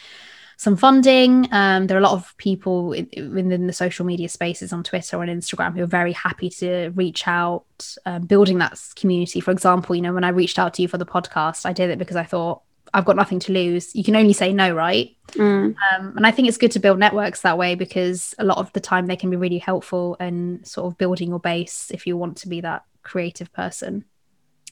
some 0.57 0.75
funding. 0.77 1.47
Um, 1.51 1.87
there 1.87 1.97
are 1.97 1.99
a 1.99 2.03
lot 2.03 2.13
of 2.13 2.35
people 2.37 2.87
within 2.87 3.67
the 3.67 3.73
social 3.73 4.05
media 4.05 4.29
spaces 4.29 4.71
on 4.71 4.83
Twitter 4.83 5.21
and 5.21 5.41
Instagram 5.41 5.75
who 5.75 5.83
are 5.83 5.87
very 5.87 6.13
happy 6.13 6.49
to 6.49 6.91
reach 6.95 7.27
out, 7.27 7.65
um, 8.05 8.23
building 8.23 8.57
that 8.59 8.79
community. 8.95 9.39
For 9.39 9.51
example, 9.51 9.95
you 9.95 10.01
know, 10.01 10.13
when 10.13 10.23
I 10.23 10.29
reached 10.29 10.59
out 10.59 10.73
to 10.75 10.81
you 10.81 10.87
for 10.87 10.97
the 10.97 11.05
podcast, 11.05 11.65
I 11.65 11.73
did 11.73 11.89
it 11.89 11.99
because 11.99 12.15
I 12.15 12.23
thought 12.23 12.61
I've 12.93 13.05
got 13.05 13.15
nothing 13.15 13.39
to 13.39 13.51
lose. 13.51 13.95
You 13.95 14.03
can 14.03 14.15
only 14.15 14.33
say 14.33 14.53
no, 14.53 14.73
right? 14.73 15.15
Mm. 15.31 15.75
Um, 15.75 16.13
and 16.15 16.25
I 16.25 16.31
think 16.31 16.47
it's 16.47 16.57
good 16.57 16.71
to 16.71 16.79
build 16.79 16.99
networks 16.99 17.41
that 17.41 17.57
way 17.57 17.75
because 17.75 18.33
a 18.39 18.43
lot 18.43 18.57
of 18.57 18.71
the 18.73 18.79
time 18.79 19.07
they 19.07 19.15
can 19.15 19.29
be 19.29 19.37
really 19.37 19.57
helpful 19.57 20.15
and 20.19 20.65
sort 20.65 20.91
of 20.91 20.97
building 20.97 21.29
your 21.29 21.39
base 21.39 21.91
if 21.91 22.07
you 22.07 22.15
want 22.15 22.37
to 22.37 22.47
be 22.47 22.61
that 22.61 22.83
creative 23.03 23.51
person. 23.51 24.05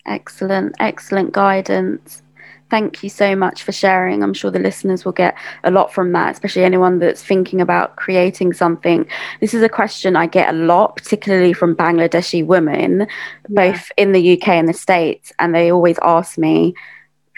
Excellent, 0.06 0.76
excellent 0.80 1.32
guidance. 1.32 2.22
Thank 2.70 3.04
you 3.04 3.10
so 3.10 3.36
much 3.36 3.64
for 3.64 3.72
sharing. 3.72 4.24
I'm 4.24 4.34
sure 4.34 4.50
the 4.50 4.58
listeners 4.58 5.06
will 5.06 5.12
get 5.12 5.38
a 5.64 5.70
lot 5.70 5.94
from 5.94 6.12
that, 6.14 6.32
especially 6.32 6.64
anyone 6.64 7.00
that's 7.00 7.24
thinking 7.24 7.62
about 7.62 7.98
creating 7.98 8.54
something. 8.54 9.06
This 9.42 9.54
is 9.54 9.62
a 9.62 9.70
question 9.70 10.16
I 10.16 10.26
get 10.26 10.50
a 10.50 10.58
lot, 10.58 10.96
particularly 10.96 11.54
from 11.54 11.76
Bangladeshi 11.76 12.46
women, 12.46 13.08
both 13.48 13.92
in 13.96 14.12
the 14.12 14.34
UK 14.34 14.50
and 14.50 14.68
the 14.68 14.74
States. 14.74 15.32
And 15.38 15.54
they 15.54 15.72
always 15.72 16.00
ask 16.02 16.38
me, 16.38 16.74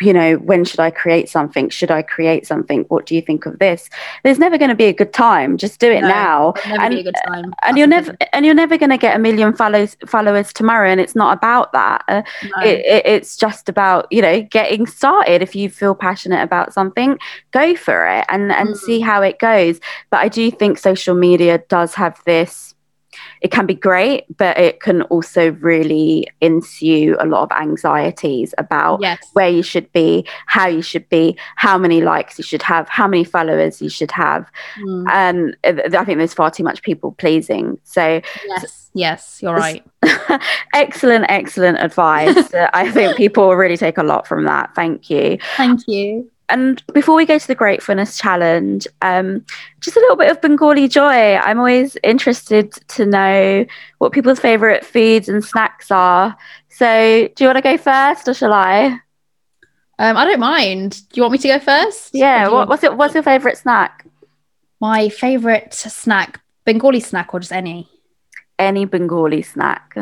you 0.01 0.11
know, 0.11 0.35
when 0.35 0.65
should 0.65 0.79
I 0.79 0.91
create 0.91 1.29
something? 1.29 1.69
Should 1.69 1.89
I 1.89 2.01
create 2.01 2.45
something? 2.45 2.83
What 2.89 3.05
do 3.05 3.15
you 3.15 3.21
think 3.21 3.45
of 3.45 3.59
this? 3.59 3.89
There's 4.23 4.37
never 4.39 4.57
going 4.57 4.69
to 4.69 4.75
be 4.75 4.85
a 4.85 4.93
good 4.93 5.13
time. 5.13 5.57
Just 5.57 5.79
do 5.79 5.89
it 5.89 6.01
No, 6.01 6.07
now. 6.09 6.53
and 6.65 6.93
be 6.93 6.99
a 6.99 7.03
good 7.03 7.15
time. 7.25 7.53
and 7.63 7.77
you're 7.77 7.87
never 7.87 8.15
and 8.33 8.45
you're 8.45 8.55
never 8.55 8.77
going 8.77 8.89
to 8.89 8.97
get 8.97 9.15
a 9.15 9.19
million 9.19 9.53
follows 9.55 9.95
followers 10.05 10.51
tomorrow. 10.51 10.89
And 10.89 10.99
it's 10.99 11.15
not 11.15 11.37
about 11.37 11.71
that. 11.73 12.03
Uh, 12.07 12.21
No. 12.43 12.63
it, 12.63 12.79
it, 12.85 13.05
it's 13.05 13.37
just 13.37 13.69
about 13.69 14.07
you 14.11 14.21
know 14.21 14.41
getting 14.41 14.85
started. 14.85 15.41
If 15.41 15.55
you 15.55 15.69
feel 15.69 15.95
passionate 15.95 16.41
about 16.43 16.73
something, 16.73 17.17
go 17.51 17.75
for 17.75 18.05
it 18.07 18.25
and 18.29 18.51
and 18.51 18.75
see 18.77 18.99
how 18.99 19.21
it 19.21 19.39
goes. 19.39 19.79
But 20.09 20.19
I 20.19 20.27
do 20.27 20.51
think 20.51 20.77
social 20.77 21.15
media 21.15 21.59
does 21.69 21.95
have 21.95 22.21
this 22.25 22.74
it 23.45 23.51
can 23.51 23.67
be 23.67 23.75
great, 23.75 24.23
but 24.37 24.57
it 24.57 24.79
can 24.79 25.03
also 25.03 25.51
really 25.51 26.27
ensue 26.41 27.15
a 27.19 27.27
lot 27.27 27.43
of 27.43 27.51
anxieties 27.55 28.55
about 28.57 29.01
Yes. 29.03 29.19
where 29.33 29.47
you 29.49 29.61
should 29.61 29.91
be, 29.93 30.25
how 30.47 30.67
you 30.67 30.81
should 30.81 31.07
be, 31.09 31.37
how 31.55 31.77
many 31.77 32.01
likes 32.01 32.39
you 32.39 32.43
should 32.43 32.63
have, 32.63 32.89
how 32.89 33.07
many 33.07 33.23
followers 33.23 33.83
you 33.83 33.89
should 33.89 34.09
have. 34.09 34.49
Mm. 34.83 35.05
And 35.11 35.57
uh, 35.63 35.95
I 35.95 36.03
think 36.03 36.17
there's 36.17 36.33
far 36.33 36.49
too 36.49 36.63
much 36.63 36.81
people 36.81 37.11
pleasing. 37.11 37.77
So, 37.83 38.19
Yes, 38.47 38.89
yes, 38.95 39.39
you're 39.43 39.53
right. 39.53 39.85
excellent, 40.73 41.25
excellent 41.29 41.77
advice. 41.77 42.51
I 42.73 42.89
think 42.89 43.15
people 43.15 43.47
will 43.47 43.55
really 43.57 43.77
take 43.77 43.99
a 43.99 44.03
lot 44.03 44.25
from 44.25 44.45
that. 44.45 44.73
Thank 44.73 45.11
you. 45.11 45.37
Thank 45.55 45.81
you. 45.87 46.31
And 46.49 46.83
before 46.93 47.15
we 47.15 47.25
go 47.25 47.39
to 47.39 47.47
the 47.47 47.55
gratefulness 47.55 48.17
challenge, 48.17 48.87
um, 49.01 49.45
just 49.79 49.97
a 49.97 49.99
little 49.99 50.15
bit 50.15 50.29
of 50.29 50.41
Bengali 50.41 50.87
joy. 50.87 51.35
I'm 51.35 51.59
always 51.59 51.97
interested 52.03 52.73
to 52.89 53.05
know 53.05 53.65
what 53.97 54.11
people's 54.11 54.39
favorite 54.39 54.85
foods 54.85 55.27
and 55.27 55.43
snacks 55.43 55.89
are. 55.91 56.37
So, 56.69 57.29
do 57.35 57.43
you 57.43 57.47
want 57.47 57.57
to 57.57 57.61
go 57.61 57.77
first, 57.77 58.27
or 58.27 58.33
shall 58.33 58.53
I? 58.53 58.99
Um, 59.97 60.17
I 60.17 60.25
don't 60.25 60.39
mind. 60.39 61.07
Do 61.09 61.17
you 61.17 61.23
want 61.23 61.31
me 61.31 61.37
to 61.39 61.47
go 61.47 61.59
first? 61.59 62.11
Yeah. 62.13 62.49
What, 62.49 62.67
what's 62.67 62.83
it? 62.83 62.95
What's 62.95 63.13
your 63.13 63.23
favorite 63.23 63.57
snack? 63.57 64.05
my 64.85 65.09
favorite 65.09 65.73
snack? 65.73 66.41
Bengali 66.65 66.99
snack 66.99 67.33
or 67.33 67.39
just 67.39 67.51
any? 67.51 67.89
Any 68.57 68.85
Bengali 68.85 69.41
snack? 69.41 69.97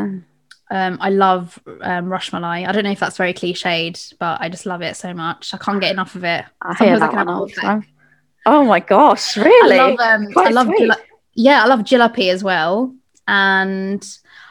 Um, 0.72 0.98
I 1.02 1.10
love 1.10 1.60
um, 1.82 2.06
rashmalai. 2.08 2.68
I 2.68 2.72
don't 2.72 2.84
know 2.84 2.92
if 2.92 3.00
that's 3.00 3.18
very 3.18 3.34
cliched, 3.34 4.14
but 4.20 4.42
I 4.42 4.50
just 4.50 4.66
love 4.66 4.82
it 4.82 4.96
so 4.96 5.14
much. 5.14 5.54
I 5.54 5.58
can't 5.58 5.80
get 5.82 5.92
enough 5.92 6.16
of 6.16 6.24
it. 6.24 6.46
I 6.62 6.76
Sometimes 6.76 7.02
I 7.02 7.06
that 7.08 7.10
can 7.12 7.18
one 7.20 7.28
have 7.28 7.36
all 7.36 7.42
all 7.42 7.48
the 7.48 7.54
day. 7.54 7.62
time. 7.62 7.88
Oh 8.46 8.66
my 8.66 8.80
gosh! 8.80 9.38
Really? 9.38 9.80
I 9.80 9.90
love 9.90 10.00
um, 10.00 10.28
I 10.38 10.50
love 10.50 10.70
yeah, 11.36 11.64
I 11.64 11.68
love 11.68 11.82
jalapi 11.82 12.32
as 12.32 12.44
well, 12.44 12.94
and 13.28 14.06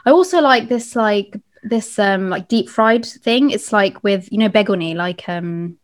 I 0.06 0.10
also 0.10 0.40
like 0.40 0.68
this 0.68 0.96
like 0.96 1.36
this 1.62 1.98
um 1.98 2.28
like 2.30 2.48
deep 2.48 2.68
fried 2.68 3.04
thing. 3.04 3.50
It's 3.50 3.72
like 3.72 4.02
with 4.02 4.30
you 4.32 4.38
know 4.38 4.48
beguni, 4.48 4.94
like 4.94 5.28
um 5.28 5.78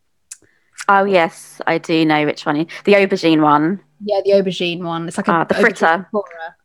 Oh 0.87 1.03
yes, 1.03 1.61
I 1.67 1.77
do 1.77 2.03
know 2.05 2.25
which 2.25 2.45
one. 2.45 2.55
You, 2.55 2.65
the 2.85 2.93
aubergine 2.93 3.41
one. 3.41 3.81
yeah 4.03 4.21
the 4.23 4.31
aubergine 4.31 4.83
one. 4.83 5.07
It's 5.07 5.17
like 5.17 5.27
a 5.27 5.31
Ah, 5.31 5.43
the 5.43 5.53
fritter. 5.55 6.09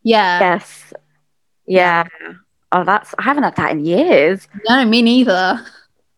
Yeah, 0.03 0.41
Yes. 0.41 0.93
Yeah. 1.67 2.05
Oh, 2.75 2.85
that's. 2.85 3.15
I 3.19 3.23
haven't 3.23 3.45
had 3.45 3.57
that 3.57 3.71
in 3.73 3.85
years. 3.85 4.49
no, 4.69 4.85
me 4.85 5.01
neither. 5.01 5.65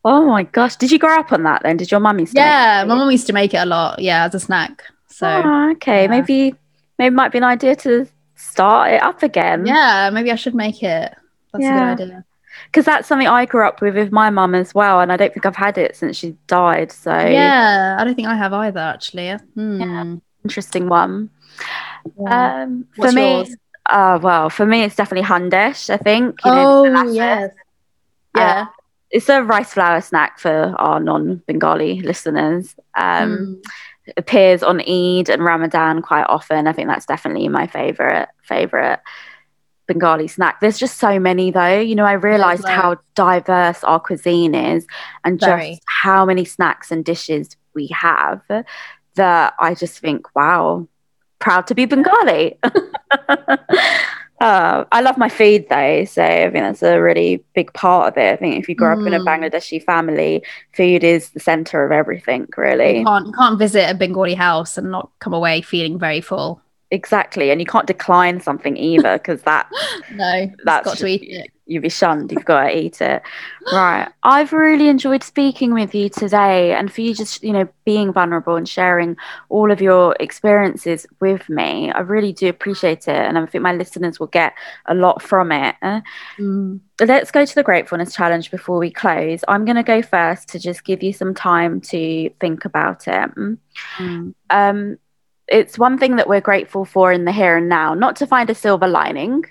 Oh 0.04 0.24
my 0.26 0.44
gosh! 0.44 0.76
Did 0.76 0.90
you 0.90 0.98
grow 0.98 1.18
up 1.18 1.32
on 1.32 1.42
that 1.42 1.62
then? 1.62 1.76
Did 1.76 1.90
your 1.90 2.00
mum 2.00 2.18
used 2.20 2.34
to? 2.34 2.40
make 2.40 2.46
Yeah, 2.46 2.82
it? 2.82 2.86
my 2.88 2.94
mum 2.94 3.10
used 3.10 3.26
to 3.26 3.32
make 3.32 3.52
it 3.54 3.58
a 3.58 3.66
lot. 3.66 3.98
Yeah, 3.98 4.24
as 4.24 4.34
a 4.34 4.40
snack. 4.40 4.82
So 5.08 5.26
Oh, 5.44 5.70
okay. 5.72 6.02
yeah. 6.02 6.08
Maybe 6.08 6.54
maybe 6.98 7.12
it 7.12 7.16
might 7.16 7.32
be 7.32 7.38
an 7.38 7.44
idea 7.44 7.74
to 7.76 8.06
start 8.36 8.92
it 8.92 9.02
up 9.02 9.22
again. 9.22 9.66
yeah, 9.66 10.10
maybe 10.12 10.30
I 10.32 10.36
should 10.36 10.54
make 10.54 10.82
it. 10.82 11.14
That's 11.52 11.62
Yeah. 11.64 11.92
a 11.92 11.96
good 11.96 12.02
idea. 12.04 12.24
Because 12.66 12.84
that's 12.86 13.06
something 13.08 13.28
I 13.28 13.44
grew 13.46 13.66
up 13.66 13.80
with 13.82 13.94
with 13.96 14.12
my 14.12 14.30
mum 14.30 14.54
as 14.54 14.74
well, 14.74 15.00
and 15.00 15.12
I 15.12 15.16
don't 15.18 15.32
think 15.34 15.44
I've 15.44 15.56
had 15.56 15.76
it 15.76 15.94
since 15.96 16.16
she 16.16 16.36
died. 16.46 16.90
So 16.92 17.10
Yeah, 17.12 17.96
I 17.98 18.04
don't 18.04 18.14
think 18.14 18.28
I 18.28 18.36
have 18.36 18.52
either 18.54 18.80
actually. 18.80 19.32
Hmm. 19.54 20.16
interesting 20.44 20.88
one. 20.88 21.28
Yeah. 22.20 22.62
Um, 22.62 22.86
for 22.94 23.02
What's 23.02 23.14
me, 23.14 23.30
yours? 23.38 23.56
Uh, 23.90 24.18
well, 24.22 24.50
for 24.50 24.66
me, 24.66 24.82
it's 24.82 24.96
definitely 24.96 25.26
handesh. 25.28 25.90
I 25.90 25.96
think. 25.96 26.44
you 26.44 26.50
know, 26.50 26.64
oh 26.86 27.12
yes. 27.12 27.50
Uh, 28.34 28.40
Yeah. 28.40 28.66
it's 29.10 29.28
a 29.28 29.42
rice 29.42 29.72
flour 29.72 30.00
snack 30.00 30.38
for 30.38 30.74
our 30.78 31.00
non-Bengali 31.00 32.00
listeners. 32.00 32.74
Um, 32.96 33.30
Mm. 33.30 33.62
appears 34.16 34.62
on 34.62 34.80
Eid 34.80 35.28
and 35.28 35.42
Ramadan 35.44 36.00
quite 36.02 36.26
often. 36.28 36.66
I 36.66 36.72
think 36.72 36.88
that's 36.88 37.06
definitely 37.06 37.48
my 37.48 37.66
favorite 37.66 38.28
favorite 38.42 39.00
Bengali 39.88 40.26
snack. 40.28 40.60
There's 40.60 40.78
just 40.78 40.98
so 40.98 41.18
many 41.18 41.50
though. 41.50 41.78
You 41.80 41.94
know, 41.94 42.04
I 42.04 42.12
realized 42.12 42.66
how 42.68 42.96
diverse 43.14 43.82
our 43.84 44.00
cuisine 44.00 44.54
is 44.54 44.86
and 45.24 45.40
Very. 45.40 45.70
just 45.72 45.82
how 46.02 46.24
many 46.24 46.44
snacks 46.44 46.90
and 46.90 47.04
dishes 47.04 47.56
we 47.74 47.88
have 47.88 48.42
that 49.16 49.54
I 49.58 49.74
just 49.74 49.98
think, 49.98 50.34
wow, 50.34 50.86
proud 51.38 51.66
to 51.68 51.74
be 51.74 51.84
Bengali. 51.86 52.58
Uh, 54.38 54.84
I 54.92 55.00
love 55.00 55.16
my 55.16 55.30
food 55.30 55.64
though, 55.70 56.04
so 56.04 56.22
I 56.22 56.50
think 56.50 56.62
that's 56.62 56.82
a 56.82 57.00
really 57.00 57.42
big 57.54 57.72
part 57.72 58.08
of 58.12 58.18
it. 58.18 58.34
I 58.34 58.36
think 58.36 58.56
if 58.56 58.68
you 58.68 58.74
grow 58.74 58.92
up 58.92 59.06
in 59.06 59.14
a 59.14 59.18
Mm. 59.18 59.24
Bangladeshi 59.24 59.82
family, 59.82 60.42
food 60.74 61.02
is 61.02 61.30
the 61.30 61.40
center 61.40 61.86
of 61.86 61.90
everything, 61.90 62.46
really. 62.54 62.98
You 62.98 63.04
can't, 63.06 63.26
you 63.28 63.32
can't 63.32 63.58
visit 63.58 63.88
a 63.88 63.94
Bengali 63.94 64.34
house 64.34 64.76
and 64.76 64.90
not 64.90 65.08
come 65.20 65.32
away 65.32 65.62
feeling 65.62 65.98
very 65.98 66.20
full. 66.20 66.60
Exactly, 66.90 67.50
and 67.50 67.60
you 67.62 67.66
can't 67.66 67.86
decline 67.86 68.40
something 68.40 68.76
either 68.76 69.16
because 69.16 69.40
that 69.42 69.70
No, 70.12 70.52
that's 70.64 70.84
got 70.84 70.98
to 70.98 71.06
eat 71.06 71.22
it. 71.22 71.50
You'll 71.66 71.82
be 71.82 71.88
shunned. 71.88 72.30
You've 72.32 72.44
got 72.44 72.64
to 72.64 72.76
eat 72.76 73.00
it. 73.00 73.22
Right. 73.72 74.08
I've 74.22 74.52
really 74.52 74.88
enjoyed 74.88 75.22
speaking 75.22 75.74
with 75.74 75.94
you 75.94 76.08
today, 76.08 76.72
and 76.72 76.92
for 76.92 77.00
you 77.00 77.14
just 77.14 77.42
you 77.42 77.52
know 77.52 77.68
being 77.84 78.12
vulnerable 78.12 78.56
and 78.56 78.68
sharing 78.68 79.16
all 79.48 79.70
of 79.70 79.80
your 79.80 80.16
experiences 80.20 81.06
with 81.20 81.48
me. 81.48 81.90
I 81.90 82.00
really 82.00 82.32
do 82.32 82.48
appreciate 82.48 83.08
it, 83.08 83.16
and 83.16 83.36
I 83.36 83.46
think 83.46 83.62
my 83.62 83.72
listeners 83.74 84.20
will 84.20 84.28
get 84.28 84.54
a 84.86 84.94
lot 84.94 85.20
from 85.20 85.52
it. 85.52 85.74
Mm. 86.38 86.80
let's 87.00 87.30
go 87.30 87.44
to 87.44 87.54
the 87.54 87.62
gratefulness 87.62 88.14
challenge 88.14 88.50
before 88.50 88.78
we 88.78 88.90
close. 88.90 89.44
I'm 89.48 89.64
going 89.64 89.76
to 89.76 89.82
go 89.82 90.02
first 90.02 90.48
to 90.50 90.58
just 90.58 90.84
give 90.84 91.02
you 91.02 91.12
some 91.12 91.34
time 91.34 91.80
to 91.82 92.30
think 92.40 92.64
about 92.64 93.08
it. 93.08 93.34
Mm. 93.98 94.34
Um, 94.50 94.98
it's 95.48 95.78
one 95.78 95.98
thing 95.98 96.16
that 96.16 96.28
we're 96.28 96.40
grateful 96.40 96.84
for 96.84 97.12
in 97.12 97.24
the 97.24 97.32
here 97.32 97.56
and 97.56 97.68
now, 97.68 97.94
not 97.94 98.16
to 98.16 98.26
find 98.26 98.50
a 98.50 98.54
silver 98.54 98.88
lining, 98.88 99.44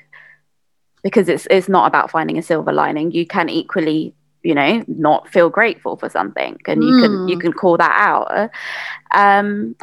because 1.06 1.30
it's 1.30 1.48
it's 1.52 1.70
not 1.70 1.88
about 1.88 2.12
finding 2.12 2.38
a 2.38 2.44
silver 2.44 2.74
lining. 2.74 3.12
You 3.12 3.28
can 3.28 3.50
equally, 3.50 4.16
you 4.44 4.56
know, 4.56 4.84
not 4.88 5.30
feel 5.30 5.50
grateful 5.50 5.96
for 5.98 6.10
something, 6.10 6.58
and 6.68 6.84
you 6.84 6.96
can 6.96 7.22
you 7.26 7.38
Mm. 7.38 7.42
can 7.44 7.54
call 7.54 7.78
that 7.78 7.96
out. 7.96 8.50
Um, 9.16 9.76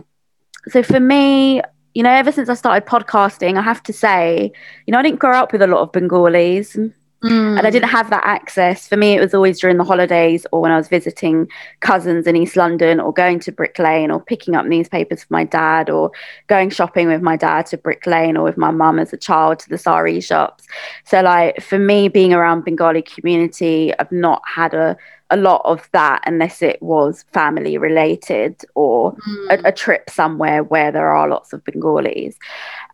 so 0.68 0.83
for 0.83 1.01
me, 1.01 1.62
you 1.95 2.03
know, 2.03 2.11
ever 2.11 2.33
since 2.33 2.49
I 2.49 2.55
started 2.55 2.87
podcasting, 2.89 3.59
I 3.59 3.62
have 3.62 3.83
to 3.85 3.93
say, 3.93 4.53
you 4.87 4.93
know, 4.93 4.99
I 4.99 5.03
didn't 5.03 5.20
grow 5.20 5.39
up 5.39 5.53
with 5.53 5.62
a 5.62 5.66
lot 5.66 5.81
of 5.83 5.93
Bengalis 5.93 6.77
Mm. 7.23 7.57
and 7.59 7.66
I 7.66 7.70
didn't 7.70 7.89
have 7.91 8.11
that 8.11 8.23
access. 8.25 8.89
For 8.89 8.97
me, 8.97 9.14
it 9.16 9.20
was 9.20 9.33
always 9.35 9.61
during 9.61 9.77
the 9.77 9.85
holidays 9.85 10.45
or 10.51 10.61
when 10.61 10.73
I 10.73 10.77
was 10.77 10.89
visiting 10.89 11.49
cousins 11.81 12.27
in 12.27 12.35
East 12.37 12.57
London 12.57 12.99
or 12.99 13.12
going 13.12 13.39
to 13.41 13.53
Brick 13.53 13.79
Lane 13.79 14.11
or 14.11 14.20
picking 14.20 14.57
up 14.57 14.66
newspapers 14.66 15.23
for 15.25 15.33
my 15.33 15.45
dad 15.45 15.89
or 15.89 16.11
going 16.49 16.70
shopping 16.70 17.07
with 17.09 17.23
my 17.23 17.37
dad 17.37 17.66
to 17.66 17.79
Brick 17.79 18.07
Lane 18.07 18.37
or 18.37 18.43
with 18.43 18.57
my 18.57 18.70
mum 18.73 18.99
as 18.99 19.12
a 19.12 19.16
child 19.16 19.61
to 19.61 19.68
the 19.68 19.79
sari 19.79 20.20
shops. 20.20 20.66
So, 21.05 21.20
like, 21.20 21.61
for 21.62 21.79
me, 21.79 22.09
being 22.09 22.33
around 22.35 22.64
Bengali 22.64 23.03
community, 23.03 23.93
I've 23.99 24.11
not 24.11 24.43
had 24.47 24.75
a, 24.75 24.97
a 25.31 25.37
lot 25.37 25.62
of 25.64 25.89
that 25.93 26.23
unless 26.27 26.61
it 26.61 26.83
was 26.83 27.25
family 27.33 27.79
related 27.79 28.61
or 28.75 29.12
Mm. 29.12 29.64
a, 29.64 29.68
a 29.68 29.73
trip 29.73 30.11
somewhere 30.11 30.62
where 30.64 30.91
there 30.93 31.09
are 31.12 31.29
lots 31.29 31.53
of 31.53 31.64
Bengalis. 31.64 32.37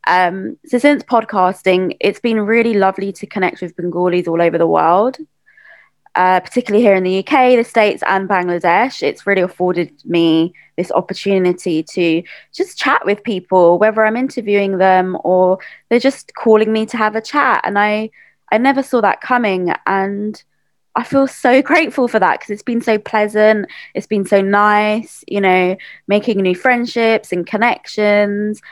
Um, 0.09 0.59
so 0.65 0.79
since 0.79 1.03
podcasting, 1.03 1.95
it's 2.01 2.19
been 2.19 2.41
really 2.41 2.73
lovely 2.73 3.13
to 3.13 3.27
connect 3.27 3.61
with 3.61 3.77
Bengalis 3.77 4.27
all 4.27 4.41
over 4.41 4.57
the 4.57 4.67
world, 4.67 5.19
uh, 6.15 6.41
particularly 6.41 6.83
here 6.83 6.95
in 6.95 7.05
the 7.05 7.19
UK, 7.19 7.57
the 7.57 7.63
States, 7.63 8.03
and 8.07 8.27
Bangladesh. 8.27 9.03
It's 9.03 9.27
really 9.27 9.43
afforded 9.43 9.93
me 10.07 10.55
this 10.79 10.91
opportunity 10.91 11.83
to 11.83 12.23
just 12.55 12.79
chat 12.79 13.05
with 13.05 13.23
people, 13.23 13.79
whether 13.79 14.03
I'm 14.03 14.17
interviewing 14.17 14.79
them 14.79 15.19
or 15.25 15.59
they're 15.91 16.01
just 16.01 16.35
calling 16.35 16.73
me 16.73 16.87
to 16.87 16.97
have 16.97 17.15
a 17.15 17.21
chat. 17.21 17.61
And 17.65 17.79
I, 17.79 18.09
I 18.51 18.57
never 18.57 18.83
saw 18.83 19.03
that 19.03 19.21
coming, 19.21 19.75
and 19.87 20.43
I 20.97 21.05
feel 21.05 21.27
so 21.27 21.61
grateful 21.71 22.09
for 22.09 22.19
that 22.19 22.41
because 22.41 22.51
it's 22.51 22.63
been 22.63 22.81
so 22.81 22.97
pleasant. 22.97 23.67
It's 23.95 24.07
been 24.07 24.25
so 24.25 24.41
nice, 24.41 25.23
you 25.29 25.43
know, 25.43 25.77
making 26.07 26.39
new 26.41 26.55
friendships 26.55 27.31
and 27.31 27.47
connections. 27.47 28.63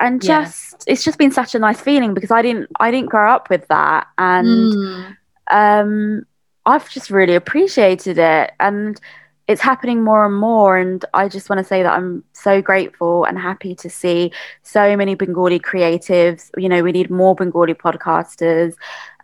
And 0.00 0.20
just 0.20 0.84
yeah. 0.86 0.92
it's 0.92 1.04
just 1.04 1.18
been 1.18 1.30
such 1.30 1.54
a 1.54 1.58
nice 1.58 1.80
feeling 1.80 2.14
because 2.14 2.30
I 2.30 2.42
didn't 2.42 2.70
I 2.80 2.90
didn't 2.90 3.10
grow 3.10 3.30
up 3.30 3.50
with 3.50 3.66
that. 3.68 4.06
And 4.18 4.46
mm. 4.46 5.16
um 5.50 6.26
I've 6.64 6.88
just 6.90 7.10
really 7.10 7.34
appreciated 7.34 8.18
it. 8.18 8.52
And 8.60 9.00
it's 9.48 9.60
happening 9.60 10.02
more 10.02 10.24
and 10.24 10.36
more 10.36 10.78
and 10.78 11.04
i 11.14 11.28
just 11.28 11.50
want 11.50 11.58
to 11.58 11.64
say 11.64 11.82
that 11.82 11.92
i'm 11.92 12.22
so 12.32 12.62
grateful 12.62 13.24
and 13.24 13.38
happy 13.38 13.74
to 13.74 13.90
see 13.90 14.30
so 14.62 14.96
many 14.96 15.14
bengali 15.14 15.58
creatives 15.58 16.50
you 16.56 16.68
know 16.68 16.82
we 16.82 16.92
need 16.92 17.10
more 17.10 17.34
bengali 17.34 17.74
podcasters 17.74 18.74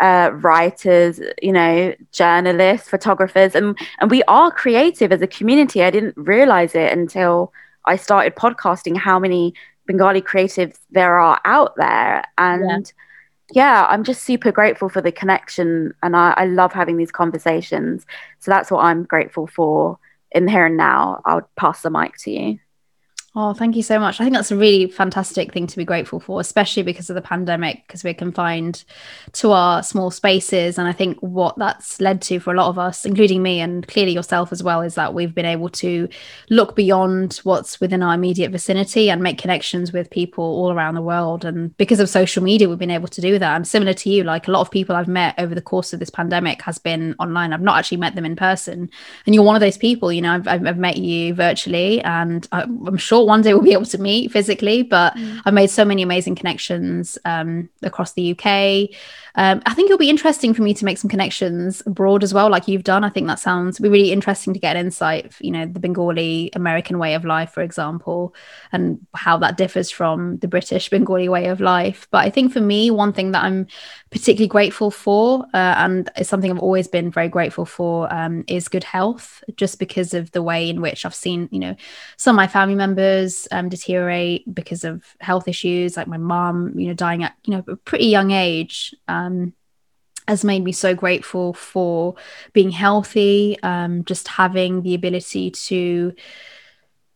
uh, 0.00 0.30
writers 0.34 1.20
you 1.40 1.52
know 1.52 1.94
journalists 2.12 2.88
photographers 2.88 3.54
and 3.54 3.78
and 4.00 4.10
we 4.10 4.22
are 4.24 4.50
creative 4.50 5.12
as 5.12 5.22
a 5.22 5.26
community 5.26 5.82
i 5.82 5.90
didn't 5.90 6.16
realize 6.16 6.74
it 6.74 6.92
until 6.92 7.52
i 7.84 7.94
started 7.96 8.34
podcasting 8.34 8.96
how 8.96 9.18
many 9.18 9.54
bengali 9.88 10.22
creatives 10.22 10.78
there 10.92 11.18
are 11.18 11.40
out 11.44 11.74
there 11.76 12.22
and 12.38 12.92
yeah. 13.52 13.82
yeah 13.82 13.86
i'm 13.90 14.04
just 14.04 14.22
super 14.22 14.52
grateful 14.52 14.88
for 14.88 15.00
the 15.00 15.10
connection 15.10 15.92
and 16.04 16.14
I, 16.14 16.34
I 16.36 16.44
love 16.46 16.72
having 16.72 16.96
these 16.96 17.10
conversations 17.10 18.06
so 18.38 18.52
that's 18.52 18.70
what 18.70 18.84
i'm 18.84 19.02
grateful 19.02 19.48
for 19.48 19.98
in 20.32 20.44
the 20.44 20.50
here 20.50 20.66
and 20.66 20.76
now, 20.76 21.20
I'll 21.24 21.48
pass 21.56 21.82
the 21.82 21.90
mic 21.90 22.16
to 22.18 22.30
you. 22.30 22.58
Oh, 23.34 23.52
thank 23.52 23.76
you 23.76 23.82
so 23.82 23.98
much. 23.98 24.20
I 24.20 24.24
think 24.24 24.34
that's 24.34 24.50
a 24.50 24.56
really 24.56 24.90
fantastic 24.90 25.52
thing 25.52 25.66
to 25.66 25.76
be 25.76 25.84
grateful 25.84 26.18
for, 26.18 26.40
especially 26.40 26.82
because 26.82 27.10
of 27.10 27.14
the 27.14 27.20
pandemic, 27.20 27.86
because 27.86 28.02
we're 28.02 28.14
confined 28.14 28.84
to 29.32 29.52
our 29.52 29.82
small 29.82 30.10
spaces. 30.10 30.78
And 30.78 30.88
I 30.88 30.92
think 30.92 31.18
what 31.20 31.56
that's 31.58 32.00
led 32.00 32.22
to 32.22 32.40
for 32.40 32.54
a 32.54 32.56
lot 32.56 32.68
of 32.68 32.78
us, 32.78 33.04
including 33.04 33.42
me 33.42 33.60
and 33.60 33.86
clearly 33.86 34.12
yourself 34.12 34.50
as 34.50 34.62
well, 34.62 34.80
is 34.80 34.94
that 34.94 35.12
we've 35.12 35.34
been 35.34 35.44
able 35.44 35.68
to 35.68 36.08
look 36.48 36.74
beyond 36.74 37.34
what's 37.44 37.80
within 37.80 38.02
our 38.02 38.14
immediate 38.14 38.50
vicinity 38.50 39.10
and 39.10 39.22
make 39.22 39.36
connections 39.36 39.92
with 39.92 40.10
people 40.10 40.42
all 40.42 40.72
around 40.72 40.94
the 40.94 41.02
world. 41.02 41.44
And 41.44 41.76
because 41.76 42.00
of 42.00 42.08
social 42.08 42.42
media, 42.42 42.66
we've 42.66 42.78
been 42.78 42.90
able 42.90 43.08
to 43.08 43.20
do 43.20 43.38
that. 43.38 43.56
And 43.56 43.68
similar 43.68 43.92
to 43.92 44.10
you, 44.10 44.24
like 44.24 44.48
a 44.48 44.52
lot 44.52 44.62
of 44.62 44.70
people 44.70 44.96
I've 44.96 45.06
met 45.06 45.34
over 45.36 45.54
the 45.54 45.60
course 45.60 45.92
of 45.92 46.00
this 46.00 46.10
pandemic 46.10 46.62
has 46.62 46.78
been 46.78 47.14
online. 47.20 47.52
I've 47.52 47.60
not 47.60 47.78
actually 47.78 47.98
met 47.98 48.14
them 48.14 48.24
in 48.24 48.36
person. 48.36 48.90
And 49.26 49.34
you're 49.34 49.44
one 49.44 49.54
of 49.54 49.60
those 49.60 49.76
people, 49.76 50.10
you 50.10 50.22
know, 50.22 50.32
I've, 50.32 50.48
I've 50.48 50.78
met 50.78 50.96
you 50.96 51.34
virtually 51.34 52.00
and 52.02 52.48
I'm 52.52 52.96
sure 52.96 53.17
one 53.26 53.42
day 53.42 53.54
we'll 53.54 53.62
be 53.62 53.72
able 53.72 53.84
to 53.86 53.98
meet 53.98 54.32
physically, 54.32 54.82
but 54.82 55.14
mm. 55.14 55.40
I've 55.44 55.54
made 55.54 55.70
so 55.70 55.84
many 55.84 56.02
amazing 56.02 56.34
connections 56.34 57.18
um, 57.24 57.68
across 57.82 58.12
the 58.12 58.32
UK. 58.32 58.96
Um, 59.38 59.62
I 59.66 59.74
think 59.74 59.86
it'll 59.86 59.98
be 59.98 60.10
interesting 60.10 60.52
for 60.52 60.62
me 60.62 60.74
to 60.74 60.84
make 60.84 60.98
some 60.98 61.08
connections 61.08 61.80
abroad 61.86 62.24
as 62.24 62.34
well, 62.34 62.50
like 62.50 62.66
you've 62.66 62.82
done. 62.82 63.04
I 63.04 63.08
think 63.08 63.28
that 63.28 63.38
sounds 63.38 63.78
be 63.78 63.88
really 63.88 64.10
interesting 64.10 64.52
to 64.52 64.58
get 64.58 64.74
an 64.74 64.86
insight, 64.86 65.32
you 65.40 65.52
know, 65.52 65.64
the 65.64 65.78
Bengali 65.78 66.50
American 66.54 66.98
way 66.98 67.14
of 67.14 67.24
life, 67.24 67.52
for 67.52 67.62
example, 67.62 68.34
and 68.72 69.06
how 69.14 69.38
that 69.38 69.56
differs 69.56 69.92
from 69.92 70.38
the 70.38 70.48
British 70.48 70.90
Bengali 70.90 71.28
way 71.28 71.46
of 71.46 71.60
life. 71.60 72.08
But 72.10 72.24
I 72.26 72.30
think 72.30 72.52
for 72.52 72.60
me, 72.60 72.90
one 72.90 73.12
thing 73.12 73.30
that 73.30 73.44
I'm 73.44 73.68
particularly 74.10 74.48
grateful 74.48 74.90
for, 74.90 75.44
uh, 75.54 75.74
and 75.78 76.10
it's 76.16 76.28
something 76.28 76.50
I've 76.50 76.58
always 76.58 76.88
been 76.88 77.10
very 77.10 77.28
grateful 77.28 77.64
for, 77.64 78.12
um, 78.12 78.42
is 78.48 78.66
good 78.66 78.82
health, 78.82 79.44
just 79.54 79.78
because 79.78 80.14
of 80.14 80.32
the 80.32 80.42
way 80.42 80.68
in 80.68 80.80
which 80.80 81.06
I've 81.06 81.14
seen, 81.14 81.48
you 81.52 81.60
know, 81.60 81.76
some 82.16 82.34
of 82.34 82.38
my 82.38 82.48
family 82.48 82.74
members 82.74 83.07
um, 83.50 83.68
deteriorate 83.68 84.52
because 84.52 84.84
of 84.84 85.04
health 85.20 85.48
issues, 85.48 85.96
like 85.96 86.08
my 86.08 86.16
mom, 86.16 86.78
you 86.78 86.88
know, 86.88 86.94
dying 86.94 87.24
at, 87.24 87.34
you 87.44 87.54
know, 87.54 87.64
a 87.68 87.76
pretty 87.76 88.06
young 88.06 88.30
age. 88.30 88.94
Um, 89.06 89.54
has 90.26 90.44
made 90.44 90.62
me 90.62 90.72
so 90.72 90.94
grateful 90.94 91.54
for 91.54 92.14
being 92.52 92.70
healthy, 92.70 93.56
um, 93.62 94.04
just 94.04 94.28
having 94.28 94.82
the 94.82 94.94
ability 94.94 95.50
to 95.50 96.12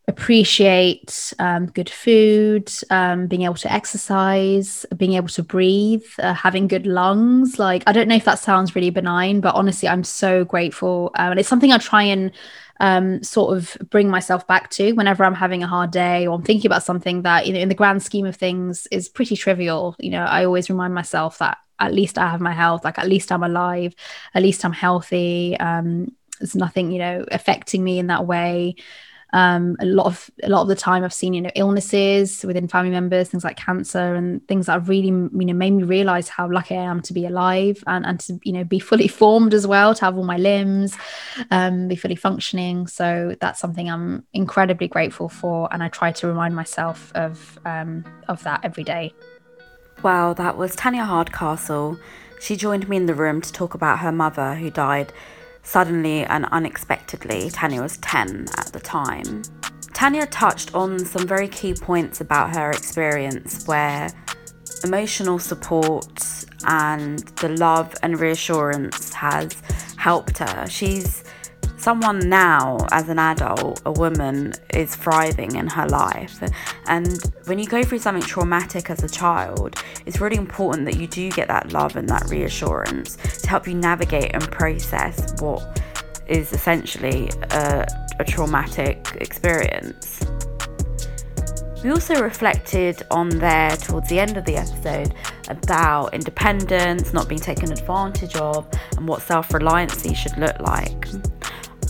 appreciate 0.07 1.33
um, 1.39 1.67
good 1.67 1.89
food, 1.89 2.71
um, 2.89 3.27
being 3.27 3.43
able 3.43 3.53
to 3.55 3.71
exercise, 3.71 4.85
being 4.97 5.13
able 5.13 5.29
to 5.29 5.43
breathe, 5.43 6.05
uh, 6.19 6.33
having 6.33 6.67
good 6.67 6.85
lungs. 6.85 7.57
Like, 7.57 7.83
I 7.87 7.93
don't 7.93 8.07
know 8.07 8.15
if 8.15 8.25
that 8.25 8.39
sounds 8.39 8.75
really 8.75 8.89
benign, 8.89 9.39
but 9.39 9.55
honestly, 9.55 9.87
I'm 9.87 10.03
so 10.03 10.43
grateful. 10.43 11.11
Um, 11.15 11.31
and 11.31 11.39
it's 11.39 11.49
something 11.49 11.71
I 11.71 11.77
try 11.77 12.03
and 12.03 12.31
um, 12.79 13.21
sort 13.23 13.55
of 13.57 13.77
bring 13.89 14.09
myself 14.09 14.47
back 14.47 14.69
to 14.71 14.93
whenever 14.93 15.23
I'm 15.23 15.35
having 15.35 15.63
a 15.63 15.67
hard 15.67 15.91
day 15.91 16.27
or 16.27 16.35
I'm 16.35 16.43
thinking 16.43 16.67
about 16.67 16.83
something 16.83 17.21
that, 17.21 17.45
you 17.47 17.53
know, 17.53 17.59
in 17.59 17.69
the 17.69 17.75
grand 17.75 18.03
scheme 18.03 18.25
of 18.25 18.35
things 18.35 18.87
is 18.87 19.09
pretty 19.09 19.35
trivial. 19.35 19.95
You 19.99 20.11
know, 20.11 20.23
I 20.23 20.45
always 20.45 20.69
remind 20.69 20.93
myself 20.93 21.37
that 21.37 21.57
at 21.79 21.93
least 21.93 22.17
I 22.17 22.29
have 22.29 22.41
my 22.41 22.53
health, 22.53 22.83
like 22.83 22.99
at 22.99 23.07
least 23.07 23.31
I'm 23.31 23.43
alive, 23.43 23.93
at 24.33 24.43
least 24.43 24.65
I'm 24.65 24.73
healthy. 24.73 25.57
Um, 25.59 26.15
there's 26.39 26.55
nothing, 26.55 26.91
you 26.91 26.99
know, 26.99 27.25
affecting 27.31 27.83
me 27.83 27.99
in 27.99 28.07
that 28.07 28.25
way. 28.25 28.75
Um, 29.33 29.75
a 29.79 29.85
lot 29.85 30.05
of 30.05 30.29
a 30.43 30.49
lot 30.49 30.61
of 30.61 30.67
the 30.67 30.75
time 30.75 31.03
I've 31.03 31.13
seen 31.13 31.33
you 31.33 31.41
know 31.41 31.49
illnesses 31.55 32.45
within 32.45 32.67
family 32.67 32.91
members, 32.91 33.29
things 33.29 33.43
like 33.43 33.57
cancer 33.57 34.15
and 34.15 34.47
things 34.47 34.67
that 34.67 34.73
have 34.73 34.89
really 34.89 35.07
you 35.07 35.29
know 35.33 35.53
made 35.53 35.71
me 35.71 35.83
realize 35.83 36.29
how 36.29 36.49
lucky 36.49 36.77
I 36.77 36.83
am 36.83 37.01
to 37.01 37.13
be 37.13 37.25
alive 37.25 37.83
and 37.87 38.05
and 38.05 38.19
to 38.21 38.39
you 38.43 38.53
know 38.53 38.63
be 38.63 38.79
fully 38.79 39.07
formed 39.19 39.53
as 39.53 39.65
well, 39.67 39.93
to 39.95 40.05
have 40.05 40.17
all 40.17 40.23
my 40.23 40.37
limbs, 40.37 40.95
um, 41.51 41.87
be 41.87 41.95
fully 41.95 42.15
functioning. 42.15 42.87
So 42.87 43.35
that's 43.41 43.59
something 43.59 43.89
I'm 43.89 44.25
incredibly 44.33 44.87
grateful 44.87 45.29
for, 45.29 45.67
and 45.73 45.83
I 45.83 45.89
try 45.89 46.11
to 46.11 46.27
remind 46.27 46.55
myself 46.55 47.11
of 47.15 47.59
um, 47.65 48.05
of 48.27 48.43
that 48.43 48.61
every 48.63 48.83
day. 48.83 49.13
Well, 50.03 50.33
that 50.35 50.57
was 50.57 50.75
Tanya 50.75 51.05
Hardcastle. 51.05 51.97
She 52.39 52.57
joined 52.57 52.89
me 52.89 52.97
in 52.97 53.05
the 53.05 53.13
room 53.13 53.39
to 53.41 53.53
talk 53.53 53.73
about 53.73 53.99
her 53.99 54.11
mother 54.11 54.55
who 54.55 54.69
died 54.69 55.13
suddenly 55.63 56.23
and 56.25 56.45
unexpectedly. 56.51 57.49
Tanya 57.49 57.81
was 57.81 57.97
10 57.97 58.47
at 58.57 58.67
the 58.67 58.79
time. 58.79 59.41
Tanya 59.93 60.25
touched 60.27 60.73
on 60.75 60.99
some 60.99 61.27
very 61.27 61.47
key 61.47 61.73
points 61.73 62.21
about 62.21 62.55
her 62.55 62.71
experience 62.71 63.67
where 63.67 64.09
emotional 64.83 65.39
support 65.39 66.45
and 66.67 67.19
the 67.37 67.49
love 67.49 67.93
and 68.03 68.19
reassurance 68.19 69.13
has 69.13 69.53
helped 69.97 70.37
her. 70.37 70.65
She's 70.67 71.23
someone 71.83 72.29
now, 72.29 72.77
as 72.91 73.09
an 73.09 73.19
adult, 73.19 73.81
a 73.85 73.91
woman, 73.91 74.53
is 74.73 74.95
thriving 74.95 75.57
in 75.57 75.67
her 75.67 75.85
life. 75.87 76.41
And 76.87 77.21
when 77.43 77.59
you 77.59 77.67
go 77.67 77.83
through 77.83 77.99
something 77.99 78.23
traumatic 78.23 78.89
as 78.89 79.03
a 79.03 79.09
child, 79.09 79.75
it's 80.05 80.21
really 80.21 80.37
important 80.37 80.85
that 80.85 80.95
you 80.95 81.07
do 81.07 81.29
get 81.29 81.49
that 81.49 81.73
love 81.73 81.97
and 81.97 82.07
that 82.07 82.29
reassurance 82.29 83.17
to 83.41 83.49
help 83.49 83.67
you 83.67 83.75
navigate 83.75 84.31
and 84.33 84.49
process 84.49 85.41
what 85.41 85.83
is 86.25 86.53
essentially 86.53 87.29
a, 87.51 87.85
a 88.17 88.23
traumatic 88.23 89.17
experience. 89.19 90.25
We 91.83 91.89
also 91.89 92.21
reflected 92.23 93.03
on 93.11 93.27
there 93.27 93.75
towards 93.75 94.07
the 94.07 94.21
end 94.21 94.37
of 94.37 94.45
the 94.45 94.55
episode 94.55 95.13
about 95.49 96.13
independence, 96.13 97.11
not 97.11 97.27
being 97.27 97.41
taken 97.41 97.73
advantage 97.73 98.37
of, 98.37 98.69
and 98.95 99.05
what 99.05 99.21
self 99.21 99.53
reliance 99.53 100.01
should 100.17 100.37
look 100.37 100.57
like. 100.61 101.07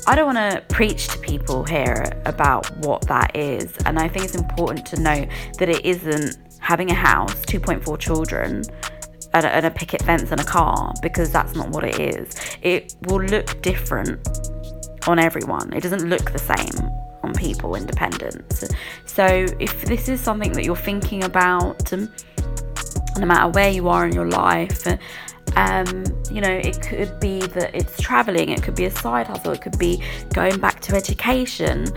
I 0.06 0.16
don't 0.16 0.36
want 0.36 0.38
to 0.38 0.62
preach 0.74 1.08
to 1.10 1.18
people 1.20 1.64
here 1.64 2.22
about 2.26 2.70
what 2.80 3.08
that 3.08 3.36
is. 3.36 3.76
And 3.86 3.98
I 3.98 4.10
think 4.10 4.26
it's 4.26 4.36
important 4.36 4.86
to 4.88 5.00
note 5.00 5.30
that 5.60 5.70
it 5.70 5.86
isn't 5.86 6.38
having 6.60 6.92
a 6.92 6.94
house, 6.94 7.34
2.4 7.46 7.98
children, 8.00 8.64
and 9.34 9.46
a, 9.46 9.50
and 9.50 9.66
a 9.66 9.72
picket 9.72 10.02
fence 10.02 10.32
and 10.32 10.42
a 10.42 10.44
car, 10.44 10.94
because 11.02 11.32
that's 11.32 11.56
not 11.56 11.70
what 11.70 11.86
it 11.86 12.00
is. 12.00 12.36
It 12.62 12.96
will 13.04 13.22
look 13.22 13.62
different 13.62 14.28
on 15.08 15.20
everyone, 15.20 15.74
it 15.74 15.82
doesn't 15.82 16.08
look 16.10 16.32
the 16.32 16.40
same 16.40 16.90
on 17.24 17.34
people, 17.34 17.76
independence. 17.76 18.64
So 19.06 19.26
if 19.60 19.86
this 19.86 20.08
is 20.10 20.20
something 20.22 20.52
that 20.54 20.66
you're 20.66 20.76
thinking 20.76 21.24
about, 21.24 21.92
um, 21.94 22.14
no 23.18 23.26
matter 23.26 23.50
where 23.50 23.70
you 23.70 23.90
are 23.90 24.06
in 24.06 24.14
your 24.14 24.30
life, 24.30 24.86
um, 25.56 26.04
you 26.32 26.42
know, 26.42 26.50
it 26.52 26.82
could 26.82 27.20
be 27.20 27.40
that 27.40 27.76
it's 27.76 28.02
traveling, 28.02 28.50
it 28.50 28.64
could 28.64 28.76
be 28.76 28.86
a 28.86 28.92
side 28.92 29.28
hustle, 29.28 29.52
it 29.52 29.62
could 29.62 29.78
be 29.78 30.02
going 30.34 30.60
back 30.60 30.80
to 30.82 30.96
education. 30.96 31.88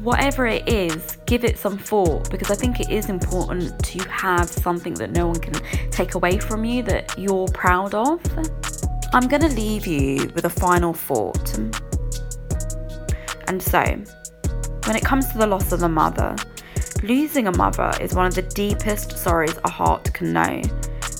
Whatever 0.00 0.46
it 0.46 0.68
is, 0.68 1.16
give 1.26 1.44
it 1.44 1.58
some 1.58 1.78
thought 1.78 2.28
because 2.30 2.50
I 2.50 2.56
think 2.56 2.80
it 2.80 2.90
is 2.90 3.08
important 3.08 3.78
to 3.84 4.08
have 4.08 4.48
something 4.48 4.94
that 4.94 5.12
no 5.12 5.28
one 5.28 5.38
can 5.38 5.54
take 5.90 6.14
away 6.14 6.38
from 6.38 6.64
you 6.64 6.82
that 6.84 7.16
you're 7.16 7.46
proud 7.48 7.94
of. 7.94 8.20
I'm 9.14 9.28
going 9.28 9.42
to 9.42 9.48
leave 9.48 9.86
you 9.86 10.30
with 10.34 10.44
a 10.44 10.50
final 10.50 10.92
thought. 10.92 11.58
And 13.46 13.62
so, 13.62 13.80
when 14.86 14.96
it 14.96 15.04
comes 15.04 15.30
to 15.32 15.38
the 15.38 15.46
loss 15.46 15.70
of 15.70 15.82
a 15.82 15.88
mother, 15.88 16.34
losing 17.02 17.46
a 17.46 17.56
mother 17.56 17.92
is 18.00 18.14
one 18.14 18.26
of 18.26 18.34
the 18.34 18.42
deepest 18.42 19.18
sorrows 19.18 19.58
a 19.64 19.70
heart 19.70 20.12
can 20.14 20.32
know. 20.32 20.62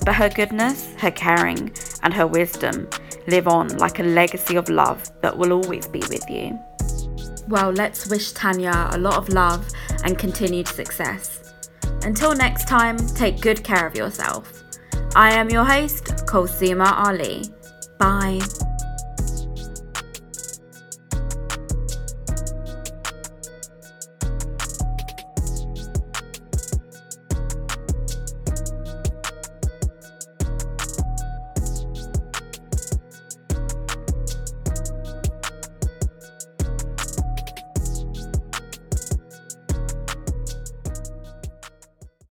But 0.05 0.15
her 0.17 0.29
goodness, 0.29 0.95
her 0.99 1.11
caring, 1.11 1.73
and 2.03 2.13
her 2.13 2.27
wisdom 2.27 2.89
live 3.29 3.47
on 3.47 3.77
like 3.79 4.01
a 4.01 4.03
legacy 4.03 4.57
of 4.57 4.69
love 4.69 5.11
that 5.21 5.37
will 5.37 5.53
always 5.53 5.87
be 5.87 6.01
with 6.11 6.29
you. 6.29 6.59
Well, 7.49 7.71
let's 7.71 8.09
wish 8.09 8.33
Tanya 8.33 8.89
a 8.93 8.99
lot 8.99 9.17
of 9.17 9.29
love 9.29 9.69
and 10.05 10.19
continued 10.19 10.69
success. 10.69 11.53
Until 12.03 12.35
next 12.35 12.67
time, 12.69 12.97
take 12.97 13.41
good 13.41 13.63
care 13.63 13.87
of 13.87 13.95
yourself. 13.95 14.63
I 15.15 15.33
am 15.33 15.51
your 15.51 15.65
host, 15.65 16.05
Kulsuma 16.27 16.93
Ali. 16.93 17.45
Bye. 17.99 18.41